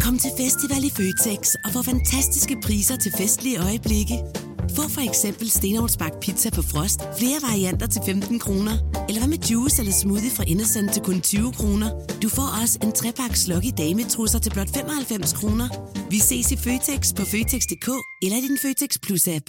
Kom 0.00 0.18
til 0.18 0.30
festival 0.36 0.84
i 0.84 0.90
Føtex 0.90 1.54
og 1.64 1.70
få 1.72 1.82
fantastiske 1.82 2.56
priser 2.64 2.96
til 2.96 3.12
festlige 3.18 3.58
øjeblikke. 3.58 4.16
Få 4.76 4.84
for 4.88 5.08
eksempel 5.10 5.50
Stenovnsbagt 5.50 6.20
pizza 6.20 6.50
på 6.50 6.62
frost, 6.62 7.00
flere 7.18 7.38
varianter 7.48 7.86
til 7.86 8.02
15 8.06 8.38
kroner. 8.38 8.72
Eller 9.08 9.20
hvad 9.20 9.28
med 9.28 9.38
juice 9.50 9.80
eller 9.82 9.92
smoothie 9.92 10.30
fra 10.30 10.44
Innocent 10.46 10.92
til 10.92 11.02
kun 11.02 11.20
20 11.20 11.52
kroner. 11.52 11.88
Du 12.22 12.28
får 12.28 12.48
også 12.62 12.78
en 12.82 12.92
trepakke 12.92 13.38
slok 13.38 13.64
i 13.64 13.70
dametrusser 13.70 14.38
til 14.38 14.50
blot 14.50 14.70
95 14.74 15.32
kroner. 15.32 15.68
Vi 16.10 16.18
ses 16.18 16.52
i 16.52 16.56
Føtex 16.56 17.14
på 17.16 17.22
Føtex.dk 17.24 17.88
eller 18.22 18.36
i 18.36 18.40
din 18.40 18.58
Føtex 18.62 18.90
Plus-app. 19.04 19.46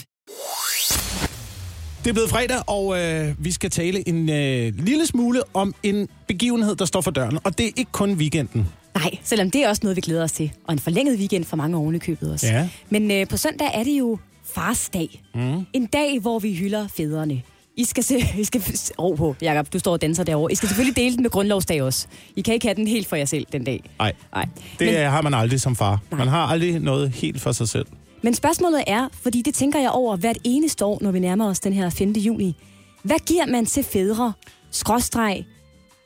Det 2.04 2.10
er 2.10 2.14
blevet 2.14 2.30
fredag, 2.30 2.62
og 2.68 3.00
øh, 3.00 3.46
vi 3.46 3.52
skal 3.52 3.70
tale 3.70 4.08
en 4.08 4.30
øh, 4.30 4.74
lille 4.78 5.06
smule 5.08 5.42
om 5.54 5.76
en 5.84 6.08
begivenhed, 6.28 6.76
der 6.76 6.86
står 6.86 7.02
for 7.02 7.12
døren. 7.12 7.40
Og 7.44 7.58
det 7.58 7.66
er 7.66 7.72
ikke 7.76 7.92
kun 7.92 8.14
weekenden. 8.14 8.68
Nej, 8.96 9.12
selvom 9.24 9.52
det 9.52 9.64
er 9.64 9.70
også 9.70 9.80
noget, 9.84 9.96
vi 9.96 10.02
glæder 10.02 10.24
os 10.24 10.32
til. 10.32 10.52
Og 10.68 10.74
en 10.74 10.80
forlænget 10.80 11.18
weekend 11.20 11.44
for 11.46 11.56
mange 11.58 11.78
oven 11.78 11.96
i 11.96 12.00
købet 12.00 12.32
også. 12.34 12.48
Ja. 12.48 12.70
Men 12.90 13.12
øh, 13.12 13.28
på 13.28 13.38
søndag 13.38 13.68
er 13.74 13.84
det 13.84 13.92
jo 14.00 14.18
fars 14.54 14.90
dag. 14.90 15.24
Mm. 15.36 15.66
En 15.74 15.86
dag, 15.86 16.20
hvor 16.20 16.40
vi 16.40 16.54
hylder 16.54 16.88
fædrene. 16.88 17.42
I 17.78 17.84
skal 17.84 18.04
se, 18.04 18.20
I 18.38 18.44
skal 18.44 18.62
ro 19.00 19.14
på, 19.16 19.36
Jacob, 19.42 19.74
du 19.74 19.80
står 19.80 19.92
og 19.92 20.02
danser 20.02 20.24
derovre. 20.24 20.52
I 20.52 20.56
skal 20.56 20.70
selvfølgelig 20.70 20.96
dele 20.96 21.16
den 21.16 21.22
med 21.24 21.30
grundlovsdag 21.32 21.82
også. 21.84 22.08
I 22.36 22.42
kan 22.42 22.54
ikke 22.54 22.68
have 22.68 22.76
den 22.76 22.88
helt 22.88 23.08
for 23.08 23.16
jer 23.16 23.26
selv 23.26 23.46
den 23.52 23.64
dag. 23.64 23.84
Nej, 24.00 24.14
Nej. 24.36 24.46
det 24.80 24.88
Men- 24.94 25.10
har 25.10 25.22
man 25.22 25.34
aldrig 25.34 25.62
som 25.62 25.76
far. 25.76 26.00
Man 26.12 26.28
har 26.28 26.46
aldrig 26.48 26.80
noget 26.80 27.10
helt 27.10 27.42
for 27.42 27.52
sig 27.52 27.70
selv. 27.70 27.86
Men 28.22 28.34
spørgsmålet 28.34 28.84
er, 28.88 29.08
fordi 29.22 29.42
det 29.42 29.54
tænker 29.54 29.80
jeg 29.80 29.90
over 29.90 30.16
hvert 30.16 30.38
eneste 30.44 30.86
år, 30.86 30.98
når 31.02 31.12
vi 31.12 31.20
nærmer 31.20 31.50
os 31.50 31.60
den 31.60 31.74
her 31.74 31.90
5. 31.90 32.12
juni. 32.12 32.56
Hvad 33.04 33.26
giver 33.28 33.46
man 33.46 33.66
til 33.66 33.84
fædre, 33.84 34.34
skråstreg, 34.72 35.46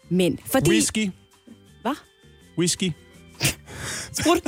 mænd? 0.09 0.37
Fordi... 0.45 0.69
Whisky. 0.69 1.09
Whisky. 2.57 2.91
Sprut. 4.13 4.39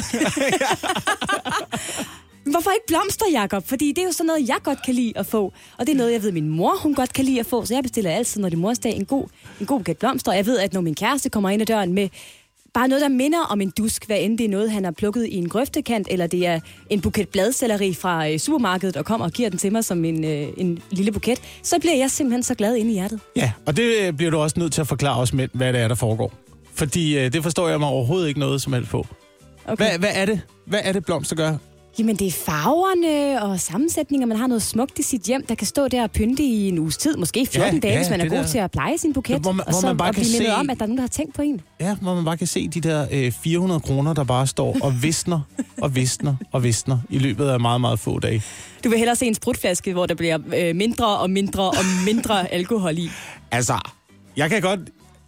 Hvorfor 2.52 2.72
ikke 2.72 2.88
blomster, 2.88 3.26
Jacob? 3.34 3.68
Fordi 3.68 3.88
det 3.90 3.98
er 3.98 4.06
jo 4.06 4.12
sådan 4.12 4.26
noget, 4.26 4.48
jeg 4.48 4.58
godt 4.64 4.86
kan 4.86 4.94
lide 4.94 5.14
at 5.16 5.26
få. 5.26 5.54
Og 5.78 5.88
det 5.88 5.94
er 5.94 5.98
noget, 5.98 6.14
jeg 6.14 6.24
ved, 6.24 6.32
min 6.32 6.50
mor 6.50 6.76
hun 6.84 6.94
godt 6.94 7.14
kan 7.14 7.26
lide 7.26 7.40
at 7.40 7.46
få. 7.46 7.66
Så 7.66 7.74
jeg 7.74 7.84
bestiller 7.84 8.12
altid, 8.12 8.42
når 8.42 8.50
det 8.50 8.56
er 8.56 8.62
morsdag, 8.62 8.96
en 8.96 9.06
god, 9.06 9.28
en 9.60 9.66
god 9.66 9.80
buket 9.80 9.98
blomster. 9.98 10.32
Og 10.32 10.38
jeg 10.38 10.46
ved, 10.46 10.60
at 10.60 10.74
når 10.74 10.82
min 10.82 10.96
kæreste 10.96 11.30
kommer 11.30 11.50
ind 11.50 11.62
ad 11.62 11.66
døren 11.66 11.94
med 11.94 12.10
bare 12.74 12.88
noget, 12.88 13.02
der 13.02 13.08
minder 13.08 13.40
om 13.40 13.62
en 13.62 13.74
dusk, 13.78 14.06
hvad 14.06 14.18
end 14.20 14.38
det 14.38 14.46
er 14.46 14.50
noget, 14.50 14.72
han 14.72 14.84
har 14.84 14.92
plukket 14.92 15.26
i 15.26 15.36
en 15.36 15.50
grøftekant, 15.50 16.08
eller 16.12 16.28
det 16.28 16.48
er 16.48 16.60
en 16.90 17.02
buket 17.02 17.30
bladcelleri 17.30 17.94
fra 17.94 18.30
øh, 18.30 18.38
supermarkedet, 18.38 18.98
og 18.98 19.06
kommer 19.06 19.26
og 19.26 19.32
giver 19.32 19.50
den 19.50 19.60
til 19.60 19.72
mig 19.72 19.84
som 19.84 20.06
en, 20.06 20.26
øh, 20.26 20.48
en 20.58 20.80
lille 20.92 21.12
buket, 21.12 21.42
så 21.64 21.80
bliver 21.80 21.96
jeg 21.96 22.12
simpelthen 22.12 22.44
så 22.44 22.56
glad 22.56 22.76
inde 22.76 22.92
i 22.92 22.94
hjertet. 22.94 23.20
Ja, 23.36 23.52
og 23.66 23.78
det 23.78 23.96
øh, 24.02 24.14
bliver 24.14 24.32
du 24.32 24.38
også 24.38 24.60
nødt 24.60 24.74
til 24.74 24.82
at 24.82 24.88
forklare 24.88 25.20
os 25.20 25.34
mænd, 25.34 25.52
hvad 25.54 25.74
det 25.74 25.82
er, 25.82 25.88
der 25.88 25.96
foregår. 25.96 26.34
Fordi 26.80 27.18
øh, 27.18 27.34
det 27.34 27.44
forstår 27.44 27.70
jeg 27.70 27.80
mig 27.80 27.88
overhovedet 27.90 28.28
ikke 28.28 28.40
noget 28.40 28.62
som 28.62 28.74
helst 28.74 28.90
på. 28.92 29.08
Okay. 29.66 29.76
Hvad, 29.90 30.00
hvad 30.00 30.10
er 30.14 30.26
det? 30.26 30.42
Hvad 30.66 30.80
er 30.84 30.92
det, 30.94 31.06
blomster 31.06 31.36
gør? 31.36 31.56
Jamen, 32.00 32.16
det 32.16 32.28
er 32.28 32.32
farverne 32.32 33.42
og 33.44 33.60
sammensætninger. 33.60 34.28
Man 34.28 34.38
har 34.38 34.48
noget 34.48 34.62
smukt 34.62 35.00
i 35.00 35.04
sit 35.04 35.22
hjem, 35.22 35.46
der 35.46 35.56
kan 35.56 35.68
stå 35.68 35.88
der 35.88 36.04
og 36.04 36.12
pynte 36.12 36.44
i 36.44 36.68
en 36.68 36.80
uges 36.80 36.98
tid, 36.98 37.18
måske 37.18 37.46
14 37.52 37.74
Ja, 37.74 37.80
dage, 37.80 37.94
ja, 37.94 38.00
hvis 38.00 38.10
man 38.10 38.22
er 38.22 38.30
god 38.30 38.38
der. 38.38 38.48
til 38.48 38.58
at 38.58 38.72
pleje 38.72 38.98
sin 38.98 39.14
buket. 39.14 39.42
Hvor 39.42 39.52
man- 39.52 39.68
og 39.68 39.74
hvor 39.74 39.82
man 39.90 39.98
bare 39.98 40.10
og 40.10 40.14
blive 40.16 40.26
mindet 40.32 40.48
se- 40.48 40.54
om, 40.56 40.70
at 40.70 40.78
der 40.78 40.84
er 40.84 40.88
nogen, 40.88 40.98
der 40.98 41.02
har 41.04 41.08
tænkt 41.08 41.36
på 41.36 41.42
en. 41.42 41.62
Ja, 41.80 41.96
hvor 42.02 42.16
man 42.16 42.26
bare 42.26 42.38
kan 42.38 42.48
se 42.48 42.68
de 42.68 42.82
der 42.82 43.08
øh, 43.12 43.32
400 43.32 43.80
kroner, 43.80 44.14
der 44.14 44.24
bare 44.24 44.48
står 44.48 44.78
og 44.82 45.04
visner 45.04 45.40
og 45.82 45.96
visner 45.96 46.36
og 46.52 46.64
visner 46.64 46.98
i 47.10 47.18
løbet 47.20 47.48
af 47.50 47.60
meget, 47.60 47.82
meget 47.82 48.00
få 48.00 48.20
dage. 48.20 48.44
Du 48.84 48.90
vil 48.90 48.98
hellere 48.98 49.16
se 49.16 49.26
en 49.26 49.36
sprutflaske, 49.36 49.94
hvor 49.94 50.06
der 50.06 50.16
bliver 50.16 50.38
øh, 50.58 50.76
mindre 50.76 51.18
og 51.18 51.30
mindre 51.30 51.70
og 51.70 51.86
mindre 52.06 52.54
alkohol 52.54 52.98
i. 52.98 53.10
Altså, 53.52 53.74
jeg 54.38 54.50
kan 54.50 54.62
godt... 54.62 54.80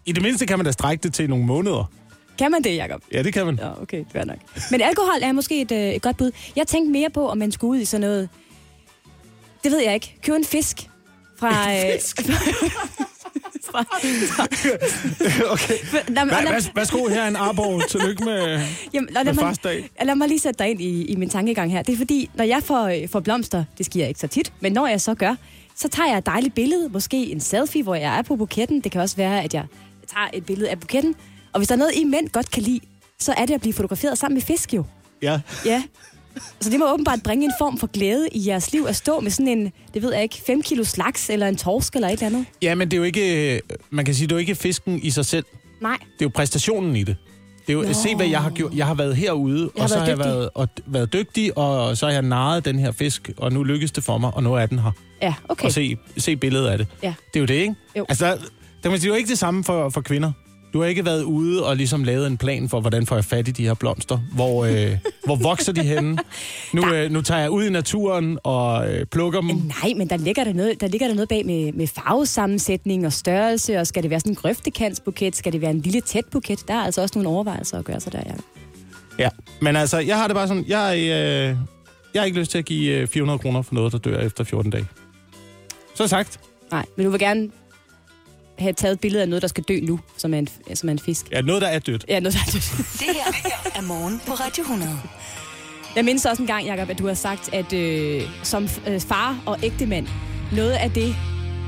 I 0.05 0.11
det 0.11 0.23
mindste 0.23 0.45
kan 0.45 0.59
man 0.59 0.65
da 0.65 0.71
strække 0.71 1.03
det 1.03 1.13
til 1.13 1.29
nogle 1.29 1.45
måneder. 1.45 1.91
Kan 2.37 2.51
man 2.51 2.63
det, 2.63 2.75
Jacob? 2.75 3.01
Ja, 3.13 3.23
det 3.23 3.33
kan 3.33 3.45
man. 3.45 3.59
Ja, 3.61 3.81
okay, 3.81 4.03
fair 4.11 4.25
nok. 4.25 4.37
Men 4.71 4.81
alkohol 4.81 5.19
er 5.21 5.31
måske 5.31 5.61
et, 5.61 5.71
øh, 5.71 5.77
et 5.79 6.01
godt 6.01 6.17
bud. 6.17 6.31
Jeg 6.55 6.67
tænkte 6.67 6.91
mere 6.91 7.09
på, 7.09 7.29
om 7.29 7.37
man 7.37 7.51
skulle 7.51 7.71
ud 7.71 7.77
i 7.77 7.85
sådan 7.85 8.01
noget... 8.01 8.29
Det 9.63 9.71
ved 9.71 9.79
jeg 9.83 9.93
ikke. 9.93 10.15
Købe 10.23 10.37
en 10.37 10.45
fisk 10.45 10.89
fra... 11.37 11.73
Øh, 11.73 11.99
fra, 13.71 13.83
fra 13.83 14.43
okay. 15.53 15.73
Lad, 16.07 16.25
Hvad, 16.25 16.43
lad, 16.43 16.73
værsgo, 16.75 17.07
her 17.07 17.21
er 17.21 17.27
en 17.27 17.35
arbo. 17.35 17.81
Tillykke 17.89 18.23
med, 18.23 18.61
Jamen, 18.93 19.09
lad, 19.13 19.23
med 19.23 19.33
lad, 19.33 19.43
mig, 19.63 19.89
lad 20.01 20.15
mig 20.15 20.27
lige 20.27 20.39
sætte 20.39 20.59
dig 20.59 20.69
ind 20.71 20.81
i, 20.81 21.05
i 21.05 21.15
min 21.15 21.29
tankegang 21.29 21.71
her. 21.71 21.81
Det 21.81 21.93
er 21.93 21.97
fordi, 21.97 22.29
når 22.35 22.43
jeg 22.43 22.63
får, 22.63 22.87
øh, 22.87 23.09
får 23.09 23.19
blomster, 23.19 23.63
det 23.77 23.85
sker 23.85 24.07
ikke 24.07 24.19
så 24.19 24.27
tit, 24.27 24.53
men 24.59 24.71
når 24.73 24.87
jeg 24.87 25.01
så 25.01 25.15
gør, 25.15 25.35
så 25.75 25.87
tager 25.87 26.09
jeg 26.09 26.17
et 26.17 26.25
dejligt 26.25 26.55
billede, 26.55 26.89
måske 26.89 27.17
en 27.31 27.39
selfie, 27.39 27.83
hvor 27.83 27.95
jeg 27.95 28.17
er 28.17 28.21
på 28.21 28.35
buketten. 28.35 28.81
Det 28.81 28.91
kan 28.91 29.01
også 29.01 29.15
være, 29.15 29.43
at 29.43 29.53
jeg 29.53 29.65
tager 30.13 30.27
et 30.33 30.45
billede 30.45 30.69
af 30.69 30.79
buketten. 30.79 31.15
Og 31.53 31.59
hvis 31.59 31.67
der 31.67 31.75
er 31.75 31.79
noget, 31.79 31.93
I 31.95 32.03
mænd 32.03 32.29
godt 32.29 32.51
kan 32.51 32.63
lide, 32.63 32.79
så 33.19 33.33
er 33.37 33.45
det 33.45 33.53
at 33.53 33.61
blive 33.61 33.73
fotograferet 33.73 34.17
sammen 34.17 34.35
med 34.35 34.41
fisk 34.41 34.73
jo. 34.73 34.83
Ja. 35.21 35.39
Ja. 35.65 35.83
Så 36.59 36.69
det 36.69 36.79
må 36.79 36.93
åbenbart 36.93 37.19
bringe 37.23 37.45
en 37.45 37.51
form 37.59 37.77
for 37.77 37.87
glæde 37.87 38.27
i 38.31 38.47
jeres 38.47 38.71
liv 38.71 38.85
at 38.87 38.95
stå 38.95 39.19
med 39.19 39.31
sådan 39.31 39.47
en, 39.47 39.71
det 39.93 40.01
ved 40.01 40.13
jeg 40.13 40.23
ikke, 40.23 40.41
5 40.47 40.61
kilo 40.61 40.85
laks 40.97 41.29
eller 41.29 41.47
en 41.47 41.55
torsk 41.55 41.95
eller 41.95 42.07
et 42.07 42.11
eller 42.11 42.25
andet. 42.25 42.45
ja, 42.61 42.75
men 42.75 42.91
det 42.91 42.97
er 42.97 42.97
jo 42.97 43.03
ikke... 43.03 43.61
Man 43.89 44.05
kan 44.05 44.15
sige, 44.15 44.27
det 44.27 44.31
er 44.31 44.35
jo 44.35 44.39
ikke 44.39 44.55
fisken 44.55 44.99
i 45.03 45.09
sig 45.09 45.25
selv. 45.25 45.45
Nej. 45.81 45.97
Det 46.01 46.21
er 46.21 46.25
jo 46.25 46.31
præstationen 46.35 46.95
i 46.95 47.03
det. 47.03 47.15
Det 47.67 47.69
er 47.69 47.73
jo, 47.73 47.81
Nå. 47.81 47.93
se, 47.93 48.15
hvad 48.15 48.27
jeg 48.27 48.41
har 48.41 48.49
gjort. 48.49 48.73
Jeg 48.73 48.85
har 48.85 48.93
været 48.93 49.15
herude, 49.15 49.71
har 49.77 49.83
og 49.83 49.89
så 49.89 49.99
har 49.99 50.07
jeg 50.07 50.19
været, 50.19 50.49
og, 50.53 50.67
været 50.85 51.13
dygtig, 51.13 51.57
og 51.57 51.97
så 51.97 52.05
har 52.05 52.13
jeg 52.13 52.21
naret 52.21 52.65
den 52.65 52.79
her 52.79 52.91
fisk, 52.91 53.29
og 53.37 53.51
nu 53.51 53.63
lykkes 53.63 53.91
det 53.91 54.03
for 54.03 54.17
mig, 54.17 54.33
og 54.33 54.43
nu 54.43 54.53
er 54.53 54.65
den 54.65 54.79
her. 54.79 54.91
Ja, 55.21 55.33
okay. 55.49 55.65
Og 55.65 55.71
se, 55.71 55.97
se 56.17 56.35
billedet 56.35 56.67
af 56.67 56.77
det. 56.77 56.87
Ja. 57.03 57.13
Det 57.33 57.35
er 57.35 57.39
jo 57.39 57.45
det, 57.45 57.53
ikke? 57.53 57.75
Jo. 57.97 58.05
Altså, 58.09 58.37
der 58.83 58.89
kan 58.89 58.91
man 58.91 58.99
sige, 58.99 59.09
det 59.09 59.13
er 59.13 59.17
jo 59.17 59.17
ikke 59.17 59.29
det 59.29 59.37
samme 59.37 59.63
for, 59.63 59.89
for 59.89 60.01
kvinder. 60.01 60.31
Du 60.73 60.81
har 60.81 60.87
ikke 60.87 61.05
været 61.05 61.23
ude 61.23 61.65
og 61.65 61.77
ligesom 61.77 62.03
lavet 62.03 62.27
en 62.27 62.37
plan 62.37 62.69
for, 62.69 62.81
hvordan 62.81 63.05
får 63.05 63.15
jeg 63.15 63.25
fat 63.25 63.47
i 63.47 63.51
de 63.51 63.63
her 63.63 63.73
blomster. 63.73 64.17
Hvor, 64.33 64.65
øh, 64.65 64.97
hvor 65.25 65.35
vokser 65.35 65.73
de 65.73 65.83
henne? 65.83 66.17
Nu, 66.73 66.93
øh, 66.93 67.11
nu 67.11 67.21
tager 67.21 67.41
jeg 67.41 67.49
ud 67.49 67.63
i 67.63 67.69
naturen 67.69 68.39
og 68.43 68.93
øh, 68.93 69.05
plukker 69.05 69.41
dem. 69.41 69.49
Nej, 69.49 69.93
men 69.97 70.09
der 70.09 70.17
ligger 70.17 70.43
der 70.43 70.53
noget, 70.53 70.81
der 70.81 70.87
ligger 70.87 71.07
der 71.07 71.13
noget 71.13 71.29
bag 71.29 71.45
med, 71.45 71.73
med 71.73 71.87
farvesammensætning 71.87 73.05
og 73.05 73.13
størrelse, 73.13 73.79
og 73.79 73.87
skal 73.87 74.03
det 74.03 74.09
være 74.09 74.19
sådan 74.19 74.31
en 74.31 74.35
grøftekantsbuket, 74.35 75.35
skal 75.35 75.53
det 75.53 75.61
være 75.61 75.71
en 75.71 75.81
lille 75.81 76.01
tæt 76.01 76.25
buket? 76.31 76.67
Der 76.67 76.73
er 76.73 76.81
altså 76.81 77.01
også 77.01 77.13
nogle 77.15 77.29
overvejelser 77.29 77.79
at 77.79 77.85
gøre 77.85 77.99
sig 77.99 78.11
der, 78.11 78.21
ja. 78.25 78.33
Ja, 79.19 79.29
men 79.61 79.75
altså, 79.75 79.99
jeg 79.99 80.17
har 80.17 80.27
det 80.27 80.35
bare 80.35 80.47
sådan, 80.47 80.65
jeg, 80.67 80.97
øh, 80.97 81.57
jeg 82.13 82.21
har 82.21 82.23
ikke 82.23 82.39
lyst 82.39 82.51
til 82.51 82.57
at 82.57 82.65
give 82.65 82.97
øh, 82.97 83.07
400 83.07 83.39
kroner 83.39 83.61
for 83.61 83.75
noget, 83.75 83.91
der 83.91 83.97
dør 83.97 84.19
efter 84.19 84.43
14 84.43 84.71
dage. 84.71 84.87
Så 85.95 86.07
sagt. 86.07 86.39
Nej, 86.71 86.85
men 86.97 87.05
du 87.05 87.11
vil 87.11 87.19
gerne 87.19 87.49
have 88.61 88.73
taget 88.73 88.93
et 88.93 88.99
billede 88.99 89.23
af 89.23 89.29
noget, 89.29 89.41
der 89.41 89.47
skal 89.47 89.63
dø 89.63 89.79
nu, 89.83 89.99
som 90.17 90.33
er 90.33 90.37
en, 90.37 90.47
som 90.75 90.89
er 90.89 90.93
en 90.93 90.99
fisk. 90.99 91.25
Ja, 91.31 91.41
noget, 91.41 91.61
der 91.61 91.67
er 91.67 91.79
dødt. 91.79 92.05
Ja, 92.09 92.19
noget, 92.19 92.33
der 92.33 92.39
er 92.47 92.51
dødt. 92.51 92.71
Det 92.77 93.01
her 93.01 93.51
er 93.75 93.81
morgen 93.81 94.21
på 94.27 94.33
Radio 94.33 94.61
100. 94.63 94.99
Jeg 95.95 96.05
mindes 96.05 96.25
også 96.25 96.41
en 96.43 96.47
gang, 96.47 96.65
Jacob, 96.65 96.89
at 96.89 96.99
du 96.99 97.07
har 97.07 97.13
sagt, 97.13 97.53
at 97.53 97.73
øh, 97.73 98.21
som 98.43 98.67
øh, 98.87 99.01
far 99.01 99.37
og 99.45 99.57
ægtemand, 99.63 100.07
noget 100.51 100.71
af 100.71 100.91
det 100.91 101.15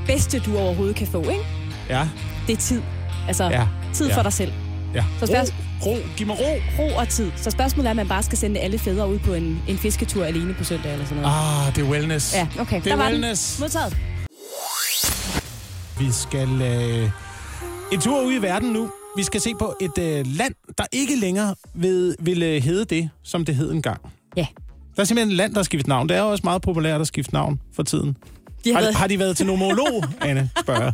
bedste, 0.06 0.38
du 0.40 0.58
overhovedet 0.58 0.96
kan 0.96 1.06
få, 1.06 1.20
ikke? 1.30 1.44
Ja, 1.88 2.08
det 2.46 2.52
er 2.52 2.56
tid. 2.56 2.82
Altså, 3.28 3.44
Ja. 3.44 3.66
tid 3.94 4.08
Ja. 4.08 4.16
for 4.16 4.22
dig 4.22 4.32
selv. 4.32 4.52
ja. 4.94 5.04
Så 5.20 5.26
spørg- 5.26 5.48
ro, 5.86 5.90
ro, 5.90 5.96
giv 6.16 6.26
mig 6.26 6.36
ro. 6.40 6.60
ro 6.78 6.96
og 6.96 7.08
tid. 7.08 7.30
Så 7.36 7.50
spørgsmålet 7.50 7.86
er, 7.86 7.90
om 7.90 7.96
man 7.96 8.08
bare 8.08 8.22
skal 8.22 8.38
sende 8.38 8.60
alle 8.60 8.78
fædre 8.78 9.08
ud 9.08 9.18
på 9.18 9.34
en, 9.34 9.62
en 9.68 9.78
fisketur 9.78 10.24
alene 10.24 10.54
på 10.54 10.64
søndag 10.64 10.92
eller 10.92 11.06
sådan 11.06 11.22
noget. 11.22 11.66
Ah, 11.66 11.74
det 11.76 11.82
er 11.84 11.88
wellness. 11.90 12.34
Ja, 12.34 12.46
okay. 12.58 12.76
Det 12.76 12.84
Der 12.84 12.92
er 12.92 12.96
var 12.96 13.04
wellness. 13.08 13.56
Den. 13.56 13.62
Modtaget. 13.62 13.96
Vi 15.98 16.12
skal 16.12 16.48
øh, 16.62 17.10
en 17.92 18.00
tur 18.00 18.22
ud 18.22 18.32
i 18.32 18.42
verden 18.42 18.72
nu. 18.72 18.90
Vi 19.16 19.22
skal 19.22 19.40
se 19.40 19.52
på 19.58 19.74
et 19.80 19.98
øh, 19.98 20.26
land, 20.26 20.54
der 20.78 20.84
ikke 20.92 21.16
længere 21.16 21.54
vil, 21.74 22.16
vil 22.18 22.42
øh, 22.42 22.62
hedde 22.62 22.84
det, 22.84 23.10
som 23.22 23.44
det 23.44 23.54
hed 23.56 23.72
engang. 23.72 24.00
Ja. 24.36 24.46
Der 24.96 25.00
er 25.02 25.04
simpelthen 25.04 25.30
et 25.30 25.36
land, 25.36 25.52
der 25.52 25.58
har 25.58 25.64
skiftet 25.64 25.88
navn. 25.88 26.08
Det 26.08 26.16
er 26.16 26.20
jo 26.22 26.30
også 26.30 26.40
meget 26.44 26.62
populært 26.62 27.00
at 27.00 27.06
skifte 27.06 27.34
navn 27.34 27.60
for 27.72 27.82
tiden. 27.82 28.16
De 28.64 28.70
har 28.70 28.74
Har, 28.74 28.80
været- 28.84 28.94
har 28.94 29.06
de 29.06 29.18
været 29.18 29.36
til 29.36 29.46
nomolog, 29.46 30.04
Anne, 30.20 30.50
spørger. 30.60 30.92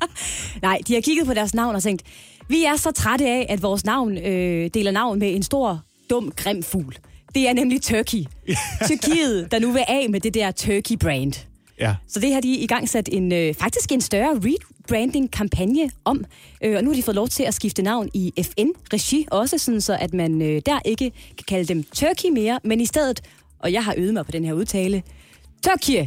Nej, 0.62 0.78
de 0.88 0.94
har 0.94 1.00
kigget 1.00 1.26
på 1.26 1.34
deres 1.34 1.54
navn 1.54 1.74
og 1.74 1.82
tænkt, 1.82 2.02
vi 2.48 2.64
er 2.64 2.76
så 2.76 2.90
trætte 2.90 3.26
af, 3.26 3.46
at 3.48 3.62
vores 3.62 3.84
navn 3.84 4.18
øh, 4.18 4.70
deler 4.74 4.90
navn 4.90 5.18
med 5.18 5.34
en 5.34 5.42
stor, 5.42 5.80
dum, 6.10 6.32
grim 6.36 6.62
fugl. 6.62 6.96
Det 7.34 7.48
er 7.48 7.52
nemlig 7.52 7.82
Turkey. 7.82 8.24
Tyrkiet, 8.86 9.52
der 9.52 9.58
nu 9.58 9.72
vil 9.72 9.84
af 9.88 10.06
med 10.10 10.20
det 10.20 10.34
der 10.34 10.50
Turkey-brand. 10.50 11.32
Ja. 11.80 11.94
Så 12.08 12.20
det 12.20 12.34
har 12.34 12.40
de 12.40 12.48
i 12.56 12.66
gang 12.66 12.88
sat 12.88 13.08
en, 13.12 13.32
øh, 13.32 13.54
faktisk 13.54 13.92
en 13.92 14.00
større 14.00 14.42
rebranding-kampagne 14.90 15.90
om. 16.04 16.24
Øh, 16.64 16.76
og 16.76 16.84
nu 16.84 16.90
har 16.90 16.94
de 16.96 17.02
fået 17.02 17.14
lov 17.14 17.28
til 17.28 17.42
at 17.42 17.54
skifte 17.54 17.82
navn 17.82 18.10
i 18.14 18.32
FN-regi 18.42 19.26
også, 19.30 19.58
sådan 19.58 19.80
så 19.80 19.96
at 20.00 20.14
man 20.14 20.42
øh, 20.42 20.62
der 20.66 20.80
ikke 20.84 21.10
kan 21.10 21.44
kalde 21.48 21.74
dem 21.74 21.82
Turkey 21.82 22.28
mere, 22.32 22.60
men 22.64 22.80
i 22.80 22.86
stedet, 22.86 23.20
og 23.58 23.72
jeg 23.72 23.84
har 23.84 23.94
øvet 23.96 24.14
mig 24.14 24.24
på 24.26 24.32
den 24.32 24.44
her 24.44 24.52
udtale, 24.52 25.02
Turkey. 25.64 26.06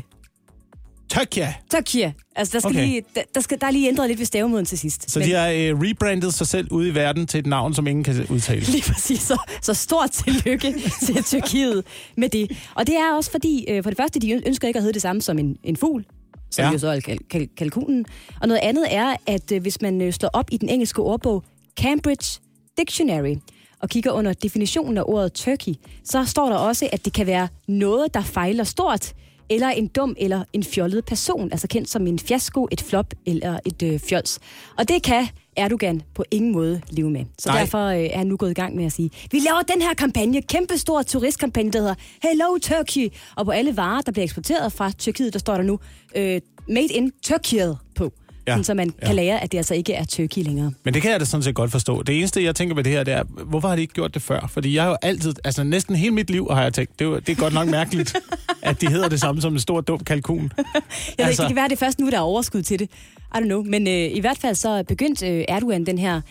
Tyrkia. 1.10 1.54
Tyrkia. 1.72 2.14
Altså, 2.36 2.54
der, 2.54 2.60
skal 2.60 2.70
Okay. 2.70 2.86
lige, 2.86 3.02
der, 3.16 3.22
der, 3.36 3.42
skal, 3.42 3.62
der 3.62 3.68
er 3.68 3.72
lige 3.72 3.88
ændret 3.88 4.08
lidt 4.08 4.20
ved 4.20 4.26
stavemåden 4.26 4.66
til 4.66 4.80
sidst. 4.80 5.12
Så 5.12 5.20
de 5.20 5.32
har 5.32 5.48
øh, 5.50 5.80
rebrandet 5.82 6.34
sig 6.34 6.48
selv 6.48 6.68
ude 6.72 6.90
i 6.90 6.96
verden 6.96 7.28
til 7.28 7.40
et 7.40 7.46
navn, 7.46 7.74
som 7.74 7.88
ingen 7.88 8.04
kan 8.04 8.28
udtale. 8.30 8.62
Lige 8.62 8.84
præcis. 8.94 9.22
Så, 9.22 9.38
så 9.62 9.74
stort 9.74 10.12
tillykke 10.12 10.74
til 11.06 11.24
Tyrkiet 11.24 11.84
med 12.18 12.30
det. 12.30 12.58
Og 12.76 12.88
det 12.88 12.96
er 12.96 13.14
også 13.16 13.32
fordi, 13.32 13.66
øh, 13.70 13.84
for 13.84 13.90
det 13.90 13.98
første, 13.98 14.20
de 14.20 14.42
ønsker 14.48 14.68
ikke 14.68 14.78
at 14.78 14.84
hedde 14.84 14.94
det 14.94 15.02
samme 15.02 15.22
som 15.22 15.40
en, 15.40 15.58
en 15.64 15.78
fugl, 15.78 16.06
som 16.54 16.66
Ja. 16.66 16.72
jo 16.72 16.78
så 16.78 16.88
er 16.88 17.00
kal- 17.00 17.28
kal- 17.30 17.50
kalkunen. 17.58 18.06
Og 18.42 18.48
noget 18.48 18.60
andet 18.64 18.86
er, 18.90 19.16
at 19.28 19.52
øh, 19.52 19.62
hvis 19.62 19.82
man 19.82 20.02
øh, 20.02 20.14
slår 20.14 20.30
op 20.34 20.46
i 20.52 20.58
den 20.58 20.70
engelske 20.70 21.02
ordbog 21.02 21.44
Cambridge 21.80 22.40
Dictionary, 22.78 23.36
og 23.80 23.90
kigger 23.90 24.12
under 24.12 24.34
definitionen 24.34 24.98
af 24.98 25.04
ordet 25.06 25.34
turkey, 25.34 25.74
så 26.04 26.26
står 26.26 26.50
der 26.50 26.56
også, 26.56 26.90
at 26.92 27.06
det 27.06 27.14
kan 27.14 27.28
være 27.28 27.48
noget, 27.68 28.14
der 28.14 28.22
fejler 28.22 28.64
stort, 28.64 29.14
eller 29.50 29.70
en 29.70 29.88
dum 29.88 30.16
eller 30.20 30.44
en 30.54 30.64
fjollet 30.64 31.06
person, 31.06 31.52
altså 31.52 31.68
kendt 31.68 31.90
som 31.90 32.08
en 32.08 32.20
fiasko, 32.20 32.68
et 32.72 32.82
flop 32.82 33.14
eller 33.26 33.60
et 33.66 33.84
øh, 33.84 34.00
fjols. 34.00 34.40
Og 34.78 34.88
det 34.88 35.04
kan 35.04 35.28
Erdogan 35.56 36.02
på 36.16 36.24
ingen 36.32 36.52
måde 36.52 36.82
leve 36.90 37.10
med. 37.10 37.26
Så 37.40 37.50
Nej. 37.50 37.60
Derfor 37.60 37.86
øh, 37.88 38.00
er 38.04 38.18
han 38.18 38.28
nu 38.28 38.38
gået 38.38 38.52
i 38.52 38.54
gang 38.54 38.76
med 38.76 38.86
at 38.86 38.92
sige, 38.92 39.10
vi 39.32 39.40
laver 39.40 39.62
den 39.74 39.82
her 39.82 39.94
kampagne, 39.94 40.42
kæmpe 40.42 40.78
stor 40.78 41.02
turistkampagne, 41.02 41.72
der 41.72 41.80
hedder 41.80 41.96
Hello 42.24 42.58
Turkey. 42.62 43.10
Og 43.36 43.46
på 43.46 43.52
alle 43.52 43.78
varer, 43.78 44.02
der 44.02 44.12
bliver 44.12 44.24
eksporteret 44.24 44.74
fra 44.74 44.92
Tyrkiet, 44.92 45.34
der 45.34 45.40
står 45.40 45.56
der 45.56 45.64
nu 45.64 45.80
øh, 46.16 46.42
Made 46.70 46.88
in 46.94 47.12
Turkey 47.24 47.58
på. 47.96 48.14
Ja. 48.48 48.52
Sådan, 48.52 48.64
så 48.64 48.74
man 48.74 48.90
kan 48.90 49.08
Ja. 49.08 49.14
lære, 49.14 49.44
at 49.44 49.52
det 49.52 49.58
altså 49.58 49.74
ikke 49.74 49.94
er 49.94 50.06
Turkey 50.06 50.44
længere. 50.44 50.72
Men 50.84 50.94
det 50.94 51.02
kan 51.02 51.12
jeg 51.12 51.20
da 51.20 51.26
sådan 51.26 51.44
set 51.44 51.56
godt 51.56 51.72
forstå. 51.72 52.04
Det 52.04 52.18
eneste, 52.18 52.44
jeg 52.44 52.56
tænker 52.56 52.76
ved 52.76 52.84
det 52.84 52.92
her, 52.92 53.04
det 53.04 53.14
er, 53.14 53.24
hvorfor 53.24 53.68
har 53.68 53.76
de 53.76 53.82
ikke 53.82 53.94
gjort 53.94 54.14
det 54.14 54.22
før? 54.22 54.48
Fordi 54.50 54.76
jeg 54.76 54.84
har 54.84 54.90
jo 54.90 54.98
altid, 55.02 55.34
altså 55.44 55.64
næsten 55.64 55.96
hele 55.96 56.12
mit 56.12 56.30
liv 56.30 56.48
har 56.52 56.64
jeg 56.64 56.74
tænkt, 56.74 57.00
det 57.00 57.06
er, 57.06 57.10
jo, 57.10 57.20
det 57.20 57.30
er 57.30 57.36
godt 57.36 57.54
nok 57.54 57.68
mærkeligt, 57.68 58.16
at 58.62 58.82
de 58.82 58.88
hedder 58.88 59.10
det 59.10 59.20
samme 59.20 59.42
som 59.42 59.54
en 59.54 59.60
stor, 59.60 59.82
dum 59.82 60.00
kalkun. 60.00 60.52
Jeg 60.58 61.28
altså... 61.28 61.42
ved, 61.42 61.48
det 61.48 61.48
kan 61.48 61.56
være, 61.56 61.70
det 61.70 61.80
først 61.80 62.00
nu, 62.00 62.10
der 62.10 62.18
er 62.18 62.22
overskud 62.22 62.62
til 62.62 62.80
det. 62.80 62.90
I 63.36 63.40
don't 63.40 63.46
know. 63.46 63.64
Men 63.64 63.88
øh, 63.88 64.18
i 64.18 64.20
hvert 64.20 64.38
fald 64.38 64.56
så 64.56 64.84
begyndte 64.88 65.28
øh, 65.28 65.46
Erdogan 65.48 65.86
den 65.86 65.98
her 65.98 66.22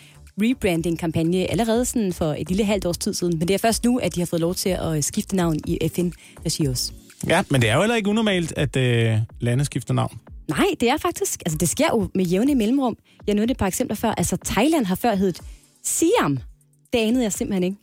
rebranding-kampagne 0.43 1.51
allerede 1.51 1.85
sådan 1.85 2.13
for 2.13 2.35
et 2.39 2.49
lille 2.49 2.65
halvt 2.65 2.87
års 2.87 2.99
tid 2.99 3.15
siden. 3.15 3.39
Men 3.39 3.49
det 3.49 3.55
er 3.55 3.59
først 3.59 3.85
nu, 3.85 3.99
at 3.99 4.15
de 4.15 4.21
har 4.21 4.27
fået 4.27 4.41
lov 4.41 4.55
til 4.55 4.69
at 4.69 4.97
øh, 4.97 5.03
skifte 5.03 5.37
navn 5.37 5.57
i 5.67 5.79
FN-regi 5.95 6.67
også. 6.67 6.93
Ja, 7.27 7.43
men 7.51 7.61
det 7.63 7.71
er 7.71 7.75
jo 7.75 7.81
heller 7.81 7.97
ikke 7.97 8.11
unormalt, 8.11 8.53
at 8.57 8.77
øh, 8.77 9.19
lande 9.41 9.65
skifter 9.65 9.95
navn. 9.95 10.19
Nej, 10.49 10.67
det 10.81 10.91
er 10.91 10.97
faktisk... 10.97 11.43
Altså, 11.47 11.59
det 11.59 11.69
sker 11.69 11.87
jo 11.93 12.09
med 12.15 12.25
jævne 12.25 12.55
mellemrum. 12.55 12.97
Jeg 13.27 13.35
nævnte 13.35 13.53
et 13.53 13.59
par 13.59 13.67
eksempler 13.67 13.97
før. 13.97 14.11
Altså, 14.11 14.37
Thailand 14.45 14.87
har 14.87 14.95
før 14.95 15.15
heddet 15.15 15.41
Siam. 15.85 16.39
Det 16.93 16.99
anede 16.99 17.23
jeg 17.23 17.33
simpelthen 17.33 17.63
ikke. 17.63 17.77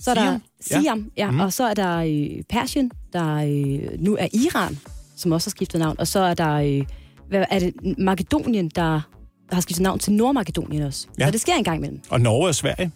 Så 0.00 0.10
er 0.10 0.14
der 0.14 0.38
Siam? 0.60 0.80
Ja. 0.80 0.80
Siam, 0.80 1.10
ja. 1.16 1.26
Mhm. 1.26 1.34
Mm. 1.34 1.40
Og 1.40 1.52
så 1.52 1.64
er 1.64 1.74
der 1.74 1.96
øh, 1.96 2.42
Persien, 2.48 2.90
der 3.12 3.34
øh, 3.34 4.00
nu 4.00 4.16
er 4.16 4.28
Iran, 4.32 4.78
som 5.16 5.32
også 5.32 5.48
har 5.48 5.50
skiftet 5.50 5.80
navn. 5.80 5.96
Og 5.98 6.06
så 6.06 6.18
er 6.20 6.34
der, 6.34 6.52
øh, 6.54 6.84
hvad 7.28 7.44
er 7.50 7.58
det, 7.58 7.74
Makedonien, 7.98 8.68
der 8.68 9.00
har 9.52 9.60
skiftet 9.60 9.82
navn 9.82 9.98
til 9.98 10.12
Nordmakedonien 10.12 10.82
også. 10.82 11.06
Ja. 11.18 11.24
Så 11.26 11.30
det 11.30 11.40
sker 11.40 11.54
engang 11.54 11.76
imellem. 11.78 12.00
Og 12.10 12.20
Norge 12.20 12.48
og 12.48 12.54
Sverige. 12.54 12.92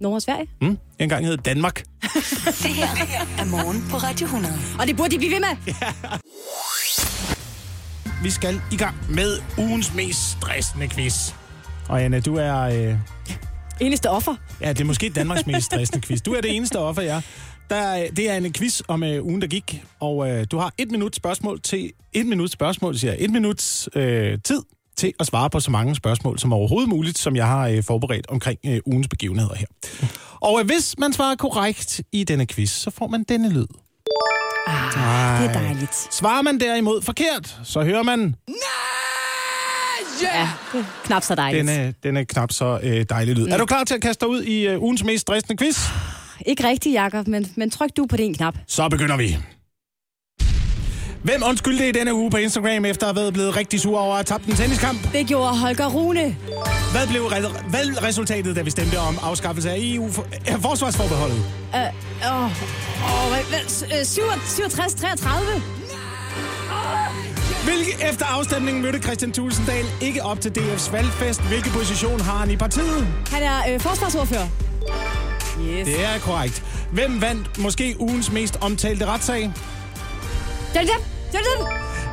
Norge 0.00 0.16
og 0.16 0.22
Sverige. 0.22 0.46
Mm, 0.60 0.78
en 0.98 1.08
gang 1.08 1.26
hed 1.26 1.36
Danmark. 1.36 1.84
Det 2.62 2.70
her 2.70 2.86
er 3.38 3.50
morgen 3.50 3.84
på 3.90 3.96
Radio 3.96 4.24
100. 4.24 4.54
Og 4.80 4.86
det 4.86 4.96
burde 4.96 5.10
de 5.10 5.18
blive 5.18 5.32
ved 5.32 5.40
med. 5.40 5.74
Vi 8.22 8.30
skal 8.30 8.60
i 8.72 8.76
gang 8.76 8.96
med 9.08 9.38
ugens 9.58 9.94
mest 9.94 10.30
stressende 10.30 10.88
quiz. 10.88 11.32
Og 11.88 12.02
Anna, 12.02 12.20
du 12.20 12.36
er... 12.36 12.58
Øh, 12.60 12.96
Eneste 13.80 14.10
offer. 14.10 14.34
ja, 14.60 14.68
det 14.68 14.80
er 14.80 14.84
måske 14.84 15.08
Danmarks 15.10 15.46
mest 15.46 15.66
stressende 15.66 16.06
quiz. 16.06 16.20
Du 16.20 16.32
er 16.32 16.40
det 16.40 16.56
eneste 16.56 16.78
offer, 16.78 17.02
ja. 17.02 17.20
Der, 17.72 17.78
er- 17.78 18.10
det 18.10 18.30
er 18.30 18.34
en 18.36 18.52
quiz 18.52 18.80
om 18.88 19.02
øh, 19.02 19.24
ugen, 19.24 19.40
der 19.40 19.46
gik, 19.46 19.82
og 20.00 20.30
øh, 20.30 20.46
du 20.50 20.58
har 20.58 20.72
et 20.78 20.90
minut 20.90 21.16
spørgsmål 21.16 21.60
til 21.60 21.92
et 22.12 22.26
minut 22.26 22.50
spørgsmål, 22.50 22.98
siger 22.98 23.12
jeg. 23.12 23.20
Et 23.24 23.30
minuts 23.30 23.88
øh, 23.94 24.38
tid 24.44 24.62
til 24.96 25.12
at 25.20 25.26
svare 25.26 25.50
på 25.50 25.60
så 25.60 25.70
mange 25.70 25.94
spørgsmål 25.96 26.38
som 26.38 26.52
overhovedet 26.52 26.88
muligt, 26.88 27.18
som 27.18 27.36
jeg 27.36 27.46
har 27.46 27.68
øh, 27.68 27.82
forberedt 27.84 28.26
omkring 28.28 28.58
øh, 28.66 28.80
ugens 28.86 29.08
begivenheder 29.08 29.54
her. 29.54 29.66
Og 30.40 30.60
øh, 30.60 30.66
hvis 30.66 30.94
man 30.98 31.12
svarer 31.12 31.34
korrekt 31.36 32.00
i 32.12 32.24
denne 32.24 32.46
quiz, 32.46 32.70
så 32.70 32.90
får 32.90 33.06
man 33.06 33.22
denne 33.28 33.48
lyd. 33.52 33.66
Ah, 34.66 35.42
det 35.42 35.48
er 35.50 35.52
dejligt. 35.52 35.94
Svarer 36.14 36.42
man 36.42 36.60
derimod 36.60 37.02
forkert, 37.02 37.60
så 37.64 37.82
hører 37.84 38.02
man 38.02 38.34
Ja, 38.48 38.54
det 40.20 40.28
er 40.32 40.82
knap 41.04 41.22
så 41.22 41.34
dejligt. 41.34 41.66
denne, 41.68 41.94
denne 42.02 42.24
knap 42.24 42.52
så 42.52 42.80
øh, 42.82 43.06
dejlige 43.10 43.34
lyd. 43.34 43.48
Er 43.48 43.56
du 43.58 43.66
klar 43.66 43.84
til 43.84 43.94
at 43.94 44.00
kaste 44.02 44.20
dig 44.20 44.28
ud 44.28 44.42
i 44.42 44.66
øh, 44.68 44.82
ugens 44.82 45.04
mest 45.04 45.20
stressende 45.22 45.56
quiz? 45.64 45.78
Ikke 46.46 46.68
rigtigt, 46.68 46.94
Jacob, 46.94 47.26
men, 47.28 47.46
men 47.56 47.70
tryk 47.70 47.90
du 47.96 48.06
på 48.06 48.16
din 48.16 48.34
knap. 48.34 48.54
Så 48.66 48.88
begynder 48.88 49.16
vi. 49.16 49.36
Hvem 51.22 51.42
undskyldte 51.48 51.88
i 51.88 51.92
denne 51.92 52.14
uge 52.14 52.30
på 52.30 52.36
Instagram, 52.36 52.84
efter 52.84 53.06
at 53.06 53.14
have 53.14 53.22
været 53.22 53.32
blevet 53.32 53.56
rigtig 53.56 53.80
sur 53.80 53.98
over 53.98 54.16
at 54.16 54.26
tabt 54.26 54.44
en 54.44 54.54
tenniskamp? 54.54 55.12
Det 55.12 55.26
gjorde 55.26 55.58
Holger 55.58 55.86
Rune. 55.88 56.36
Hvad 56.92 57.06
blev 57.08 57.22
re- 57.26 57.72
valgresultatet, 57.72 58.56
da 58.56 58.62
vi 58.62 58.70
stemte 58.70 58.96
om 58.98 59.18
afskaffelse 59.22 59.70
af 59.70 59.76
EU 59.80 60.10
for, 60.10 60.22
øh? 60.22 60.54
Øh, 60.54 61.88
åh, 62.32 62.44
åh, 62.44 62.50
hvad- 63.32 63.44
hvad- 63.48 63.98
øh, 64.00 64.04
67, 64.06 64.94
33. 64.94 65.62
Hvilke, 67.64 68.08
efter 68.10 68.26
afstemningen 68.26 68.82
mødte 68.82 68.98
Christian 68.98 69.32
Tulsendal 69.32 69.84
ikke 70.00 70.22
op 70.22 70.40
til 70.40 70.50
DF's 70.58 70.92
valgfest. 70.92 71.42
Hvilke 71.42 71.70
position 71.70 72.20
har 72.20 72.36
han 72.38 72.50
i 72.50 72.56
partiet? 72.56 73.06
Han 73.30 73.42
er 73.42 73.74
øh, 73.74 73.80
forsvarsordfører. 73.80 74.48
Yes. 75.64 75.86
Det 75.86 76.04
er 76.04 76.18
korrekt. 76.20 76.64
Hvem 76.92 77.20
vandt 77.20 77.58
måske 77.58 77.96
ugens 77.98 78.32
mest 78.32 78.58
omtalte 78.60 79.06
retssag? 79.06 79.52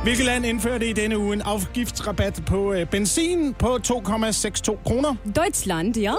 Hvilket 0.02 0.24
land 0.26 0.46
indførte 0.46 0.86
i 0.90 0.92
denne 0.92 1.18
uge 1.18 1.32
en 1.34 1.40
afgiftsrabat 1.42 2.42
på 2.46 2.72
øh, 2.72 2.86
benzin 2.86 3.54
på 3.54 3.78
2,62 3.86 4.82
kroner? 4.86 5.14
Deutschland, 5.36 5.96
ja. 5.96 6.14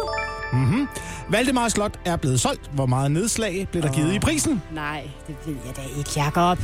Valdemar 1.29 1.67
Slot 1.69 1.99
er 2.05 2.15
blevet 2.15 2.41
solgt. 2.41 2.61
Hvor 2.73 2.86
meget 2.86 3.11
nedslag 3.11 3.67
blev 3.71 3.84
der 3.84 3.93
givet 3.93 4.13
i 4.13 4.19
prisen? 4.19 4.61
Nej, 4.73 5.03
det 5.27 5.36
ved 5.45 5.55
jeg 5.65 5.75
da 5.75 5.82
ikke, 5.97 6.09
Jacob. 6.17 6.57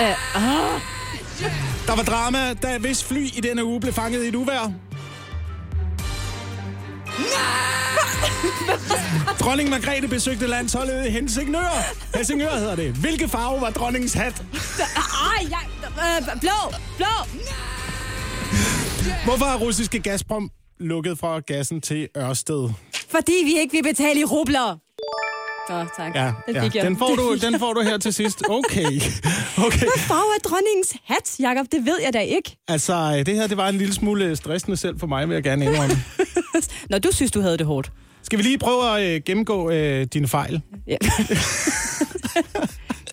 Øh, 0.00 0.36
ah, 0.36 0.80
Der 1.86 1.96
var 1.96 2.02
drama, 2.02 2.54
da 2.54 2.78
hvis 2.78 3.04
fly 3.04 3.26
i 3.26 3.40
denne 3.40 3.64
uge 3.64 3.80
blev 3.80 3.92
fanget 3.92 4.24
i 4.24 4.28
et 4.28 4.34
uvejr. 4.34 4.72
Dronning 9.40 9.70
Margrethe 9.70 10.08
besøgte 10.08 10.46
landsholdet 10.46 11.06
i 11.06 11.10
Helsingør. 11.10 11.94
Helsingør 12.14 12.50
hedder 12.50 12.76
det. 12.76 12.94
Hvilke 12.94 13.28
farve 13.28 13.60
var 13.60 13.70
dronningens 13.70 14.12
hat? 14.12 14.42
ej, 15.36 15.46
jeg, 15.50 15.66
øh, 15.84 16.40
blå, 16.40 16.74
blå. 16.96 17.06
Hvorfor 19.24 19.44
er 19.44 19.56
russiske 19.56 20.00
Gazprom 20.00 20.50
lukket 20.80 21.18
fra 21.18 21.40
gassen 21.40 21.80
til 21.80 22.08
Ørsted? 22.16 22.70
Fordi 23.08 23.34
vi 23.44 23.58
ikke 23.60 23.72
vil 23.72 23.82
betale 23.82 24.20
i 24.20 24.24
rubler. 24.24 24.78
Åh, 25.70 25.86
tak. 25.96 26.14
Ja, 26.14 26.32
den 26.46 26.54
ja. 26.54 26.64
fik 26.64 26.74
jeg. 26.74 26.84
Den, 26.84 26.96
får 26.98 27.14
du, 27.14 27.34
den 27.46 27.58
får 27.58 27.72
du 27.72 27.80
her 27.80 27.98
til 27.98 28.14
sidst. 28.14 28.42
Okay. 28.48 28.84
okay. 29.66 29.78
Hvad 29.78 29.98
farve 29.98 30.34
er 30.36 30.48
dronningens 30.48 30.96
hat, 31.04 31.36
Jacob? 31.40 31.66
Det 31.72 31.86
ved 31.86 31.98
jeg 32.04 32.12
da 32.12 32.20
ikke. 32.20 32.56
Altså, 32.68 32.94
øh, 33.18 33.26
det 33.26 33.34
her 33.34 33.46
det 33.46 33.56
var 33.56 33.68
en 33.68 33.78
lille 33.78 33.94
smule 33.94 34.36
stressende 34.36 34.76
selv 34.76 34.98
for 35.00 35.06
mig, 35.06 35.28
vil 35.28 35.34
jeg 35.34 35.42
gerne 35.42 35.64
indrømme. 35.64 35.94
Når 36.90 36.98
du 36.98 37.08
synes, 37.12 37.30
du 37.30 37.40
havde 37.40 37.58
det 37.58 37.66
hårdt. 37.66 37.92
Skal 38.22 38.38
vi 38.38 38.42
lige 38.42 38.58
prøve 38.58 38.98
at 38.98 39.14
øh, 39.14 39.20
gennemgå 39.24 39.70
øh, 39.70 40.06
dine 40.12 40.28
fejl? 40.28 40.62
Ja. 40.86 40.96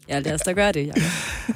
ja, 0.10 0.20
lad 0.20 0.34
os 0.34 0.42
da 0.42 0.52
gøre 0.52 0.72
det, 0.72 0.88
Jacob. 0.88 1.04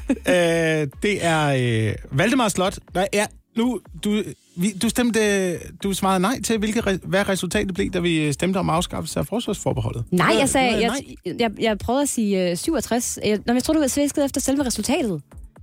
øh, 0.09 0.87
det 1.03 1.25
er 1.25 1.47
øh, 1.89 1.95
Valdemar 2.11 2.47
Slot. 2.49 2.79
Nej, 2.93 3.07
ja, 3.13 3.25
nu, 3.57 3.79
du, 4.03 4.23
vi, 4.60 4.72
du 4.72 4.89
stemte, 4.89 5.57
du 5.84 5.93
svarede 5.93 6.20
nej 6.20 6.41
til, 6.41 6.57
hvilket, 6.57 6.88
re, 6.88 6.99
hvad 7.03 7.30
resultatet 7.30 7.74
blev, 7.74 7.91
da 7.91 7.99
vi 7.99 8.34
stemte 8.34 8.57
om 8.57 8.70
afskaffelse 8.70 9.20
af 9.20 9.28
forsvarsforbeholdet. 9.28 10.03
Nej, 10.12 10.26
havde- 10.28 10.39
jeg 10.39 10.49
sagde, 10.49 10.72
havde 10.72 10.93
jeg, 11.26 11.36
jeg, 11.39 11.51
jeg 11.60 11.78
prøvede 11.78 12.01
at 12.01 12.10
sige 12.10 12.51
uh, 12.51 12.57
67. 12.57 13.20
Jeg, 13.26 13.39
når 13.45 13.53
jeg 13.53 13.64
tror, 13.64 13.74
du 13.74 13.80
var 13.80 13.88
svæsket 13.88 14.26
efter 14.26 14.41
selve 14.41 14.66
resultatet. 14.66 15.22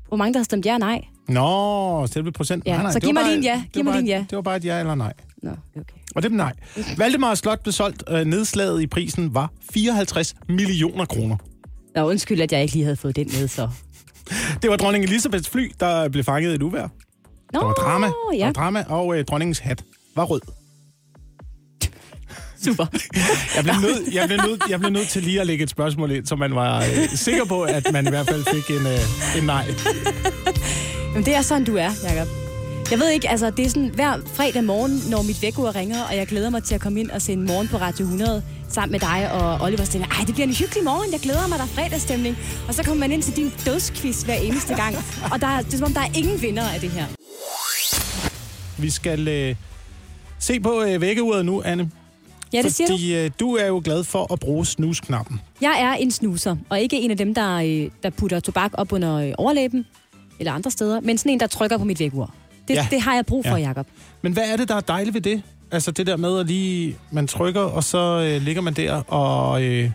Hvor 0.08 0.16
mange, 0.16 0.32
der 0.32 0.38
har 0.38 0.44
stemt 0.44 0.66
ja 0.66 0.78
nej. 0.78 1.04
Nå, 1.28 2.06
selve 2.06 2.32
procent. 2.32 2.66
Ja, 2.66 2.72
nej, 2.72 2.82
nej, 2.82 2.92
så 2.92 3.00
giv 3.00 3.14
mig 3.14 3.22
bare- 3.22 3.34
din 3.34 3.42
ja. 3.42 3.62
Giv 3.72 3.84
mig 3.84 3.98
et- 3.98 4.06
ja. 4.08 4.24
Det 4.30 4.36
var 4.36 4.42
bare 4.42 4.56
et 4.56 4.64
ja 4.64 4.80
eller 4.80 4.94
nej. 4.94 5.12
Nå, 5.42 5.50
okay. 5.50 5.82
Og 6.14 6.22
det 6.22 6.30
blev 6.30 6.36
nej. 6.36 6.52
Valdemar 6.98 7.34
Slot 7.34 7.60
blev 7.62 7.72
solgt. 7.72 8.02
Øh, 8.10 8.24
nedslaget 8.24 8.82
i 8.82 8.86
prisen 8.86 9.34
var 9.34 9.50
54 9.72 10.34
millioner 10.48 11.04
kroner. 11.04 11.36
Nå, 11.94 12.08
undskyld, 12.08 12.40
at 12.40 12.52
jeg 12.52 12.62
ikke 12.62 12.74
lige 12.74 12.84
havde 12.84 12.96
fået 12.96 13.16
den 13.16 13.26
med, 13.40 13.48
så. 13.48 13.68
Det 14.62 14.70
var 14.70 14.76
dronning 14.76 15.04
Elisabeths 15.04 15.48
fly, 15.48 15.72
der 15.80 16.08
blev 16.08 16.24
fanget 16.24 16.52
i 16.52 16.54
et 16.54 16.62
uvejr. 16.62 16.88
Nå, 17.52 17.60
Der 17.60 17.66
var 17.66 17.72
drama, 17.72 18.06
der 18.06 18.12
ja. 18.38 18.46
var 18.46 18.52
drama 18.52 18.84
og 18.88 19.18
øh, 19.18 19.24
dronningens 19.24 19.58
hat 19.58 19.84
var 20.16 20.24
rød. 20.24 20.40
Super. 22.64 22.86
Jeg 23.56 23.64
blev, 23.64 23.74
nødt, 23.80 24.14
jeg, 24.14 24.26
blev 24.28 24.38
nødt, 24.46 24.62
jeg 24.70 24.78
blev 24.80 24.90
nødt 24.92 25.08
til 25.08 25.22
lige 25.22 25.40
at 25.40 25.46
lægge 25.46 25.62
et 25.64 25.70
spørgsmål 25.70 26.10
ind, 26.10 26.26
så 26.26 26.36
man 26.36 26.54
var 26.54 26.78
øh, 26.80 27.08
sikker 27.14 27.44
på, 27.44 27.62
at 27.62 27.92
man 27.92 28.06
i 28.06 28.10
hvert 28.10 28.26
fald 28.28 28.44
fik 28.44 28.76
en, 28.76 28.86
øh, 28.86 29.38
en 29.38 29.44
nej. 29.44 29.66
Jamen, 31.12 31.24
det 31.26 31.34
er 31.36 31.42
sådan, 31.42 31.64
du 31.64 31.76
er, 31.76 31.90
Jacob. 32.04 32.28
Jeg 32.90 32.98
ved 32.98 33.10
ikke, 33.10 33.28
altså, 33.28 33.50
det 33.50 33.64
er 33.64 33.68
sådan 33.68 33.88
hver 33.94 34.16
fredag 34.34 34.64
morgen, 34.64 35.02
når 35.10 35.22
mit 35.22 35.42
vækkeur 35.42 35.74
ringer, 35.74 36.02
og 36.04 36.16
jeg 36.16 36.26
glæder 36.26 36.50
mig 36.50 36.64
til 36.64 36.74
at 36.74 36.80
komme 36.80 37.00
ind 37.00 37.10
og 37.10 37.22
sende 37.22 37.44
morgen 37.46 37.68
på 37.68 37.76
Radio 37.76 38.04
100. 38.04 38.42
sammen 38.68 38.92
med 38.92 39.00
dig 39.00 39.32
og 39.32 39.60
Oliver, 39.60 39.90
jeg, 39.94 40.00
ej, 40.18 40.24
det 40.26 40.34
bliver 40.34 40.46
en 40.46 40.54
hyggelig 40.54 40.84
morgen, 40.84 41.12
jeg 41.12 41.20
glæder 41.20 41.46
mig, 41.48 41.58
der 41.58 41.64
er 41.64 41.68
fredagsstemning. 41.68 42.36
Og 42.68 42.74
så 42.74 42.82
kommer 42.82 43.00
man 43.00 43.12
ind 43.12 43.22
til 43.22 43.36
din 43.36 43.52
dødsquiz 43.66 44.22
hver 44.22 44.34
eneste 44.34 44.74
gang. 44.74 44.96
Og 45.32 45.40
der, 45.40 45.46
er- 45.46 45.62
det 45.62 45.74
er 45.74 45.78
som 45.78 45.86
om, 45.86 45.94
der 45.94 46.00
er 46.00 46.10
ingen 46.14 46.42
vinder 46.42 46.68
af 46.68 46.80
det 46.80 46.90
her. 46.90 47.04
Vi 48.78 48.90
skal 48.90 49.28
øh, 49.28 49.54
se 50.38 50.60
på 50.60 50.82
øh, 50.82 51.00
vækkeuret 51.00 51.46
nu, 51.46 51.62
Anne. 51.64 51.90
Ja, 52.52 52.62
det 52.62 52.74
siger 52.74 52.86
du. 52.88 52.92
Fordi 52.92 53.16
øh, 53.16 53.30
du 53.40 53.54
er 53.56 53.66
jo 53.66 53.80
glad 53.84 54.04
for 54.04 54.32
at 54.32 54.40
bruge 54.40 54.66
snusknappen. 54.66 55.40
Jeg 55.60 55.76
er 55.80 55.92
en 55.92 56.10
snuser, 56.10 56.56
og 56.68 56.80
ikke 56.80 56.96
en 57.00 57.10
af 57.10 57.16
dem, 57.16 57.34
der, 57.34 57.56
øh, 57.56 57.90
der 58.02 58.10
putter 58.10 58.40
tobak 58.40 58.70
op 58.74 58.92
under 58.92 59.14
øh, 59.16 59.32
overlæben 59.38 59.86
eller 60.38 60.52
andre 60.52 60.70
steder, 60.70 61.00
men 61.00 61.18
sådan 61.18 61.32
en, 61.32 61.40
der 61.40 61.46
trykker 61.46 61.78
på 61.78 61.84
mit 61.84 62.00
vækkeur. 62.00 62.34
Det, 62.68 62.74
Ja. 62.74 62.86
det 62.90 63.00
har 63.00 63.14
jeg 63.14 63.26
brug 63.26 63.44
for, 63.44 63.56
Ja. 63.56 63.62
ja. 63.62 63.68
Jacob. 63.68 63.86
Men 64.22 64.32
hvad 64.32 64.42
er 64.52 64.56
det, 64.56 64.68
der 64.68 64.74
er 64.74 64.80
dejligt 64.80 65.14
ved 65.14 65.20
det? 65.20 65.42
Altså 65.70 65.90
det 65.90 66.06
der 66.06 66.16
med 66.16 66.38
at 66.38 66.46
lige, 66.46 66.96
man 67.10 67.26
trykker, 67.26 67.60
og 67.60 67.84
så 67.84 67.98
øh, 67.98 68.42
ligger 68.42 68.62
man 68.62 68.74
der 68.74 68.94
og 68.94 69.62
øh, 69.62 69.90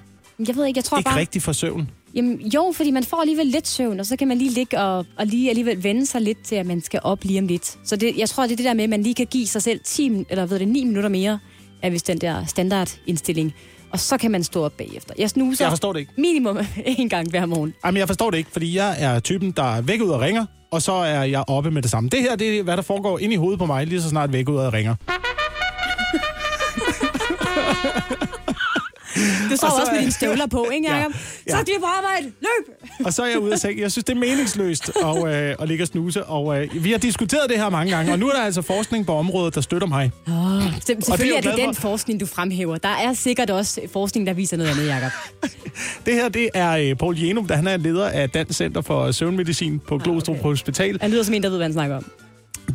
Jeg 0.48 0.56
ved 0.56 0.66
ikke, 0.66 0.78
jeg 0.78 0.84
tror 0.84 0.98
ikke 0.98 1.10
bare... 1.10 1.20
rigtig 1.20 1.42
får 1.42 1.52
søvn. 1.52 1.90
Jamen, 2.16 2.42
jo, 2.48 2.72
fordi 2.76 2.92
man 2.92 3.04
får 3.04 3.22
alligevel 3.22 3.46
lidt 3.48 3.68
søvn, 3.68 4.00
og 4.00 4.06
så 4.06 4.16
kan 4.18 4.28
man 4.28 4.38
lige 4.38 4.52
ligge 4.52 4.80
og, 4.80 5.06
og 5.18 5.26
lige 5.26 5.50
alligevel 5.50 5.84
vende 5.84 6.06
sig 6.06 6.22
lidt 6.22 6.44
til, 6.44 6.56
at 6.56 6.66
man 6.66 6.82
skal 6.82 7.00
op 7.04 7.24
lige 7.24 7.40
om 7.40 7.48
lidt. 7.48 7.78
Så 7.86 7.96
det, 7.96 8.18
jeg 8.18 8.30
tror, 8.30 8.44
det 8.44 8.52
er 8.52 8.56
det 8.56 8.66
der 8.66 8.74
med, 8.74 8.84
at 8.84 8.90
man 8.90 9.04
lige 9.04 9.16
kan 9.16 9.26
give 9.28 9.48
sig 9.48 9.62
selv 9.64 9.80
10, 9.84 10.10
min- 10.10 10.26
eller 10.30 10.46
ved 10.46 10.60
det, 10.60 10.68
9 10.68 10.84
minutter 10.86 11.10
mere, 11.10 11.40
er 11.82 11.90
vist 11.90 12.08
den 12.08 12.18
der 12.22 12.46
standardindstilling. 12.46 13.54
Og 13.92 14.00
så 14.00 14.18
kan 14.18 14.32
man 14.32 14.44
stå 14.44 14.64
op 14.64 14.74
bagefter. 14.78 15.14
Jeg 15.18 15.30
snuser 15.30 15.66
Jeg 15.66 15.72
forstår 15.72 15.94
det 15.94 16.00
ikke. 16.00 16.12
minimum 16.18 16.58
en 16.86 17.10
gang 17.10 17.30
hver 17.30 17.46
morgen. 17.46 17.74
Jamen, 17.86 18.00
jeg 18.00 18.08
forstår 18.08 18.32
det 18.32 18.38
ikke, 18.38 18.52
fordi 18.52 18.78
jeg 18.78 18.96
er 19.00 19.20
typen, 19.20 19.52
der 19.52 19.76
er 19.76 19.82
væk 19.82 20.02
ud 20.02 20.10
og 20.10 20.22
ringer, 20.22 20.46
og 20.72 20.82
så 20.82 20.92
er 20.92 21.24
jeg 21.24 21.44
oppe 21.48 21.72
med 21.72 21.82
det 21.82 21.92
samme. 21.92 22.10
Det 22.10 22.20
her, 22.22 22.36
det 22.36 22.60
er, 22.60 22.64
hvad 22.64 22.78
der 22.78 22.84
foregår 22.84 23.20
ind 23.20 23.34
i 23.34 23.36
hovedet 23.36 23.60
på 23.60 23.66
mig, 23.66 23.88
lige 23.88 24.02
så 24.02 24.10
snart 24.10 24.34
væk 24.34 24.50
ud 24.50 24.56
og 24.56 24.74
ringer. 24.74 24.96
Du 29.52 29.56
sover 29.58 29.72
Og 29.72 29.78
så 29.78 29.82
også 29.82 29.92
med 29.92 29.98
er- 29.98 30.00
dine 30.02 30.12
støvler 30.12 30.46
på, 30.48 30.68
ikke, 30.74 30.88
Ja. 30.92 30.98
Jacob? 30.98 31.14
Ja. 31.48 31.52
Så 31.52 31.58
er 31.58 31.64
de 31.64 31.72
på 31.80 31.86
arbejde. 31.86 32.26
Løb! 32.42 32.76
Og 33.06 33.14
så 33.14 33.24
er 33.24 33.28
jeg 33.28 33.40
ude 33.40 33.54
af 33.54 33.60
seng. 33.60 33.80
Jeg 33.80 33.92
synes, 33.92 34.06
det 34.06 34.16
er 34.16 34.20
meningsløst 34.20 34.92
at, 35.04 35.28
øh, 35.28 35.56
at 35.60 35.68
ligge 35.68 35.84
og 35.84 35.88
snuse. 35.88 36.24
Og 36.24 36.62
øh, 36.64 36.84
vi 36.84 36.92
har 36.92 36.98
diskuteret 36.98 37.50
det 37.50 37.58
her 37.58 37.70
mange 37.70 37.96
gange, 37.96 38.12
og 38.12 38.20
nu 38.20 38.28
er 38.28 38.34
der 38.34 38.42
altså 38.44 38.62
forskning 38.62 39.06
på 39.06 39.14
området, 39.16 39.56
der 39.56 39.62
støtter 39.62 39.88
mig. 39.88 40.12
Oh, 40.28 40.34
selvfølgelig 40.84 41.28
jeg 41.28 41.38
er 41.38 41.42
det 41.42 41.54
glad 41.56 41.66
den 41.68 41.76
for. 41.76 41.82
forskning, 41.82 42.20
du 42.20 42.26
fremhæver. 42.26 42.78
Der 42.78 42.90
er 42.90 43.14
sikkert 43.14 43.50
også 43.50 43.82
forskning, 43.94 44.28
der 44.28 44.34
viser 44.34 44.58
noget 44.58 44.70
andet, 44.72 44.88
Jacob. 44.88 45.12
Det 46.06 46.14
her, 46.14 46.30
det 46.30 46.50
er 46.54 46.72
øh, 46.72 46.96
Paul 46.96 47.18
Jenum, 47.20 47.48
der 47.48 47.56
han 47.56 47.68
er 47.68 47.78
leder 47.78 48.10
af 48.10 48.30
Dansk 48.30 48.58
Center 48.58 48.82
for 48.82 49.12
Søvnmedicin 49.12 49.80
på 49.88 49.98
Glostrup 49.98 50.36
okay. 50.36 50.44
Hospital. 50.44 50.98
Han 51.02 51.12
lyder 51.12 51.24
som 51.24 51.34
en, 51.34 51.44
der 51.44 51.50
ved, 51.50 51.58
hvad 51.58 51.66
han 51.68 51.74
snakker 51.74 51.96
om. 51.98 52.06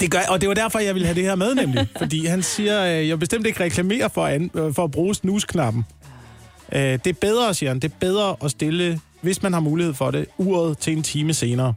Det 0.01 0.11
gør, 0.11 0.19
og 0.29 0.41
det 0.41 0.49
var 0.49 0.55
derfor, 0.55 0.79
jeg 0.79 0.95
ville 0.95 1.07
have 1.07 1.15
det 1.15 1.23
her 1.25 1.35
med, 1.35 1.55
nemlig. 1.55 1.89
fordi 1.99 2.27
han 2.27 2.43
siger, 2.43 2.99
øh, 3.01 3.09
jeg 3.09 3.19
bestemt 3.19 3.47
ikke 3.47 3.65
reklamere 3.65 4.11
for, 4.15 4.27
an, 4.27 4.51
øh, 4.55 4.75
for 4.75 4.85
at 4.85 4.91
bruge 4.91 5.15
snusknappen. 5.15 5.85
Øh, 6.73 6.81
det 6.81 7.07
er 7.07 7.13
bedre, 7.13 7.55
siger 7.55 7.71
han, 7.71 7.81
det 7.81 7.93
er 7.93 7.97
bedre 8.01 8.37
at 8.45 8.51
stille, 8.51 9.01
hvis 9.21 9.43
man 9.43 9.53
har 9.53 9.61
mulighed 9.61 9.95
for 9.95 10.11
det, 10.11 10.27
uret 10.39 10.79
til 10.79 10.93
en 10.93 11.03
time 11.03 11.35
senere. 11.35 11.75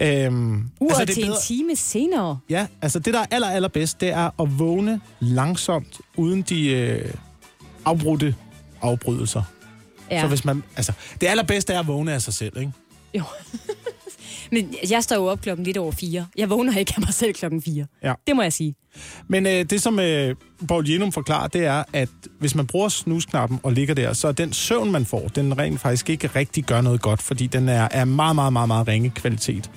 Øhm, 0.00 0.68
Uret 0.80 1.08
det 1.08 1.10
er 1.10 1.14
til 1.14 1.26
en 1.26 1.36
time 1.42 1.76
senere. 1.76 2.38
Ja, 2.50 2.66
altså 2.82 2.98
det, 2.98 3.14
der 3.14 3.20
er 3.20 3.26
aller, 3.30 3.50
allerbedst, 3.50 4.00
det 4.00 4.08
er 4.08 4.40
at 4.42 4.58
vågne 4.58 5.00
langsomt, 5.20 6.00
uden 6.16 6.42
de 6.42 6.68
øh, 6.68 7.12
afbrudte 7.84 8.34
afbrydelser. 8.82 9.42
Ja. 10.10 10.20
Så 10.20 10.26
hvis 10.26 10.44
man, 10.44 10.62
altså, 10.76 10.92
det 11.20 11.26
allerbedste 11.26 11.72
er 11.72 11.80
at 11.80 11.86
vågne 11.86 12.12
af 12.12 12.22
sig 12.22 12.34
selv, 12.34 12.56
ikke? 12.58 12.72
Jo. 13.14 13.24
Men 14.52 14.74
jeg 14.90 15.02
står 15.02 15.16
jo 15.16 15.26
op 15.26 15.40
klokken 15.40 15.64
lidt 15.64 15.76
over 15.76 15.92
fire. 15.92 16.26
Jeg 16.36 16.50
vågner 16.50 16.78
ikke 16.78 16.92
af 16.96 17.00
mig 17.00 17.14
selv 17.14 17.34
klokken 17.34 17.62
fire. 17.62 17.86
Ja. 18.02 18.14
Det 18.26 18.36
må 18.36 18.42
jeg 18.42 18.52
sige. 18.52 18.74
Men 19.28 19.46
øh, 19.46 19.52
det, 19.52 19.82
som 19.82 19.98
øh, 19.98 20.36
Paul 20.68 20.90
Jenum 20.90 21.12
forklarer, 21.12 21.48
det 21.48 21.64
er, 21.64 21.84
at 21.92 22.08
hvis 22.38 22.54
man 22.54 22.66
bruger 22.66 22.88
snusknappen 22.88 23.60
og 23.62 23.72
ligger 23.72 23.94
der, 23.94 24.12
så 24.12 24.28
er 24.28 24.32
den 24.32 24.52
søvn, 24.52 24.90
man 24.90 25.06
får, 25.06 25.28
den 25.28 25.58
rent 25.58 25.80
faktisk 25.80 26.10
ikke 26.10 26.26
rigtig 26.26 26.64
gør 26.64 26.80
noget 26.80 27.02
godt, 27.02 27.22
fordi 27.22 27.46
den 27.46 27.68
er 27.68 27.88
af 27.88 28.06
meget, 28.06 28.34
meget, 28.34 28.52
meget, 28.52 28.68
meget 28.68 28.88
ringe 28.88 29.10
kvalitet. 29.10 29.70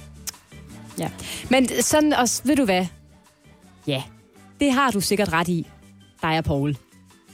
Ja. 1.00 1.10
Men 1.50 1.70
sådan 1.82 2.14
også, 2.14 2.42
ved 2.46 2.56
du 2.56 2.66
hvad? 2.66 2.86
Ja, 3.88 4.04
det 4.60 4.72
har 4.72 4.92
du 4.92 5.02
sikkert 5.02 5.34
ret 5.34 5.48
i, 5.48 5.68
dig 6.22 6.38
og 6.38 6.44
Paul. 6.44 6.78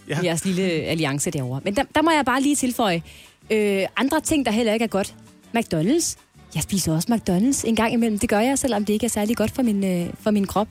Ja. 0.10 0.18
Ja. 0.18 0.26
Jeres 0.26 0.46
lille 0.46 0.64
alliance 0.64 1.32
derovre. 1.32 1.62
Men 1.64 1.76
der, 1.76 1.84
der 1.96 2.02
må 2.02 2.12
jeg 2.12 2.26
bare 2.26 2.42
lige 2.42 2.56
tilføje 2.56 3.02
øh, 3.50 3.86
andre 3.98 4.22
ting, 4.22 4.46
der 4.46 4.52
heller 4.52 4.74
ikke 4.74 4.84
er 4.84 4.88
godt. 4.88 5.16
McDonald's. 5.58 6.18
Jeg 6.56 6.64
spiser 6.64 6.94
også 6.96 7.08
McDonald's 7.12 7.68
en 7.68 7.76
gang 7.76 7.94
imellem. 7.94 8.20
Det 8.20 8.30
gør 8.30 8.40
jeg, 8.40 8.60
selvom 8.60 8.86
det 8.86 8.94
ikke 8.94 9.06
er 9.06 9.10
særlig 9.10 9.38
godt 9.38 9.52
for 9.52 9.62
min, 9.62 9.84
øh, 9.84 10.08
for 10.20 10.32
min 10.32 10.48
krop. 10.48 10.68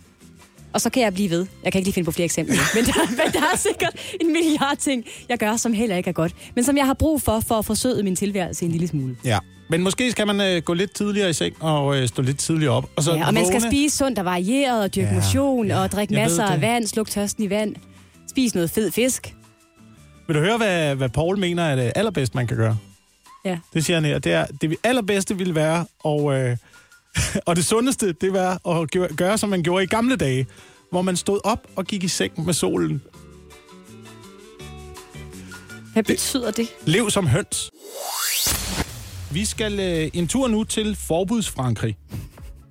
Og 0.72 0.80
så 0.80 0.90
kan 0.90 1.02
jeg 1.02 1.14
blive 1.14 1.30
ved. 1.30 1.46
Jeg 1.64 1.72
kan 1.72 1.78
ikke 1.78 1.86
lige 1.86 1.94
finde 1.94 2.04
på 2.04 2.12
flere 2.12 2.24
eksempler. 2.24 2.56
men, 2.74 2.84
der, 2.84 2.92
men 3.10 3.32
der 3.32 3.40
er 3.52 3.56
sikkert 3.56 3.92
en 4.20 4.32
milliard 4.32 4.76
ting, 4.78 5.04
jeg 5.28 5.38
gør, 5.38 5.56
som 5.56 5.72
heller 5.72 5.96
ikke 5.96 6.08
er 6.08 6.12
godt. 6.12 6.32
Men 6.54 6.64
som 6.64 6.76
jeg 6.76 6.86
har 6.86 6.94
brug 6.94 7.22
for, 7.22 7.40
for 7.40 7.54
at 7.54 7.64
forsøde 7.64 8.02
min 8.02 8.16
tilværelse 8.16 8.64
en 8.64 8.70
lille 8.70 8.88
smule. 8.88 9.16
Ja. 9.24 9.38
Men 9.70 9.82
måske 9.82 10.10
skal 10.10 10.26
man 10.26 10.40
øh, 10.40 10.62
gå 10.62 10.74
lidt 10.74 10.94
tidligere 10.94 11.30
i 11.30 11.32
seng 11.32 11.54
og 11.62 11.96
øh, 11.96 12.08
stå 12.08 12.22
lidt 12.22 12.38
tidligere 12.38 12.72
op. 12.72 12.90
Og 12.96 13.02
så 13.02 13.14
Ja, 13.14 13.26
og 13.26 13.34
man 13.34 13.46
skal 13.46 13.60
vågne. 13.60 13.70
spise 13.76 13.96
sundt 13.96 14.18
og 14.18 14.24
varieret, 14.24 14.82
og 14.82 14.94
dyrke 14.94 15.08
Ja, 15.08 15.14
motion, 15.14 15.66
ja. 15.66 15.82
og 15.82 15.92
drikke 15.92 16.14
masser 16.14 16.44
af 16.44 16.60
vand, 16.60 16.86
sluk 16.86 17.08
tørsten 17.10 17.44
i 17.44 17.50
vand. 17.50 17.76
Spis 18.30 18.54
noget 18.54 18.70
fed 18.70 18.90
fisk. 18.90 19.34
Vil 20.26 20.36
du 20.36 20.40
høre, 20.40 20.56
hvad, 20.56 20.94
hvad 20.94 21.08
Paul 21.08 21.38
mener 21.38 21.62
er 21.62 21.76
det 21.76 21.92
allerbedste, 21.94 22.36
man 22.36 22.46
kan 22.46 22.56
gøre? 22.56 22.76
Ja. 23.44 23.58
Det 23.74 23.84
siger 23.84 23.96
han 23.96 24.04
her. 24.04 24.18
Det, 24.18 24.32
er, 24.32 24.46
det 24.46 24.76
allerbedste 24.84 25.38
ville 25.38 25.54
være, 25.54 25.86
og, 25.98 26.38
øh, 26.38 26.56
og 27.46 27.56
det 27.56 27.64
sundeste, 27.64 28.12
det 28.12 28.32
var 28.32 28.68
at 28.68 28.90
gøre, 28.90 29.08
gøre, 29.16 29.38
som 29.38 29.48
man 29.48 29.62
gjorde 29.62 29.84
i 29.84 29.86
gamle 29.86 30.16
dage, 30.16 30.46
hvor 30.90 31.02
man 31.02 31.16
stod 31.16 31.40
op 31.44 31.66
og 31.76 31.84
gik 31.84 32.04
i 32.04 32.08
seng 32.08 32.44
med 32.44 32.54
solen. 32.54 33.02
Hvad 35.92 36.02
betyder 36.02 36.50
det? 36.50 36.68
Lev 36.86 37.10
som 37.10 37.26
høns. 37.26 37.70
Vi 39.32 39.44
skal 39.44 39.80
øh, 39.80 40.10
en 40.14 40.28
tur 40.28 40.48
nu 40.48 40.64
til 40.64 40.96
forbudsfrankrig. 40.96 41.96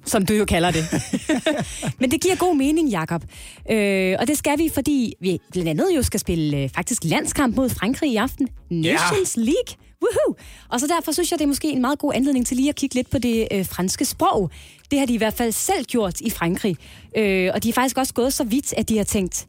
Som 0.05 0.26
du 0.26 0.34
jo 0.34 0.45
kalder 0.45 0.72
det. 0.72 0.86
Men 1.99 2.11
det 2.11 2.22
giver 2.22 2.36
god 2.36 2.55
mening, 2.55 2.89
Jakob. 2.89 3.24
Øh, 3.72 4.15
og 4.20 4.28
det 4.28 4.38
skal 4.38 4.57
vi, 4.57 4.70
fordi 4.74 5.13
vi 5.22 5.39
blandt 5.51 5.70
andet 5.70 5.88
jo 5.95 6.03
skal 6.03 6.20
spille 6.20 6.57
øh, 6.57 6.70
faktisk 6.76 7.03
landskamp 7.03 7.55
mod 7.55 7.70
Frankrig 7.70 8.11
i 8.11 8.15
aften. 8.15 8.47
Nations 8.70 9.34
yeah. 9.38 9.45
League. 9.45 9.88
Woohoo! 10.02 10.36
Og 10.70 10.80
så 10.80 10.88
derfor 10.88 11.12
synes 11.12 11.32
jeg, 11.32 11.39
det 11.39 11.43
er 11.43 11.47
måske 11.47 11.72
en 11.72 11.82
meget 11.82 12.00
god 12.00 12.14
anledning 12.16 12.47
til 12.47 12.58
lige 12.58 12.70
at 12.70 12.76
kigge 12.76 12.95
lidt 12.95 13.10
på 13.10 13.18
det 13.18 13.47
øh, 13.52 13.66
franske 13.66 14.06
sprog. 14.06 14.52
Det 14.91 15.00
har 15.00 15.06
de 15.06 15.14
i 15.14 15.18
hvert 15.18 15.34
fald 15.34 15.52
selv 15.52 15.86
gjort 15.86 16.22
i 16.22 16.30
Frankrig. 16.30 16.78
Øh, 17.18 17.52
og 17.54 17.64
de 17.64 17.70
er 17.70 17.74
faktisk 17.74 17.97
også 17.97 18.14
gået 18.14 18.34
så 18.34 18.43
vidt, 18.43 18.74
at 18.78 18.89
de 18.89 18.97
har 18.97 19.04
tænkt, 19.04 19.47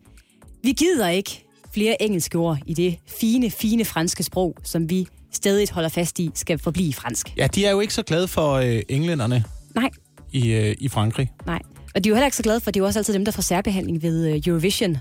vi 0.63 0.73
gider 0.73 1.09
ikke 1.09 1.45
flere 1.75 2.03
engelske 2.03 2.39
ord 2.39 2.59
i 2.67 2.75
det 2.75 2.99
fine, 3.07 3.51
fine 3.51 3.85
franske 3.85 4.23
sprog, 4.23 4.57
som 4.63 4.91
vi 4.91 5.07
stadig 5.33 5.69
holder 5.73 5.89
fast 5.89 6.19
i, 6.19 6.31
skal 6.35 6.59
forblive 6.59 6.93
fransk. 6.93 7.33
Ja, 7.37 7.47
de 7.47 7.67
er 7.67 7.71
jo 7.71 7.81
ikke 7.81 7.95
så 7.95 8.03
glade 8.03 8.29
for 8.29 8.53
øh, 8.53 8.83
englænderne 8.89 9.45
Nej, 9.75 9.91
i, 10.33 10.53
øh, 10.53 10.77
i 10.79 10.89
Frankrig. 10.89 11.33
Nej. 11.47 11.61
Og 11.95 12.05
de 12.05 12.09
er 12.09 12.11
jo 12.11 12.15
heller 12.15 12.27
ikke 12.27 12.37
så 12.37 12.43
glade 12.43 12.61
for, 12.61 12.71
det 12.71 12.81
er 12.81 12.83
jo 12.83 12.87
også 12.87 12.99
altid 12.99 13.15
dem, 13.15 13.25
der 13.25 13.33
får 13.33 13.43
særbehandling 13.43 14.03
ved 14.03 14.29
øh, 14.29 14.41
Eurovision. 14.47 14.97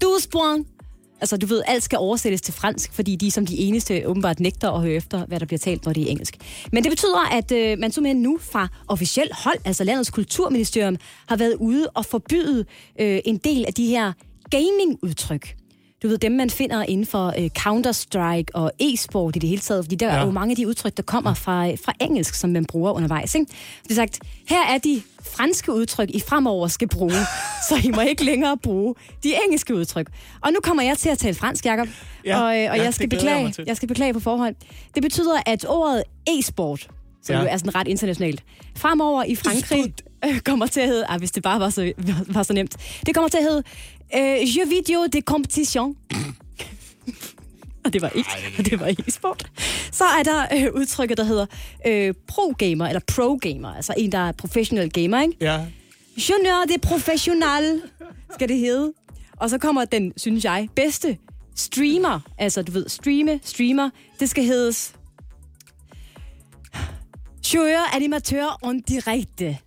12 0.00 0.22
point! 0.32 0.66
Altså, 1.22 1.36
du 1.36 1.46
ved, 1.46 1.62
alt 1.66 1.82
skal 1.82 1.98
oversættes 1.98 2.40
til 2.40 2.54
fransk, 2.54 2.92
fordi 2.92 3.16
de 3.16 3.30
som 3.30 3.46
de 3.46 3.58
eneste 3.58 4.02
åbenbart 4.06 4.40
nægter 4.40 4.70
at 4.70 4.80
høre 4.80 4.92
efter, 4.92 5.26
hvad 5.26 5.40
der 5.40 5.46
bliver 5.46 5.58
talt, 5.58 5.84
når 5.84 5.92
det 5.92 6.02
er 6.02 6.10
engelsk. 6.10 6.36
Men 6.72 6.84
det 6.84 6.90
betyder, 6.92 7.32
at 7.32 7.52
øh, 7.52 7.78
man 7.78 7.92
simpelthen 7.92 8.22
nu 8.22 8.38
fra 8.52 8.68
officiel 8.88 9.28
hold, 9.32 9.58
altså 9.64 9.84
landets 9.84 10.10
kulturministerium, 10.10 10.96
har 11.28 11.36
været 11.36 11.54
ude 11.54 11.88
og 11.94 12.04
forbyde 12.04 12.64
øh, 13.00 13.20
en 13.24 13.36
del 13.36 13.64
af 13.66 13.74
de 13.74 13.86
her 13.86 14.12
gaming-udtryk. 14.50 15.61
Du 16.02 16.08
ved, 16.08 16.18
dem 16.18 16.32
man 16.32 16.50
finder 16.50 16.82
inden 16.82 17.06
for 17.06 17.34
øh, 17.38 17.50
Counter-Strike 17.58 18.50
og 18.54 18.72
e-sport 18.80 19.36
i 19.36 19.38
det 19.38 19.48
hele 19.48 19.60
taget, 19.60 19.84
fordi 19.84 19.96
der 19.96 20.06
ja. 20.06 20.20
Er 20.20 20.24
jo 20.24 20.30
mange 20.30 20.52
af 20.52 20.56
de 20.56 20.68
udtryk, 20.68 20.96
der 20.96 21.02
kommer 21.02 21.34
fra, 21.34 21.70
fra 21.70 21.92
engelsk, 22.00 22.34
som 22.34 22.50
man 22.50 22.64
bruger 22.64 22.92
undervejs. 22.92 23.34
Ikke? 23.34 23.46
Det 23.82 23.90
er 23.90 23.94
sagt, 23.94 24.20
her 24.48 24.66
er 24.74 24.78
de 24.78 25.02
franske 25.36 25.72
udtryk, 25.72 26.10
I 26.10 26.20
fremover 26.20 26.68
skal 26.68 26.88
bruge, 26.88 27.12
så 27.68 27.74
I 27.84 27.90
må 27.90 28.00
ikke 28.00 28.24
længere 28.24 28.58
bruge 28.58 28.94
de 29.22 29.34
engelske 29.44 29.74
udtryk. 29.74 30.06
Og 30.40 30.52
nu 30.52 30.58
kommer 30.62 30.82
jeg 30.82 30.98
til 30.98 31.08
at 31.08 31.18
tale 31.18 31.34
fransk, 31.34 31.66
Jacob, 31.66 31.88
Ja, 32.24 32.40
og, 32.40 32.58
øh, 32.58 32.70
og 32.70 32.76
ja, 32.76 32.82
jeg, 32.82 32.94
skal 32.94 33.04
jeg 33.04 33.10
beklage, 33.10 33.52
til. 33.52 33.64
jeg 33.66 33.76
skal 33.76 33.88
beklage 33.88 34.12
på 34.12 34.20
forhånd. 34.20 34.54
Det 34.94 35.02
betyder, 35.02 35.40
at 35.46 35.64
ordet 35.68 36.02
e-sport, 36.28 36.88
som 37.22 37.34
ja. 37.34 37.40
jo 37.40 37.48
er 37.50 37.56
sådan 37.56 37.74
ret 37.74 37.88
internationalt, 37.88 38.42
fremover 38.76 39.24
i 39.24 39.34
Frankrig 39.34 39.94
øh, 40.24 40.40
kommer 40.48 40.66
til 40.66 40.80
at 40.80 40.88
hedde, 40.88 41.06
ah, 41.08 41.18
hvis 41.18 41.30
det 41.30 41.42
bare 41.42 41.60
var 41.60 41.70
så, 41.70 41.92
var 42.26 42.42
så 42.42 42.52
nemt, 42.52 42.76
det 43.06 43.14
kommer 43.14 43.28
til 43.28 43.38
at 43.38 43.44
hedde 43.44 43.62
øh, 44.16 44.56
Jeux 44.56 44.70
vidéo 44.70 45.06
de 45.06 45.22
compétition. 45.30 45.94
og 47.84 47.92
det 47.92 48.02
var 48.02 48.08
ikke, 48.08 48.30
og 48.58 48.64
det 48.64 48.80
var 48.80 48.86
e-sport. 48.86 49.50
Så 49.92 50.04
er 50.04 50.22
der 50.22 50.46
øh, 50.52 50.74
udtrykket, 50.74 51.18
der 51.18 51.24
hedder 51.24 51.46
øh, 51.86 52.14
pro-gamer, 52.26 52.86
eller 52.86 53.00
pro-gamer, 53.12 53.74
altså 53.76 53.94
en, 53.96 54.12
der 54.12 54.28
er 54.28 54.32
professional 54.32 54.90
gamer, 54.90 55.22
ikke? 55.22 55.36
Ja. 55.40 55.60
Junior 56.16 56.64
de 56.68 56.78
professional, 56.78 57.82
skal 58.34 58.48
det 58.48 58.58
hedde. 58.58 58.92
Og 59.36 59.50
så 59.50 59.58
kommer 59.58 59.84
den, 59.84 60.12
synes 60.16 60.44
jeg, 60.44 60.68
bedste 60.76 61.18
streamer, 61.56 62.20
altså 62.38 62.62
du 62.62 62.72
ved, 62.72 62.88
streame, 62.88 63.40
streamer, 63.42 63.90
det 64.20 64.30
skal 64.30 64.44
heddes 64.44 64.94
Joueur 67.54 67.94
animateur 67.96 68.68
en 68.70 68.80
directe 68.80 69.58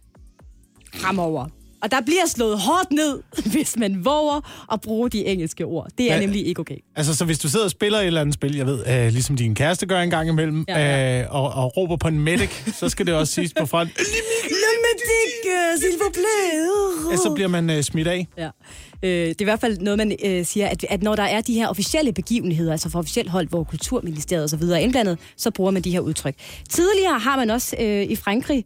fremover. 0.95 1.45
Og 1.83 1.91
der 1.91 2.01
bliver 2.05 2.25
slået 2.27 2.59
hårdt 2.59 2.91
ned, 2.91 3.19
hvis 3.53 3.77
man 3.77 4.05
våger 4.05 4.67
at 4.73 4.81
bruge 4.81 5.09
de 5.09 5.25
engelske 5.25 5.65
ord. 5.65 5.87
Det 5.97 6.11
er 6.11 6.15
Ja. 6.15 6.19
nemlig 6.21 6.47
ikke 6.47 6.59
okay. 6.61 6.77
Altså, 6.95 7.15
så 7.15 7.25
hvis 7.25 7.39
du 7.39 7.49
sidder 7.49 7.65
og 7.65 7.71
spiller 7.71 7.99
et 7.99 8.05
eller 8.07 8.21
andet 8.21 8.33
spil, 8.33 8.55
jeg 8.55 8.65
ved, 8.65 8.83
øh, 8.87 9.07
ligesom 9.11 9.35
din 9.37 9.55
kæreste 9.55 9.85
gør 9.85 10.01
en 10.01 10.09
gang 10.09 10.29
imellem, 10.29 10.65
Ja, 10.67 10.79
ja. 10.79 11.21
Øh, 11.21 11.27
og, 11.35 11.49
og 11.63 11.77
råber 11.77 11.95
på 11.97 12.07
en 12.07 12.19
medic, 12.19 12.49
så 12.79 12.89
skal 12.89 13.05
det 13.05 13.13
også 13.13 13.33
siges 13.33 13.53
på 13.59 13.65
front. 13.65 13.89
s'il 15.77 15.97
vous 15.99 16.09
plaît. 16.13 17.11
Ja, 17.11 17.15
så 17.17 17.31
bliver 17.35 17.47
man 17.47 17.69
øh, 17.69 17.83
smidt 17.83 18.07
af. 18.07 18.27
Ja. 18.37 18.49
Øh, 19.03 19.09
det 19.11 19.29
er 19.29 19.35
i 19.39 19.43
hvert 19.43 19.59
fald 19.59 19.77
noget, 19.77 19.97
man 19.97 20.15
øh, 20.25 20.45
siger, 20.45 20.67
at, 20.67 20.85
at 20.89 21.03
når 21.03 21.15
der 21.15 21.23
er 21.23 21.41
de 21.41 21.53
her 21.53 21.67
officielle 21.67 22.13
begivenheder, 22.13 22.71
altså 22.71 22.89
fra 22.89 22.99
officielt 22.99 23.29
hold, 23.29 23.47
hvor 23.47 23.63
Kulturministeriet 23.63 24.43
og 24.43 24.49
så 24.49 24.57
videre 24.57 24.79
er 24.79 24.83
indblandet, 24.83 25.17
så 25.37 25.51
bruger 25.51 25.71
man 25.71 25.81
de 25.81 25.91
her 25.91 25.99
udtryk. 25.99 26.35
Tidligere 26.69 27.19
har 27.19 27.35
man 27.37 27.49
også 27.49 27.75
øh, 27.79 28.03
i 28.03 28.15
Frankrig, 28.15 28.65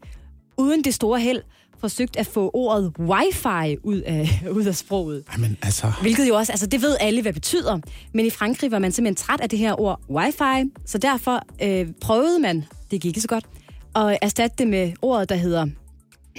uden 0.58 0.84
det 0.84 0.94
store 0.94 1.20
held, 1.20 1.42
forsøgt 1.80 2.18
at 2.18 2.28
få 2.28 2.52
ordet 2.54 2.94
wifi 3.00 3.78
ud 3.84 4.02
af, 4.02 4.30
ud 4.58 4.66
af 4.66 4.76
sproget. 4.76 5.24
Jamen, 5.34 5.58
altså... 5.62 5.92
Hvilket 6.02 6.28
jo 6.28 6.36
også, 6.36 6.52
altså 6.52 6.68
det 6.68 6.82
ved 6.82 6.98
alle, 7.00 7.22
hvad 7.22 7.34
det 7.34 7.42
betyder. 7.42 7.80
Men 8.14 8.26
i 8.26 8.30
Frankrig 8.30 8.72
var 8.72 8.80
man 8.80 8.92
simpelthen 8.92 9.16
træt 9.16 9.42
af 9.42 9.50
det 9.50 9.60
her 9.60 9.82
ord 9.82 10.00
wifi, 10.10 10.72
så 10.86 10.98
derfor 10.98 11.42
øh, 11.64 11.88
prøvede 12.02 12.40
man, 12.40 12.66
det 12.92 13.02
gik 13.02 13.06
ikke 13.06 13.22
så 13.22 13.28
godt, 13.28 13.46
at 13.96 14.18
erstatte 14.22 14.56
det 14.58 14.68
med 14.68 14.92
ordet, 15.02 15.30
der 15.30 15.36
hedder 15.36 15.68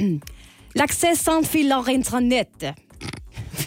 l'accès 0.80 1.14
sans 1.14 1.48
fil 1.48 1.72
internet. 1.90 2.74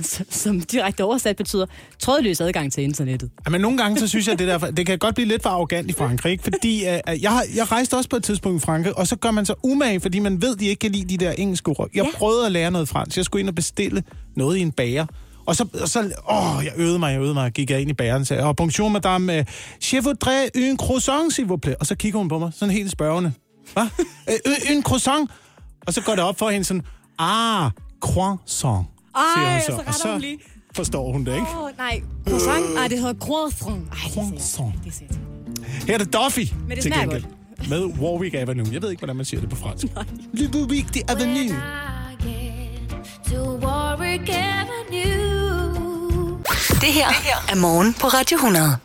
Som 0.29 0.61
direkte 0.61 1.03
oversat 1.03 1.35
betyder 1.35 1.65
trådløs 1.99 2.41
adgang 2.41 2.73
til 2.73 2.83
internettet. 2.83 3.29
Ja, 3.45 3.51
men 3.51 3.61
nogle 3.61 3.77
gange, 3.77 3.99
så 3.99 4.07
synes 4.07 4.27
jeg, 4.27 4.39
det 4.39 4.47
der, 4.47 4.57
det 4.57 4.85
kan 4.85 4.99
godt 4.99 5.15
blive 5.15 5.27
lidt 5.27 5.43
for 5.43 5.49
arrogant 5.49 5.89
i 5.89 5.93
Frankrig, 5.93 6.31
ikke? 6.31 6.43
fordi 6.43 6.79
øh, 6.79 6.99
jeg, 7.21 7.43
jeg 7.55 7.71
rejste 7.71 7.97
også 7.97 8.09
på 8.09 8.15
et 8.15 8.23
tidspunkt 8.23 8.63
i 8.63 8.65
Frankrig, 8.65 8.97
og 8.97 9.07
så 9.07 9.15
gør 9.15 9.31
man 9.31 9.45
så 9.45 9.53
umage, 9.63 9.99
fordi 9.99 10.19
man 10.19 10.41
ved, 10.41 10.55
de 10.55 10.65
ikke 10.65 10.79
kan 10.79 10.91
lide 10.91 11.17
de 11.17 11.25
der 11.25 11.31
engelske 11.31 11.69
ord. 11.69 11.89
Jeg 11.93 12.03
Ja. 12.03 12.09
prøvede 12.17 12.45
at 12.45 12.51
lære 12.51 12.71
noget 12.71 12.89
fransk. 12.89 13.17
Jeg 13.17 13.25
skulle 13.25 13.39
ind 13.39 13.49
og 13.49 13.55
bestille 13.55 14.03
noget 14.35 14.57
i 14.57 14.61
en 14.61 14.71
bager. 14.71 15.05
Og 15.45 15.55
så, 15.55 15.65
og 15.81 15.89
så 15.89 15.99
åh, 16.29 16.65
jeg 16.65 16.73
øvede 16.77 16.99
mig, 16.99 17.11
jeg 17.11 17.19
øvede 17.19 17.33
mig, 17.33 17.51
gik 17.51 17.69
jeg 17.71 17.81
ind 17.81 17.89
i 17.89 17.93
bageren 17.93 18.21
og 18.21 18.27
sagde, 18.27 18.43
oh, 18.49 18.55
bonjour 18.55 18.89
madame, 18.89 19.37
øh, 19.37 19.45
je 19.93 20.03
voudrais 20.03 20.49
une 20.57 20.77
croissant, 20.77 21.33
s'il 21.33 21.45
vous 21.47 21.57
plaît. 21.65 21.75
Og 21.79 21.85
så 21.85 21.95
kigger 21.95 22.19
hun 22.19 22.27
på 22.29 22.39
mig, 22.39 22.51
sådan 22.55 22.73
helt 22.73 22.91
spørgende. 22.91 23.31
Hvad? 23.73 23.83
Øh, 24.29 24.75
une 24.75 24.81
croissant? 24.81 25.31
Og 25.87 25.93
så 25.93 26.01
går 26.01 26.15
det 26.15 26.23
op 26.23 26.39
for 26.39 26.49
hende 26.49 26.65
sådan, 26.65 26.83
ah, 27.19 27.71
croissant, 28.01 28.87
siger 29.35 29.75
hun 29.75 29.85
Ej, 29.87 29.91
så. 29.93 29.99
så 30.01 30.13
Og 30.13 30.19
lige. 30.19 30.39
forstår 30.75 31.11
hun 31.11 31.25
det, 31.25 31.33
ikke? 31.35 31.47
Oh, 31.57 31.69
nej. 31.77 32.01
Croissant? 32.27 32.73
Nej, 32.73 32.87
det 32.87 32.99
hedder 32.99 33.13
croissant. 33.13 33.89
Ej, 33.91 33.97
det 34.03 34.17
er 34.17 34.29
Croissant. 34.29 34.73
Det 34.83 34.89
er 34.89 34.93
sindssygt. 34.93 35.87
Her 35.87 35.93
er 35.93 35.97
det 35.97 36.13
Duffy 36.13 36.39
Men 36.67 36.69
det 36.69 36.81
til 36.81 36.93
gengæld. 36.93 37.23
Med 37.69 37.85
Warwick 37.85 38.35
Avenue. 38.35 38.67
Jeg 38.71 38.81
ved 38.81 38.89
ikke, 38.89 38.99
hvordan 38.99 39.15
man 39.15 39.25
siger 39.25 39.41
det 39.41 39.49
på 39.49 39.55
fransk. 39.55 39.85
Le 40.33 40.47
Warwick 43.39 44.29
Avenue. 44.29 46.37
Det 46.81 46.93
her 46.93 47.07
er 47.49 47.55
morgen 47.55 47.93
på 47.93 48.07
Radio 48.07 48.35
100. 48.35 48.77